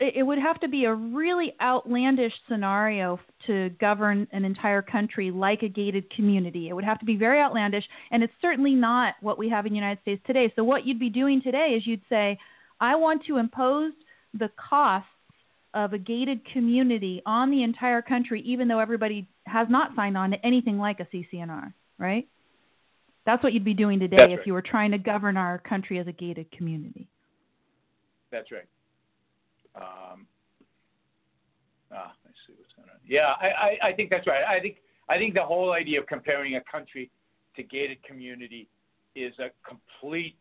it, 0.00 0.26
would 0.26 0.38
have 0.38 0.58
to 0.60 0.68
be 0.68 0.86
a 0.86 0.94
really 0.94 1.54
outlandish 1.60 2.32
scenario 2.48 3.20
to 3.46 3.68
govern 3.80 4.26
an 4.32 4.44
entire 4.46 4.80
country 4.80 5.30
like 5.30 5.62
a 5.62 5.68
gated 5.68 6.10
community. 6.10 6.68
It 6.68 6.72
would 6.72 6.84
have 6.84 6.98
to 7.00 7.04
be 7.04 7.16
very 7.16 7.40
outlandish, 7.40 7.84
and 8.10 8.22
it's 8.22 8.32
certainly 8.40 8.74
not 8.74 9.14
what 9.20 9.38
we 9.38 9.50
have 9.50 9.66
in 9.66 9.72
the 9.72 9.76
United 9.76 10.00
States 10.00 10.22
today. 10.26 10.52
So 10.56 10.64
what 10.64 10.86
you'd 10.86 10.98
be 10.98 11.10
doing 11.10 11.42
today 11.42 11.74
is 11.76 11.86
you'd 11.86 12.00
say, 12.08 12.38
I 12.80 12.96
want 12.96 13.26
to 13.26 13.36
impose 13.36 13.92
the 14.32 14.50
costs 14.56 15.08
of 15.74 15.92
a 15.92 15.98
gated 15.98 16.44
community 16.50 17.22
on 17.26 17.50
the 17.50 17.62
entire 17.62 18.00
country, 18.00 18.42
even 18.46 18.68
though 18.68 18.80
everybody 18.80 19.28
has 19.46 19.68
not 19.68 19.94
signed 19.94 20.16
on 20.16 20.30
to 20.30 20.46
anything 20.46 20.78
like 20.78 21.00
a 21.00 21.06
CC&R, 21.14 21.74
right? 21.98 22.26
That's 23.26 23.42
what 23.42 23.52
you'd 23.52 23.64
be 23.64 23.74
doing 23.74 24.00
today 24.00 24.16
That's 24.16 24.32
if 24.32 24.38
right. 24.38 24.46
you 24.46 24.54
were 24.54 24.62
trying 24.62 24.92
to 24.92 24.98
govern 24.98 25.36
our 25.36 25.58
country 25.58 25.98
as 25.98 26.06
a 26.06 26.12
gated 26.12 26.50
community. 26.52 27.06
That's 28.32 28.50
right. 28.50 28.64
Um, 29.76 30.26
ah, 31.92 32.12
let's 32.24 32.36
see 32.46 32.54
what's 32.58 32.72
going 32.74 32.88
on. 32.88 32.98
Yeah, 33.06 33.34
I, 33.40 33.46
I, 33.46 33.88
I 33.88 33.92
think 33.92 34.10
that's 34.10 34.26
right. 34.26 34.44
I 34.44 34.60
think 34.60 34.76
I 35.08 35.18
think 35.18 35.34
the 35.34 35.42
whole 35.42 35.72
idea 35.72 36.00
of 36.00 36.06
comparing 36.06 36.56
a 36.56 36.60
country 36.70 37.10
to 37.56 37.62
gated 37.62 38.02
community 38.04 38.68
is 39.16 39.34
a 39.38 39.50
complete 39.68 40.36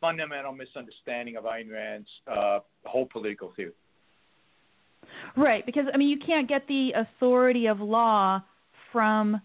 fundamental 0.00 0.52
misunderstanding 0.52 1.36
of 1.36 1.44
Ayn 1.44 1.70
Rand's 1.70 2.08
uh, 2.30 2.58
whole 2.84 3.06
political 3.06 3.52
theory. 3.56 3.72
Right, 5.36 5.64
because 5.64 5.86
I 5.92 5.96
mean 5.96 6.08
you 6.08 6.18
can't 6.18 6.48
get 6.48 6.66
the 6.68 6.92
authority 6.92 7.66
of 7.66 7.80
law 7.80 8.42
from 8.92 9.40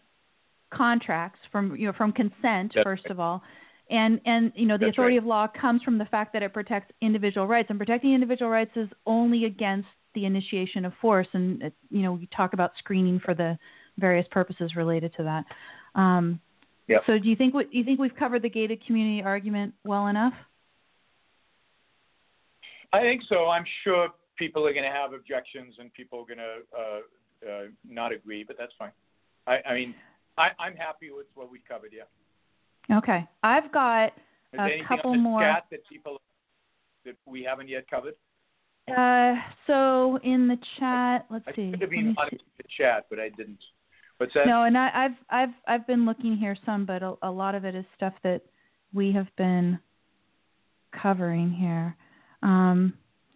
contracts, 0.73 1.39
from 1.51 1.75
you 1.75 1.87
know 1.87 1.93
from 1.93 2.11
consent 2.11 2.73
That's 2.75 2.83
first 2.83 3.05
of 3.05 3.19
all. 3.19 3.41
And 3.89 4.19
and 4.25 4.51
you 4.55 4.65
know 4.65 4.77
the 4.77 4.85
That's 4.85 4.95
authority 4.95 5.17
right. 5.17 5.23
of 5.23 5.27
law 5.27 5.47
comes 5.47 5.81
from 5.83 5.97
the 5.97 6.05
fact 6.05 6.33
that 6.33 6.43
it 6.43 6.53
protects 6.53 6.91
individual 7.01 7.47
rights, 7.47 7.69
and 7.69 7.79
protecting 7.79 8.13
individual 8.13 8.51
rights 8.51 8.71
is 8.75 8.89
only 9.05 9.45
against 9.45 9.87
the 10.13 10.25
initiation 10.25 10.83
of 10.83 10.93
force. 10.99 11.27
And 11.33 11.61
it, 11.61 11.73
you 11.89 12.01
know 12.03 12.13
we 12.13 12.27
talk 12.35 12.53
about 12.53 12.71
screening 12.79 13.19
for 13.19 13.33
the 13.33 13.57
various 13.97 14.27
purposes 14.29 14.75
related 14.75 15.13
to 15.17 15.23
that. 15.23 15.45
Um, 15.99 16.39
Yep. 16.87 17.03
So 17.05 17.19
do 17.19 17.29
you 17.29 17.35
think 17.35 17.53
what, 17.53 17.69
do 17.71 17.77
you 17.77 17.83
think 17.83 17.99
we've 17.99 18.15
covered 18.15 18.41
the 18.41 18.49
gated 18.49 18.85
community 18.85 19.21
argument 19.21 19.73
well 19.83 20.07
enough? 20.07 20.33
I 22.93 23.01
think 23.01 23.23
so. 23.27 23.47
I'm 23.47 23.65
sure 23.83 24.09
people 24.37 24.65
are 24.65 24.71
going 24.71 24.85
to 24.85 24.91
have 24.91 25.11
objections 25.11 25.75
and 25.79 25.93
people 25.93 26.19
are 26.21 26.25
going 26.25 26.37
to 26.37 26.55
uh, 26.77 27.51
uh, 27.51 27.63
not 27.87 28.13
agree, 28.13 28.45
but 28.45 28.55
that's 28.57 28.71
fine. 28.79 28.91
I, 29.45 29.57
I 29.69 29.73
mean, 29.73 29.93
I, 30.37 30.49
I'm 30.59 30.75
happy 30.75 31.11
with 31.11 31.27
what 31.35 31.51
we 31.51 31.59
covered. 31.67 31.91
Yeah. 31.93 32.03
Okay, 32.91 33.27
I've 33.43 33.71
got 33.71 34.13
Is 34.53 34.59
a 34.59 34.81
couple 34.87 35.15
more. 35.15 35.41
chat 35.41 35.65
that 35.71 35.87
people 35.87 36.21
that 37.05 37.15
we 37.25 37.43
haven't 37.43 37.67
yet 37.67 37.89
covered? 37.89 38.15
Uh, 38.87 39.35
so 39.65 40.17
in 40.23 40.47
the 40.47 40.57
chat, 40.79 41.25
let's 41.29 41.43
I 41.47 41.51
see. 41.53 41.71
could 41.71 41.81
have 41.81 41.89
been 41.89 42.15
on 42.17 42.29
see. 42.31 42.37
the 42.57 42.63
chat, 42.77 43.05
but 43.09 43.19
I 43.19 43.29
didn't. 43.29 43.59
What's 44.17 44.33
that? 44.33 44.47
No, 44.47 44.63
and 44.63 44.77
I, 44.77 44.89
I've 44.93 45.17
I've 45.29 45.55
I've 45.67 45.87
been 45.87 46.05
looking 46.05 46.37
here 46.37 46.55
some, 46.65 46.85
but 46.85 47.03
a, 47.03 47.15
a 47.21 47.29
lot 47.29 47.55
of 47.55 47.65
it 47.65 47.75
is 47.75 47.85
stuff 47.95 48.13
that 48.23 48.41
we 48.93 49.11
have 49.11 49.27
been 49.37 49.77
covering 51.01 51.51
here. 51.51 51.95
Um, 52.41 52.93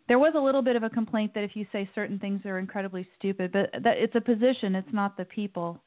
there 0.08 0.20
was 0.20 0.34
a 0.36 0.40
little 0.40 0.62
bit 0.62 0.76
of 0.76 0.84
a 0.84 0.90
complaint 0.90 1.34
that 1.36 1.44
if 1.44 1.56
you 1.56 1.66
say 1.72 1.90
certain 1.94 2.20
things 2.20 2.42
are 2.46 2.60
incredibly 2.60 3.08
stupid, 3.18 3.52
but 3.52 3.70
that 3.84 3.98
it's 3.98 4.16
a 4.16 4.22
position, 4.22 4.76
it's 4.76 4.94
not 4.94 5.18
the 5.18 5.26
people. 5.26 5.82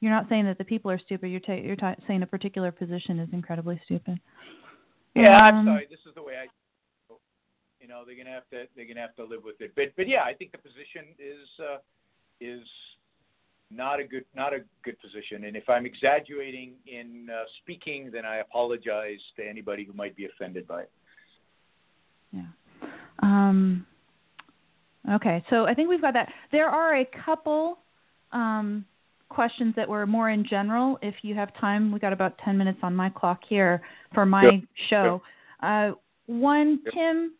You're 0.00 0.12
not 0.12 0.28
saying 0.28 0.44
that 0.44 0.58
the 0.58 0.64
people 0.64 0.90
are 0.90 0.98
stupid. 0.98 1.28
You're 1.28 1.40
ta- 1.40 1.54
you're 1.54 1.76
ta- 1.76 1.96
saying 2.06 2.22
a 2.22 2.26
particular 2.26 2.70
position 2.70 3.18
is 3.18 3.28
incredibly 3.32 3.80
stupid. 3.84 4.20
Yeah, 5.14 5.38
I'm 5.38 5.56
Um, 5.56 5.66
sorry. 5.66 5.86
This 5.88 6.00
is 6.06 6.14
the 6.14 6.22
way 6.22 6.34
I. 6.36 6.46
You 7.80 7.88
know, 7.88 8.04
they're 8.04 8.16
gonna 8.16 8.30
have 8.30 8.48
to 8.50 8.66
they're 8.74 8.86
gonna 8.86 9.00
have 9.00 9.14
to 9.16 9.24
live 9.24 9.44
with 9.44 9.60
it. 9.60 9.72
But 9.74 9.94
but 9.96 10.08
yeah, 10.08 10.24
I 10.24 10.34
think 10.34 10.52
the 10.52 10.58
position 10.58 11.06
is 11.18 11.48
uh, 11.60 11.78
is 12.40 12.66
not 13.70 14.00
a 14.00 14.04
good 14.04 14.24
not 14.34 14.52
a 14.52 14.60
good 14.82 15.00
position. 15.00 15.44
And 15.44 15.56
if 15.56 15.68
I'm 15.68 15.86
exaggerating 15.86 16.74
in 16.86 17.28
uh, 17.30 17.44
speaking, 17.62 18.10
then 18.12 18.24
I 18.24 18.36
apologize 18.36 19.20
to 19.36 19.48
anybody 19.48 19.84
who 19.84 19.92
might 19.92 20.16
be 20.16 20.26
offended 20.26 20.66
by 20.66 20.82
it. 20.82 20.90
Yeah. 22.32 22.42
Um, 23.20 23.86
okay, 25.12 25.44
so 25.48 25.66
I 25.66 25.74
think 25.74 25.88
we've 25.88 26.02
got 26.02 26.14
that. 26.14 26.32
There 26.52 26.68
are 26.68 26.96
a 26.96 27.04
couple 27.24 27.78
um, 28.32 28.84
questions 29.28 29.74
that 29.76 29.88
were 29.88 30.06
more 30.06 30.30
in 30.30 30.44
general. 30.44 30.98
If 31.02 31.14
you 31.22 31.34
have 31.34 31.52
time, 31.54 31.92
we 31.92 31.98
got 31.98 32.12
about 32.12 32.38
10 32.38 32.56
minutes 32.56 32.78
on 32.82 32.94
my 32.94 33.10
clock 33.10 33.40
here 33.48 33.82
for 34.14 34.24
my 34.24 34.44
Yep. 34.44 34.64
show. 34.88 35.22
Uh, 35.60 35.92
one, 36.26 36.80
Yep. 36.84 36.94
Tim 36.94 37.32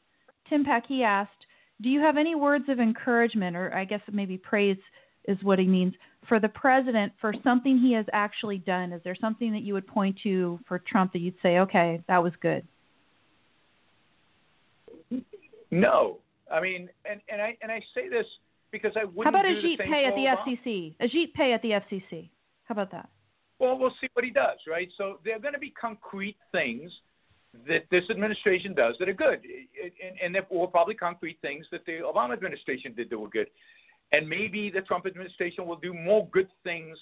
Tim 0.49 0.65
Packy 0.65 1.03
asked, 1.03 1.47
"Do 1.81 1.89
you 1.89 1.99
have 2.01 2.17
any 2.17 2.37
words 2.37 2.69
of 2.69 2.79
encouragement, 2.79 3.57
or 3.57 3.75
I 3.75 3.85
guess 3.85 4.01
maybe 4.13 4.39
praise 4.39 4.79
is 5.25 5.43
what 5.43 5.59
he 5.59 5.67
means, 5.67 5.93
for 6.29 6.39
the 6.39 6.49
president 6.49 7.13
for 7.19 7.35
something 7.43 7.79
he 7.79 7.93
has 7.93 8.07
actually 8.13 8.59
done? 8.59 8.93
Is 8.93 9.03
there 9.03 9.17
something 9.17 9.53
that 9.53 9.63
you 9.63 9.75
would 9.75 9.87
point 9.87 10.17
to 10.21 10.61
for 10.67 10.79
Trump 10.79 11.13
that 11.15 11.19
you'd 11.19 11.41
say, 11.43 11.59
okay, 11.59 12.01
that 12.07 12.23
was 12.23 12.33
good? 12.37 12.65
No, 15.73 16.19
I 16.51 16.61
mean, 16.61 16.89
and 17.05 17.21
and 17.29 17.43
I 17.43 17.57
and 17.61 17.73
I 17.73 17.81
say 17.93 18.09
this 18.09 18.27
because 18.77 18.97
I 18.97 19.05
wouldn't. 19.05 19.25
How 19.25 19.31
about 19.31 19.45
Ajit 19.45 19.79
Pai 19.79 20.05
at 20.05 20.15
the 20.15 20.27
Obama. 20.27 20.59
FCC? 20.67 20.95
Ajit 21.01 21.33
Pai 21.35 21.53
at 21.53 21.63
the 21.63 21.71
FCC. 21.71 22.29
How 22.65 22.73
about 22.73 22.91
that? 22.93 23.09
Well, 23.59 23.79
we'll 23.79 23.95
see 24.01 24.09
what 24.13 24.25
he 24.25 24.31
does, 24.31 24.59
right? 24.69 24.89
So 24.99 25.19
there 25.25 25.37
are 25.37 25.39
going 25.39 25.55
to 25.55 25.61
be 25.61 25.71
concrete 25.71 26.37
things 26.53 26.93
that 27.67 27.85
this 27.91 28.05
administration 28.11 28.75
does 28.75 28.97
that 28.99 29.09
are 29.09 29.15
good, 29.15 29.41
and, 29.43 30.19
and 30.23 30.35
there 30.35 30.47
were 30.51 30.67
probably 30.67 30.95
concrete 30.95 31.39
things 31.41 31.65
that 31.73 31.87
the 31.87 32.01
Obama 32.05 32.35
administration 32.35 32.93
did 32.95 33.09
that 33.09 33.19
were 33.19 33.31
good, 33.31 33.49
and 34.13 34.29
maybe 34.29 34.71
the 34.71 34.83
Trump 34.83 35.07
administration 35.07 35.67
will 35.67 35.77
do 35.77 35.95
more 35.95 36.29
good 36.33 36.49
things 36.65 36.99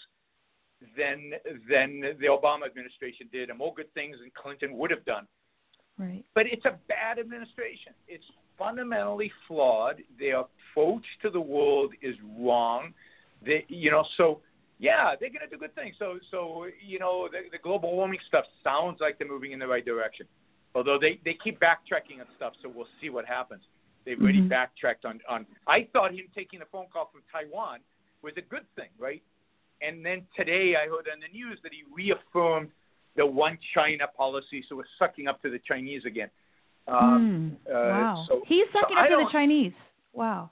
than 0.96 1.32
than 1.68 2.00
the 2.20 2.26
Obama 2.26 2.66
administration 2.66 3.28
did, 3.32 3.50
and 3.50 3.58
more 3.58 3.74
good 3.74 3.92
things 3.94 4.16
than 4.20 4.30
Clinton 4.40 4.76
would 4.76 4.90
have 4.90 5.04
done. 5.04 5.26
Right. 5.98 6.24
But 6.34 6.46
it's 6.46 6.64
a 6.64 6.78
bad 6.88 7.18
administration. 7.18 7.94
It's 8.08 8.24
fundamentally 8.58 9.30
flawed. 9.46 10.02
Their 10.18 10.40
approach 10.40 11.04
to 11.22 11.30
the 11.30 11.40
world 11.40 11.92
is 12.02 12.14
wrong. 12.38 12.92
They, 13.44 13.64
you 13.68 13.90
know, 13.90 14.04
so 14.16 14.40
yeah, 14.78 15.14
they're 15.18 15.30
going 15.30 15.48
to 15.48 15.50
do 15.50 15.58
good 15.58 15.74
things. 15.74 15.96
So, 15.98 16.18
so 16.30 16.66
you 16.84 16.98
know, 16.98 17.28
the, 17.30 17.48
the 17.50 17.58
global 17.58 17.94
warming 17.94 18.20
stuff 18.26 18.44
sounds 18.62 18.98
like 19.00 19.18
they're 19.18 19.28
moving 19.28 19.52
in 19.52 19.58
the 19.58 19.66
right 19.66 19.84
direction. 19.84 20.26
Although 20.74 20.98
they 20.98 21.20
they 21.24 21.34
keep 21.34 21.60
backtracking 21.60 22.20
on 22.20 22.26
stuff, 22.36 22.54
so 22.62 22.70
we'll 22.74 22.88
see 23.00 23.10
what 23.10 23.24
happens. 23.24 23.62
They've 24.04 24.20
already 24.20 24.40
Mhm. 24.40 24.48
backtracked 24.48 25.04
on 25.04 25.20
on. 25.28 25.46
I 25.66 25.84
thought 25.92 26.12
him 26.12 26.26
taking 26.34 26.62
a 26.62 26.66
phone 26.66 26.86
call 26.92 27.06
from 27.12 27.22
Taiwan 27.30 27.80
was 28.22 28.32
a 28.36 28.42
good 28.42 28.66
thing, 28.74 28.88
right? 28.98 29.22
And 29.80 30.04
then 30.04 30.26
today 30.36 30.76
I 30.76 30.86
heard 30.86 31.08
on 31.12 31.20
the 31.20 31.28
news 31.32 31.58
that 31.62 31.72
he 31.72 31.84
reaffirmed 31.92 32.70
the 33.16 33.24
one 33.24 33.58
China 33.72 34.08
policy, 34.08 34.64
so 34.68 34.76
we're 34.76 34.84
sucking 34.98 35.28
up 35.28 35.40
to 35.42 35.50
the 35.50 35.60
Chinese 35.60 36.04
again. 36.04 36.30
Um, 36.86 37.56
mm, 37.66 37.72
wow. 37.72 38.24
So, 38.28 38.42
He's 38.46 38.66
sucking 38.72 38.96
so 38.96 39.02
up 39.02 39.08
to 39.08 39.24
the 39.24 39.32
Chinese. 39.32 39.72
Wow. 40.12 40.50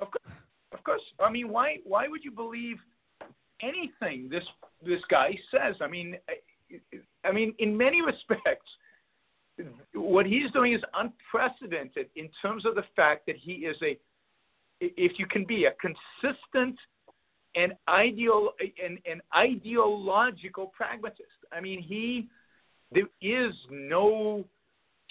Of 0.00 0.08
course, 0.10 0.36
of 0.72 0.84
course. 0.84 1.02
I 1.20 1.30
mean, 1.30 1.48
why 1.48 1.76
why 1.84 2.08
would 2.08 2.24
you 2.24 2.30
believe 2.32 2.78
anything 3.62 4.28
this 4.28 4.44
this 4.84 5.00
guy 5.08 5.30
says? 5.50 5.76
I 5.80 5.86
mean, 5.86 6.16
I, 6.28 7.28
I 7.28 7.32
mean, 7.32 7.54
in 7.58 7.76
many 7.76 8.02
respects, 8.02 8.68
what 9.94 10.26
he's 10.26 10.50
doing 10.52 10.72
is 10.72 10.80
unprecedented 10.94 12.08
in 12.16 12.28
terms 12.40 12.66
of 12.66 12.74
the 12.74 12.84
fact 12.96 13.26
that 13.26 13.36
he 13.36 13.52
is 13.52 13.76
a 13.82 13.98
if 14.80 15.18
you 15.18 15.26
can 15.26 15.44
be 15.44 15.66
a 15.66 15.72
consistent 15.80 16.76
and 17.54 17.74
ideal 17.88 18.50
and, 18.82 18.98
and 19.08 19.20
ideological 19.36 20.72
pragmatist. 20.74 21.22
I 21.52 21.60
mean, 21.60 21.80
he 21.80 22.28
there 22.90 23.08
is 23.20 23.54
no 23.70 24.44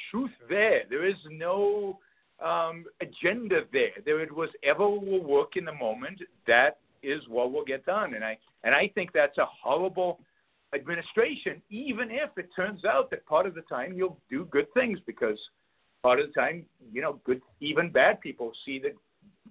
truth 0.09 0.31
there. 0.49 0.83
There 0.89 1.05
is 1.05 1.15
no 1.29 1.99
um, 2.43 2.85
agenda 3.01 3.61
there. 3.71 3.91
There 4.05 4.21
it 4.21 4.33
was 4.33 4.49
ever 4.63 4.87
will 4.87 5.23
work 5.23 5.57
in 5.57 5.65
the 5.65 5.73
moment. 5.73 6.19
That 6.47 6.79
is 7.03 7.21
what 7.27 7.51
will 7.51 7.65
get 7.65 7.85
done, 7.85 8.13
and 8.13 8.23
I 8.23 8.37
and 8.63 8.75
I 8.75 8.91
think 8.93 9.11
that's 9.13 9.37
a 9.37 9.45
horrible 9.45 10.19
administration. 10.73 11.61
Even 11.69 12.09
if 12.11 12.29
it 12.37 12.49
turns 12.55 12.85
out 12.85 13.09
that 13.11 13.25
part 13.25 13.45
of 13.45 13.55
the 13.55 13.61
time 13.61 13.93
you'll 13.93 14.17
do 14.29 14.45
good 14.45 14.71
things, 14.73 14.99
because 15.05 15.37
part 16.03 16.19
of 16.19 16.27
the 16.27 16.33
time, 16.33 16.65
you 16.91 17.01
know, 17.01 17.19
good 17.23 17.41
even 17.59 17.89
bad 17.89 18.21
people 18.21 18.51
see 18.65 18.79
that 18.79 18.93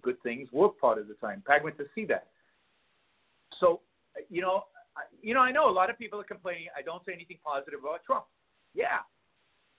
good 0.02 0.20
things 0.22 0.48
work 0.52 0.80
part 0.80 0.98
of 0.98 1.08
the 1.08 1.14
time. 1.14 1.42
Pragmatists 1.44 1.92
see 1.94 2.04
that. 2.06 2.26
So, 3.58 3.80
you 4.28 4.40
know, 4.40 4.64
you 5.22 5.34
know, 5.34 5.40
I 5.40 5.52
know 5.52 5.68
a 5.68 5.72
lot 5.72 5.90
of 5.90 5.98
people 5.98 6.20
are 6.20 6.24
complaining. 6.24 6.66
I 6.76 6.82
don't 6.82 7.04
say 7.04 7.12
anything 7.12 7.38
positive 7.44 7.80
about 7.80 8.04
Trump. 8.04 8.24
Yeah, 8.74 8.98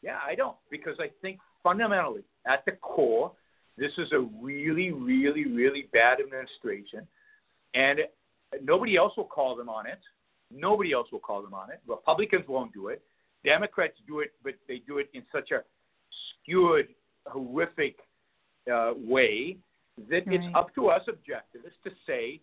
yeah, 0.01 0.17
I 0.25 0.35
don't 0.35 0.55
because 0.69 0.95
I 0.99 1.09
think 1.21 1.39
fundamentally, 1.63 2.23
at 2.47 2.63
the 2.65 2.73
core, 2.73 3.31
this 3.77 3.91
is 3.97 4.11
a 4.11 4.19
really, 4.41 4.91
really, 4.91 5.45
really 5.45 5.87
bad 5.93 6.19
administration, 6.19 7.07
and 7.73 7.99
nobody 8.63 8.95
else 8.97 9.13
will 9.15 9.25
call 9.25 9.55
them 9.55 9.69
on 9.69 9.85
it. 9.87 9.99
Nobody 10.53 10.91
else 10.91 11.07
will 11.11 11.19
call 11.19 11.41
them 11.41 11.53
on 11.53 11.71
it. 11.71 11.79
Republicans 11.87 12.45
won't 12.47 12.73
do 12.73 12.89
it. 12.89 13.01
Democrats 13.45 13.95
do 14.07 14.19
it, 14.19 14.33
but 14.43 14.53
they 14.67 14.81
do 14.85 14.97
it 14.97 15.09
in 15.13 15.23
such 15.31 15.51
a 15.51 15.61
skewed, 16.43 16.87
horrific 17.25 17.95
uh, 18.71 18.91
way 18.97 19.57
that 20.09 20.27
right. 20.27 20.27
it's 20.27 20.45
up 20.55 20.73
to 20.75 20.87
us 20.87 21.01
objectivists 21.07 21.81
to 21.83 21.91
say, 22.05 22.39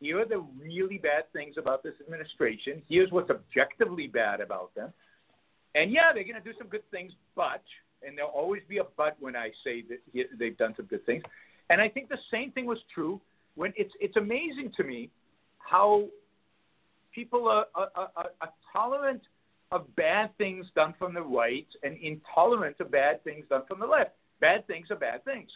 here 0.00 0.20
are 0.20 0.26
the 0.26 0.44
really 0.60 0.98
bad 0.98 1.24
things 1.32 1.54
about 1.56 1.82
this 1.82 1.94
administration. 2.04 2.82
Here's 2.88 3.10
what's 3.10 3.30
objectively 3.30 4.06
bad 4.06 4.40
about 4.40 4.74
them. 4.74 4.92
And 5.74 5.90
yeah, 5.90 6.12
they're 6.12 6.24
going 6.24 6.40
to 6.40 6.40
do 6.40 6.56
some 6.58 6.68
good 6.68 6.88
things, 6.90 7.12
but, 7.34 7.62
and 8.06 8.16
there'll 8.16 8.30
always 8.30 8.62
be 8.68 8.78
a 8.78 8.84
but 8.96 9.16
when 9.20 9.34
I 9.34 9.50
say 9.64 9.84
that 9.88 10.26
they've 10.38 10.56
done 10.56 10.74
some 10.76 10.86
good 10.86 11.04
things. 11.04 11.22
And 11.70 11.80
I 11.80 11.88
think 11.88 12.08
the 12.08 12.18
same 12.30 12.52
thing 12.52 12.66
was 12.66 12.78
true 12.94 13.20
when 13.54 13.72
it's, 13.76 13.92
it's 14.00 14.16
amazing 14.16 14.72
to 14.76 14.84
me 14.84 15.10
how 15.58 16.04
people 17.14 17.48
are, 17.48 17.66
are, 17.74 17.88
are, 17.96 18.10
are 18.40 18.52
tolerant 18.72 19.22
of 19.72 19.94
bad 19.96 20.36
things 20.38 20.66
done 20.74 20.94
from 20.98 21.14
the 21.14 21.22
right 21.22 21.66
and 21.82 21.96
intolerant 21.98 22.76
of 22.80 22.90
bad 22.90 23.22
things 23.24 23.44
done 23.48 23.62
from 23.66 23.80
the 23.80 23.86
left. 23.86 24.12
Bad 24.40 24.66
things 24.66 24.88
are 24.90 24.96
bad 24.96 25.24
things. 25.24 25.50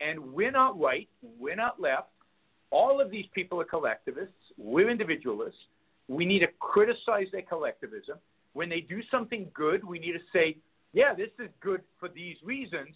And 0.00 0.20
we're 0.32 0.50
not 0.50 0.78
right, 0.78 1.08
we're 1.38 1.56
not 1.56 1.80
left. 1.80 2.08
All 2.70 3.00
of 3.00 3.10
these 3.10 3.24
people 3.34 3.60
are 3.60 3.64
collectivists, 3.64 4.34
we're 4.58 4.90
individualists. 4.90 5.58
We 6.08 6.24
need 6.24 6.40
to 6.40 6.48
criticize 6.60 7.26
their 7.32 7.42
collectivism. 7.42 8.18
When 8.56 8.68
they 8.68 8.80
do 8.80 9.00
something 9.10 9.48
good, 9.54 9.84
we 9.84 9.98
need 9.98 10.12
to 10.12 10.24
say, 10.32 10.56
yeah, 10.92 11.14
this 11.14 11.28
is 11.38 11.50
good 11.60 11.82
for 12.00 12.08
these 12.08 12.36
reasons, 12.42 12.94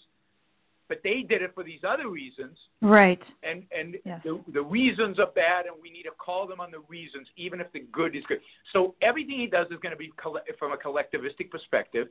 but 0.89 1.01
they 1.05 1.21
did 1.21 1.43
it 1.43 1.53
for 1.55 1.63
these 1.63 1.81
other 1.87 2.09
reasons. 2.09 2.57
Right. 2.81 3.23
And 3.43 3.65
and 3.71 3.97
yes. 4.05 4.21
the, 4.25 4.43
the 4.53 4.63
reasons 4.63 5.19
are 5.19 5.31
bad, 5.35 5.67
and 5.67 5.75
we 5.81 5.91
need 5.91 6.05
to 6.05 6.17
call 6.19 6.47
them 6.47 6.61
on 6.61 6.71
the 6.71 6.81
reasons, 6.89 7.27
even 7.37 7.61
if 7.61 7.71
the 7.73 7.81
good 7.93 8.17
is 8.17 8.25
good. 8.27 8.41
So 8.73 8.95
everything 9.03 9.39
he 9.39 9.47
does 9.47 9.67
is 9.71 9.79
going 9.83 9.93
to 9.93 9.99
be 9.99 10.11
from 10.59 10.73
a 10.73 10.77
collectivistic 10.77 11.51
perspective 11.51 12.09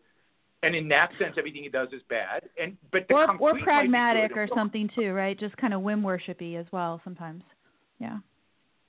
and 0.61 0.75
in 0.75 0.87
that 0.89 1.09
sense, 1.17 1.35
everything 1.37 1.63
he 1.63 1.69
does 1.69 1.87
is 1.93 2.01
bad. 2.09 2.43
And 2.61 2.75
but 2.91 3.07
the 3.07 3.15
or, 3.15 3.37
or 3.37 3.59
pragmatic 3.59 4.35
or 4.35 4.47
something 4.53 4.89
too, 4.93 5.13
right? 5.13 5.39
Just 5.39 5.55
kind 5.57 5.73
of 5.73 5.81
whim 5.81 6.03
worshipy 6.03 6.59
as 6.59 6.65
well 6.71 6.99
sometimes. 7.03 7.43
Yeah. 7.99 8.17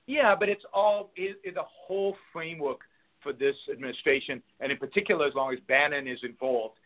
Yeah, 0.06 0.34
but 0.38 0.48
it's 0.48 0.64
all 0.74 1.10
is 1.16 1.36
the 1.44 1.62
whole 1.62 2.16
framework 2.32 2.80
for 3.22 3.32
this 3.32 3.56
administration, 3.70 4.42
and 4.60 4.72
in 4.72 4.78
particular, 4.78 5.26
as 5.26 5.34
long 5.34 5.52
as 5.52 5.59
Bannon 5.68 6.09
is 6.09 6.18
involved, 6.22 6.76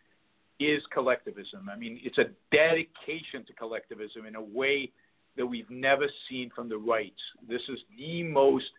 is 0.61 0.83
collectivism. 0.93 1.69
I 1.73 1.77
mean, 1.77 2.01
it's 2.03 2.19
a 2.19 2.27
dedication 2.53 3.45
to 3.47 3.53
collectivism 3.55 4.27
in 4.27 4.37
a 4.37 4.43
way 4.43 4.91
that 5.37 5.47
we've 5.47 5.71
never 5.71 6.07
seen 6.29 6.51
from 6.55 6.69
the 6.69 6.79
right. 6.79 7.15
This 7.49 7.63
is 7.69 7.79
the 7.99 8.23
most 8.23 8.71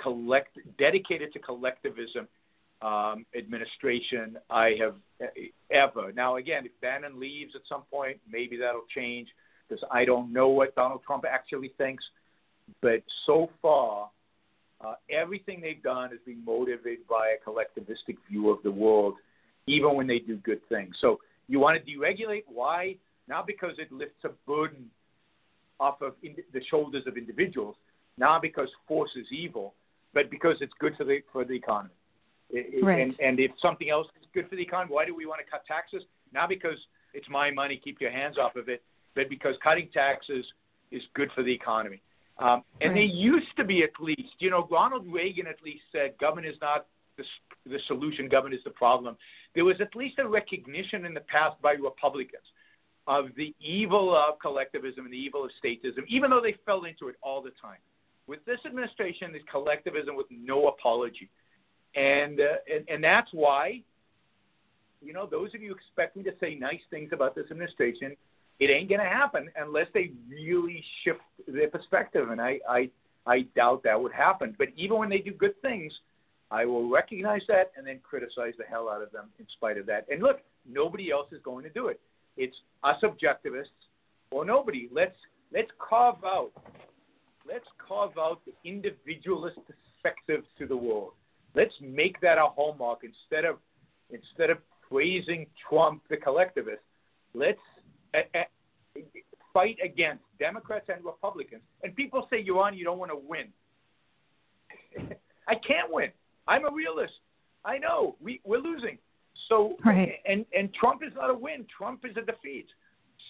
collect 0.00 0.58
dedicated 0.78 1.32
to 1.34 1.38
collectivism 1.38 2.26
um, 2.82 3.26
administration 3.36 4.38
I 4.48 4.76
have 4.80 4.94
ever. 5.70 6.12
Now, 6.12 6.36
again, 6.36 6.64
if 6.64 6.72
Bannon 6.80 7.20
leaves 7.20 7.52
at 7.54 7.62
some 7.68 7.82
point, 7.90 8.18
maybe 8.30 8.56
that'll 8.56 8.86
change 8.94 9.28
because 9.68 9.84
I 9.90 10.04
don't 10.04 10.32
know 10.32 10.48
what 10.48 10.74
Donald 10.74 11.02
Trump 11.06 11.24
actually 11.30 11.72
thinks. 11.76 12.02
But 12.80 13.02
so 13.26 13.50
far, 13.60 14.10
uh, 14.84 14.94
everything 15.10 15.60
they've 15.60 15.82
done 15.82 16.10
has 16.10 16.18
been 16.24 16.44
motivated 16.44 17.06
by 17.08 17.34
a 17.34 17.48
collectivistic 17.48 18.16
view 18.28 18.50
of 18.50 18.62
the 18.62 18.70
world, 18.70 19.14
even 19.66 19.94
when 19.94 20.06
they 20.06 20.18
do 20.18 20.36
good 20.38 20.60
things. 20.68 20.94
So 21.00 21.20
you 21.48 21.58
want 21.60 21.78
to 21.84 21.90
deregulate? 21.90 22.44
Why? 22.46 22.96
Not 23.28 23.46
because 23.46 23.72
it 23.78 23.92
lifts 23.92 24.24
a 24.24 24.30
burden 24.46 24.90
off 25.78 26.00
of 26.02 26.14
in- 26.22 26.36
the 26.52 26.60
shoulders 26.70 27.04
of 27.06 27.16
individuals, 27.16 27.76
not 28.18 28.42
because 28.42 28.68
force 28.88 29.10
is 29.16 29.26
evil, 29.30 29.74
but 30.14 30.30
because 30.30 30.56
it's 30.60 30.72
good 30.78 30.94
for 30.96 31.04
the 31.04 31.20
for 31.32 31.44
the 31.44 31.54
economy. 31.54 31.94
Right. 32.82 33.00
And, 33.00 33.14
and 33.20 33.38
if 33.38 33.52
something 33.62 33.90
else 33.90 34.08
is 34.20 34.26
good 34.34 34.48
for 34.48 34.56
the 34.56 34.62
economy, 34.62 34.92
why 34.92 35.04
do 35.04 35.14
we 35.14 35.24
want 35.24 35.40
to 35.44 35.48
cut 35.48 35.64
taxes? 35.66 36.02
Not 36.32 36.48
because 36.48 36.78
it's 37.14 37.28
my 37.28 37.50
money, 37.50 37.80
keep 37.82 38.00
your 38.00 38.10
hands 38.10 38.38
off 38.38 38.56
of 38.56 38.68
it, 38.68 38.82
but 39.14 39.28
because 39.28 39.54
cutting 39.62 39.88
taxes 39.92 40.44
is 40.90 41.02
good 41.14 41.30
for 41.34 41.42
the 41.42 41.52
economy. 41.52 42.02
Um, 42.40 42.62
and 42.80 42.92
right. 42.92 43.00
they 43.00 43.04
used 43.04 43.54
to 43.58 43.64
be 43.64 43.82
at 43.82 43.90
least, 44.00 44.34
you 44.38 44.50
know, 44.50 44.66
Ronald 44.70 45.06
Reagan 45.12 45.46
at 45.46 45.56
least 45.64 45.82
said 45.92 46.16
government 46.18 46.46
is 46.46 46.56
not 46.60 46.86
the, 47.18 47.24
the 47.66 47.78
solution, 47.86 48.28
government 48.28 48.54
is 48.54 48.64
the 48.64 48.70
problem. 48.70 49.16
There 49.54 49.64
was 49.64 49.76
at 49.80 49.94
least 49.94 50.18
a 50.18 50.26
recognition 50.26 51.04
in 51.04 51.12
the 51.12 51.20
past 51.20 51.60
by 51.60 51.72
Republicans 51.72 52.44
of 53.06 53.26
the 53.36 53.54
evil 53.60 54.16
of 54.16 54.38
collectivism 54.38 55.04
and 55.04 55.12
the 55.12 55.18
evil 55.18 55.44
of 55.44 55.50
statism, 55.62 56.04
even 56.08 56.30
though 56.30 56.40
they 56.40 56.56
fell 56.64 56.84
into 56.84 57.08
it 57.08 57.16
all 57.22 57.42
the 57.42 57.52
time. 57.60 57.78
With 58.26 58.44
this 58.46 58.60
administration, 58.64 59.32
there's 59.32 59.44
collectivism 59.50 60.16
with 60.16 60.26
no 60.30 60.68
apology 60.68 61.28
and, 61.94 62.40
uh, 62.40 62.72
and 62.72 62.88
and 62.88 63.02
that's 63.02 63.28
why, 63.32 63.82
you 65.02 65.12
know, 65.12 65.26
those 65.26 65.54
of 65.54 65.62
you 65.62 65.74
expect 65.74 66.16
me 66.16 66.22
to 66.24 66.32
say 66.40 66.54
nice 66.54 66.80
things 66.90 67.10
about 67.12 67.34
this 67.34 67.46
administration, 67.50 68.16
it 68.60 68.70
ain't 68.70 68.88
going 68.88 69.00
to 69.00 69.06
happen 69.06 69.50
unless 69.56 69.86
they 69.94 70.12
really 70.28 70.84
shift 71.02 71.20
their 71.48 71.68
perspective, 71.68 72.30
and 72.30 72.40
I, 72.40 72.60
I 72.68 72.90
I 73.26 73.42
doubt 73.54 73.82
that 73.84 74.00
would 74.00 74.12
happen. 74.12 74.54
But 74.58 74.68
even 74.76 74.98
when 74.98 75.08
they 75.08 75.18
do 75.18 75.32
good 75.32 75.60
things, 75.62 75.92
I 76.50 76.64
will 76.64 76.88
recognize 76.88 77.42
that 77.48 77.72
and 77.76 77.86
then 77.86 78.00
criticize 78.02 78.54
the 78.58 78.64
hell 78.68 78.88
out 78.88 79.02
of 79.02 79.12
them 79.12 79.28
in 79.38 79.46
spite 79.56 79.78
of 79.78 79.86
that. 79.86 80.06
And 80.10 80.22
look, 80.22 80.40
nobody 80.68 81.10
else 81.10 81.28
is 81.32 81.40
going 81.44 81.64
to 81.64 81.70
do 81.70 81.88
it. 81.88 82.00
It's 82.36 82.56
us 82.82 82.96
objectivists 83.02 83.66
or 84.30 84.44
nobody. 84.44 84.88
Let's 84.92 85.16
let's 85.52 85.70
carve 85.78 86.24
out 86.24 86.52
let's 87.46 87.66
carve 87.86 88.16
out 88.18 88.40
the 88.46 88.52
individualist 88.68 89.58
perspective 89.66 90.44
to 90.58 90.66
the 90.66 90.76
world. 90.76 91.12
Let's 91.54 91.74
make 91.80 92.20
that 92.20 92.38
a 92.38 92.46
hallmark 92.46 93.00
instead 93.04 93.44
of 93.44 93.56
instead 94.10 94.50
of 94.50 94.58
praising 94.90 95.46
Trump, 95.68 96.02
the 96.08 96.16
collectivist. 96.16 96.82
Let's 97.34 97.60
fight 99.52 99.76
against 99.84 100.22
Democrats 100.38 100.86
and 100.88 101.04
Republicans. 101.04 101.62
And 101.82 101.94
people 101.94 102.26
say, 102.30 102.44
"Yaron, 102.44 102.76
you 102.76 102.84
don't 102.84 102.98
want 102.98 103.10
to 103.10 103.16
win." 103.16 103.48
I 105.48 105.54
can't 105.54 105.90
win. 105.90 106.10
I'm 106.46 106.64
a 106.64 106.70
realist. 106.70 107.14
I 107.64 107.78
know 107.78 108.16
we, 108.20 108.40
we're 108.44 108.58
losing. 108.58 108.98
So 109.48 109.76
right. 109.84 110.14
and 110.26 110.44
and 110.54 110.72
Trump 110.74 111.02
is 111.06 111.12
not 111.14 111.30
a 111.30 111.34
win. 111.34 111.66
Trump 111.76 112.04
is 112.04 112.16
a 112.16 112.22
defeat. 112.22 112.66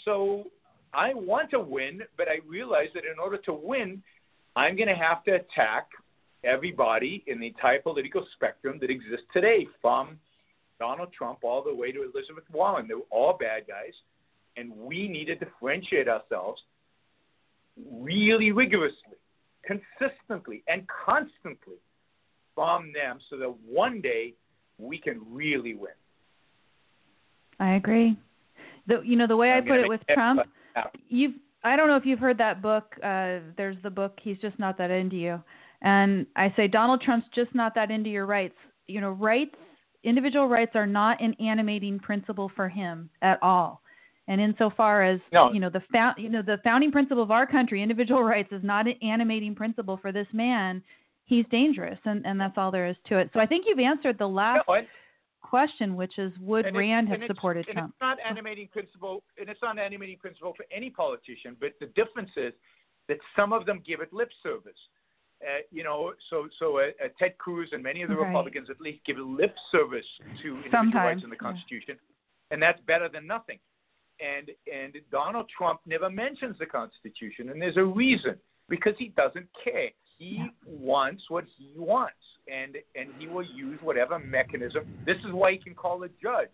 So 0.05 0.45
I 0.93 1.15
want 1.15 1.51
to 1.51 1.61
win, 1.61 2.03
but 2.17 2.29
I 2.29 2.39
realize 2.47 2.89
that 2.95 3.05
in 3.05 3.19
order 3.23 3.39
to 3.39 3.53
win, 3.53 4.03
I'm 4.57 4.77
going 4.77 4.89
to 4.89 4.95
have 4.95 5.23
to 5.25 5.33
attack 5.33 5.89
everybody 6.43 7.23
in 7.27 7.39
the 7.39 7.47
entire 7.47 7.81
political 7.81 8.27
spectrum 8.35 8.79
that 8.81 8.91
exists 8.91 9.27
today, 9.33 9.67
from 9.81 10.19
Donald 10.79 11.13
Trump 11.13 11.41
all 11.43 11.63
the 11.63 11.75
way 11.75 11.93
to 11.93 12.03
Elizabeth 12.03 12.45
Warren. 12.53 12.89
They're 12.89 12.99
all 13.11 13.37
bad 13.39 13.67
guys, 13.69 13.93
and 14.57 14.71
we 14.77 15.09
need 15.09 15.27
to 15.27 15.35
differentiate 15.35 16.09
ourselves 16.09 16.61
really 17.91 18.53
rigorously, 18.53 19.17
consistently, 19.65 20.63
and 20.69 20.87
constantly 20.89 21.77
from 22.55 22.93
them 22.93 23.19
so 23.31 23.37
that 23.37 23.55
one 23.67 24.01
day 24.01 24.35
we 24.79 24.99
can 24.99 25.21
really 25.31 25.75
win. 25.75 25.93
I 27.59 27.75
agree. 27.75 28.17
The 28.87 29.03
you 29.05 29.17
know 29.17 29.27
the 29.27 29.37
way 29.37 29.53
I 29.53 29.61
put 29.61 29.81
it 29.81 29.89
with 29.89 30.01
Trump, 30.13 30.41
you've 31.09 31.35
I 31.63 31.77
don't 31.77 31.89
know 31.89 31.97
if 31.97 32.07
you've 32.07 32.19
heard 32.19 32.39
that 32.39 32.63
book. 32.63 32.95
Uh, 33.03 33.41
there's 33.57 33.77
the 33.83 33.91
book. 33.91 34.19
He's 34.23 34.39
just 34.39 34.59
not 34.59 34.79
that 34.79 34.91
into 34.91 35.17
you, 35.17 35.43
and 35.83 36.27
I 36.37 36.53
say 36.57 36.67
Donald 36.69 37.03
Trump's 37.03 37.27
just 37.35 37.55
not 37.55 37.75
that 37.75 37.91
into 37.91 38.09
your 38.09 38.27
rights. 38.27 38.57
You 38.87 39.01
know, 39.01 39.11
rights, 39.11 39.55
individual 40.03 40.49
rights 40.49 40.73
are 40.75 40.87
not 40.87 41.23
an 41.23 41.35
animating 41.35 41.99
principle 41.99 42.51
for 42.57 42.69
him 42.69 43.11
at 43.23 43.39
all. 43.43 43.83
And 44.31 44.41
insofar 44.41 45.03
as 45.03 45.19
no. 45.33 45.53
you 45.53 45.59
know 45.59 45.71
the 45.71 45.83
found, 45.93 46.17
you 46.17 46.29
know 46.29 46.41
the 46.41 46.59
founding 46.63 46.93
principle 46.93 47.21
of 47.21 47.33
our 47.33 47.49
country, 47.49 47.83
individual 47.83 48.23
rights 48.35 48.53
is 48.53 48.63
not 48.63 48.87
an 48.87 48.95
animating 49.03 49.57
principle 49.57 49.99
for 50.01 50.13
this 50.13 50.29
man. 50.33 50.83
He's 51.25 51.45
dangerous, 51.51 51.99
and 52.05 52.25
and 52.25 52.41
that's 52.41 52.57
all 52.57 52.71
there 52.71 52.87
is 52.87 52.97
to 53.09 53.19
it. 53.19 53.31
So 53.35 53.41
I 53.41 53.47
think 53.47 53.65
you've 53.67 53.81
answered 53.81 54.19
the 54.19 54.29
last. 54.29 54.63
No, 54.69 54.83
question, 55.43 55.97
which 55.97 56.17
is 56.17 56.33
would 56.41 56.65
Ayn 56.65 56.77
Rand 56.77 57.09
have 57.09 57.21
supported 57.27 57.67
and 57.67 57.75
Trump? 57.75 57.95
It's 57.95 58.01
not 58.01 58.19
animating 58.25 58.69
principle, 58.69 59.25
and 59.37 59.49
it's 59.49 59.61
not 59.61 59.81
animating 59.81 60.17
principle 60.19 60.55
for 60.57 60.65
any 60.71 60.91
politician. 60.91 61.57
But 61.59 61.71
the 61.81 61.87
difference 61.87 62.31
is 62.37 62.53
that 63.09 63.19
some 63.35 63.53
of 63.53 63.67
them 63.67 63.83
give 63.85 64.01
it 64.01 64.13
lip 64.13 64.31
service. 64.45 64.79
Uh, 65.43 65.63
you 65.73 65.83
know, 65.83 66.13
so 66.29 66.47
so 66.61 66.79
uh, 66.79 66.83
uh, 67.05 67.09
Ted 67.19 67.37
Cruz 67.39 67.71
and 67.73 67.83
many 67.83 68.03
of 68.03 68.11
the 68.11 68.15
right. 68.15 68.29
Republicans 68.29 68.69
at 68.71 68.81
least 68.81 69.01
give 69.05 69.17
lip 69.19 69.57
service 69.73 70.07
to 70.43 70.49
individual 70.49 70.71
Sometimes, 70.71 70.95
rights 70.95 71.25
in 71.25 71.31
the 71.31 71.37
Constitution, 71.37 71.97
yeah. 71.99 72.53
and 72.53 72.63
that's 72.63 72.79
better 72.87 73.09
than 73.09 73.27
nothing. 73.27 73.59
And 74.21 74.51
and 74.73 74.95
Donald 75.11 75.47
Trump 75.57 75.81
never 75.87 76.11
mentions 76.11 76.59
the 76.59 76.67
Constitution, 76.67 77.51
and 77.51 77.61
there's 77.61 77.77
a 77.77 77.85
reason 77.85 78.37
because 78.69 78.95
he 78.99 79.13
doesn't 79.17 79.47
care. 79.65 79.91
He 80.19 80.45
wants 80.67 81.23
what 81.29 81.45
he 81.57 81.73
wants 81.77 82.15
and 82.47 82.77
and 82.95 83.09
he 83.19 83.27
will 83.27 83.45
use 83.45 83.79
whatever 83.83 84.19
mechanism. 84.19 84.85
This 85.07 85.17
is 85.19 85.33
why 85.33 85.53
he 85.53 85.59
can 85.59 85.75
call 85.75 86.03
a 86.03 86.09
judge 86.23 86.51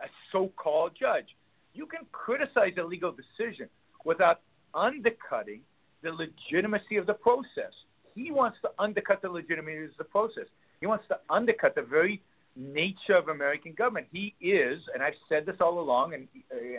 a 0.00 0.06
so-called 0.32 0.92
judge. 0.98 1.26
You 1.74 1.86
can 1.86 2.00
criticize 2.12 2.72
a 2.78 2.84
legal 2.84 3.12
decision 3.12 3.68
without 4.04 4.40
undercutting 4.74 5.60
the 6.02 6.10
legitimacy 6.12 6.96
of 6.96 7.06
the 7.06 7.14
process. 7.14 7.72
He 8.14 8.30
wants 8.30 8.58
to 8.62 8.70
undercut 8.78 9.22
the 9.22 9.28
legitimacy 9.28 9.84
of 9.84 9.96
the 9.98 10.04
process. 10.04 10.46
He 10.80 10.86
wants 10.86 11.04
to 11.08 11.18
undercut 11.30 11.74
the 11.74 11.82
very 11.82 12.22
nature 12.56 13.14
of 13.14 13.28
American 13.28 13.72
government. 13.72 14.06
He 14.10 14.34
is, 14.40 14.80
and 14.94 15.02
I've 15.02 15.14
said 15.28 15.46
this 15.46 15.56
all 15.60 15.78
along, 15.78 16.14
and 16.14 16.26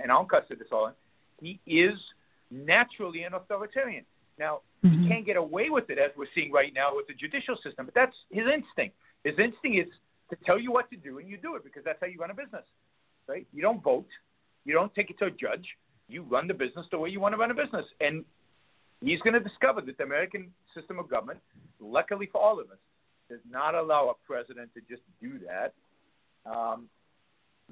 and 0.01 0.11
I'll 0.11 0.27
said 0.31 0.59
this 0.59 0.67
all 0.71 0.81
along, 0.81 0.93
he 1.39 1.59
is 1.65 1.93
naturally 2.51 3.23
an 3.23 3.33
authoritarian. 3.33 4.03
Now, 4.39 4.61
mm-hmm. 4.83 5.03
he 5.03 5.09
can't 5.09 5.25
get 5.25 5.37
away 5.37 5.69
with 5.69 5.89
it 5.89 5.97
as 5.97 6.11
we're 6.17 6.27
seeing 6.35 6.51
right 6.51 6.73
now 6.73 6.95
with 6.95 7.07
the 7.07 7.13
judicial 7.13 7.55
system, 7.63 7.85
but 7.85 7.95
that's 7.95 8.15
his 8.29 8.45
instinct. 8.45 8.95
His 9.23 9.33
instinct 9.39 9.87
is 9.87 9.93
to 10.29 10.37
tell 10.45 10.59
you 10.59 10.71
what 10.71 10.89
to 10.91 10.97
do, 10.97 11.19
and 11.19 11.27
you 11.27 11.37
do 11.37 11.55
it 11.55 11.63
because 11.63 11.83
that's 11.83 11.99
how 12.01 12.07
you 12.07 12.19
run 12.19 12.31
a 12.31 12.35
business, 12.35 12.63
right? 13.27 13.47
You 13.53 13.61
don't 13.61 13.83
vote, 13.83 14.07
you 14.65 14.73
don't 14.73 14.93
take 14.93 15.09
it 15.09 15.17
to 15.19 15.25
a 15.25 15.31
judge, 15.31 15.65
you 16.07 16.23
run 16.23 16.47
the 16.47 16.53
business 16.53 16.85
the 16.91 16.99
way 16.99 17.09
you 17.09 17.19
want 17.19 17.33
to 17.33 17.37
run 17.37 17.51
a 17.51 17.55
business, 17.55 17.85
and 18.01 18.23
he's 19.01 19.21
going 19.21 19.33
to 19.33 19.39
discover 19.39 19.81
that 19.81 19.97
the 19.97 20.03
American 20.03 20.51
system 20.75 20.99
of 20.99 21.09
government, 21.09 21.39
luckily 21.79 22.29
for 22.31 22.41
all 22.41 22.59
of 22.59 22.69
us, 22.69 22.77
does 23.29 23.39
not 23.49 23.75
allow 23.75 24.09
a 24.09 24.13
president 24.25 24.71
to 24.73 24.81
just 24.81 25.01
do 25.21 25.39
that. 25.45 25.73
Um, 26.49 26.89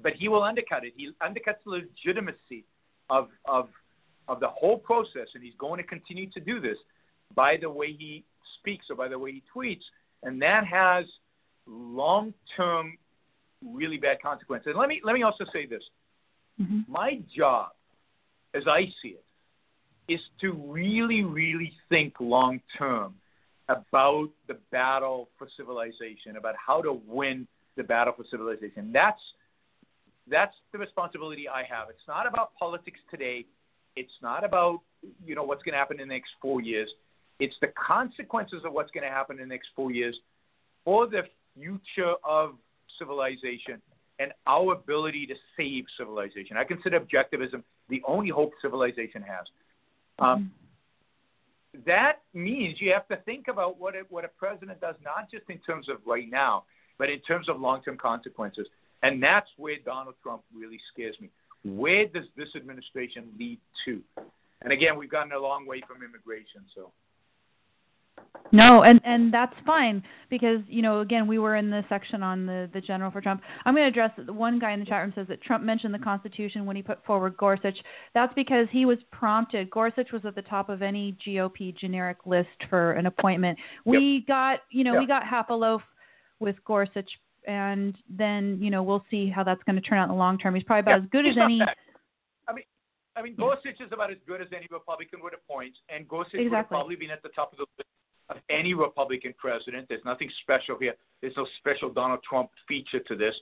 but 0.02 0.12
he 0.14 0.28
will 0.28 0.42
undercut 0.42 0.84
it. 0.84 0.92
He 0.96 1.10
undercuts 1.22 1.62
the 1.64 1.70
legitimacy 1.70 2.64
of 3.08 3.28
of 3.44 3.68
of 4.28 4.40
the 4.40 4.48
whole 4.48 4.78
process, 4.78 5.28
and 5.34 5.42
he's 5.42 5.54
going 5.58 5.78
to 5.80 5.86
continue 5.86 6.28
to 6.30 6.40
do 6.40 6.60
this 6.60 6.76
by 7.34 7.56
the 7.56 7.70
way 7.70 7.92
he 7.92 8.24
speaks 8.58 8.86
or 8.90 8.96
by 8.96 9.08
the 9.08 9.18
way 9.18 9.32
he 9.32 9.42
tweets, 9.54 9.82
and 10.22 10.42
that 10.42 10.66
has 10.66 11.06
long-term, 11.66 12.96
really 13.64 13.96
bad 13.96 14.20
consequences. 14.22 14.68
And 14.68 14.78
let 14.78 14.88
me 14.88 15.00
let 15.04 15.14
me 15.14 15.22
also 15.22 15.44
say 15.52 15.66
this: 15.66 15.82
mm-hmm. 16.60 16.80
my 16.88 17.20
job, 17.34 17.70
as 18.54 18.64
I 18.66 18.86
see 19.00 19.16
it, 19.16 19.24
is 20.08 20.20
to 20.40 20.52
really, 20.52 21.22
really 21.22 21.72
think 21.88 22.14
long-term 22.20 23.14
about 23.68 24.28
the 24.48 24.56
battle 24.70 25.28
for 25.38 25.48
civilization, 25.56 26.36
about 26.36 26.54
how 26.64 26.80
to 26.80 27.00
win 27.06 27.46
the 27.76 27.82
battle 27.82 28.14
for 28.16 28.24
civilization. 28.30 28.90
That's 28.92 29.20
that's 30.28 30.54
the 30.72 30.78
responsibility 30.78 31.48
I 31.48 31.62
have. 31.62 31.88
It's 31.88 32.08
not 32.08 32.26
about 32.26 32.50
politics 32.58 32.98
today. 33.10 33.44
It's 33.94 34.12
not 34.22 34.44
about 34.44 34.80
you 35.24 35.34
know 35.34 35.44
what's 35.44 35.62
going 35.62 35.74
to 35.74 35.78
happen 35.78 36.00
in 36.00 36.08
the 36.08 36.14
next 36.14 36.30
four 36.40 36.60
years. 36.60 36.88
It's 37.38 37.54
the 37.60 37.68
consequences 37.68 38.62
of 38.64 38.72
what's 38.72 38.90
going 38.90 39.04
to 39.04 39.10
happen 39.10 39.36
in 39.36 39.48
the 39.48 39.54
next 39.54 39.68
four 39.76 39.92
years 39.92 40.16
for 40.84 41.06
the 41.06 41.22
future 41.54 42.14
of 42.24 42.54
civilization 42.98 43.80
and 44.18 44.32
our 44.46 44.72
ability 44.72 45.26
to 45.26 45.34
save 45.56 45.84
civilization. 45.98 46.56
I 46.56 46.64
consider 46.64 46.98
objectivism 46.98 47.62
the 47.88 48.02
only 48.06 48.30
hope 48.30 48.52
civilization 48.62 49.22
has. 49.22 49.46
Um, 50.18 50.26
mm-hmm. 50.26 50.65
That 51.84 52.22
means 52.32 52.80
you 52.80 52.92
have 52.92 53.08
to 53.08 53.16
think 53.24 53.48
about 53.48 53.78
what 53.78 53.94
a, 53.94 54.02
what 54.08 54.24
a 54.24 54.28
president 54.28 54.80
does, 54.80 54.94
not 55.04 55.30
just 55.30 55.44
in 55.50 55.58
terms 55.58 55.88
of 55.88 55.98
right 56.06 56.30
now, 56.30 56.64
but 56.98 57.10
in 57.10 57.20
terms 57.20 57.48
of 57.48 57.60
long-term 57.60 57.98
consequences. 57.98 58.66
And 59.02 59.22
that's 59.22 59.48
where 59.56 59.76
Donald 59.84 60.14
Trump 60.22 60.42
really 60.54 60.80
scares 60.92 61.16
me. 61.20 61.28
Where 61.64 62.06
does 62.06 62.24
this 62.36 62.48
administration 62.56 63.28
lead 63.38 63.58
to? 63.84 64.00
And 64.62 64.72
again, 64.72 64.96
we've 64.96 65.10
gotten 65.10 65.32
a 65.32 65.38
long 65.38 65.66
way 65.66 65.82
from 65.86 66.02
immigration, 66.02 66.62
so. 66.74 66.92
No, 68.52 68.82
and 68.82 69.00
and 69.04 69.32
that's 69.32 69.54
fine 69.64 70.02
because 70.30 70.60
you 70.68 70.82
know 70.82 71.00
again 71.00 71.26
we 71.26 71.38
were 71.38 71.56
in 71.56 71.70
the 71.70 71.84
section 71.88 72.22
on 72.22 72.46
the 72.46 72.70
the 72.72 72.80
general 72.80 73.10
for 73.10 73.20
Trump. 73.20 73.42
I'm 73.64 73.74
going 73.74 73.84
to 73.84 73.88
address 73.88 74.10
the 74.24 74.32
one 74.32 74.58
guy 74.58 74.72
in 74.72 74.80
the 74.80 74.86
chat 74.86 75.02
room 75.02 75.12
says 75.14 75.26
that 75.28 75.42
Trump 75.42 75.64
mentioned 75.64 75.92
the 75.92 75.98
Constitution 75.98 76.66
when 76.66 76.76
he 76.76 76.82
put 76.82 77.04
forward 77.04 77.36
Gorsuch. 77.36 77.76
That's 78.14 78.32
because 78.34 78.66
he 78.70 78.84
was 78.84 78.98
prompted. 79.10 79.70
Gorsuch 79.70 80.12
was 80.12 80.24
at 80.24 80.34
the 80.34 80.42
top 80.42 80.68
of 80.68 80.82
any 80.82 81.16
GOP 81.26 81.76
generic 81.76 82.18
list 82.26 82.48
for 82.70 82.92
an 82.92 83.06
appointment. 83.06 83.58
We 83.84 84.16
yep. 84.18 84.26
got 84.26 84.58
you 84.70 84.84
know 84.84 84.92
yep. 84.94 85.00
we 85.00 85.06
got 85.06 85.26
half 85.26 85.50
a 85.50 85.54
loaf 85.54 85.82
with 86.38 86.56
Gorsuch, 86.64 87.10
and 87.46 87.96
then 88.08 88.58
you 88.60 88.70
know 88.70 88.82
we'll 88.82 89.04
see 89.10 89.28
how 89.28 89.44
that's 89.44 89.62
going 89.64 89.76
to 89.76 89.82
turn 89.82 89.98
out 89.98 90.04
in 90.04 90.10
the 90.10 90.14
long 90.14 90.38
term. 90.38 90.54
He's 90.54 90.64
probably 90.64 90.80
about 90.80 90.98
yeah, 90.98 91.04
as 91.04 91.10
good 91.10 91.26
as 91.26 91.36
any. 91.42 91.58
Bad. 91.58 91.74
I 92.48 92.52
mean, 92.52 92.64
I 93.16 93.22
mean, 93.22 93.34
Gorsuch 93.36 93.80
is 93.80 93.90
about 93.92 94.10
as 94.10 94.18
good 94.26 94.40
as 94.40 94.48
any 94.54 94.68
Republican 94.70 95.20
would 95.22 95.34
appoint, 95.34 95.74
and 95.88 96.06
Gorsuch 96.06 96.34
exactly. 96.34 96.48
would 96.48 96.56
have 96.56 96.68
probably 96.68 96.96
been 96.96 97.10
at 97.10 97.22
the 97.22 97.30
top 97.30 97.52
of 97.52 97.58
the 97.58 97.66
list 97.76 97.88
of 98.28 98.36
any 98.50 98.74
Republican 98.74 99.34
president. 99.38 99.86
There's 99.88 100.04
nothing 100.04 100.30
special 100.42 100.76
here. 100.78 100.94
There's 101.20 101.36
no 101.36 101.46
special 101.58 101.90
Donald 101.90 102.20
Trump 102.28 102.50
feature 102.66 103.00
to 103.00 103.16
this. 103.16 103.34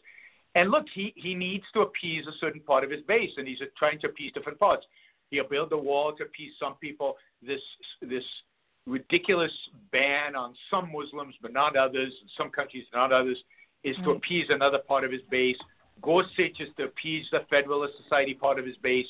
And 0.55 0.70
look, 0.70 0.85
he, 0.94 1.12
he 1.16 1.35
needs 1.35 1.65
to 1.74 1.81
appease 1.81 2.27
a 2.27 2.39
certain 2.40 2.61
part 2.61 2.85
of 2.85 2.90
his 2.90 3.01
base, 3.02 3.31
and 3.36 3.48
he's 3.48 3.59
trying 3.77 3.98
to 4.01 4.09
appease 4.09 4.32
different 4.32 4.59
parts. 4.59 4.86
He'll 5.31 5.48
build 5.48 5.73
a 5.73 5.78
wall 5.78 6.12
to 6.16 6.24
appease 6.24 6.52
some 6.61 6.74
people. 6.81 7.16
This 7.44 7.61
this 8.01 8.23
ridiculous 8.86 9.51
ban 9.90 10.36
on 10.36 10.55
some 10.70 10.93
Muslims 10.93 11.35
but 11.40 11.52
not 11.52 11.77
others, 11.77 12.12
some 12.36 12.51
countries 12.51 12.85
not 12.93 13.12
others, 13.12 13.39
is 13.82 13.97
to 14.05 14.11
appease 14.11 14.47
another 14.51 14.78
part 14.78 15.05
of 15.05 15.11
his 15.11 15.23
base. 15.31 15.56
Gorsuch 16.02 16.61
is 16.61 16.69
to 16.77 16.85
appease 16.85 17.27
the 17.32 17.40
Federalist 17.51 17.94
Society 18.02 18.35
part 18.35 18.59
of 18.59 18.66
his 18.66 18.77
base. 18.77 19.06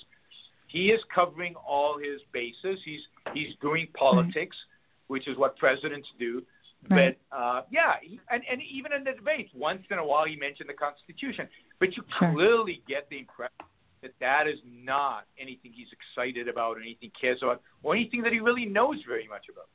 He 0.69 0.91
is 0.91 1.01
covering 1.15 1.55
all 1.57 1.99
his 1.99 2.21
bases. 2.33 2.79
He's 2.85 3.01
he's 3.35 3.55
doing 3.61 3.89
politics. 3.95 4.57
Mm-hmm 4.57 4.74
which 5.09 5.29
is 5.29 5.37
what 5.37 5.57
presidents 5.57 6.09
do. 6.19 6.43
Right. 6.91 7.17
But 7.31 7.37
uh, 7.37 7.63
yeah, 7.71 7.95
he, 8.03 8.21
and 8.31 8.43
and 8.51 8.61
even 8.63 8.93
in 8.93 9.05
the 9.05 9.13
debates, 9.13 9.51
once 9.55 9.83
in 9.91 9.99
a 9.99 10.05
while 10.05 10.27
he 10.27 10.37
mentioned 10.37 10.69
the 10.69 10.75
Constitution, 10.75 11.49
but 11.81 11.97
you 11.97 12.03
sure. 12.19 12.33
clearly 12.33 12.83
get 12.87 13.09
the 13.11 13.19
impression 13.19 13.55
that 14.03 14.13
that 14.21 14.47
is 14.47 14.59
not 14.67 15.25
anything 15.39 15.73
he's 15.75 15.89
excited 15.93 16.47
about, 16.47 16.77
or 16.77 16.81
anything 16.81 17.11
he 17.11 17.13
cares 17.19 17.39
about, 17.43 17.63
or 17.83 17.95
anything 17.95 18.23
that 18.23 18.33
he 18.33 18.41
really 18.41 18.67
knows 18.67 18.97
very 19.09 19.27
much 19.27 19.47
about. 19.51 19.69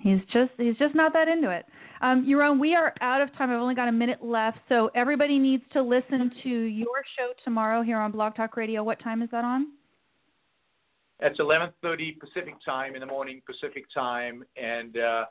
He's 0.00 0.20
just 0.32 0.50
he's 0.58 0.76
just 0.76 0.94
not 0.94 1.12
that 1.14 1.28
into 1.28 1.50
it. 1.50 1.64
Um, 2.02 2.26
Yaron, 2.26 2.60
we 2.60 2.74
are 2.74 2.92
out 3.00 3.22
of 3.22 3.32
time. 3.36 3.50
I've 3.50 3.60
only 3.60 3.74
got 3.74 3.88
a 3.88 3.92
minute 3.92 4.22
left, 4.22 4.58
so 4.68 4.90
everybody 4.94 5.38
needs 5.38 5.62
to 5.72 5.82
listen 5.82 6.30
to 6.42 6.48
your 6.48 7.02
show 7.16 7.32
tomorrow 7.42 7.82
here 7.82 7.98
on 7.98 8.12
Blog 8.12 8.34
Talk 8.34 8.56
Radio. 8.56 8.82
What 8.82 9.00
time 9.00 9.22
is 9.22 9.30
that 9.30 9.44
on? 9.44 9.68
It's 11.20 11.38
11:30 11.38 12.18
Pacific 12.18 12.54
time 12.64 12.94
in 12.94 13.00
the 13.00 13.06
morning, 13.06 13.40
Pacific 13.46 13.84
time, 13.92 14.44
and 14.56 14.96
uh, 14.96 15.24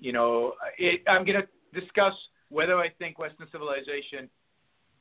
you 0.00 0.12
know, 0.12 0.54
it, 0.78 1.02
I'm 1.06 1.24
going 1.24 1.40
to 1.40 1.80
discuss 1.80 2.14
whether 2.48 2.78
I 2.78 2.88
think 2.90 3.18
Western 3.18 3.48
civilization 3.50 4.30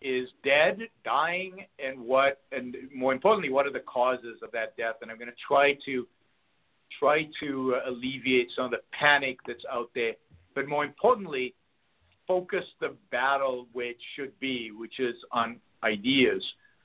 is 0.02 0.30
dead, 0.44 0.80
dying, 1.04 1.66
and 1.80 2.00
what, 2.00 2.42
and 2.52 2.76
more 2.94 3.14
importantly, 3.14 3.52
what 3.52 3.66
are 3.66 3.72
the 3.72 3.80
causes 3.80 4.40
of 4.44 4.52
that 4.52 4.76
death? 4.78 4.96
And 5.02 5.10
I'm 5.10 5.18
going 5.18 5.30
to 5.30 5.36
try 5.48 5.78
to 5.86 6.08
try 7.00 7.28
to 7.40 7.76
uh, 7.76 7.90
alleviate 7.90 8.50
some 8.56 8.66
of 8.66 8.72
the 8.72 8.82
panic 8.92 9.38
that's 9.48 9.64
out 9.72 9.90
there, 9.96 10.14
but 10.54 10.68
more 10.68 10.86
importantly, 10.86 11.54
focus 12.28 12.64
the 12.80 12.96
battle 13.12 13.68
which 13.74 14.00
should 14.16 14.38
be, 14.40 14.72
which 14.72 15.00
is 15.00 15.16
on 15.32 15.58
ideas 15.84 16.44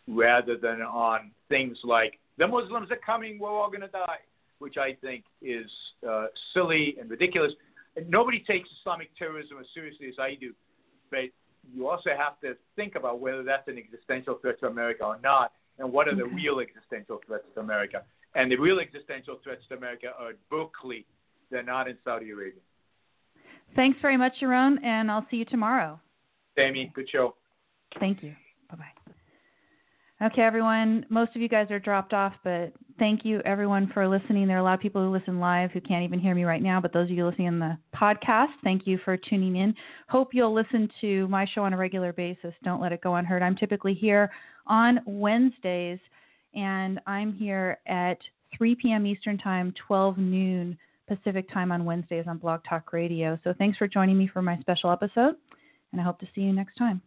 rather 0.08 0.56
than 0.56 0.82
on 0.82 1.30
things 1.48 1.78
like 1.84 2.19
the 2.38 2.46
Muslims 2.46 2.90
are 2.90 2.96
coming, 3.04 3.38
we're 3.38 3.50
all 3.50 3.68
going 3.68 3.82
to 3.82 3.88
die, 3.88 4.18
which 4.58 4.76
I 4.76 4.94
think 5.00 5.24
is 5.42 5.66
uh, 6.08 6.26
silly 6.54 6.96
and 7.00 7.10
ridiculous. 7.10 7.52
And 7.96 8.08
nobody 8.08 8.40
takes 8.40 8.68
Islamic 8.80 9.10
terrorism 9.18 9.58
as 9.60 9.66
seriously 9.74 10.08
as 10.08 10.14
I 10.18 10.36
do, 10.40 10.54
but 11.10 11.30
you 11.74 11.88
also 11.88 12.10
have 12.16 12.40
to 12.40 12.56
think 12.76 12.94
about 12.94 13.20
whether 13.20 13.42
that's 13.42 13.68
an 13.68 13.78
existential 13.78 14.38
threat 14.40 14.60
to 14.60 14.66
America 14.66 15.04
or 15.04 15.18
not. 15.22 15.52
and 15.78 15.92
what 15.92 16.08
are 16.08 16.14
the 16.14 16.26
real 16.26 16.60
existential 16.60 17.20
threats 17.26 17.44
to 17.54 17.60
America. 17.60 18.02
And 18.34 18.52
the 18.52 18.56
real 18.56 18.78
existential 18.78 19.38
threats 19.42 19.62
to 19.70 19.76
America 19.76 20.08
are 20.18 20.30
at 20.30 20.36
Berkeley. 20.50 21.06
They're 21.50 21.62
not 21.62 21.88
in 21.88 21.96
Saudi 22.04 22.30
Arabia. 22.30 22.60
Thanks 23.74 23.98
very 24.00 24.16
much, 24.16 24.34
Yaron, 24.42 24.82
and 24.84 25.10
I'll 25.10 25.26
see 25.30 25.38
you 25.38 25.44
tomorrow. 25.44 25.98
Sammy, 26.56 26.92
good 26.94 27.08
show. 27.10 27.34
Thank 27.98 28.22
you. 28.22 28.34
Bye 28.70 28.76
bye. 28.76 28.99
Okay, 30.22 30.42
everyone. 30.42 31.06
Most 31.08 31.34
of 31.34 31.40
you 31.40 31.48
guys 31.48 31.70
are 31.70 31.78
dropped 31.78 32.12
off, 32.12 32.34
but 32.44 32.74
thank 32.98 33.24
you, 33.24 33.40
everyone, 33.46 33.90
for 33.94 34.06
listening. 34.06 34.46
There 34.46 34.58
are 34.58 34.60
a 34.60 34.62
lot 34.62 34.74
of 34.74 34.80
people 34.80 35.02
who 35.02 35.10
listen 35.10 35.40
live 35.40 35.70
who 35.70 35.80
can't 35.80 36.04
even 36.04 36.20
hear 36.20 36.34
me 36.34 36.44
right 36.44 36.62
now, 36.62 36.78
but 36.78 36.92
those 36.92 37.10
of 37.10 37.16
you 37.16 37.26
listening 37.26 37.46
in 37.46 37.58
the 37.58 37.78
podcast, 37.94 38.50
thank 38.62 38.86
you 38.86 38.98
for 39.02 39.16
tuning 39.16 39.56
in. 39.56 39.74
Hope 40.10 40.34
you'll 40.34 40.52
listen 40.52 40.90
to 41.00 41.26
my 41.28 41.46
show 41.54 41.64
on 41.64 41.72
a 41.72 41.76
regular 41.78 42.12
basis. 42.12 42.52
Don't 42.62 42.82
let 42.82 42.92
it 42.92 43.00
go 43.00 43.14
unheard. 43.14 43.42
I'm 43.42 43.56
typically 43.56 43.94
here 43.94 44.30
on 44.66 45.00
Wednesdays, 45.06 45.98
and 46.54 47.00
I'm 47.06 47.32
here 47.32 47.78
at 47.86 48.18
3 48.58 48.74
p.m. 48.74 49.06
Eastern 49.06 49.38
Time, 49.38 49.72
12 49.86 50.18
noon 50.18 50.76
Pacific 51.08 51.50
Time 51.50 51.72
on 51.72 51.86
Wednesdays 51.86 52.26
on 52.28 52.36
Blog 52.36 52.60
Talk 52.68 52.92
Radio. 52.92 53.38
So 53.42 53.54
thanks 53.56 53.78
for 53.78 53.88
joining 53.88 54.18
me 54.18 54.28
for 54.30 54.42
my 54.42 54.58
special 54.58 54.90
episode, 54.90 55.36
and 55.92 56.00
I 56.00 56.04
hope 56.04 56.20
to 56.20 56.28
see 56.34 56.42
you 56.42 56.52
next 56.52 56.76
time. 56.76 57.00